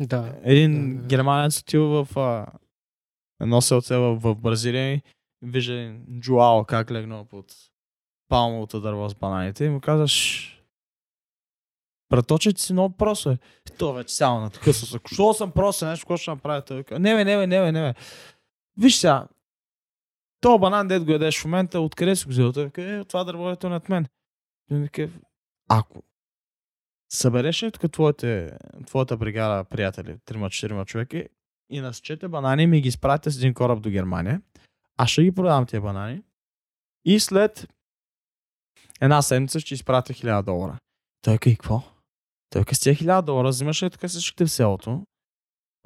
Да. 0.00 0.34
Един 0.42 0.96
Да, 0.96 1.02
да. 1.02 1.08
германец 1.08 1.60
отива 1.60 2.04
в 2.04 2.16
а, 2.16 2.46
едно 3.40 3.60
селце 3.60 3.96
в, 3.96 4.14
в 4.16 4.34
Бразилия 4.34 4.94
и 4.94 5.02
вижда 5.42 5.94
Джуао 6.20 6.64
как 6.64 6.90
легнал 6.90 7.24
под 7.24 7.54
палмовото 8.28 8.80
дърво 8.80 9.08
с 9.08 9.14
бананите 9.14 9.64
и 9.64 9.70
му 9.70 9.80
казваш 9.80 10.52
Браточе, 12.10 12.52
ти 12.52 12.62
си 12.62 12.72
много 12.72 12.96
просто 12.96 13.30
е. 13.30 13.38
То 13.78 13.92
вече 13.92 14.14
само 14.14 14.40
на 14.40 14.50
такъв 14.50 14.76
се. 14.76 14.98
Що 15.12 15.34
съм 15.34 15.50
просто 15.50 15.86
нещо, 15.86 16.04
какво 16.04 16.16
ще 16.16 16.30
направя? 16.30 16.62
Той 16.62 16.84
Не, 16.90 17.14
бе, 17.14 17.24
не, 17.24 17.36
бе, 17.36 17.46
не, 17.46 17.72
не. 17.72 17.94
Виж 18.76 18.96
сега, 18.96 19.28
то 20.40 20.58
банан, 20.58 20.88
дед 20.88 21.04
го 21.04 21.12
ядеш 21.12 21.40
в 21.40 21.44
момента, 21.44 21.80
откъде 21.80 22.16
си 22.16 22.24
го 22.24 22.30
взел? 22.30 22.52
Той 22.52 22.64
вика, 22.64 22.82
е, 22.82 23.04
това 23.04 23.24
дърво 23.24 23.50
е 23.50 23.56
над 23.62 23.88
мен. 23.88 24.06
Вика, 24.70 25.08
ако 25.68 26.02
събереш 27.12 27.62
ли 27.62 27.72
тук 27.72 27.92
твоите, 27.92 28.58
твоята 28.86 29.16
бригада 29.16 29.64
приятели, 29.64 30.18
трима-четирима 30.24 30.84
човека 30.84 31.24
и 31.70 31.80
насечете 31.80 32.28
банани 32.28 32.66
ми 32.66 32.80
ги 32.80 32.88
изпратите 32.88 33.30
с 33.30 33.36
един 33.36 33.54
кораб 33.54 33.82
до 33.82 33.90
Германия, 33.90 34.42
аз 34.96 35.10
ще 35.10 35.22
ги 35.22 35.32
продавам 35.32 35.66
тия 35.66 35.80
банани 35.80 36.22
и 37.04 37.20
след 37.20 37.68
една 39.00 39.22
седмица 39.22 39.60
ще 39.60 39.74
изпратя 39.74 40.12
1000 40.12 40.42
долара. 40.42 40.78
Той 41.22 41.34
и 41.34 41.38
какво? 41.38 41.82
Той 42.50 42.64
с 42.72 42.80
тия 42.80 42.94
1000 42.94 43.22
долара 43.22 43.48
взимаш 43.48 43.82
ли 43.82 43.90
тук 43.90 44.06
всичките 44.06 44.44
в 44.44 44.50
селото, 44.50 45.02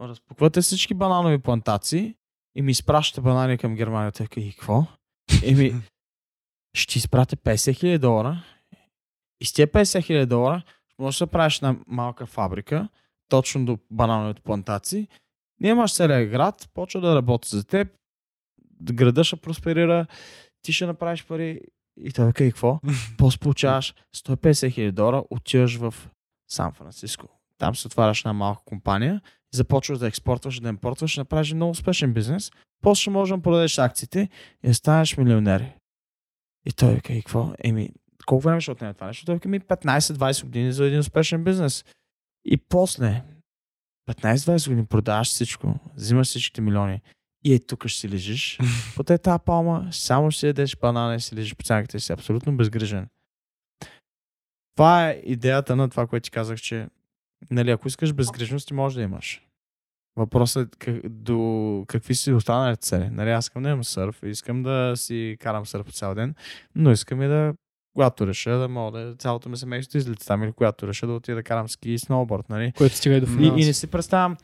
разпуквате 0.01 0.61
всички 0.61 0.95
бананови 0.95 1.39
плантации 1.39 2.15
и 2.55 2.63
ми 2.63 2.71
изпращате 2.71 3.21
банани 3.21 3.59
към 3.59 3.75
Германия. 3.75 4.13
Той 4.13 4.27
и 4.37 4.53
какво? 4.53 4.87
Еми, 5.45 5.75
ще 6.75 6.99
изпратя 6.99 7.37
50 7.37 7.55
000 7.55 7.99
долара 7.99 8.45
и 9.41 9.45
с 9.45 9.53
тия 9.53 9.69
50 9.69 9.83
000 9.83 10.27
долара 10.27 10.63
можеш 10.99 11.19
да 11.19 11.27
правиш 11.27 11.57
една 11.57 11.77
малка 11.87 12.27
фабрика, 12.27 12.89
точно 13.29 13.65
до 13.65 13.79
банановите 13.91 14.43
плантации. 14.43 15.09
Ние 15.61 15.71
имаш 15.71 15.95
целият 15.95 16.31
град, 16.31 16.69
почва 16.75 17.01
да 17.01 17.15
работи 17.15 17.49
за 17.49 17.65
теб, 17.65 17.89
града 18.83 19.25
ще 19.25 19.37
просперира, 19.37 20.07
ти 20.63 20.73
ще 20.73 20.87
направиш 20.87 21.27
пари 21.27 21.61
и 22.05 22.13
той 22.13 22.27
вика 22.27 22.45
и 22.45 22.51
какво? 22.51 22.81
После 23.19 23.39
получаваш 23.39 23.95
150 24.17 24.73
хиляди 24.73 24.93
долара, 24.93 25.25
отиваш 25.31 25.77
в 25.77 25.95
Сан 26.51 26.73
Франциско. 26.73 27.29
Там 27.59 27.77
се 27.77 27.87
отваряш 27.87 28.21
една 28.21 28.33
малка 28.33 28.63
компания 28.65 29.21
и 29.55 29.57
започваш 29.57 29.99
да 29.99 30.07
експортваш, 30.07 30.61
да 30.61 30.69
импортваш, 30.69 31.11
ще 31.11 31.21
направиш 31.21 31.53
много 31.53 31.71
успешен 31.71 32.13
бизнес. 32.13 32.51
После 32.83 33.01
ще 33.01 33.11
можеш 33.11 33.37
да 33.37 33.43
продадеш 33.43 33.79
акциите 33.79 34.29
и 34.63 34.69
да 34.69 34.75
станеш 34.75 35.17
милионер. 35.17 35.73
И 36.67 36.73
той 36.73 36.95
вика, 36.95 37.13
и 37.13 37.23
какво? 37.23 37.53
Еми, 37.65 37.91
колко 38.27 38.45
време 38.45 38.61
ще 38.61 38.71
отнеме 38.71 38.95
това 38.95 39.07
нещо? 39.07 39.27
Той 39.27 39.35
вика 39.35 39.49
ми 39.49 39.61
15-20 39.61 40.45
години 40.45 40.73
за 40.73 40.87
един 40.87 40.99
успешен 40.99 41.45
бизнес. 41.45 41.85
И 42.45 42.57
после 42.57 43.25
15-20 44.09 44.69
години 44.69 44.87
продаваш 44.87 45.29
всичко, 45.29 45.75
взимаш 45.97 46.27
всичките 46.27 46.61
милиони 46.61 47.01
и 47.45 47.55
е 47.55 47.59
тук 47.59 47.86
ще 47.86 48.01
си 48.01 48.09
лежиш. 48.09 48.59
По 48.97 49.03
те 49.03 49.18
тази 49.18 49.38
палма, 49.45 49.88
само 49.93 50.30
ще 50.30 50.41
си 50.41 50.47
ядеш 50.47 50.76
банана 50.76 51.14
и 51.14 51.20
си 51.20 51.36
лежиш 51.36 51.57
по 51.57 51.62
цянката 51.62 51.97
и 51.97 52.01
си 52.01 52.12
абсолютно 52.12 52.57
безгрижен. 52.57 53.07
Това 54.76 55.09
е 55.09 55.20
идеята 55.24 55.76
на 55.76 55.88
това, 55.91 56.07
което 56.07 56.24
ти 56.24 56.30
казах, 56.30 56.61
че 56.61 56.86
нали, 57.51 57.70
ако 57.70 57.88
искаш 57.88 58.12
безгрижност, 58.12 58.68
ти 58.68 58.74
можеш 58.74 58.95
да 58.97 59.03
имаш. 59.03 59.43
Въпросът 60.16 60.68
е 60.68 60.78
как, 60.78 61.09
до 61.09 61.84
какви 61.88 62.14
си 62.14 62.32
останалите 62.32 62.82
цели. 62.82 63.11
Нали, 63.11 63.30
аз 63.30 63.45
искам 63.45 63.62
да 63.62 63.68
имам 63.68 63.84
сърф, 63.84 64.22
искам 64.24 64.62
да 64.62 64.93
си 64.97 65.36
карам 65.41 65.66
сърф 65.66 65.93
цял 65.93 66.14
ден, 66.14 66.34
но 66.74 66.91
искам 66.91 67.22
и 67.22 67.28
да, 67.28 67.55
когато 67.95 68.26
реша 68.26 68.51
да 68.59 68.68
мога 68.68 69.01
да 69.01 69.16
цялото 69.16 69.49
ми 69.49 69.57
семейство 69.57 69.99
излети 69.99 70.26
там 70.26 70.43
или 70.43 70.53
когато 70.53 70.88
реша 70.88 71.07
да 71.07 71.12
отида 71.12 71.34
да 71.34 71.43
карам 71.43 71.68
ски 71.68 71.91
и 71.91 71.99
сноуборд. 71.99 72.49
Нали? 72.49 72.72
Което 72.76 72.97
стига 72.97 73.16
и 73.16 73.20
до 73.20 73.26
И, 73.26 73.36
финанси. 73.36 73.62
и 73.62 73.66
не 73.66 73.72
си 73.72 73.86
представям 73.86 74.36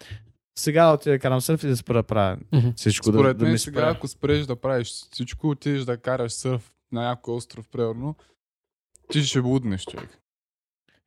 сега 0.59 0.87
да 0.87 0.93
отида 0.93 1.11
да 1.11 1.19
карам 1.19 1.41
сърф 1.41 1.63
и 1.63 1.69
да 1.69 1.77
спра 1.77 1.95
да 1.95 2.03
правя 2.03 2.37
Мгм. 2.53 2.69
всичко. 2.77 3.07
да, 3.07 3.19
Според 3.19 3.39
да 3.39 3.45
мен 3.45 3.53
ми 3.53 3.59
сега, 3.59 3.89
ако 3.89 4.09
спреш 4.09 4.47
да 4.47 4.57
правиш 4.57 4.89
всичко, 4.89 5.49
отидеш 5.49 5.83
да 5.83 5.97
караш 5.97 6.33
сърф 6.33 6.73
на 6.93 7.03
някой 7.03 7.35
остров, 7.35 7.69
примерно, 7.69 8.17
ти 9.11 9.23
ще 9.23 9.43
буднеш, 9.43 9.85
човек. 9.85 10.19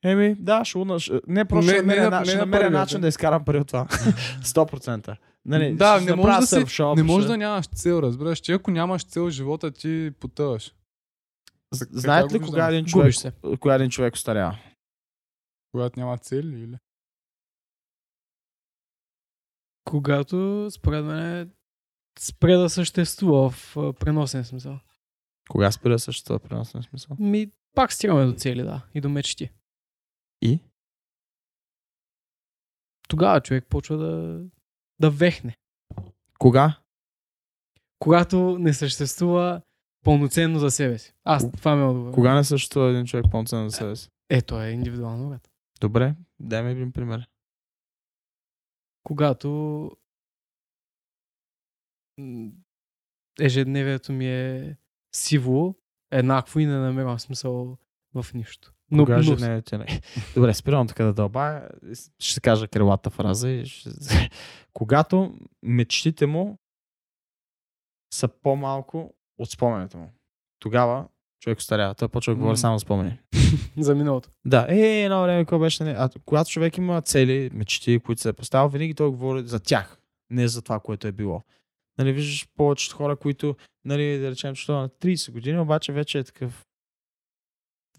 Еми, 0.04 0.36
да, 0.36 0.66
ще 0.66 0.78
лудна. 0.78 1.00
ще- 1.00 1.22
Не, 1.28 1.46
просто 1.46 1.66
Не, 1.66 1.72
ще 1.72 1.82
намеря, 1.82 2.02
не 2.02 2.10
на, 2.10 2.26
ще 2.26 2.34
не 2.34 2.40
на 2.40 2.46
намеря 2.46 2.70
начин 2.70 3.02
да 3.02 3.08
изкарам 3.08 3.46
пари 3.46 3.58
от 3.58 3.68
това. 3.68 3.86
100%. 4.42 5.16
Нали, 5.46 5.76
да, 5.76 6.02
не 6.02 6.16
може 6.16 6.36
да, 6.36 6.42
си, 6.42 6.48
сърфшоп, 6.48 6.98
не 6.98 7.04
може 7.04 7.24
ще- 7.24 7.32
да 7.32 7.38
нямаш 7.38 7.68
цел, 7.68 8.00
разбираш, 8.00 8.40
че 8.40 8.54
ако 8.54 8.72
нямаш 8.72 9.04
цел 9.04 9.26
в 9.26 9.32
живота, 9.32 9.72
ти 9.72 10.12
потъваш. 10.20 10.74
Знаете 11.74 12.36
ли 12.36 12.40
кога 12.40 12.68
един 12.68 12.86
човек, 12.86 13.16
кога 13.60 13.76
един 13.76 13.90
човек 13.90 14.14
остарява? 14.14 14.58
Когато 15.72 16.00
няма 16.00 16.18
цели 16.18 16.60
или? 16.60 16.78
Когато, 19.90 20.68
според 20.72 21.06
мен, 21.06 21.52
спре 22.20 22.56
да 22.56 22.70
съществува 22.70 23.50
в 23.50 23.76
преносен 24.00 24.46
смисъл. 24.46 24.80
Кога 25.50 25.72
спира 25.72 26.00
същото 26.00 26.40
преносен 26.40 26.84
смисъл? 26.84 27.18
Ми, 27.20 27.52
пак 27.76 27.94
стигаме 27.94 28.26
до 28.26 28.34
цели, 28.34 28.64
да. 28.64 28.86
И 28.94 29.02
до 29.02 29.10
мечти. 29.10 29.50
И? 30.42 30.60
Тогава 33.08 33.42
човек 33.42 33.66
почва 33.70 33.98
да, 33.98 34.44
да 35.00 35.10
вехне. 35.10 35.58
Кога? 36.40 36.80
Когато 38.00 38.58
не 38.60 38.74
съществува 38.74 39.62
пълноценно 40.04 40.60
за 40.60 40.72
себе 40.72 40.98
си. 40.98 41.14
Аз, 41.24 41.52
това 41.52 41.76
ме 41.76 41.86
отговаря. 41.86 42.14
Кога 42.14 42.34
не 42.36 42.44
съществува 42.44 42.90
един 42.90 43.06
човек 43.06 43.26
пълноценно 43.32 43.70
за 43.70 43.78
себе 43.78 43.96
си? 43.96 44.10
Е, 44.30 44.42
то 44.42 44.62
е 44.62 44.70
индивидуално, 44.70 45.30
брат. 45.30 45.50
Добре, 45.82 46.16
дай 46.40 46.64
ми 46.64 46.72
един 46.72 46.92
пример. 46.92 47.28
Когато 49.04 49.92
ежедневието 53.40 54.14
ми 54.14 54.28
е 54.28 54.78
сиво, 55.16 55.76
еднакво 56.12 56.60
и 56.60 56.66
не 56.66 56.78
намирам 56.78 57.20
смисъл 57.20 57.78
в 58.14 58.26
нищо. 58.34 58.74
Но, 58.92 59.04
Кога 59.06 59.18
но, 59.18 59.22
женете 59.22 59.78
не. 59.78 60.02
Добре, 60.36 60.54
спирам 60.54 60.88
така 60.88 61.04
да 61.04 61.14
дълбая. 61.14 61.70
Ще 62.20 62.42
кажа 62.42 62.68
крилата 62.68 63.10
фраза. 63.10 63.50
и 63.50 63.66
Ще... 63.66 63.90
Когато 64.74 65.38
мечтите 65.64 66.26
му 66.26 66.60
са 68.14 68.28
по-малко 68.28 69.14
от 69.38 69.50
спомените 69.50 69.98
му, 69.98 70.14
тогава 70.60 71.08
човек 71.40 71.60
остарява. 71.60 71.96
Той 71.96 72.08
почва 72.08 72.34
да 72.34 72.36
говори 72.36 72.52
М. 72.52 72.58
само 72.58 72.80
спомени. 72.80 73.20
за 73.78 73.96
миналото. 73.96 74.30
Да, 74.46 74.66
е, 74.70 75.04
едно 75.04 75.22
време, 75.22 75.42
какво 75.42 75.60
беше. 75.60 75.84
Не? 75.84 75.92
А 75.92 76.10
когато 76.26 76.50
човек 76.50 76.78
има 76.78 77.02
цели, 77.02 77.50
мечти, 77.54 78.00
които 78.00 78.22
се 78.22 78.30
е 78.30 78.34
поставил, 78.34 78.70
винаги 78.70 78.94
той 78.94 79.10
говори 79.10 79.44
за 79.48 79.60
тях, 79.60 79.98
не 80.30 80.48
за 80.48 80.62
това, 80.62 80.80
което 80.80 81.08
е 81.08 81.12
било. 81.12 81.42
Нали, 81.98 82.14
виждаш 82.14 82.48
повечето 82.56 82.96
хора, 82.96 83.16
които, 83.16 83.56
нали, 83.86 84.18
да 84.18 84.32
речем, 84.32 84.56
че 84.56 84.72
е 84.72 84.76
на 84.76 84.90
30 84.90 85.32
години, 85.32 85.60
обаче 85.60 85.92
вече 85.92 86.20
е 86.20 86.24
такъв. 86.24 86.66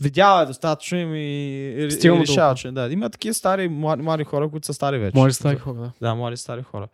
Видял 0.01 0.43
е 0.43 0.47
достатъчно 0.47 0.99
им 0.99 1.14
и, 1.14 1.18
и, 1.18 1.88
и 2.05 2.11
решава, 2.11 2.55
че 2.55 2.70
да. 2.70 2.93
Има 2.93 3.11
такива 3.11 3.34
стари, 3.34 3.68
млади, 3.68 4.03
млади 4.03 4.24
хора, 4.24 4.51
които 4.51 4.66
са 4.66 4.74
стари 4.74 4.99
вече. 4.99 5.20
Да 5.20 5.32
стари 5.32 5.57
хора, 5.57 5.74
да. 5.74 5.93
Да, 6.01 6.14
млади 6.14 6.36
стари 6.36 6.62
хора. 6.62 6.88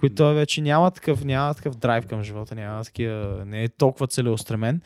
Които 0.00 0.14
той 0.14 0.34
вече 0.34 0.60
няма 0.60 0.90
такъв, 0.90 1.24
няма 1.24 1.54
такъв 1.54 1.76
драйв 1.76 2.06
към 2.06 2.22
живота, 2.22 2.54
няма 2.54 2.84
такива, 2.84 3.44
не 3.46 3.64
е 3.64 3.68
толкова 3.68 4.06
целеустремен. 4.06 4.80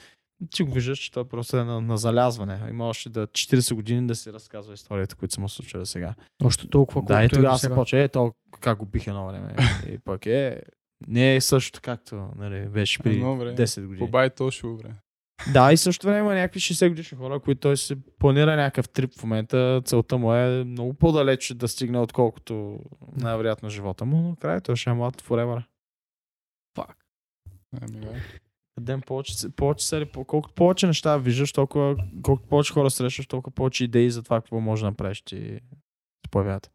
Ти 0.51 0.63
го 0.63 0.73
виждаш, 0.73 0.99
че 0.99 1.13
той 1.13 1.29
просто 1.29 1.57
е 1.57 1.65
на, 1.65 1.81
на 1.81 1.97
залязване. 1.97 2.61
Има 2.71 2.89
още 2.89 3.09
да 3.09 3.27
40 3.27 3.75
години 3.75 4.07
да 4.07 4.15
си 4.15 4.33
разказва 4.33 4.75
историята, 4.75 5.17
които 5.17 5.35
са 5.35 5.41
му 5.41 5.49
случили 5.49 5.87
сега. 5.87 6.15
Още 6.45 6.69
толкова, 6.69 7.03
да, 7.03 7.23
и 7.23 7.27
е 7.27 7.29
тогава 7.29 7.59
се 7.59 7.75
почва, 7.75 7.99
е, 7.99 8.09
то 8.09 8.33
как 8.61 8.79
го 8.79 8.87
бих 8.87 9.07
едно 9.07 9.27
време. 9.27 9.57
и 9.89 9.99
пък 9.99 10.27
е, 10.27 10.63
не 11.09 11.37
е 11.37 11.41
също 11.41 11.81
както 11.83 12.29
нали, 12.37 12.69
беше 12.69 12.99
при 13.03 13.15
Едно 13.15 13.37
време. 13.37 13.57
10 13.57 13.83
години. 13.83 13.99
Побай 13.99 14.31
точно 14.31 14.77
време. 14.77 14.95
Да, 15.53 15.73
и 15.73 15.77
също 15.77 16.07
време 16.07 16.19
има 16.19 16.35
някакви 16.35 16.61
60 16.61 16.89
годишни 16.89 17.19
хора, 17.19 17.41
които 17.41 17.61
той 17.61 17.77
се 17.77 17.97
планира 18.19 18.57
някакъв 18.57 18.89
трип 18.89 19.19
в 19.19 19.23
момента. 19.23 19.83
Целта 19.85 20.19
му 20.19 20.35
е 20.35 20.65
много 20.65 20.95
по-далеч 20.95 21.55
да 21.55 21.69
стигне, 21.69 21.99
отколкото 21.99 22.81
най-вероятно 23.17 23.69
живота 23.69 24.05
му. 24.05 24.23
Но 24.23 24.37
край 24.37 24.61
той 24.61 24.77
ще 24.77 24.91
е 24.91 24.93
млад 24.93 25.23
forever. 25.23 25.63
Ами, 27.83 28.01
да. 28.01 28.09
Ден 28.81 29.01
повече, 29.01 29.49
повече 29.57 29.87
сери, 29.87 30.11
колкото 30.13 30.55
повече 30.55 30.87
неща 30.87 31.17
виждаш, 31.17 31.53
толкова, 31.53 31.97
колкото 32.23 32.49
повече 32.49 32.73
хора 32.73 32.91
срещаш, 32.91 33.27
толкова 33.27 33.55
повече 33.55 33.85
идеи 33.85 34.11
за 34.11 34.23
това 34.23 34.41
какво 34.41 34.61
може 34.61 34.83
да 34.83 34.91
направиш 34.91 35.23
ти 35.23 35.61
се 36.27 36.31
появяват. 36.31 36.71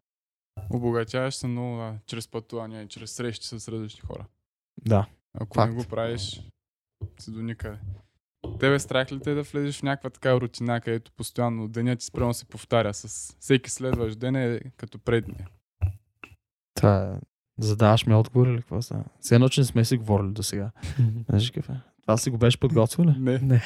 Обогатяваш 0.70 1.34
се 1.34 1.46
много 1.46 1.76
да, 1.76 1.94
чрез 2.06 2.28
пътувания 2.28 2.82
и 2.82 2.88
чрез 2.88 3.12
срещи 3.12 3.46
с 3.46 3.68
различни 3.68 4.00
хора. 4.00 4.26
Да. 4.84 5.06
Ако 5.34 5.54
Факт. 5.54 5.74
не 5.74 5.82
го 5.82 5.88
правиш, 5.88 6.42
си 7.18 7.30
до 7.30 7.42
никъде. 7.42 7.78
Тебе 8.60 8.78
страх 8.78 9.12
ли 9.12 9.20
те 9.20 9.34
да 9.34 9.42
влезеш 9.42 9.78
в 9.78 9.82
някаква 9.82 10.10
така 10.10 10.40
рутина, 10.40 10.80
където 10.80 11.12
постоянно 11.12 11.68
денят 11.68 11.98
ти 11.98 12.04
спрямо 12.04 12.34
се 12.34 12.44
повтаря 12.44 12.94
с 12.94 13.36
всеки 13.40 13.70
следващ 13.70 14.18
ден 14.18 14.36
е 14.36 14.60
като 14.76 14.98
предния. 14.98 15.48
Е... 16.84 17.18
Задаваш 17.58 18.06
ми 18.06 18.14
отговор 18.14 18.46
или 18.46 18.56
какво 18.56 18.82
става? 18.82 19.04
Все 19.20 19.34
едно, 19.34 19.48
че 19.48 19.60
не 19.60 19.64
сме 19.64 19.84
си 19.84 19.96
говорили 19.96 20.32
до 20.32 20.42
сега. 20.42 20.70
Знаеш 21.28 21.50
какъв 21.50 21.68
е? 21.70 21.80
Това 22.02 22.16
си 22.16 22.30
го 22.30 22.38
беше 22.38 22.60
подготвил 22.60 23.04
ли? 23.04 23.14
Не. 23.18 23.38
Не. 23.38 23.62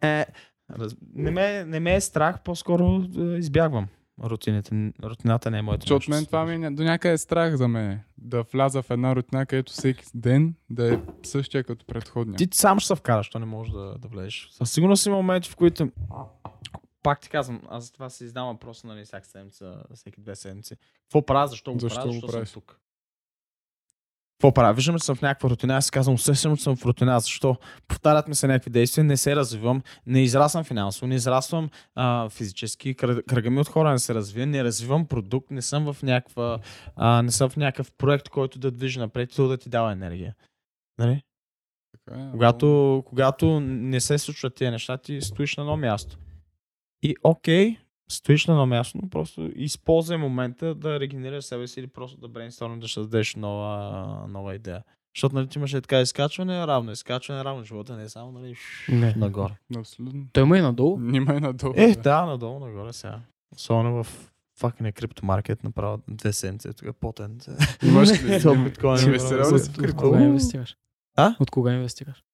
е, 0.02 0.26
раз... 0.70 0.96
не, 1.14 1.30
ме, 1.30 1.64
не 1.64 1.80
ме 1.80 1.94
е 1.94 2.00
страх, 2.00 2.42
по-скоро 2.44 3.04
е, 3.18 3.20
избягвам 3.20 3.88
рутините. 4.24 4.92
Рутината 5.02 5.50
не 5.50 5.58
е 5.58 5.62
моето 5.62 5.82
Защото 5.82 6.10
мен 6.10 6.26
това 6.26 6.44
ми 6.44 6.74
до 6.74 6.82
някъде 6.82 7.14
е 7.14 7.18
страх 7.18 7.56
за 7.56 7.68
мен. 7.68 8.00
Да 8.18 8.42
вляза 8.42 8.82
в 8.82 8.90
една 8.90 9.16
рутина, 9.16 9.46
където 9.46 9.72
всеки 9.72 10.04
ден 10.14 10.54
да 10.70 10.94
е 10.94 10.98
същия 11.22 11.64
като 11.64 11.86
предходния. 11.86 12.36
Ти 12.36 12.48
сам 12.52 12.78
ще 12.78 12.86
се 12.86 12.94
вкараш, 12.94 13.28
то 13.28 13.38
не 13.38 13.46
можеш 13.46 13.72
да, 13.72 13.98
да 13.98 14.08
влезеш. 14.08 14.48
Със 14.50 14.72
сигурност 14.72 15.06
има 15.06 15.16
моменти, 15.16 15.50
в 15.50 15.56
които 15.56 15.90
пак 17.02 17.20
ти 17.20 17.28
казвам, 17.28 17.60
аз 17.68 17.84
за 17.84 17.92
това 17.92 18.10
си 18.10 18.24
издавам 18.24 18.54
въпроса, 18.54 18.86
нали, 18.86 19.04
всяка 19.04 19.26
седмица, 19.26 19.82
всеки 19.94 20.20
две 20.20 20.36
седмици. 20.36 20.76
Какво 21.02 21.26
правя, 21.26 21.48
защо 21.48 21.72
го 21.72 21.78
Защо 21.78 21.96
правя, 21.96 22.08
го 22.08 22.12
защо 22.12 22.28
правиш? 22.28 22.48
съм 22.48 22.62
тук? 22.62 22.78
Какво 24.42 24.54
правя? 24.54 24.74
Виждам, 24.74 24.98
че 24.98 25.04
съм 25.04 25.16
в 25.16 25.22
някаква 25.22 25.50
рутина, 25.50 25.76
аз 25.76 25.84
си 25.84 25.90
казвам, 25.90 26.14
усещам, 26.14 26.56
че 26.56 26.62
съм 26.62 26.76
в 26.76 26.84
рутина, 26.84 27.20
защо? 27.20 27.56
Повтарят 27.88 28.28
ми 28.28 28.34
се 28.34 28.46
някакви 28.46 28.70
действия, 28.70 29.04
не 29.04 29.16
се 29.16 29.36
развивам, 29.36 29.82
не 30.06 30.22
израствам 30.22 30.64
финансово, 30.64 31.06
не 31.06 31.14
израствам 31.14 31.70
а, 31.94 32.28
физически, 32.28 32.96
кръг- 32.96 33.24
кръга 33.26 33.50
ми 33.50 33.60
от 33.60 33.68
хора 33.68 33.90
не 33.90 33.98
се 33.98 34.14
развива, 34.14 34.46
не 34.46 34.64
развивам 34.64 35.06
продукт, 35.06 35.50
не 35.50 35.62
съм 35.62 35.92
в 35.92 36.02
някаква, 36.02 36.58
а, 36.96 37.22
не 37.22 37.30
съм 37.30 37.50
в 37.50 37.56
някакъв 37.56 37.92
проект, 37.92 38.28
който 38.28 38.58
да 38.58 38.70
движи 38.70 38.98
напред 38.98 39.38
и 39.38 39.42
да 39.42 39.56
ти 39.56 39.68
дава 39.68 39.92
енергия. 39.92 40.34
Нали? 40.98 41.22
Така 41.92 42.20
е, 42.20 42.30
Когато, 42.30 43.02
когато 43.06 43.60
не 43.60 44.00
се 44.00 44.18
случват 44.18 44.54
тези 44.54 44.70
неща, 44.70 44.96
ти 44.98 45.20
стоиш 45.20 45.56
на 45.56 45.62
едно 45.62 45.76
място. 45.76 46.18
И 47.02 47.16
окей, 47.24 47.76
стоиш 48.12 48.46
на 48.46 48.54
едно 48.54 48.66
място, 48.66 48.98
но 49.02 49.10
просто 49.10 49.50
използвай 49.54 50.18
момента 50.18 50.74
да 50.74 51.00
регенерираш 51.00 51.44
себе 51.44 51.66
си 51.66 51.80
или 51.80 51.86
просто 51.86 52.20
да 52.20 52.28
брейнстормиш 52.28 52.80
да 52.80 52.88
ще 52.88 53.00
дадеш 53.00 53.34
нова, 53.34 54.26
нова 54.28 54.54
идея. 54.54 54.82
Защото 55.16 55.34
нали, 55.34 55.48
ти 55.48 55.58
имаше 55.58 55.80
така 55.80 56.00
изкачване, 56.00 56.66
равно 56.66 56.92
изкачване, 56.92 57.44
равно 57.44 57.64
живота 57.64 57.96
не 57.96 58.02
е 58.02 58.08
само 58.08 58.32
нали, 58.32 58.56
Не. 58.88 59.14
нагоре. 59.16 59.52
Абсолютно. 59.76 60.26
Той 60.32 60.42
има 60.42 60.58
и 60.58 60.60
надолу. 60.60 60.98
Нима 61.00 61.34
и 61.34 61.40
надолу. 61.40 61.74
Е, 61.76 61.94
да, 61.94 62.26
надолу, 62.26 62.58
нагоре 62.58 62.92
сега. 62.92 63.20
Особено 63.56 64.04
в 64.04 64.30
факин 64.58 64.92
криптомаркет 64.92 65.64
направо 65.64 66.02
две 66.08 66.32
седмици, 66.32 66.72
тук 66.72 66.88
е 66.88 66.92
потен. 66.92 67.40
Имаш 67.82 68.22
ли? 68.22 68.48
От 68.48 68.78
кога 69.98 70.22
инвестираш? 70.22 70.76
А? 71.16 71.36
От 71.40 71.50
кога 71.50 71.72
инвестираш? 71.72 72.24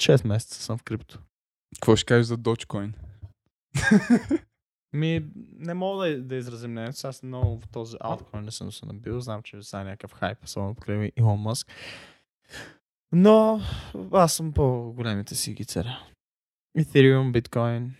6 0.00 0.26
месеца 0.26 0.62
съм 0.62 0.78
в 0.78 0.82
крипто. 0.82 1.18
Какво 1.74 1.96
ще 1.96 2.06
кажеш 2.06 2.26
за 2.26 2.38
Dogecoin? 2.38 2.92
Ми, 4.96 5.26
не 5.58 5.74
мога 5.74 6.06
да, 6.06 6.22
да 6.22 6.36
изразим 6.36 6.70
мнението. 6.70 7.06
Аз 7.06 7.22
много 7.22 7.60
в 7.60 7.68
този 7.68 7.96
алткоин 8.00 8.44
не 8.44 8.50
съм 8.50 8.72
се 8.72 8.86
набил. 8.86 9.20
Знам, 9.20 9.42
че 9.42 9.62
сега 9.62 9.80
е 9.80 9.84
някакъв 9.84 10.12
хайп, 10.12 10.44
особено 10.44 10.74
покрай 10.74 11.12
Илон 11.16 11.40
Мъск. 11.40 11.72
Но 13.12 13.60
аз 14.12 14.34
съм 14.34 14.52
по-големите 14.52 15.34
си 15.34 15.54
ги 15.54 15.64
царя. 15.64 16.06
Ethereum, 16.78 17.40
Bitcoin, 17.40 17.90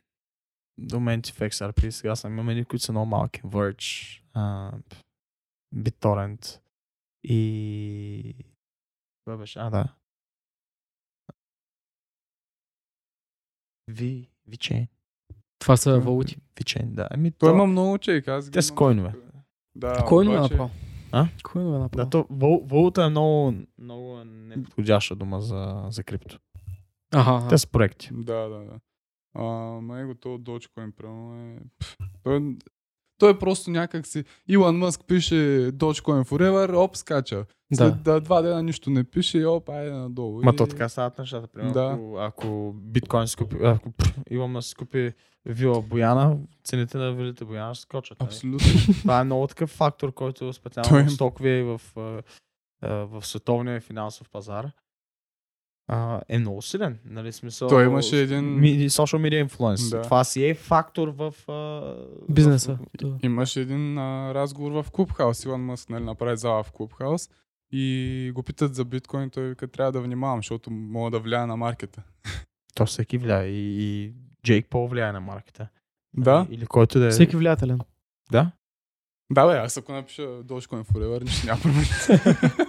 доменти 0.79 1.33
в 1.33 1.39
XRP. 1.39 1.91
Сега 1.91 2.17
съм 2.17 2.33
имам 2.33 2.49
едни, 2.49 2.65
които 2.65 2.85
са 2.85 2.93
много 2.93 3.07
малки. 3.07 3.43
Verge, 3.43 4.23
а, 4.35 4.73
BitTorrent 5.75 6.61
и... 7.25 8.35
Това 9.25 9.37
беше? 9.37 9.59
А, 9.59 9.71
да. 9.71 9.95
V, 13.91 14.29
VeChain. 14.49 14.96
Това 15.59 15.77
са 15.77 16.01
валути. 16.01 16.37
VeChain, 16.57 16.87
да. 16.87 17.09
Ами, 17.11 17.31
Той 17.31 17.49
то- 17.49 17.55
има 17.55 17.67
много 17.67 17.99
чек. 17.99 18.29
Аз 18.29 18.51
Те 18.51 18.63
са 18.63 18.69
имам. 18.69 18.77
койнове. 18.77 19.13
Да, 19.75 20.05
Койнове 20.05 20.39
обаче- 20.39 20.55
направо. 20.55 20.71
А? 21.13 21.29
Койнове 21.45 21.79
направо. 21.79 22.05
Да, 22.05 22.11
то 22.11 22.27
вал, 22.31 22.63
валута 22.65 23.05
е 23.05 23.09
много, 23.09 23.55
много 23.79 24.25
неподходяща 24.25 25.17
дума 25.17 25.41
за, 25.41 25.85
за 25.89 26.05
крипто. 26.05 26.39
Аха. 27.15 27.49
Те 27.49 27.59
са 27.59 27.69
проекти. 27.69 28.09
Да, 28.13 28.49
да, 28.49 28.59
да. 28.59 28.81
А, 29.35 29.43
ма 29.81 30.01
его 30.01 30.15
то 30.15 30.29
Dogecoin, 30.29 30.93
примерно 30.93 31.35
е... 31.37 31.59
Той, 32.23 32.37
е- 32.37 32.57
той 33.19 33.31
е 33.31 33.39
просто 33.39 33.71
някак 33.71 34.07
си... 34.07 34.25
Илон 34.49 34.79
Мъск 34.79 35.01
пише 35.07 35.35
Dogecoin 35.73 36.25
Forever, 36.29 36.77
оп, 36.77 36.97
скача. 36.97 37.45
След 37.75 38.03
да. 38.03 38.21
два 38.21 38.43
дена 38.43 38.63
нищо 38.63 38.91
не 38.91 39.05
пише 39.05 39.39
и 39.39 39.47
оп, 39.47 39.69
айде 39.69 39.91
надолу. 39.91 40.43
Ма 40.43 40.51
и... 40.55 40.57
то 40.57 40.67
така 40.67 40.89
стават 40.89 41.19
нещата. 41.19 41.47
Примерно, 41.47 41.73
Да. 41.73 41.87
ако, 41.95 42.17
ако 42.19 42.73
биткоин 42.77 43.27
си 43.29 43.37
купи, 43.37 43.57
ако 43.65 43.93
Илон 44.31 44.51
Мъск 44.51 44.69
си 44.69 44.75
купи 44.75 45.13
вила 45.45 45.83
Бояна, 45.83 46.37
цените 46.65 46.99
на 46.99 47.13
вилите 47.13 47.45
Бояна 47.45 47.75
ще 47.75 47.83
скочат. 47.83 48.21
нали? 48.21 48.27
Абсолютно. 48.29 48.69
Това 49.01 49.21
е 49.21 49.25
много 49.25 49.47
такъв 49.47 49.71
фактор, 49.71 50.13
който 50.13 50.53
специално 50.53 50.89
Той 50.89 51.01
е- 51.01 51.05
в 51.05 51.11
стоковия 51.13 51.59
и 51.59 51.63
в, 51.63 51.81
в 52.83 53.23
световния 53.23 53.81
финансов 53.81 54.31
пазар 54.31 54.71
а, 55.89 56.21
е 56.29 56.39
много 56.39 56.63
силен. 56.63 56.99
Нали, 57.05 57.33
смисъл, 57.33 57.69
Той 57.69 57.85
имаше 57.85 58.21
един- 58.21 58.59
Ми, 58.61 58.91
social 58.91 59.19
media 59.19 59.47
influence. 59.47 59.91
Да. 59.91 60.03
Това 60.03 60.25
си 60.25 60.45
е 60.45 60.55
фактор 60.55 61.09
в... 61.09 61.35
А, 61.49 61.95
Бизнеса. 62.29 62.75
В, 62.75 62.99
То- 62.99 63.19
Имаше 63.23 63.61
един 63.61 63.99
а, 63.99 64.35
разговор 64.35 64.73
в 64.73 64.91
Клубхаус. 64.91 65.45
Илон 65.45 65.61
Мъск 65.61 65.91
нали, 65.91 66.05
направи 66.05 66.37
зала 66.37 66.63
в 66.63 66.73
Клубхаус 66.73 67.31
и 67.73 68.33
го 68.35 68.43
питат 68.43 68.75
за 68.75 68.85
биткоин. 68.85 69.31
Той 69.31 69.49
вика, 69.49 69.69
трябва 69.69 69.93
да 69.93 70.01
внимавам, 70.01 70.39
защото 70.39 70.71
мога 70.71 71.11
да 71.11 71.19
влияе 71.19 71.47
на 71.47 71.57
маркета. 71.57 72.03
То 72.75 72.87
всеки 72.87 73.19
влияе. 73.19 73.47
И, 73.47 73.83
и 73.83 74.13
Джейк 74.47 74.67
Пол 74.67 74.89
влияе 74.89 75.13
на 75.13 75.21
маркета. 75.21 75.69
Да, 76.17 76.47
Или 76.51 76.67
който 76.67 76.99
да 76.99 77.07
е. 77.07 77.11
Всеки 77.11 77.37
влиятелен. 77.37 77.81
Да. 78.33 78.51
да, 79.31 79.47
бе, 79.47 79.59
аз 79.59 79.77
ако 79.77 79.93
напиша 79.93 80.23
Dogecoin 80.23 80.85
Forever, 80.85 81.23
нищо 81.23 81.47
няма 81.47 81.61
промени. 81.61 81.87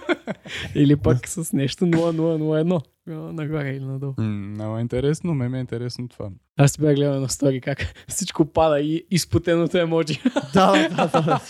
Или 0.74 0.96
пък 0.96 1.28
с 1.28 1.52
нещо 1.52 1.84
0001. 1.84 2.80
а, 3.08 3.10
Нагоре 3.10 3.70
или 3.70 3.84
надолу. 3.84 4.14
Много 4.18 4.78
е 4.78 4.80
интересно, 4.80 5.34
ме 5.34 5.48
ми 5.48 5.56
е 5.56 5.60
интересно 5.60 6.08
това. 6.08 6.28
Аз 6.56 6.72
ти 6.72 6.80
бях 6.80 6.94
гледал 6.94 7.20
на 7.20 7.28
стори 7.28 7.60
как 7.60 7.78
всичко 8.08 8.44
пада 8.44 8.80
и 8.80 9.06
изпотеното 9.10 9.78
емоджи. 9.78 10.20
да, 10.54 10.88
да, 10.88 11.06
да. 11.06 11.20
да. 11.22 11.40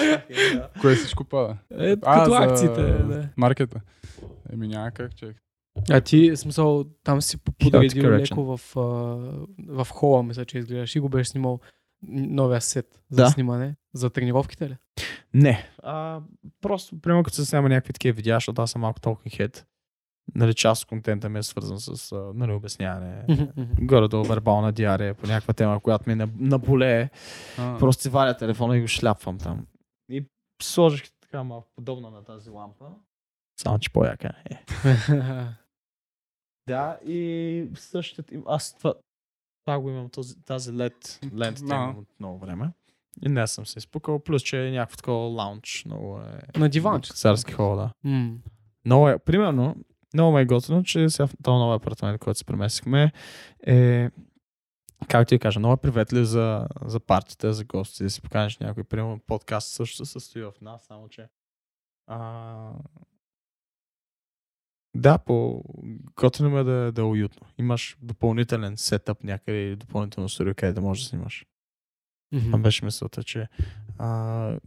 Кое 0.81 0.95
всичко 0.95 1.25
пада? 1.25 1.57
Е, 1.73 1.97
като 1.97 2.33
акциите. 2.35 2.83
Да. 2.83 3.29
Маркета. 3.37 3.81
Еми 4.53 4.69
няма 4.69 4.91
как, 4.91 5.17
чек. 5.17 5.37
А 5.91 6.01
ти, 6.01 6.37
смисъл, 6.37 6.85
там 7.05 7.23
си 7.23 7.37
по- 7.39 7.53
подредил 7.53 8.11
леко 8.11 8.45
в, 8.47 8.77
а, 8.77 8.81
в 9.69 9.87
хола, 9.91 10.23
мисля, 10.23 10.45
че 10.45 10.59
изглеждаш 10.59 10.97
и 10.97 11.01
го 11.01 11.09
беше 11.09 11.31
снимал 11.31 11.61
новия 12.03 12.61
сет 12.61 13.03
за 13.11 13.23
Да. 13.23 13.29
снимане. 13.29 13.77
За 13.95 14.11
тренировките 14.11 14.69
ли? 14.71 14.77
Не. 15.35 15.71
А, 15.83 16.21
просто, 16.61 17.01
примерно, 17.01 17.23
като 17.23 17.37
се 17.37 17.45
снима 17.45 17.69
някакви 17.69 17.93
такива 17.93 18.17
видеа, 18.17 18.37
защото 18.37 18.63
аз 18.63 18.71
съм 18.71 18.81
малко 18.81 19.01
толкова 19.01 19.31
хед. 19.31 19.67
Нали, 20.35 20.55
част 20.55 20.83
от 20.83 20.89
контента 20.89 21.29
ми 21.29 21.39
е 21.39 21.43
свързан 21.43 21.79
с 21.79 22.17
нали, 22.35 22.53
обясняване. 22.53 23.25
Горе-долу 23.81 24.25
вербална 24.25 24.73
диария 24.73 25.15
по 25.15 25.27
някаква 25.27 25.55
тема, 25.55 25.81
която 25.81 26.11
ми 26.11 26.17
наб- 26.17 26.41
наболее. 26.41 27.11
А, 27.59 27.79
Просто 27.79 28.03
си 28.03 28.09
варя 28.09 28.37
телефона 28.37 28.77
и 28.77 28.81
го 28.81 28.89
шляпвам 28.89 29.39
там. 29.39 29.67
И 30.09 30.25
сложих 30.63 31.11
така 31.21 31.43
малко 31.43 31.69
подобна 31.75 32.11
на 32.11 32.25
тази 32.25 32.51
лампа. 32.51 32.85
Само, 33.61 33.79
че 33.79 33.93
по-яка 33.93 34.33
е. 34.45 34.65
Да, 36.69 36.99
и 37.07 37.71
същото. 37.75 38.35
им- 38.35 38.45
Аз 38.47 38.75
това, 38.75 38.95
това 39.69 39.81
го 39.81 39.91
имам, 39.91 40.09
този, 40.09 40.43
тази 40.43 40.71
LED 40.71 41.33
лента 41.39 41.65
имам 41.65 41.99
от 41.99 42.09
много 42.21 42.39
време. 42.39 42.73
И 43.27 43.29
не 43.29 43.47
съм 43.47 43.67
се 43.67 43.79
изпукал, 43.79 44.19
плюс, 44.19 44.43
че 44.43 44.69
е 44.69 44.71
някакво 44.71 44.97
такова 44.97 45.19
лаунч. 45.19 45.83
Много 45.87 46.21
е... 46.21 46.59
На 46.59 46.69
диванче. 46.69 47.13
Царски 47.13 47.53
хол, 47.53 47.77
да. 47.77 47.91
М. 48.05 48.37
Много 48.85 49.09
е, 49.09 49.19
примерно, 49.19 49.77
много 50.15 50.33
ме 50.33 50.41
е 50.41 50.45
готино, 50.45 50.85
че 50.85 51.11
сега 51.11 51.27
в 51.27 51.35
този 51.43 51.59
нов 51.59 51.81
апартамент, 51.81 52.21
който 52.21 52.39
се 52.39 52.45
преместихме, 52.45 53.13
е, 53.67 54.11
как 55.09 55.29
ти 55.29 55.39
кажа, 55.39 55.59
много 55.59 55.75
е 55.75 55.77
приветлив 55.77 56.25
за, 56.25 56.67
за 56.85 57.01
партията, 57.01 57.53
за 57.53 57.65
гости, 57.65 58.03
да 58.03 58.11
си 58.11 58.23
поканеш 58.23 58.59
някой. 58.59 58.85
Примерно 58.85 59.21
подкаст 59.27 59.73
също 59.73 60.07
се 60.07 60.13
състои 60.13 60.43
в 60.43 60.53
нас, 60.61 60.83
само 60.83 61.09
че 61.09 61.29
а, 62.07 62.71
да, 64.99 65.19
по 65.19 65.65
готино 66.17 66.51
ме 66.51 66.65
да, 66.65 66.93
да 66.93 67.01
е 67.01 67.05
уютно. 67.05 67.47
Имаш 67.59 67.97
допълнителен 68.03 68.77
сетъп 68.77 69.25
някъде 69.25 69.63
или 69.63 69.77
допълнително 69.77 70.29
студио, 70.29 70.55
къде 70.55 70.73
да 70.73 70.81
можеш 70.81 71.05
да 71.05 71.09
снимаш. 71.09 71.47
Мгм. 72.33 72.45
Това 72.45 72.59
беше 72.59 72.85
мисълта, 72.85 73.23
че 73.23 73.49
а, 73.99 74.59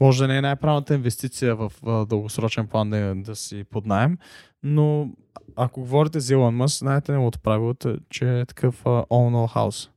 може 0.00 0.22
да 0.22 0.28
не 0.28 0.36
е 0.36 0.42
най-правилната 0.42 0.94
инвестиция 0.94 1.56
в 1.56 1.72
а, 1.86 2.06
дългосрочен 2.06 2.66
план 2.66 2.90
да, 2.90 3.14
да 3.14 3.36
си 3.36 3.64
поднаем, 3.64 4.18
но 4.62 5.10
ако 5.56 5.80
говорите 5.80 6.20
за 6.20 6.34
Elon 6.34 6.64
Musk, 6.64 6.78
знаете 6.78 7.12
неговото 7.12 7.40
правило, 7.40 7.74
е, 7.86 7.96
че 8.10 8.40
е 8.40 8.46
такъв 8.46 8.84
uh, 8.84 9.06
all 9.06 9.06
no 9.08 9.54
house. 9.54 9.90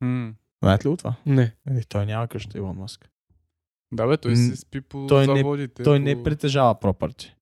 м. 0.00 0.34
Знаете 0.62 0.86
ли 0.86 0.90
го 0.90 0.96
това? 0.96 1.14
Не. 1.26 1.54
Е, 1.70 1.84
той 1.88 2.06
няма 2.06 2.28
къща 2.28 2.58
Илон 2.58 2.76
Мъск. 2.76 3.08
Да 3.92 4.06
бе, 4.06 4.16
той 4.16 4.36
си 4.36 4.56
спи 4.56 4.80
по 4.80 5.06
той 5.06 5.26
не- 5.26 5.36
заводите. 5.36 5.82
Той 5.82 5.98
по... 5.98 6.04
не 6.04 6.22
притежава 6.22 6.80
пропърти. 6.80 7.36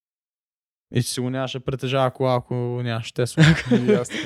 И 0.93 1.03
че 1.03 1.09
си 1.09 1.21
го 1.21 1.31
нямаше 1.31 1.61
притежава 1.61 2.11
кола, 2.11 2.35
ако 2.35 2.55
нямаше 2.83 3.15
Тесла. 3.15 3.43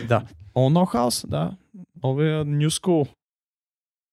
Да. 0.09 0.27
All 0.55 0.73
no 0.73 0.95
house, 0.95 1.27
да. 1.27 1.57
Новия 2.03 2.45
New 2.45 2.69
School. 2.70 3.15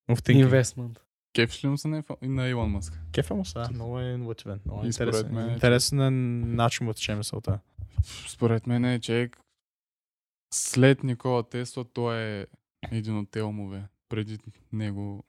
of 0.10 0.16
thinking. 0.18 0.40
Инвестмент. 0.40 1.00
Кефиш 1.34 1.64
ли 1.64 1.68
му 1.68 1.78
се 1.78 1.88
на, 1.88 2.04
на 2.22 2.48
Илон 2.48 2.70
Мъск? 2.72 3.00
Кефа 3.12 3.36
му 3.36 3.46
са, 3.46 3.70
много 3.74 4.00
е 4.00 4.04
иновативен. 4.06 4.60
Много 4.66 4.84
е 4.84 4.86
интересен. 4.86 5.32
мен 5.32 5.46
е, 5.46 5.48
че- 5.48 5.54
Интересен 5.54 6.00
е 6.00 6.10
начин 6.48 6.86
му 6.86 6.94
тече 6.94 7.16
мисълта. 7.16 7.60
Според 8.28 8.68
мен 8.68 8.86
е 8.86 9.00
човек 9.00 9.38
след 10.54 11.04
Никола 11.04 11.44
Тесла 11.44 11.86
той 11.86 12.20
е 12.20 12.46
един 12.92 13.18
от 13.18 13.32
те 13.32 13.42
умове. 13.42 13.84
Преди 14.10 14.38
него 14.74 15.24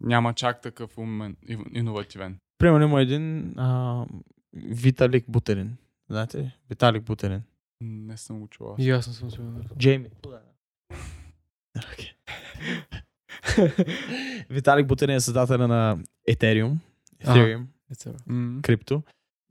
няма 0.00 0.34
чак 0.34 0.62
такъв 0.62 0.98
умен, 0.98 1.36
ив- 1.42 1.66
иновативен. 1.72 2.38
Примерно 2.58 2.84
има 2.84 3.02
един 3.02 3.54
а, 3.58 4.04
Виталик 4.54 5.24
Бутерин. 5.28 5.76
Знаете 6.10 6.38
ли? 6.38 6.52
Виталик 6.70 7.02
Бутерин. 7.02 7.42
Не 7.80 8.16
съм 8.16 8.40
го 8.40 8.48
чувал. 8.48 8.76
И 8.78 8.90
аз 8.90 9.06
не 9.06 9.12
съм 9.12 9.30
сигурен. 9.30 9.64
Джейми. 9.78 10.08
Виталик 14.50 14.86
Бутерин 14.86 15.16
е 15.16 15.20
създателя 15.20 15.68
на 15.68 15.98
Ethereum, 16.30 16.76
Ethereum, 17.24 17.66
крипто. 18.62 19.02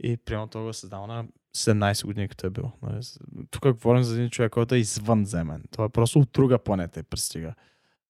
И 0.04 0.18
примерно 0.18 0.48
той 0.48 0.64
го 0.64 0.70
е 0.70 0.74
създал 0.74 1.08
на 1.08 1.26
17 1.56 2.06
години, 2.06 2.28
като 2.28 2.48
е 2.48 2.50
бил. 2.50 2.72
Нали, 2.82 3.02
Тук 3.52 3.64
говорим 3.64 4.04
за 4.04 4.16
един 4.16 4.30
човек, 4.30 4.52
който 4.52 4.76
е 4.76 4.78
извънземен. 4.78 5.64
Той 5.72 5.86
е 5.86 5.90
просто 5.90 6.20
от 6.20 6.30
друга 6.34 6.60
планета 6.60 7.00
и 7.00 7.04
пристига. 7.04 7.54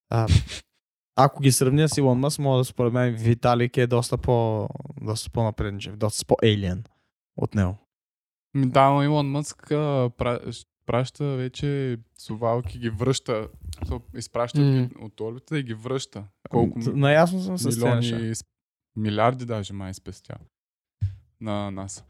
А, 0.09 0.27
ако 1.15 1.41
ги 1.41 1.51
сравня 1.51 1.89
с 1.89 1.97
Илон 1.97 2.19
Мъс, 2.19 2.39
мога 2.39 2.57
да 2.57 2.65
според 2.65 2.93
мен 2.93 3.15
Виталик 3.15 3.77
е 3.77 3.87
доста 3.87 4.17
по 4.17 4.67
доста 5.01 5.29
по-напредничев, 5.29 5.95
доста 5.97 6.25
по-алиен 6.25 6.83
от 7.37 7.55
него. 7.55 7.77
Да, 8.55 8.89
но 8.89 9.03
Илон 9.03 9.27
Мъск 9.27 9.71
а, 9.71 10.09
пра- 10.17 10.39
праща 10.85 11.25
вече 11.25 11.97
сувалки, 12.17 12.79
ги 12.79 12.89
връща. 12.89 13.47
Изпраща 14.15 14.61
М. 14.61 14.71
ги 14.73 14.89
от 15.01 15.19
орбита 15.19 15.59
и 15.59 15.63
ги 15.63 15.73
връща. 15.73 16.23
Колко 16.49 16.79
Наясно 16.85 17.41
съм 17.41 17.57
с 17.57 17.77
милиони, 17.77 18.33
милиарди 18.95 19.45
даже 19.45 19.73
май 19.73 19.93
спестя 19.93 20.35
на 21.41 21.71
нас. 21.71 22.05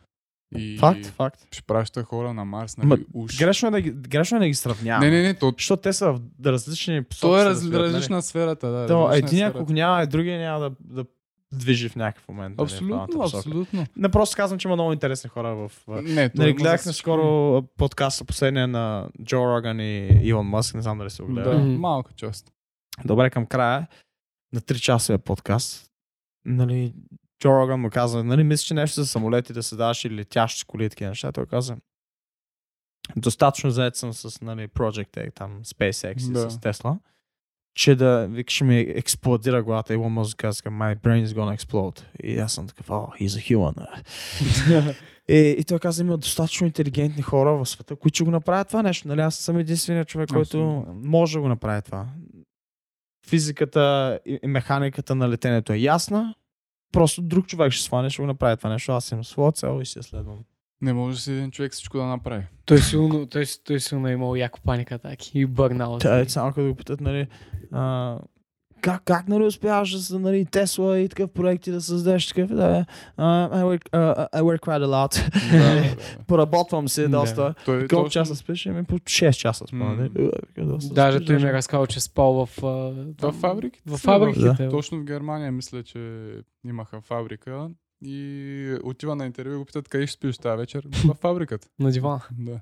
И 0.57 0.77
Факт, 0.77 1.05
факт. 1.05 1.47
ще 1.51 1.61
праща 1.63 2.03
хора 2.03 2.33
на 2.33 2.45
Марс, 2.45 2.77
Ма, 2.77 2.85
нали, 2.85 3.05
уж. 3.13 3.39
Грешно 3.39 3.67
е 3.67 3.71
да 3.71 3.81
ги, 3.81 3.91
грешно 3.91 4.37
е 4.37 4.39
да 4.39 4.47
ги 4.47 4.53
сравняваме. 4.53 5.09
Не, 5.09 5.17
не, 5.17 5.23
не, 5.23 5.33
то, 5.33 5.53
Защото 5.57 5.81
те 5.81 5.93
са 5.93 6.11
в 6.13 6.19
различни 6.45 7.03
посоки. 7.03 7.21
то 7.21 7.41
е 7.41 7.45
раз, 7.45 7.53
развиват, 7.57 7.81
нали? 7.81 7.93
различна 7.93 8.21
сферата, 8.21 8.67
да. 8.67 8.87
То 8.87 9.13
един, 9.13 9.43
ако 9.43 9.73
няма, 9.73 10.07
другия 10.07 10.39
няма 10.39 10.59
да, 10.59 10.71
да 10.81 11.05
движи 11.53 11.89
в 11.89 11.95
някакъв 11.95 12.27
момент. 12.27 12.57
нали, 12.57 12.65
Абсолютно, 12.65 13.07
посока. 13.07 13.37
абсолютно. 13.37 13.85
Не 13.95 14.09
просто 14.09 14.35
казвам, 14.35 14.59
че 14.59 14.67
има 14.67 14.75
много 14.75 14.93
интересни 14.93 15.29
хора 15.29 15.55
в... 15.55 15.71
Не, 15.87 16.31
Нали, 16.35 16.53
гледах 16.53 16.85
наскоро 16.85 17.61
подкаста 17.77 18.25
последния 18.25 18.67
на 18.67 19.09
Джо 19.23 19.37
Роган 19.37 19.79
и 19.79 20.19
Илон 20.21 20.47
Мъск, 20.47 20.75
не 20.75 20.81
знам 20.81 20.97
дали 20.97 21.09
се 21.09 21.23
го 21.23 21.29
гледа. 21.29 21.49
Да, 21.49 21.57
малка 21.59 22.13
част. 22.13 22.51
Добре, 23.05 23.29
към 23.29 23.45
края 23.45 23.87
на 24.53 24.61
3 24.61 24.79
часовия 24.79 25.19
подкаст, 25.19 25.91
нали, 26.45 26.93
Джо 27.43 27.49
Роган 27.49 27.79
му 27.79 27.89
каза, 27.89 28.23
нали, 28.23 28.43
мисля, 28.43 28.65
че 28.65 28.73
нещо 28.73 29.01
за 29.01 29.07
самолети 29.07 29.53
да 29.53 29.63
се 29.63 29.75
даваш 29.75 30.05
или 30.05 30.15
летящи 30.15 30.65
коли 30.65 30.85
и 30.85 30.89
такива 30.89 31.09
неща. 31.09 31.31
Той 31.31 31.45
каза, 31.45 31.77
достатъчно 33.15 33.71
заед 33.71 33.95
съм 33.95 34.13
с 34.13 34.41
нали, 34.41 34.67
Project 34.67 35.17
A, 35.17 35.33
там 35.35 35.63
SpaceX 35.63 36.29
и 36.29 36.33
Да. 36.33 36.51
с 36.51 36.57
Tesla, 36.59 36.97
че 37.75 37.95
да 37.95 38.27
викаш 38.27 38.61
ми 38.61 38.79
експлодира 38.79 39.63
главата. 39.63 39.93
Илон 39.93 40.13
Мъск 40.13 40.37
каза, 40.37 40.63
my 40.63 40.97
brain 40.97 41.25
is 41.25 41.27
gonna 41.27 41.57
explode. 41.57 42.03
И 42.23 42.39
аз 42.39 42.53
съм 42.53 42.67
такъв, 42.67 42.87
oh, 42.87 43.21
he's 43.21 43.27
a 43.27 43.55
human. 43.55 43.87
И, 45.29 45.55
и 45.59 45.63
той 45.63 45.79
каза, 45.79 46.03
има 46.03 46.17
достатъчно 46.17 46.67
интелигентни 46.67 47.21
хора 47.21 47.53
в 47.53 47.65
света, 47.65 47.95
които 47.95 48.15
ще 48.15 48.23
го 48.23 48.31
направят 48.31 48.67
това 48.67 48.83
нещо. 48.83 49.07
Нали? 49.07 49.21
Аз 49.21 49.35
съм 49.35 49.57
единственият 49.57 50.07
човек, 50.07 50.29
който 50.29 50.85
може 51.03 51.33
да 51.33 51.41
го 51.41 51.47
направи 51.47 51.81
това. 51.81 52.07
Физиката 53.27 54.19
и 54.25 54.39
механиката 54.47 55.15
на 55.15 55.29
летенето 55.29 55.73
е 55.73 55.77
ясна. 55.77 56.35
Просто 56.91 57.21
друг 57.21 57.47
човек 57.47 57.71
ще 57.71 57.83
сване, 57.83 58.09
ще 58.09 58.21
го 58.21 58.27
направи 58.27 58.57
това 58.57 58.69
нещо. 58.69 58.91
Аз 58.91 59.11
имам 59.11 59.23
своя 59.23 59.51
цел 59.51 59.79
и 59.81 59.85
ще 59.85 59.99
я 59.99 60.03
следвам. 60.03 60.39
Не 60.85 60.93
може 60.93 61.21
си 61.21 61.31
един 61.31 61.51
човек 61.51 61.71
всичко 61.71 61.97
да 61.97 62.05
направи. 62.05 62.43
Той 62.65 62.77
силно, 62.79 63.25
той, 63.25 63.43
той 63.63 63.79
силно 63.79 64.07
е 64.07 64.11
имал 64.11 64.35
яко 64.35 64.59
паника 64.61 64.95
атаки 64.95 65.31
и 65.35 65.45
бърнаут. 65.45 66.01
Тя 66.01 66.19
е 66.19 66.25
само 66.25 66.53
като 66.53 66.67
го 66.67 66.75
питат, 66.75 67.01
нали, 67.01 67.27
а, 67.71 68.17
как, 68.81 69.01
как 69.05 69.27
нали 69.27 69.43
успяваш 69.43 69.91
да 69.91 69.99
са, 69.99 70.19
нали, 70.19 70.45
Тесла 70.45 70.99
и 70.99 71.09
такъв 71.09 71.29
проекти 71.29 71.71
да 71.71 71.81
създадеш 71.81 72.27
такъв, 72.27 72.49
да, 72.49 72.85
uh, 73.19 73.51
I, 73.51 73.63
work, 73.63 73.89
uh, 73.89 74.29
I 74.31 74.41
work 74.41 74.59
quite 74.59 74.83
a 74.83 74.87
lot. 74.87 75.31
Да, 75.51 75.75
да, 75.75 75.81
да. 76.17 76.23
Поработвам 76.23 76.89
се 76.89 77.01
Да. 77.01 77.09
доста. 77.09 77.53
Той 77.65 77.79
Колко 77.79 78.03
точно- 78.03 78.09
часа 78.11 78.35
спиш? 78.35 78.65
Ами 78.65 78.83
по 78.83 78.95
6 78.95 79.31
часа 79.31 79.67
спа. 79.67 79.75
Нали? 79.77 80.31
Е, 80.57 80.61
доста 80.61 80.93
Даже 80.93 81.17
спиш, 81.17 81.27
той 81.27 81.35
ми 81.35 81.43
е 81.43 81.53
разказал, 81.53 81.87
че 81.87 81.99
спал 81.99 82.45
в... 82.45 82.63
а, 82.63 82.67
В 83.21 83.31
фабриките. 83.31 83.89
В 83.89 83.97
фабриките. 83.97 84.69
Точно 84.69 84.97
в 84.97 85.03
Германия 85.03 85.51
мисля, 85.51 85.83
че 85.83 86.29
имаха 86.67 87.01
фабрика 87.01 87.69
и 88.05 88.79
отива 88.83 89.15
на 89.15 89.25
интервю 89.25 89.53
и 89.53 89.57
го 89.57 89.65
питат 89.65 89.89
къде 89.89 90.07
ще 90.07 90.13
спиш 90.13 90.37
тази 90.37 90.57
вечер. 90.57 90.87
В 91.05 91.13
фабриката. 91.13 91.67
На 91.79 91.91
дивана. 91.91 92.21
Да. 92.31 92.59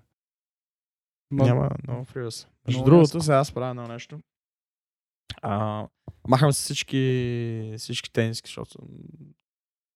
Ма, 1.32 1.46
Няма 1.46 1.70
много 1.84 2.04
фриус. 2.06 2.48
Между 2.68 2.84
другото, 2.84 3.22
сега 3.22 3.38
аз 3.38 3.52
правя 3.52 3.70
едно 3.70 3.88
нещо. 3.88 4.20
А, 5.42 5.88
махам 6.28 6.54
се 6.54 6.64
всички, 6.64 7.76
всички 7.78 8.14
тениски, 8.14 8.48
защото 8.48 8.78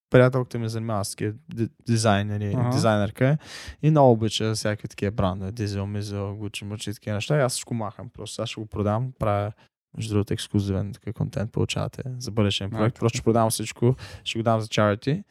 приятелката 0.10 0.60
ми 0.60 0.69
занимава 0.69 1.06
с 1.06 1.10
такива 1.10 1.34
ди- 1.49 1.69
дизайнери, 1.82 2.53
Ага. 2.56 2.69
дизайнерка 2.69 3.28
е 3.28 3.38
и 3.82 3.91
много 3.91 4.11
обича 4.11 4.56
всякакви 4.56 4.88
такива 4.88 5.11
брандове, 5.11 5.52
дизел, 5.52 5.88
мизел, 5.88 6.36
гучи, 6.36 6.65
мъчи 6.65 6.90
и 6.90 6.94
такива 6.94 7.14
неща. 7.14 7.38
И 7.38 7.41
аз 7.41 7.52
всичко 7.52 7.74
махам. 7.74 8.10
Просто 8.10 8.41
аз 8.41 8.49
ще 8.49 8.61
го 8.61 8.68
продам, 8.68 9.14
правя 9.19 9.52
между 9.98 10.14
другото 10.14 10.34
ексклюзивен 10.34 10.94
такъв 10.94 11.14
контент 11.14 11.52
получавате 11.52 12.03
за 12.18 12.32
бъдещен 12.32 12.69
проект. 12.69 12.98
А, 12.98 12.99
Просто 12.99 13.18
ще 13.18 13.24
продам 13.24 13.49
всичко, 13.49 13.95
ще 14.24 14.40
го 14.40 14.44
дам 14.44 14.61
за 14.61 14.68
charity 14.68 15.24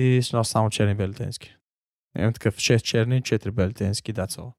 и 0.00 0.22
ще 0.22 0.36
нося 0.36 0.50
само 0.50 0.70
черни 0.70 0.94
бели 0.94 1.14
тениски. 1.14 1.56
Имам 2.18 2.32
такъв 2.32 2.56
6 2.56 2.80
черни 2.82 3.16
и 3.16 3.22
4 3.22 3.50
бели 3.50 3.74
тениски, 3.74 4.14
that's 4.14 4.30
all. 4.30 4.52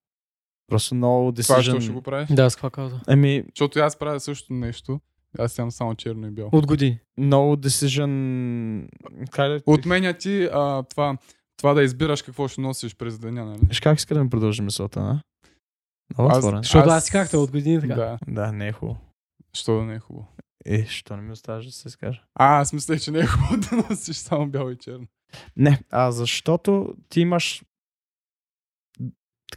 Просто 0.67 0.95
много 0.95 1.31
това 1.31 1.55
decision... 1.55 1.61
що 1.61 1.81
ще 1.81 1.91
го 1.91 2.01
правиш? 2.01 2.29
Да, 2.31 2.49
с 2.49 2.55
какво 2.55 2.69
каза? 2.69 2.99
Еми, 3.07 3.43
Защото 3.55 3.79
аз 3.79 3.99
правя 3.99 4.19
същото 4.19 4.53
нещо. 4.53 4.99
Аз 5.39 5.51
съм 5.53 5.71
само 5.71 5.95
черно 5.95 6.27
и 6.27 6.31
бяло. 6.31 6.49
От 6.53 6.67
години. 6.67 6.99
много 7.17 7.55
decision... 7.55 8.87
Как. 9.31 9.63
Отменя 9.65 10.13
ти 10.13 10.49
а, 10.53 10.83
това, 10.83 11.17
това 11.57 11.73
да 11.73 11.83
избираш 11.83 12.21
какво 12.21 12.47
ще 12.47 12.61
носиш 12.61 12.95
през 12.95 13.19
деня, 13.19 13.45
нали? 13.45 13.59
Виж 13.63 13.79
как 13.79 13.97
иска 13.97 14.13
да 14.13 14.23
ми 14.23 14.29
продължи 14.29 14.61
мисълта, 14.61 14.99
а? 14.99 15.21
Много 16.17 16.31
Аз- 16.31 16.37
отворен. 16.37 16.63
Защото 16.63 16.89
Аз- 16.89 16.95
аз 16.97 17.05
си 17.05 17.11
както 17.11 17.43
от 17.43 17.51
години 17.51 17.81
така. 17.81 17.95
Да. 17.95 18.17
Да, 18.27 18.51
не 18.51 18.67
е 18.67 18.71
хубаво. 18.71 18.97
Що 19.53 19.75
да 19.77 19.83
не 19.85 19.93
е 19.95 19.99
хубаво? 19.99 20.27
Е, 20.65 20.85
що 20.85 21.15
не 21.15 21.21
ми 21.21 21.31
оставаш 21.31 21.65
да 21.65 21.71
се 21.71 21.89
скажа? 21.89 22.21
А, 22.35 22.59
аз 22.59 22.73
мислех, 22.73 23.01
че 23.01 23.11
не 23.11 23.19
е 23.19 23.25
хубаво 23.25 23.57
да 23.71 23.75
носиш 23.89 24.15
само 24.15 24.47
бяло 24.47 24.69
и 24.69 24.77
черно. 24.77 25.05
Не, 25.57 25.79
а 25.89 26.11
защото 26.11 26.93
ти 27.09 27.21
имаш 27.21 27.63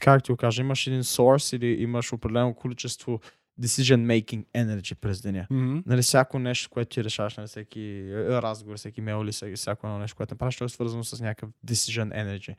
как 0.00 0.22
ти 0.22 0.32
го 0.32 0.36
кажа, 0.36 0.62
имаш 0.62 0.86
един 0.86 1.02
source 1.02 1.56
или 1.56 1.82
имаш 1.82 2.12
определено 2.12 2.54
количество 2.54 3.20
decision 3.60 4.06
making 4.06 4.44
energy 4.54 4.94
през 4.94 5.20
деня. 5.20 5.46
Мгм. 5.50 5.78
Нали, 5.86 6.02
всяко 6.02 6.38
нещо, 6.38 6.70
което 6.70 6.94
ти 6.94 7.04
решаваш, 7.04 7.36
нали, 7.36 7.46
всеки 7.46 7.80
е, 7.80 8.42
разговор, 8.42 8.76
всеки 8.76 9.00
мейл 9.00 9.22
или 9.24 9.56
всяко 9.56 9.86
едно 9.86 9.98
нещо, 9.98 10.16
което 10.16 10.34
направиш, 10.34 10.56
то 10.56 10.64
е 10.64 10.68
свързано 10.68 11.04
с 11.04 11.20
някакъв 11.20 11.50
decision 11.66 12.24
energy. 12.24 12.56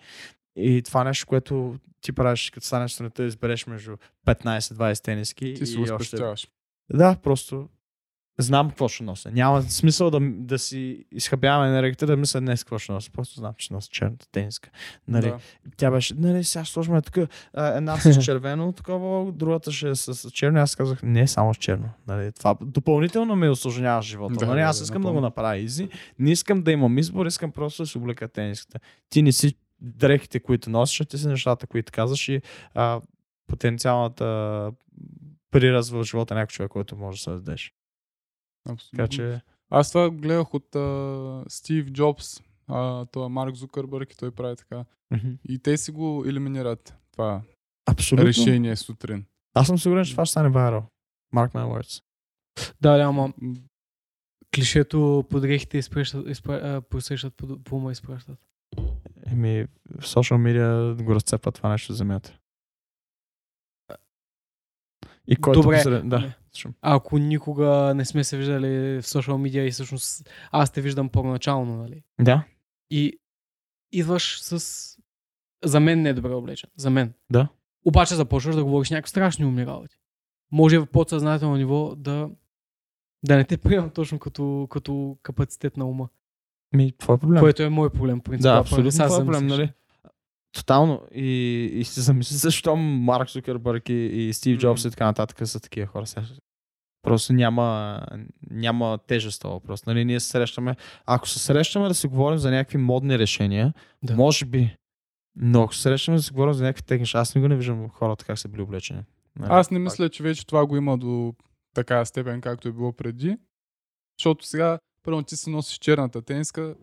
И 0.56 0.82
това 0.82 1.04
нещо, 1.04 1.28
което 1.28 1.80
ти 2.02 2.12
правиш, 2.12 2.50
като 2.50 2.66
станеш 2.66 2.92
сутринта, 2.92 3.26
избереш 3.26 3.68
между 3.68 3.98
15-20 4.26 5.04
тениски 5.04 5.54
Ти 5.54 5.66
си 5.66 5.80
и 5.80 5.92
още... 5.92 6.18
Да, 6.94 7.16
просто 7.24 7.70
знам 8.38 8.70
какво 8.70 8.88
ще 8.88 9.04
нося. 9.04 9.32
Няма 9.32 9.62
смисъл 9.62 10.10
да, 10.12 10.20
да 10.22 10.60
си 10.60 11.06
изхъбявам 11.12 11.68
енергията, 11.68 12.06
да 12.06 12.18
мисля 12.18 12.42
днес 12.42 12.64
какво 12.64 12.78
ще 12.78 12.92
нося. 12.92 13.12
Просто 13.12 13.40
знам, 13.40 13.54
че 13.58 13.74
нося 13.74 13.90
черната 13.92 14.28
тениска. 14.32 14.70
Нали, 15.08 15.28
Да. 15.28 15.40
Тя 15.78 15.92
беше, 15.92 16.14
нали, 16.18 16.44
сега 16.44 16.66
сложим 16.66 17.02
тук 17.02 17.30
една 17.58 17.98
с 17.98 18.20
червено, 18.26 18.72
такова, 18.72 19.32
другата 19.32 19.72
ще 19.72 19.90
е 19.90 19.96
с 19.96 20.32
черно. 20.32 20.60
Аз 20.60 20.76
казах, 20.76 21.04
не 21.04 21.28
само 21.28 21.54
с 21.54 21.58
черно. 21.58 21.90
Нали, 22.08 22.32
това 22.32 22.56
допълнително 22.62 23.36
ми 23.36 23.50
осложнява 23.50 24.02
живота. 24.02 24.36
Да, 24.36 24.46
нали, 24.46 24.60
да, 24.60 24.66
аз 24.66 24.78
да, 24.78 24.84
искам 24.84 25.02
да 25.02 25.08
го 25.08 25.14
напълно. 25.14 25.28
направя 25.28 25.58
изи. 25.58 25.90
Не 26.20 26.32
искам 26.32 26.64
да 26.64 26.72
имам 26.72 26.98
избор, 26.98 27.26
искам 27.26 27.52
просто 27.52 27.84
да 27.84 27.88
си 27.88 27.98
облека 27.98 28.28
тениската. 28.28 28.80
Ти 29.10 29.22
не 29.22 29.32
си 29.32 29.56
дрехите, 29.82 30.40
които 30.40 30.70
носиш, 30.70 31.02
а 31.02 31.06
ти 31.06 31.18
си 31.18 31.28
нещата, 31.28 31.68
които 31.68 31.92
казваш 31.92 32.30
и 32.30 32.42
а, 32.74 33.02
потенциалната 33.48 34.72
прираз 35.52 35.90
в 35.90 36.04
живота 36.04 36.34
на 36.34 36.40
някой 36.40 36.52
човек, 36.52 36.72
който 36.72 36.98
може 36.98 37.18
да 37.18 37.22
се 37.24 37.30
дадеш. 37.30 37.74
Абсолютно. 38.70 38.98
Така 38.98 39.08
че, 39.08 39.42
Аз 39.70 39.90
това 39.92 40.10
гледах 40.10 40.54
от 40.54 40.76
а, 40.76 41.44
Стив 41.50 41.92
Джобс, 41.92 42.42
а, 42.68 43.06
това 43.06 43.30
Марк 43.30 43.56
Зукърбърг 43.56 44.14
и 44.14 44.18
той 44.18 44.32
прави 44.32 44.56
така. 44.56 44.86
мгм. 45.12 45.30
И 45.50 45.60
те 45.60 45.78
си 45.78 45.92
го 45.92 46.24
елиминират 46.28 46.96
това 47.12 47.42
абсолютно. 47.86 48.28
решение 48.28 48.76
сутрин. 48.76 49.26
Аз 49.54 49.68
съм 49.68 49.78
сигурен, 49.80 50.06
че 50.06 50.12
това 50.12 50.26
ще 50.26 50.32
стане 50.32 50.50
вайрал. 50.50 50.86
Mark 51.36 51.54
my 51.54 51.82
words. 51.82 52.04
Да, 52.82 52.98
да, 52.98 53.04
ама 53.04 53.34
клишето 54.56 55.26
по 55.30 55.40
дрехите 55.40 55.78
изпращат, 55.78 56.28
изпра... 56.28 56.82
посрещат 56.90 57.36
по, 57.36 57.64
по 57.64 57.76
ума 57.76 57.92
изпращат. 57.92 58.40
Еми, 59.26 59.66
в 60.00 60.08
социал 60.08 60.38
медиа 60.40 60.96
го 61.02 61.16
разцепва 61.16 61.52
това 61.52 61.70
нещо 61.70 61.94
в 61.94 61.96
земята. 61.96 62.40
И 65.28 65.36
който 65.36 65.62
Добре. 65.62 65.78
посред... 65.78 66.10
Да. 66.10 66.34
Ако 66.82 67.18
никога 67.18 67.94
не 67.96 68.06
сме 68.06 68.24
се 68.24 68.38
виждали 68.38 69.02
в 69.02 69.08
социал 69.08 69.38
медиа 69.38 69.68
и 69.68 69.72
всъщност 69.72 70.30
аз 70.52 70.72
те 70.72 70.82
виждам 70.82 71.10
първоначално, 71.10 71.78
нали? 71.78 72.04
Да. 72.22 72.44
И 72.90 73.20
идваш 73.92 74.40
с... 74.42 74.92
За 75.64 75.80
мен 75.80 76.02
не 76.02 76.10
е 76.10 76.14
добре 76.14 76.34
облечен. 76.34 76.70
За 76.78 76.90
мен. 76.90 77.14
Да. 77.32 77.48
Обаче 77.86 78.16
започваш 78.16 78.56
да 78.56 78.64
говориш 78.64 78.90
някакви 78.90 79.10
страшни 79.10 79.46
умни 79.46 79.66
работи. 79.66 79.96
Може 80.52 80.80
в 80.80 80.86
подсъзнателно 80.86 81.56
ниво 81.56 81.96
да 81.96 82.30
да 83.26 83.36
не 83.36 83.44
те 83.44 83.58
приемам 83.58 83.90
точно 83.90 84.20
като, 84.20 84.68
като 84.70 85.18
капацитет 85.24 85.78
на 85.78 85.86
ума. 85.86 86.10
Ми, 86.74 86.92
това 86.92 87.14
е 87.14 87.18
проблем. 87.18 87.40
Което 87.40 87.64
е 87.64 87.70
мой 87.70 87.90
проблем, 87.90 88.20
принцип. 88.20 88.44
да, 88.44 88.58
абсолютно 88.58 88.92
това 88.92 89.06
е 89.06 89.26
проблем, 89.26 89.48
нали? 89.48 89.72
Тотално. 90.56 91.02
И, 91.12 91.70
и 91.74 91.84
се 91.84 92.02
замисли 92.02 92.36
защо 92.36 92.76
Марк 92.76 93.30
Зукербърг 93.30 93.90
и, 93.90 93.94
и 93.94 94.34
Стив 94.34 94.60
Джобс 94.60 94.86
и 94.86 94.90
така 94.90 95.06
нататък 95.06 95.48
са 95.48 95.60
такива 95.60 95.88
хора. 95.88 96.06
Сега. 96.06 96.26
Просто 97.02 97.34
няма, 97.34 98.00
няма 98.52 99.00
тежест 99.08 99.42
това 99.42 99.54
въпрос. 99.54 99.86
Нали, 99.86 100.06
ние 100.06 100.20
се 100.20 100.28
срещаме. 100.28 100.76
Ако 101.06 101.28
се 101.30 101.40
срещаме 101.40 101.88
да 101.88 101.94
си 101.94 102.08
говорим 102.08 102.38
за 102.38 102.52
някакви 102.52 102.78
модни 102.78 103.20
решения, 103.20 103.74
Да. 104.04 104.16
може 104.16 104.46
би. 104.46 104.76
Но 105.36 105.64
ако 105.64 105.76
се 105.76 105.82
срещаме 105.82 106.18
да 106.18 106.24
си 106.24 106.32
говорим 106.32 106.54
за 106.54 106.64
някакви 106.64 106.84
техники, 106.84 107.12
аз 107.18 107.36
не 107.36 107.42
го 107.42 107.48
не 107.48 107.56
виждам 107.56 107.90
хората 107.90 108.26
как 108.26 108.40
са 108.40 108.48
били 108.48 108.62
облечени. 108.62 109.02
Нали? 109.40 109.52
Аз 109.52 109.72
не 109.72 109.80
мисля, 109.80 110.10
че 110.10 110.24
вече 110.24 110.48
това 110.48 110.66
го 110.66 110.78
има 110.78 110.98
до 110.98 111.34
такава 111.74 112.06
степен, 112.06 112.42
както 112.42 112.68
е 112.68 112.72
било 112.72 112.94
преди. 112.94 113.38
Защото 114.20 114.46
сега, 114.46 114.80
първо 115.04 115.22
ти 115.22 115.36
си 115.36 115.50
носиш 115.50 115.78
черната 115.78 116.22
тениска, 116.22 116.76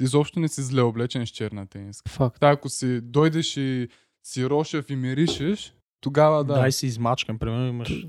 изобщо 0.00 0.40
не 0.40 0.48
си 0.48 0.62
зле 0.62 0.82
облечен 0.82 1.26
с 1.26 1.30
черна 1.30 1.66
тениска. 1.66 2.10
Факт. 2.10 2.40
Та, 2.40 2.50
ако 2.50 2.68
си 2.68 3.00
дойдеш 3.00 3.56
и 3.56 3.88
си 4.26 4.46
рошев 4.46 4.90
и 4.90 4.96
миришеш, 4.96 5.74
тогава 6.00 6.44
да. 6.44 6.54
Дай 6.54 6.72
си 6.72 6.86
измачкан, 6.86 7.38
примерно 7.38 7.66
имаш. 7.66 8.06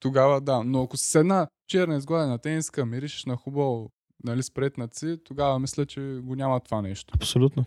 Тогава 0.00 0.40
да. 0.40 0.64
Но 0.64 0.82
ако 0.82 0.96
си 0.96 1.10
с 1.10 1.14
една 1.14 1.48
черна 1.68 1.96
изгладена 1.96 2.38
тениска, 2.38 2.86
миришеш 2.86 3.24
на 3.24 3.36
хубаво, 3.36 3.90
нали, 4.24 4.42
спретнат 4.42 4.94
си, 4.94 5.18
тогава 5.24 5.58
мисля, 5.58 5.86
че 5.86 6.20
го 6.22 6.34
няма 6.36 6.60
това 6.60 6.82
нещо. 6.82 7.14
Абсолютно. 7.16 7.64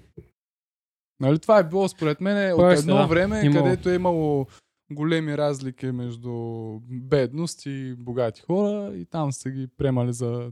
Нали, 1.19 1.39
това 1.39 1.59
е 1.59 1.63
било 1.63 1.87
според 1.87 2.21
мен 2.21 2.53
от 2.53 2.59
Тоест, 2.59 2.81
едно 2.81 2.95
да, 2.95 3.05
време, 3.07 3.41
имало. 3.45 3.63
където 3.63 3.89
е 3.89 3.95
имало 3.95 4.47
големи 4.91 5.37
разлики 5.37 5.85
между 5.85 6.31
бедност 6.81 7.65
и 7.65 7.95
богати 7.97 8.41
хора 8.41 8.95
и 8.95 9.05
там 9.05 9.31
са 9.31 9.49
ги 9.49 9.67
приемали 9.77 10.13
за 10.13 10.51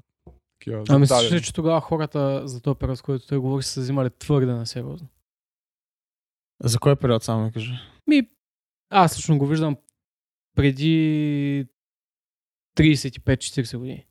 такива. 0.65 0.83
А 0.89 0.99
мислиш 0.99 1.31
ли, 1.31 1.41
че 1.41 1.53
тогава 1.53 1.81
хората 1.81 2.47
за 2.47 2.61
този 2.61 2.77
период, 2.77 2.97
с 2.97 3.01
който 3.01 3.27
той 3.27 3.37
говори, 3.37 3.63
са 3.63 3.69
се 3.69 3.79
взимали 3.79 4.09
твърде 4.09 4.51
на 4.51 4.65
сериозно? 4.65 5.07
За 6.63 6.79
кой 6.79 6.95
период 6.95 7.23
само 7.23 7.45
ми 7.45 7.51
кажи? 7.51 7.73
Ми, 8.07 8.29
аз 8.89 9.17
лично 9.17 9.37
го 9.37 9.47
виждам 9.47 9.77
преди 10.55 11.67
35-40 12.77 13.77
години. 13.77 14.05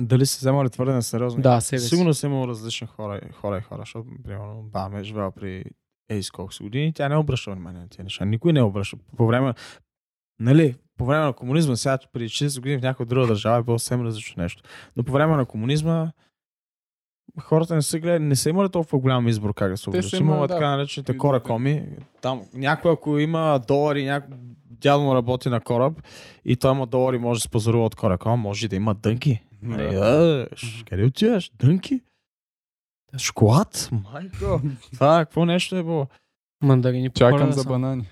Дали 0.00 0.26
се 0.26 0.38
вземали 0.38 0.70
твърде 0.70 0.92
на 0.92 1.02
сериозно? 1.02 1.42
Да, 1.42 1.60
си. 1.60 1.78
Сигурно 1.78 2.14
съм 2.14 2.32
имал 2.32 2.48
различни 2.48 2.86
хора, 2.86 3.20
хора 3.32 3.58
и 3.58 3.62
хора, 3.62 3.82
защото, 3.82 4.08
примерно, 4.24 4.62
баба 4.62 5.00
е 5.00 5.04
живела 5.04 5.30
при 5.30 5.64
ей 6.10 6.22
с 6.22 6.30
колко 6.30 6.54
си 6.54 6.62
години, 6.62 6.92
тя 6.92 7.08
не 7.08 7.16
обръща 7.16 7.50
внимание 7.50 7.80
на 7.80 7.88
тези 7.88 8.02
неща. 8.02 8.24
Никой 8.24 8.52
не 8.52 8.62
обръща. 8.62 8.96
По 9.16 9.26
време, 9.26 9.54
нали, 10.42 10.74
по 10.98 11.04
време 11.06 11.24
на 11.24 11.32
комунизма, 11.32 11.76
сега 11.76 11.98
преди 12.12 12.28
40 12.28 12.60
години 12.60 12.78
в 12.78 12.82
някоя 12.82 13.06
друга 13.06 13.26
държава 13.26 13.58
е 13.58 13.62
било 13.62 13.78
съвсем 13.78 14.02
различно 14.02 14.42
нещо. 14.42 14.62
Но 14.96 15.02
по 15.02 15.12
време 15.12 15.36
на 15.36 15.44
комунизма 15.46 16.12
хората 17.40 17.74
не 17.74 17.82
са, 17.82 17.98
гледали, 17.98 18.24
не 18.24 18.36
са 18.36 18.50
имали 18.50 18.68
толкова 18.68 18.98
голям 18.98 19.28
избор 19.28 19.54
как 19.54 19.70
да 19.70 19.76
се 19.76 19.90
имали, 19.90 20.06
Имало 20.16 20.46
да, 20.46 20.54
така 20.54 20.70
наречените 20.70 21.12
видите. 21.12 21.20
кора 21.20 21.40
коми. 21.40 21.86
Там 22.20 22.42
някой, 22.54 22.92
ако 22.92 23.18
има 23.18 23.60
долари, 23.68 24.04
някой 24.04 24.36
дядо 24.70 25.02
му 25.02 25.14
работи 25.14 25.48
на 25.48 25.60
кораб 25.60 26.02
и 26.44 26.56
той 26.56 26.72
има 26.74 26.86
долари, 26.86 27.18
може 27.18 27.38
да 27.38 27.42
се 27.42 27.48
позорува 27.48 27.84
от 27.84 27.94
кора 27.94 28.18
кома, 28.18 28.36
може 28.36 28.66
и 28.66 28.68
да 28.68 28.76
има 28.76 28.94
дънки. 28.94 29.42
Нали, 29.62 29.94
Да. 29.94 30.46
къде 30.88 31.04
отиваш? 31.04 31.50
Дънки? 31.58 32.00
Шоколад? 33.18 33.90
Майко. 34.12 34.60
Това 34.94 35.18
какво 35.18 35.44
нещо 35.44 35.76
е 35.76 35.82
било? 35.82 36.06
Мандарини 36.62 37.10
Чакам 37.10 37.52
за 37.52 37.64
банани. 37.64 38.04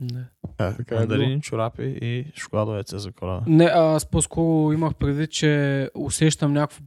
Не. 0.00 0.24
Така 0.58 0.94
е 0.94 0.98
Мандарини, 0.98 1.40
чорапи 1.40 1.98
и 2.02 2.32
шоколадовеца 2.36 2.98
за 2.98 3.12
коледа. 3.12 3.42
Не, 3.46 3.64
аз 3.64 4.10
по-скоро 4.10 4.72
имах 4.72 4.94
предвид, 4.94 5.30
че 5.30 5.90
усещам 5.94 6.52
някакво 6.52 6.84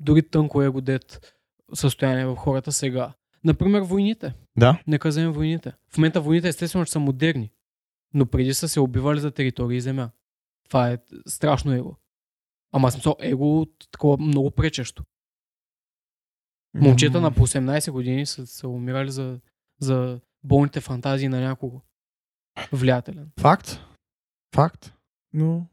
дори 0.00 0.22
тънко 0.22 0.62
его 0.62 0.80
дет 0.80 1.36
състояние 1.74 2.26
в 2.26 2.36
хората 2.36 2.72
сега. 2.72 3.12
Например, 3.44 3.80
войните. 3.80 4.34
Да. 4.58 4.82
Нека 4.86 5.08
вземем 5.08 5.32
войните. 5.32 5.72
В 5.90 5.98
момента 5.98 6.20
войните 6.20 6.48
естествено 6.48 6.84
че 6.84 6.92
са 6.92 6.98
модерни, 6.98 7.50
но 8.14 8.26
преди 8.26 8.54
са 8.54 8.68
се 8.68 8.80
убивали 8.80 9.20
за 9.20 9.30
територии 9.30 9.76
и 9.76 9.80
земя. 9.80 10.10
Това 10.68 10.90
е 10.90 10.98
страшно 11.28 11.72
его. 11.72 11.96
Ама 12.72 12.90
смисъл, 12.90 13.16
его 13.20 13.66
такова 13.90 14.16
много 14.16 14.50
пречещо. 14.50 15.04
Момчета 16.74 17.20
на 17.20 17.30
по 17.30 17.46
18 17.46 17.90
години 17.90 18.26
са, 18.26 18.46
са 18.46 18.68
умирали 18.68 19.10
за, 19.10 19.40
за 19.80 20.20
болните 20.44 20.80
фантазии 20.80 21.28
на 21.28 21.40
някого. 21.40 21.80
Влиятелен. 22.72 23.28
Факт. 23.40 23.80
Факт. 24.54 24.92
Но 25.32 25.66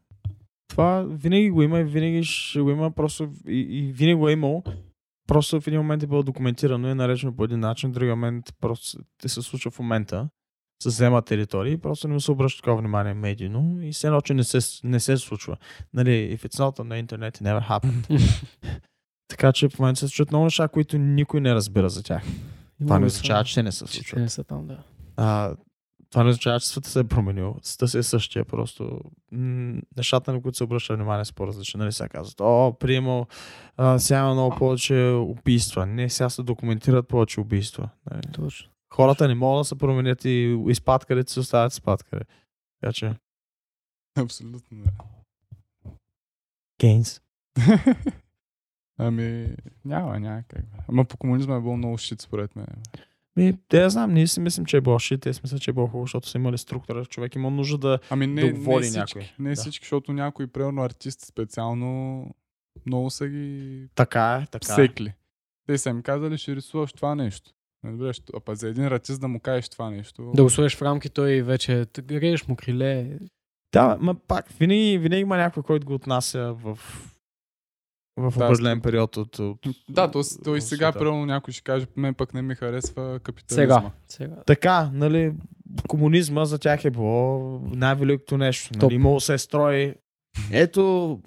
това 0.68 1.02
винаги 1.02 1.50
го 1.50 1.62
има 1.62 1.80
и 1.80 1.84
винаги 1.84 2.24
ще 2.24 2.60
го 2.60 2.70
има 2.70 2.90
просто 2.90 3.30
и, 3.48 3.60
и 3.60 3.92
винаги 3.92 4.14
го 4.14 4.28
е 4.28 4.32
имало. 4.32 4.62
Просто 5.26 5.60
в 5.60 5.66
един 5.66 5.80
момент 5.80 6.02
е 6.02 6.06
било 6.06 6.22
документирано 6.22 6.88
и 6.88 6.90
е 6.90 6.94
наречено 6.94 7.36
по 7.36 7.44
един 7.44 7.60
начин, 7.60 7.90
в 7.90 7.92
другия 7.92 8.16
момент 8.16 8.54
просто 8.60 8.98
те 9.22 9.28
се 9.28 9.42
случва 9.42 9.70
в 9.70 9.78
момента. 9.78 10.28
Се 10.82 10.88
взема 10.88 11.22
територии 11.22 11.72
и 11.72 11.78
просто 11.78 12.08
не 12.08 12.14
му 12.14 12.20
се 12.20 12.30
обръща 12.30 12.62
такова 12.62 12.80
внимание 12.80 13.14
медийно 13.14 13.82
и 13.82 13.92
все 13.92 14.06
едно, 14.06 14.20
че 14.20 14.34
не 14.34 14.44
се, 14.44 14.58
не 14.84 15.00
се 15.00 15.16
случва. 15.16 15.56
Нали, 15.94 16.10
if 16.10 16.38
it's 16.38 16.58
not 16.58 16.78
on 16.78 16.88
the 16.88 17.06
internet, 17.06 17.38
it 17.38 17.42
never 17.42 17.68
happened. 17.68 18.30
така 19.28 19.52
че 19.52 19.68
в 19.68 19.78
момента 19.78 20.00
се 20.00 20.08
случват 20.08 20.30
много 20.30 20.44
неща, 20.44 20.68
които 20.68 20.98
никой 20.98 21.40
не 21.40 21.54
разбира 21.54 21.90
за 21.90 22.02
тях. 22.02 22.22
Това 22.80 22.98
не 22.98 23.06
означава, 23.06 23.44
че 23.44 23.54
те 23.54 23.62
не 23.62 23.72
се 23.72 23.86
случват. 23.86 24.20
не 24.20 24.28
са 24.28 24.44
там, 24.44 24.66
да. 24.66 24.78
А, 25.16 25.54
това 26.14 26.24
не 26.24 26.30
означава, 26.30 26.60
че 26.60 26.68
света 26.68 26.90
се 26.90 27.00
е 27.00 27.04
променил. 27.04 27.56
Света 27.62 27.88
си 27.88 27.98
е 27.98 28.02
същия, 28.02 28.44
просто 28.44 29.00
м- 29.32 29.80
нещата, 29.96 30.32
на 30.32 30.42
които 30.42 30.56
се 30.58 30.64
обръща 30.64 30.96
внимание, 30.96 31.24
са 31.24 31.34
по-различни. 31.34 31.78
Нали 31.78 31.92
сега 31.92 32.08
казват, 32.08 32.40
о, 32.40 32.78
приемал, 32.78 33.26
а, 33.76 33.98
сега 33.98 34.18
има 34.18 34.32
много 34.32 34.56
повече 34.56 34.94
убийства. 35.10 35.86
Не, 35.86 36.10
сега 36.10 36.30
се 36.30 36.42
документират 36.42 37.08
повече 37.08 37.40
убийства. 37.40 37.88
Нали. 38.10 38.22
Точно. 38.32 38.70
Хората 38.94 39.28
не 39.28 39.34
могат 39.34 39.60
да 39.60 39.64
се 39.64 39.78
променят 39.78 40.24
и 40.24 40.58
изпадкарите 40.68 41.32
се 41.32 41.40
оставят 41.40 41.72
изпадкари. 41.72 42.24
Така 42.80 42.92
че... 42.92 43.14
Абсолютно, 44.18 44.78
да. 44.84 44.90
Кейнс. 46.80 47.20
ами, 48.98 49.56
няма, 49.84 50.20
няма 50.20 50.42
как. 50.48 50.64
Ама 50.88 51.04
по 51.04 51.16
комунизма 51.16 51.56
е 51.56 51.60
било 51.60 51.76
много 51.76 51.98
щит, 51.98 52.20
според 52.20 52.56
мен. 52.56 52.66
Ми, 53.36 53.54
те 53.68 53.78
я 53.78 53.90
знам, 53.90 54.14
ние 54.14 54.26
си 54.26 54.40
мислим, 54.40 54.66
че 54.66 54.76
е 54.76 54.80
било 54.80 54.98
шит, 54.98 55.20
те 55.20 55.34
си 55.34 55.40
мислят, 55.44 55.60
че 55.62 55.70
е 55.70 55.74
било 55.74 55.86
хубаво, 55.86 56.04
защото 56.04 56.28
са 56.28 56.38
имали 56.38 56.58
структура. 56.58 57.06
Човек 57.06 57.34
има 57.34 57.50
нужда 57.50 57.78
да... 57.78 57.98
Ами 58.10 58.26
не, 58.26 58.52
Да 58.52 58.60
води 58.60 58.84
не 58.86 58.90
всички, 58.90 59.18
някой. 59.18 59.32
не 59.38 59.50
Да. 59.50 59.56
всички, 59.56 59.84
защото 59.84 60.12
някои, 60.12 60.46
примерно 60.46 60.82
артисти 60.82 61.26
специално, 61.26 62.26
много 62.86 63.10
са 63.10 63.28
ги 63.28 63.88
Така 63.94 64.40
е, 64.42 64.46
така 64.46 64.72
е. 64.72 64.74
секли. 64.74 65.12
Те 65.66 65.78
са 65.78 65.90
им 65.90 66.02
казали, 66.02 66.38
ще 66.38 66.56
рисуваш 66.56 66.92
това 66.92 67.14
нещо. 67.14 67.50
Разбираш, 67.84 68.20
а 68.36 68.40
па 68.40 68.54
за 68.54 68.68
един 68.68 68.84
артист 68.84 69.20
да 69.20 69.28
му 69.28 69.40
кажеш 69.40 69.68
това 69.68 69.90
нещо. 69.90 70.32
Да 70.34 70.42
го 70.42 70.50
сложиш 70.50 70.76
в 70.76 70.82
рамки, 70.82 71.10
той 71.10 71.42
вече 71.42 71.86
режеш 72.10 72.48
му 72.48 72.56
криле. 72.56 73.18
Да, 73.72 73.96
ма 74.00 74.14
пак, 74.14 74.48
винаги, 74.48 74.98
винаги 74.98 75.20
има 75.20 75.36
някой, 75.36 75.62
който 75.62 75.86
го 75.86 75.94
отнася 75.94 76.52
в, 76.52 76.78
в 78.16 78.38
Да, 78.38 78.44
определен 78.44 78.80
период 78.80 79.16
от, 79.16 79.38
от 79.38 79.58
Да, 79.88 80.10
то, 80.10 80.20
то 80.44 80.56
и 80.56 80.60
сега, 80.60 80.86
света. 80.86 80.98
примерно, 80.98 81.26
някой 81.26 81.52
ще 81.52 81.62
каже, 81.62 81.86
мен 81.96 82.14
пък 82.14 82.34
не 82.34 82.42
ми 82.42 82.54
харесва 82.54 83.20
капитализма. 83.22 83.74
Сега. 83.74 83.90
Сега. 84.08 84.42
Така, 84.46 84.90
нали, 84.92 85.32
комунизма 85.88 86.44
за 86.44 86.58
тях 86.58 86.84
е 86.84 86.90
било 86.90 87.38
най-великото 87.64 88.36
нещо. 88.36 88.78
Нали, 88.78 88.94
имало 88.94 89.20
се 89.20 89.38
строи. 89.38 89.94
Ето, 90.50 91.20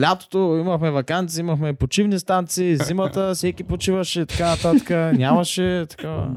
лятото 0.00 0.38
имахме 0.60 0.90
вакансии, 0.90 1.40
имахме 1.40 1.74
почивни 1.74 2.18
станции, 2.18 2.76
зимата 2.76 3.32
всеки 3.34 3.64
почиваше, 3.64 4.26
така 4.26 4.50
нататък, 4.50 4.90
нямаше, 5.18 5.86
така. 5.88 6.28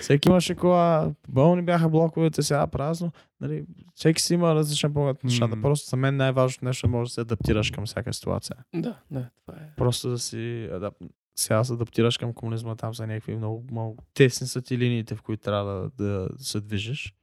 Всеки 0.00 0.28
имаше 0.28 0.54
кола, 0.54 1.12
болни 1.28 1.62
бяха 1.62 1.88
блоковете, 1.88 2.42
сега 2.42 2.66
празно. 2.66 3.12
Нали, 3.40 3.64
всеки 3.94 4.22
си 4.22 4.34
има 4.34 4.54
различен 4.54 4.94
поглед 4.94 5.24
на 5.24 5.28
нещата. 5.28 5.56
М. 5.56 5.62
Просто 5.62 5.90
за 5.90 5.96
мен 5.96 6.16
най-важното 6.16 6.64
нещо 6.64 6.86
е 6.86 6.90
да 6.90 6.96
можеш 6.96 7.10
да 7.10 7.14
се 7.14 7.20
адаптираш 7.20 7.70
към 7.70 7.86
всяка 7.86 8.12
ситуация. 8.14 8.56
Да, 8.74 8.98
да, 9.10 9.28
това 9.46 9.58
е. 9.58 9.68
Просто 9.76 10.08
да 10.08 10.18
си 10.18 10.68
адап... 10.72 10.94
сега 11.36 11.64
се 11.64 11.72
адаптираш 11.72 12.18
към 12.18 12.32
комунизма, 12.32 12.76
там 12.76 12.94
са 12.94 13.06
някакви 13.06 13.36
много, 13.36 13.64
много 13.70 13.96
тесни 14.14 14.46
са 14.46 14.62
ти 14.62 14.78
линиите, 14.78 15.14
в 15.14 15.22
които 15.22 15.42
трябва 15.42 15.90
да, 15.98 16.28
да 16.38 16.44
се 16.44 16.60
движиш. 16.60 17.14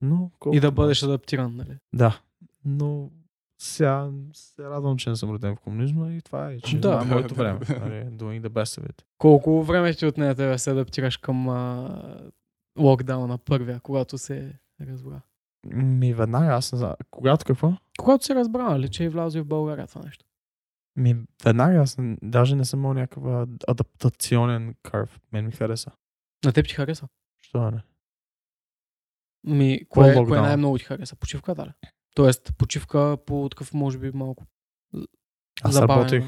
Но, 0.00 0.30
И 0.34 0.38
колкото 0.38 0.60
да 0.60 0.66
може. 0.66 0.74
бъдеш 0.74 1.02
адаптиран, 1.02 1.56
нали? 1.56 1.76
Да, 1.92 2.20
но 2.64 3.10
сега 3.62 4.10
се 4.32 4.62
радвам, 4.62 4.96
че 4.96 5.10
не 5.10 5.16
съм 5.16 5.30
роден 5.30 5.56
в 5.56 5.60
комунизма 5.60 6.12
и 6.12 6.22
това 6.22 6.50
е, 6.50 6.60
че 6.60 6.80
Да. 6.80 7.00
е 7.02 7.04
моето 7.04 7.34
време. 7.34 7.58
Нали, 7.68 8.04
doing 8.06 8.40
the 8.40 8.48
best 8.48 8.80
of 8.80 8.90
it. 8.90 9.02
Колко 9.18 9.62
време 9.62 9.94
ти 9.94 10.06
отне 10.06 10.34
да 10.34 10.58
се 10.58 10.70
адаптираш 10.70 11.16
към 11.16 11.48
а, 11.48 12.22
локдауна 12.78 13.38
първия, 13.38 13.80
когато 13.80 14.18
се 14.18 14.58
разбра? 14.80 15.20
Ми 15.74 16.14
веднага, 16.14 16.46
аз 16.46 16.72
не 16.72 16.78
знам. 16.78 16.94
Когато 17.10 17.44
какво? 17.44 17.72
Когато 17.98 18.24
се 18.24 18.34
разбра, 18.34 18.62
нали, 18.62 18.88
че 18.88 19.04
е 19.04 19.08
влязъл 19.08 19.42
в 19.44 19.48
България 19.48 19.86
това 19.86 20.00
нещо. 20.04 20.24
Ми 20.96 21.16
веднага, 21.44 21.78
аз 21.78 21.98
не- 21.98 22.16
даже 22.22 22.56
не 22.56 22.64
съм 22.64 22.80
имал 22.80 22.94
някакъв 22.94 23.24
адаптационен 23.68 24.74
кърв. 24.82 25.20
Мен 25.32 25.46
ми 25.46 25.52
хареса. 25.52 25.90
На 26.44 26.52
теб 26.52 26.68
ти 26.68 26.74
хареса? 26.74 27.08
Що 27.42 27.70
не? 27.70 27.82
Ми, 29.46 29.80
кое, 29.88 30.24
кое 30.26 30.40
най-много 30.40 30.78
ти 30.78 30.84
хареса? 30.84 31.16
Почивка, 31.16 31.54
да 31.54 31.66
ли? 31.66 31.70
Тоест, 32.14 32.52
почивка 32.58 33.16
по 33.26 33.48
такъв, 33.50 33.74
може 33.74 33.98
би, 33.98 34.10
малко. 34.10 34.44
Аз 35.62 35.76
работех 35.78 36.24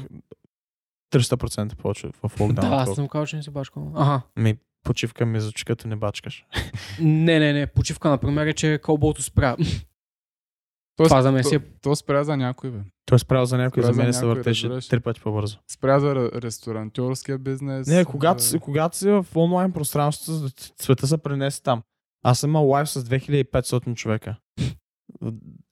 300% 1.13 1.75
повече 1.75 2.07
в 2.17 2.39
локдаун. 2.39 2.69
да, 2.69 2.75
аз 2.75 2.95
съм 2.95 3.07
казал, 3.07 3.25
че 3.25 3.35
не 3.35 3.43
си 3.43 3.51
бачкал. 3.51 3.91
Ага. 3.95 4.21
Ми, 4.35 4.57
почивка 4.83 5.25
ми 5.25 5.39
звучи 5.39 5.65
като 5.65 5.87
не 5.87 5.95
бачкаш. 5.95 6.45
Не, 6.99 7.39
не, 7.39 7.53
не. 7.53 7.67
Почивка, 7.67 8.09
например, 8.09 8.47
е, 8.47 8.53
че 8.53 8.79
кълбото 8.83 9.23
спря. 9.23 9.55
То, 10.97 11.03
Това 11.03 11.21
за 11.21 11.31
мен 11.31 11.43
си 11.43 11.55
е... 11.55 11.59
то, 11.59 11.65
то 11.81 11.95
спря 11.95 12.23
за 12.23 12.37
някой, 12.37 12.71
бе. 12.71 12.79
Той 13.05 13.15
е 13.15 13.19
спрял 13.19 13.45
за 13.45 13.57
някой, 13.57 13.83
Спря 13.83 13.93
за 13.93 14.03
мен 14.03 14.13
се 14.13 14.25
въртеше 14.25 14.67
разбираш. 14.67 14.87
три 14.87 14.99
пъти 14.99 15.21
по-бързо. 15.21 15.57
Спря 15.67 15.99
за 15.99 16.07
ре- 16.07 16.41
ресторантьорския 16.41 17.37
бизнес. 17.37 17.87
Не, 17.87 18.05
когато, 18.05 18.43
за- 18.43 18.49
си, 18.49 18.59
когато 18.59 18.97
си 18.97 19.09
в 19.09 19.25
онлайн 19.35 19.71
пространството, 19.71 20.49
света 20.79 21.07
се 21.07 21.17
пренесе 21.17 21.63
там. 21.63 21.81
Аз 22.23 22.39
съм 22.39 22.49
имал 22.49 22.67
лайв 22.67 22.89
с 22.89 23.03
2500 23.03 23.95
човека. 23.95 24.35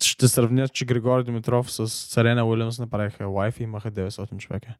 Ще 0.04 0.28
сравня, 0.28 0.68
че 0.70 0.86
Григорий 0.86 1.24
Димитров 1.24 1.72
с 1.72 1.88
Сарена 1.88 2.46
Уилямс 2.46 2.80
направиха 2.80 3.26
лайв 3.26 3.60
и 3.60 3.64
имаха 3.64 3.92
900 3.92 4.38
човека. 4.38 4.76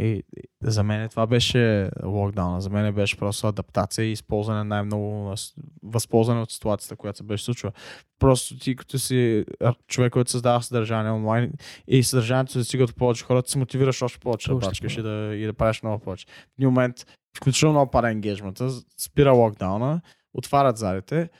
И, 0.00 0.22
за 0.62 0.82
мен 0.82 1.08
това 1.08 1.26
беше 1.26 1.90
локдауна. 2.04 2.60
За 2.60 2.70
мен 2.70 2.94
беше 2.94 3.16
просто 3.16 3.46
адаптация 3.46 4.04
и 4.04 4.12
използване 4.12 4.64
най-много, 4.64 5.34
възползване 5.82 6.40
от 6.40 6.50
ситуацията, 6.50 6.96
която 6.96 7.16
се 7.16 7.24
беше 7.24 7.44
случила. 7.44 7.72
Просто 8.18 8.58
ти 8.58 8.76
като 8.76 8.98
си 8.98 9.44
човек, 9.86 10.12
който 10.12 10.30
създава 10.30 10.62
съдържание 10.62 11.12
онлайн 11.12 11.52
и 11.88 12.02
съдържанието 12.02 12.52
се 12.52 12.64
стига 12.64 12.86
до 12.86 12.94
повече 12.94 13.24
хора, 13.24 13.42
ти 13.42 13.50
се 13.50 13.58
мотивираш 13.58 14.02
още 14.02 14.18
повече 14.18 14.48
да 14.48 14.56
бачкаш 14.56 14.96
и 14.96 15.02
да, 15.02 15.34
и 15.34 15.46
да 15.46 15.52
правиш 15.52 15.82
много 15.82 15.98
повече. 15.98 16.26
В 16.26 16.58
един 16.58 16.68
момент, 16.68 17.06
включително 17.36 17.72
много 17.72 17.90
пара 17.90 18.10
енгейджмента, 18.10 18.70
спира 18.98 19.32
локдауна, 19.32 20.00
отварят 20.34 20.76
залите. 20.76 21.30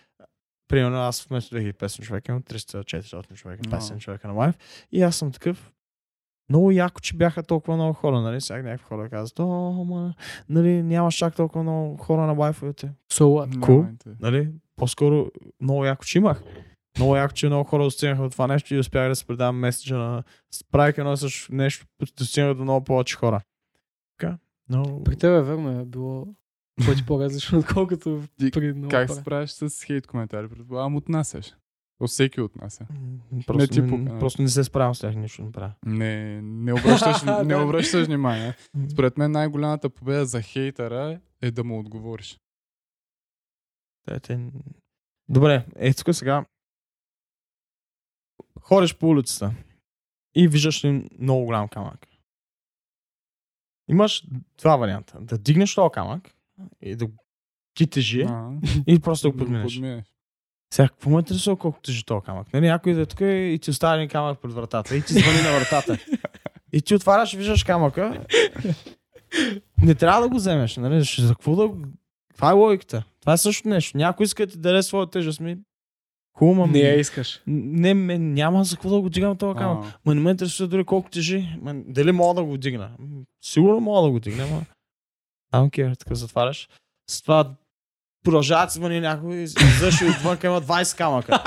Примерно 0.73 0.97
аз 0.97 1.23
вместо 1.23 1.55
2500 1.55 2.03
човека 2.03 2.33
имам 2.33 2.43
300-400 2.43 3.35
човека, 3.35 3.63
Но. 3.67 3.79
500 3.79 3.99
човека 3.99 4.29
на 4.29 4.35
лайв. 4.35 4.59
И 4.93 5.03
аз 5.03 5.17
съм 5.17 5.33
такъв, 5.33 5.73
много 6.49 6.71
яко, 6.71 7.01
че 7.01 7.17
бяха 7.17 7.43
толкова 7.43 7.77
много 7.77 7.93
хора, 7.93 8.21
нали? 8.21 8.41
Сега 8.41 8.63
някакви 8.63 8.85
хора 8.85 9.09
казват, 9.09 9.39
о, 9.39 9.85
ма, 9.85 10.15
нали, 10.49 10.83
нямаш 10.83 11.15
чак 11.15 11.37
толкова 11.37 11.63
много 11.63 11.97
хора 11.97 12.27
на 12.27 12.33
лайфовете. 12.33 12.93
So 13.13 13.23
what? 13.23 13.55
Няма 13.55 13.67
Cool. 13.67 13.97
Нали? 14.21 14.51
По-скоро 14.77 15.31
много 15.61 15.85
яко, 15.85 16.05
че 16.05 16.19
имах. 16.19 16.43
Много 16.99 17.17
яко, 17.17 17.35
че 17.35 17.47
много 17.47 17.65
хора 17.65 17.85
достигнаха 17.85 18.23
от 18.23 18.33
това 18.33 18.47
нещо 18.47 18.75
и 18.75 18.79
успях 18.79 19.09
да 19.09 19.17
се 19.17 19.27
предавам 19.27 19.59
меседжа 19.59 19.99
на... 19.99 20.23
Правих 20.71 20.99
едно 20.99 21.17
също 21.17 21.55
нещо, 21.55 21.87
достигнаха 22.19 22.55
до 22.55 22.63
много 22.63 22.85
повече 22.85 23.17
хора. 23.17 23.41
Така, 24.19 24.39
но... 24.69 25.05
При 25.05 25.17
тебе, 25.17 25.43
верно 25.43 25.81
е 25.81 25.85
било 25.85 26.27
пъти 26.87 27.07
по-различно, 27.07 27.59
отколкото 27.59 28.23
Ти 28.39 28.51
при 28.51 28.73
много 28.73 28.91
Как 28.91 29.11
се 29.11 29.21
справиш 29.21 29.51
с 29.51 29.85
хейт 29.85 30.07
коментари? 30.07 30.49
Предполагам, 30.49 30.97
отнасяш. 30.97 31.55
То 31.99 32.07
всеки 32.07 32.41
отнася. 32.41 32.87
Просто, 33.47 33.75
ти 33.75 33.81
не, 33.81 33.89
пука, 33.89 34.03
нали? 34.03 34.19
просто 34.19 34.43
не 34.43 34.49
се 34.49 34.65
справям 34.65 34.95
с 34.95 35.01
тях, 35.01 35.17
нищо 35.17 35.43
не 35.43 35.53
правя. 35.53 35.75
Не, 35.87 36.43
не 36.43 36.73
обръщаш, 36.73 37.23
не 37.45 37.57
обръщаш 37.57 38.07
внимание. 38.07 38.55
Според 38.93 39.19
мен 39.19 39.33
най-голямата 39.33 39.91
победа 39.91 40.27
за 40.27 40.43
хейтера 40.43 41.21
е 41.43 41.51
да 41.51 41.65
му 41.65 41.79
отговориш. 41.79 42.41
Добре, 45.29 45.67
е 45.77 45.95
тук 45.95 46.15
сега. 46.15 46.45
Ходиш 48.61 48.97
по 48.97 49.09
улицата 49.09 49.55
и 50.35 50.49
виждаш 50.49 50.85
ли 50.85 51.09
много 51.19 51.45
голям 51.45 51.69
камък. 51.69 52.07
Имаш 53.89 54.27
два 54.59 54.77
варианта. 54.77 55.19
Да 55.21 55.39
дигнеш 55.39 55.75
този 55.75 55.93
камък 55.93 56.35
и 56.81 56.97
да 56.97 57.07
ти 57.75 57.87
тежи 57.87 58.27
и 58.87 58.99
просто 58.99 59.29
да 59.29 59.33
го 59.33 59.39
подминеш. 59.39 59.75
подминеш. 59.75 60.05
Сега, 60.75 60.89
какво 60.89 61.11
ме 61.11 61.19
интересува 61.19 61.57
колко 61.57 61.81
тежи 61.81 62.05
този 62.05 62.25
камък? 62.25 62.53
Нали, 62.53 62.67
някой 62.67 62.95
да 62.95 63.01
е 63.01 63.07
тук 63.07 63.21
и 63.21 63.59
ти 63.63 63.71
оставя 63.71 63.97
един 63.97 64.09
камък 64.09 64.39
пред 64.43 64.53
вратата 64.53 64.97
и 64.97 65.03
ти 65.03 65.13
звъни 65.13 65.43
на 65.43 65.59
вратата. 65.59 65.99
И 66.73 66.83
ти 66.83 66.95
отваряш 66.95 67.33
и 67.35 67.37
виждаш 67.37 67.65
камъка. 67.65 68.25
Не 69.83 69.95
трябва 69.95 70.23
да 70.23 70.29
го 70.29 70.37
вземеш, 70.37 70.77
нали? 70.77 71.03
За 71.19 71.29
какво 71.35 71.57
да. 71.57 71.71
Това 72.35 72.51
е 72.51 72.55
логиката. 72.55 73.05
Това 73.21 73.33
е 73.33 73.39
също 73.39 73.69
нещо. 73.69 73.97
Някой 73.99 74.25
иска 74.25 74.47
да 74.47 74.53
ти 74.53 74.59
даде 74.59 74.83
своя 74.83 75.07
тежест 75.11 75.41
ми. 75.41 75.57
Хубаво, 76.39 76.67
Не 76.67 76.79
я 76.79 77.01
искаш. 77.01 77.41
не, 77.47 77.95
ме, 77.95 78.19
няма 78.19 78.65
за 78.65 78.77
какво 78.77 78.91
да 78.91 79.01
го 79.01 79.09
дигам 79.09 79.37
този 79.37 79.59
камък. 79.59 79.95
Ма 80.05 80.15
не 80.15 80.21
ме 80.21 80.31
интересува 80.31 80.69
дори 80.69 80.85
колко 80.85 81.11
тежи. 81.11 81.57
Ма, 81.63 81.75
дали 81.87 82.13
мога 82.13 82.35
да 82.35 82.45
го 82.45 82.57
дигна? 82.57 82.91
Сигурно 83.45 83.81
мога 83.81 84.03
да 84.07 84.11
го 84.11 84.21
дигна, 84.21 84.47
ма... 84.47 84.65
I 85.53 85.71
don't 85.71 85.99
така 85.99 86.15
затваряш. 86.15 86.69
С 87.11 87.23
това 87.23 87.55
продължават 88.25 88.71
звъни 88.71 89.01
някой 89.01 89.37
и 89.37 89.43
излъж 89.43 90.01
и 90.01 90.05
отвън 90.05 90.39
има 90.47 90.63
20 90.63 90.97
камъка. 90.97 91.43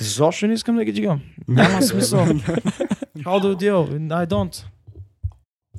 Защо 0.00 0.46
не 0.46 0.54
искам 0.54 0.76
да 0.76 0.84
ги 0.84 0.92
дигам? 0.92 1.20
Няма 1.48 1.82
смисъл. 1.82 2.26
How 2.26 3.40
do 3.42 3.54
you 3.54 3.56
deal? 3.56 4.08
I 4.08 4.26
don't. 4.26 4.64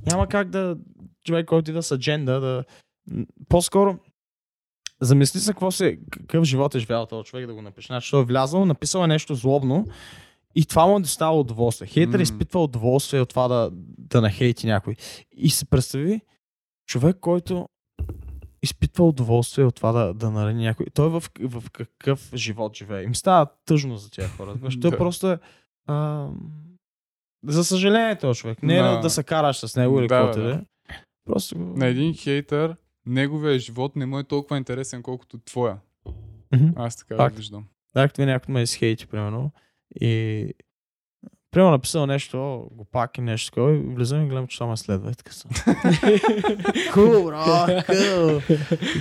Няма 0.05 0.27
как 0.27 0.49
да 0.49 0.77
човек, 1.25 1.45
който 1.45 1.71
ида 1.71 1.83
с 1.83 1.91
адженда, 1.91 2.39
да... 2.39 2.63
По-скоро 3.49 3.99
замисли 5.01 5.39
се 5.39 5.51
какво 5.51 5.71
се, 5.71 5.99
какъв 6.11 6.43
живот 6.43 6.75
е 6.75 6.79
живял 6.79 7.05
този 7.05 7.29
човек 7.29 7.47
да 7.47 7.53
го 7.53 7.61
напише. 7.61 7.87
Значи 7.87 8.15
е 8.15 8.23
влязъл, 8.23 8.65
написал 8.65 9.03
е 9.03 9.07
нещо 9.07 9.35
злобно 9.35 9.87
и 10.55 10.65
това 10.65 10.85
му 10.85 10.97
е 10.97 11.01
доставало 11.01 11.39
удоволствие. 11.39 11.87
Хейтър 11.87 12.17
М. 12.17 12.21
изпитва 12.23 12.63
удоволствие 12.63 13.21
от 13.21 13.29
това 13.29 13.47
да, 13.47 13.69
да 13.97 14.21
нахейти 14.21 14.67
някой. 14.67 14.95
И 15.31 15.49
се 15.49 15.65
представи 15.65 16.21
човек, 16.87 17.17
който 17.21 17.67
изпитва 18.63 19.07
удоволствие 19.07 19.65
от 19.65 19.75
това 19.75 19.91
да, 19.91 20.13
да 20.13 20.31
нарани 20.31 20.63
някой. 20.63 20.85
Той 20.93 21.09
в, 21.09 21.23
в 21.41 21.69
какъв 21.71 22.31
живот 22.35 22.77
живее. 22.77 23.03
Им 23.03 23.15
става 23.15 23.47
тъжно 23.65 23.97
за 23.97 24.11
тия 24.11 24.27
хора. 24.27 24.55
Той 24.81 24.91
Да. 24.91 24.97
просто 24.97 25.31
е... 25.31 25.39
А, 25.87 26.27
за 27.45 27.63
съжаление 27.63 28.17
този 28.17 28.39
човек. 28.39 28.63
Не 28.63 28.77
е 28.77 28.81
Да. 28.81 28.91
да, 28.91 28.99
да 28.99 29.09
се 29.09 29.23
караш 29.23 29.57
с 29.57 29.75
него 29.75 29.99
или 29.99 30.07
Да, 30.07 30.15
каквото 30.15 30.47
да, 30.47 30.53
е. 30.53 30.59
Просто. 31.25 31.59
На 31.59 31.85
един 31.87 32.13
хейтър 32.13 32.75
неговия 33.05 33.59
живот 33.59 33.95
не 33.95 34.05
му 34.05 34.19
е 34.19 34.23
толкова 34.23 34.57
интересен, 34.57 35.03
колкото 35.03 35.37
твоя. 35.37 35.77
Мгм. 36.55 36.67
Аз 36.75 36.95
така 36.97 37.15
Факт. 37.15 37.35
виждам. 37.35 37.65
Да, 37.93 38.07
като 38.07 38.21
някой 38.21 38.53
ме 38.53 38.61
изхейти, 38.61 39.07
примерно. 39.07 39.51
И 39.95 40.53
Примерно 41.51 41.71
написал 41.71 42.05
нещо, 42.05 42.37
о, 42.37 42.75
го 42.75 42.85
пак 42.85 43.17
и 43.17 43.21
нещо 43.21 43.51
такова, 43.51 43.75
и 43.75 43.79
влизам 43.79 44.25
и 44.25 44.29
гледам, 44.29 44.47
че 44.47 44.57
това 44.57 44.69
ме 44.69 44.77
следва 44.77 45.11
и 45.11 45.15
така 45.15 45.31
съм. 45.31 45.51
cool, 45.51 47.15
bro, 47.23 47.85
cool. 47.87 48.39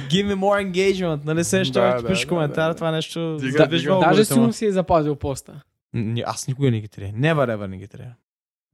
Give 0.09 0.27
me 0.27 0.35
more 0.35 0.73
engagement, 0.73 1.25
нали 1.25 1.45
се, 1.45 1.65
ще 1.65 1.73
Да, 1.81 1.95
да, 1.95 2.03
да, 2.03 2.09
пишеш 2.09 2.25
да, 2.25 2.29
коментар, 2.29 2.69
да. 2.69 2.75
това 2.75 2.91
нещо... 2.91 3.37
Дига, 3.41 3.59
задвижва 3.59 3.79
дига. 3.79 3.93
алгоритъма. 3.93 4.11
Даже 4.13 4.25
сигурно 4.25 4.53
си 4.53 4.67
е 4.67 4.73
запазил 4.73 5.17
поста. 5.17 5.63
Н- 5.95 6.23
Аз 6.27 6.49
никога 6.49 6.71
не 6.71 6.81
ги 6.81 6.89
трябва. 6.89 7.13
Never 7.13 7.57
ever 7.57 7.67
не 7.67 7.79
ги 7.79 7.89
трябва. 7.89 8.13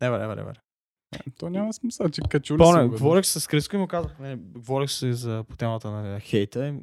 Never 0.02 0.26
ever 0.26 0.44
ever. 0.44 0.54
То 1.38 1.50
няма 1.50 1.72
смисъл, 1.72 2.08
че 2.08 2.20
качули 2.30 2.58
Помня, 2.58 2.82
си 2.82 2.88
го, 2.88 2.92
говорих 2.92 3.24
с 3.26 3.48
Криско 3.48 3.76
и 3.76 3.78
му 3.78 3.86
казах, 3.86 4.18
не, 4.18 4.36
говорих 4.36 4.90
си 4.90 5.12
за, 5.12 5.44
по 5.48 5.56
темата 5.56 5.90
на 5.90 6.20
хейта 6.20 6.68
и, 6.68 6.74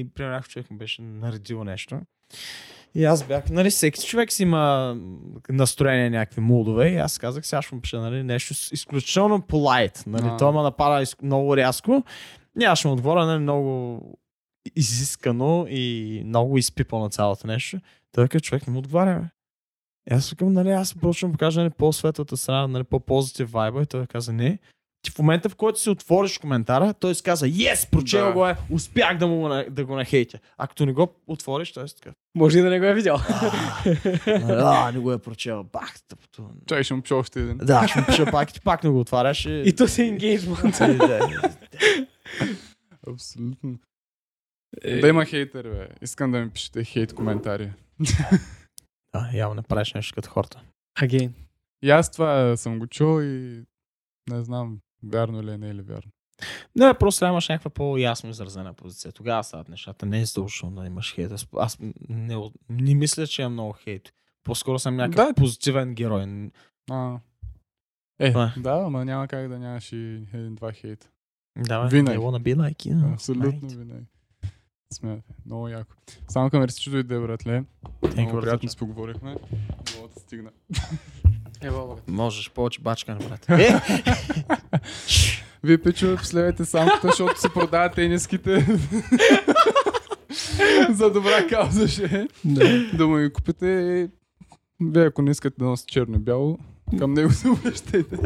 и 0.00 0.08
примерно 0.14 0.34
някой 0.34 0.48
човек 0.48 0.70
ми 0.70 0.76
беше 0.76 1.02
наредил 1.02 1.64
нещо. 1.64 2.00
И 2.94 3.04
аз 3.04 3.26
бях, 3.26 3.50
нали, 3.50 3.70
всеки 3.70 4.06
човек 4.06 4.32
си 4.32 4.42
има 4.42 4.96
настроение, 5.48 6.10
някакви 6.10 6.40
мудове 6.40 6.88
и 6.88 6.96
аз 6.96 7.18
казах, 7.18 7.46
сега 7.46 7.62
ще 7.62 7.74
му 7.74 7.80
пиша, 7.80 8.00
нали, 8.00 8.22
нещо 8.22 8.54
изключително 8.72 9.42
полайт. 9.42 10.04
Нали, 10.06 10.26
А. 10.26 10.36
той 10.36 10.52
ме 10.52 10.62
напада 10.62 11.06
много 11.22 11.56
рязко. 11.56 12.02
И 12.60 12.64
аз 12.64 12.78
ще 12.78 12.88
му 12.88 12.94
отговоря, 12.94 13.26
нали, 13.26 13.38
много 13.38 14.00
изискано 14.76 15.66
и 15.68 16.22
много 16.26 16.58
изпипал 16.58 17.00
на 17.00 17.10
цялото 17.10 17.46
нещо. 17.46 17.78
Той 18.12 18.28
каза, 18.28 18.40
човек 18.40 18.66
не 18.66 18.72
му 18.72 18.78
отговаря, 18.78 19.20
бе. 19.20 19.26
И 20.10 20.14
аз 20.14 20.30
викам, 20.30 20.52
нали, 20.52 20.70
аз 20.70 20.94
почвам 20.94 21.30
да 21.30 21.32
покажа 21.32 21.60
нали, 21.60 21.70
по-светлата 21.70 22.36
страна, 22.36 22.66
нали, 22.66 22.84
по-позитив 22.84 23.50
вайба 23.50 23.82
и 23.82 23.86
той 23.86 24.06
каза, 24.06 24.32
не. 24.32 24.58
Ти 25.06 25.12
в 25.12 25.18
момента, 25.18 25.48
в 25.48 25.56
който 25.56 25.80
си 25.80 25.90
отвориш 25.90 26.38
коментара, 26.38 26.94
той 26.94 27.14
си 27.14 27.22
каза, 27.22 27.46
yes, 27.46 27.90
прочел 27.90 28.26
Да. 28.26 28.32
го 28.32 28.46
е, 28.46 28.56
успях 28.70 29.18
да, 29.18 29.26
му, 29.26 29.48
да 29.70 29.84
го 29.84 29.96
нахейтя. 29.96 30.38
А 30.58 30.66
като 30.66 30.86
не 30.86 30.92
го 30.92 31.14
отвориш, 31.26 31.72
той 31.72 31.84
е 31.84 31.86
така. 31.86 32.14
Може 32.34 32.58
и 32.58 32.62
да 32.62 32.70
не 32.70 32.78
го 32.80 32.84
е 32.84 32.94
видял. 32.94 33.16
А, 34.48 34.90
не 34.94 34.98
го 34.98 35.12
е 35.12 35.18
прочел, 35.18 35.64
бах, 35.64 35.94
тъпото. 36.08 36.50
Чай, 36.66 36.82
ще 36.82 36.94
му 36.94 37.02
пиша 37.02 37.16
още 37.16 37.40
един. 37.40 37.58
Да, 37.58 37.88
ще 37.88 38.00
му 38.00 38.06
пиша 38.06 38.26
пак 38.30 38.50
и 38.50 38.52
ти 38.52 38.60
пак 38.60 38.84
не 38.84 38.90
го 38.90 39.00
отваряш. 39.00 39.46
И, 39.46 39.62
И 39.66 39.76
то 39.76 39.88
си 39.88 40.02
енгейджмент. 40.02 40.80
Абсолютно. 43.08 43.78
Е. 44.82 45.00
Да 45.00 45.08
има 45.08 45.24
хейтер, 45.24 45.62
бе. 45.62 45.88
Искам 46.02 46.32
да 46.32 46.40
ми 46.40 46.50
пишете 46.50 46.84
хейт 46.84 47.14
коментари. 47.14 47.72
да, 49.14 49.30
явно 49.34 49.54
не 49.54 49.62
правиш 49.62 49.94
нещо 49.94 50.14
като 50.14 50.30
хората. 50.30 50.60
Again. 51.00 51.30
И 51.82 51.90
аз 51.90 52.12
това 52.12 52.56
съм 52.56 52.78
го 52.78 52.86
чул 52.86 53.22
и 53.22 53.62
не 54.30 54.44
знам 54.44 54.78
вярно 55.02 55.42
ли 55.42 55.50
е, 55.50 55.58
не 55.58 55.68
е 55.68 55.74
ли 55.74 55.82
вярно. 55.82 56.10
Не, 56.76 56.94
просто 56.94 57.24
да 57.24 57.28
имаш 57.28 57.48
някаква 57.48 57.70
по-ясно 57.70 58.30
изразена 58.30 58.74
позиция. 58.74 59.12
Тогава 59.12 59.44
стават 59.44 59.68
нещата. 59.68 60.06
Не 60.06 60.20
е 60.20 60.24
задължително 60.24 60.80
да 60.80 60.86
имаш 60.86 61.14
хейт. 61.14 61.32
Аз, 61.56 61.78
не, 62.08 62.50
не, 62.68 62.94
мисля, 62.94 63.26
че 63.26 63.42
е 63.42 63.48
много 63.48 63.72
хейт. 63.72 64.12
По-скоро 64.44 64.78
съм 64.78 64.96
някакъв 64.96 65.28
Да. 65.28 65.34
позитивен 65.34 65.94
герой. 65.94 66.50
А. 66.90 67.18
Е, 68.18 68.32
Това 68.32 68.52
да, 68.56 68.82
ама 68.86 69.04
няма 69.04 69.28
как 69.28 69.48
да 69.48 69.58
нямаш 69.58 69.92
и 69.92 70.26
един-два 70.34 70.72
хейт. 70.72 71.10
Да. 71.58 71.86
Винаги. 71.86 72.18
They 72.18 72.22
wanna 72.22 72.42
be 72.42 72.56
like 72.56 72.92
you. 72.92 73.12
Абсолютно 73.12 73.52
mate. 73.68 73.76
винаги. 73.76 74.06
Смятай. 74.92 75.34
Много 75.46 75.68
яко. 75.68 75.94
Само 76.28 76.50
мерси, 76.52 76.82
че 76.82 76.90
дойде, 76.90 77.18
братле. 77.20 77.64
Много 78.16 78.40
приятно 78.40 78.68
си 78.68 78.76
поговорихме. 78.76 79.30
Много 79.30 80.08
да 80.14 80.20
стигна. 80.20 80.50
Брат. 81.60 82.08
Можеш 82.08 82.50
повече 82.50 82.80
бачка, 82.80 83.18
брат. 83.28 83.46
Е! 83.60 83.80
Вие, 85.64 85.78
пичове, 85.78 86.16
последвайте 86.16 86.64
самката, 86.64 87.08
защото 87.08 87.40
се 87.40 87.48
продават 87.48 87.94
тениските. 87.94 88.66
За 90.90 91.10
добра 91.10 91.46
кауза 91.48 91.88
ще 91.88 92.04
е. 92.04 92.26
Да. 92.44 92.84
Да 92.94 93.06
му 93.06 93.16
ги 93.16 93.32
купите. 93.32 93.66
и 93.66 94.08
Вие, 94.80 95.04
ако 95.04 95.22
не 95.22 95.30
искате 95.30 95.56
да 95.58 95.64
носите 95.64 95.92
черно 95.92 96.16
и 96.16 96.18
бяло, 96.18 96.58
към 96.98 97.14
него 97.14 97.32
се 97.32 97.48
обръщайте. 97.48 98.16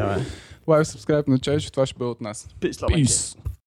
Лайв, 0.67 0.87
subscribe 0.87 1.27
на 1.27 1.39
чай, 1.39 1.57
че 1.57 1.71
това 1.71 1.85
ще 1.85 1.97
бъде 1.97 2.09
от 2.11 2.21
нас. 2.21 2.47
Peace! 2.61 3.37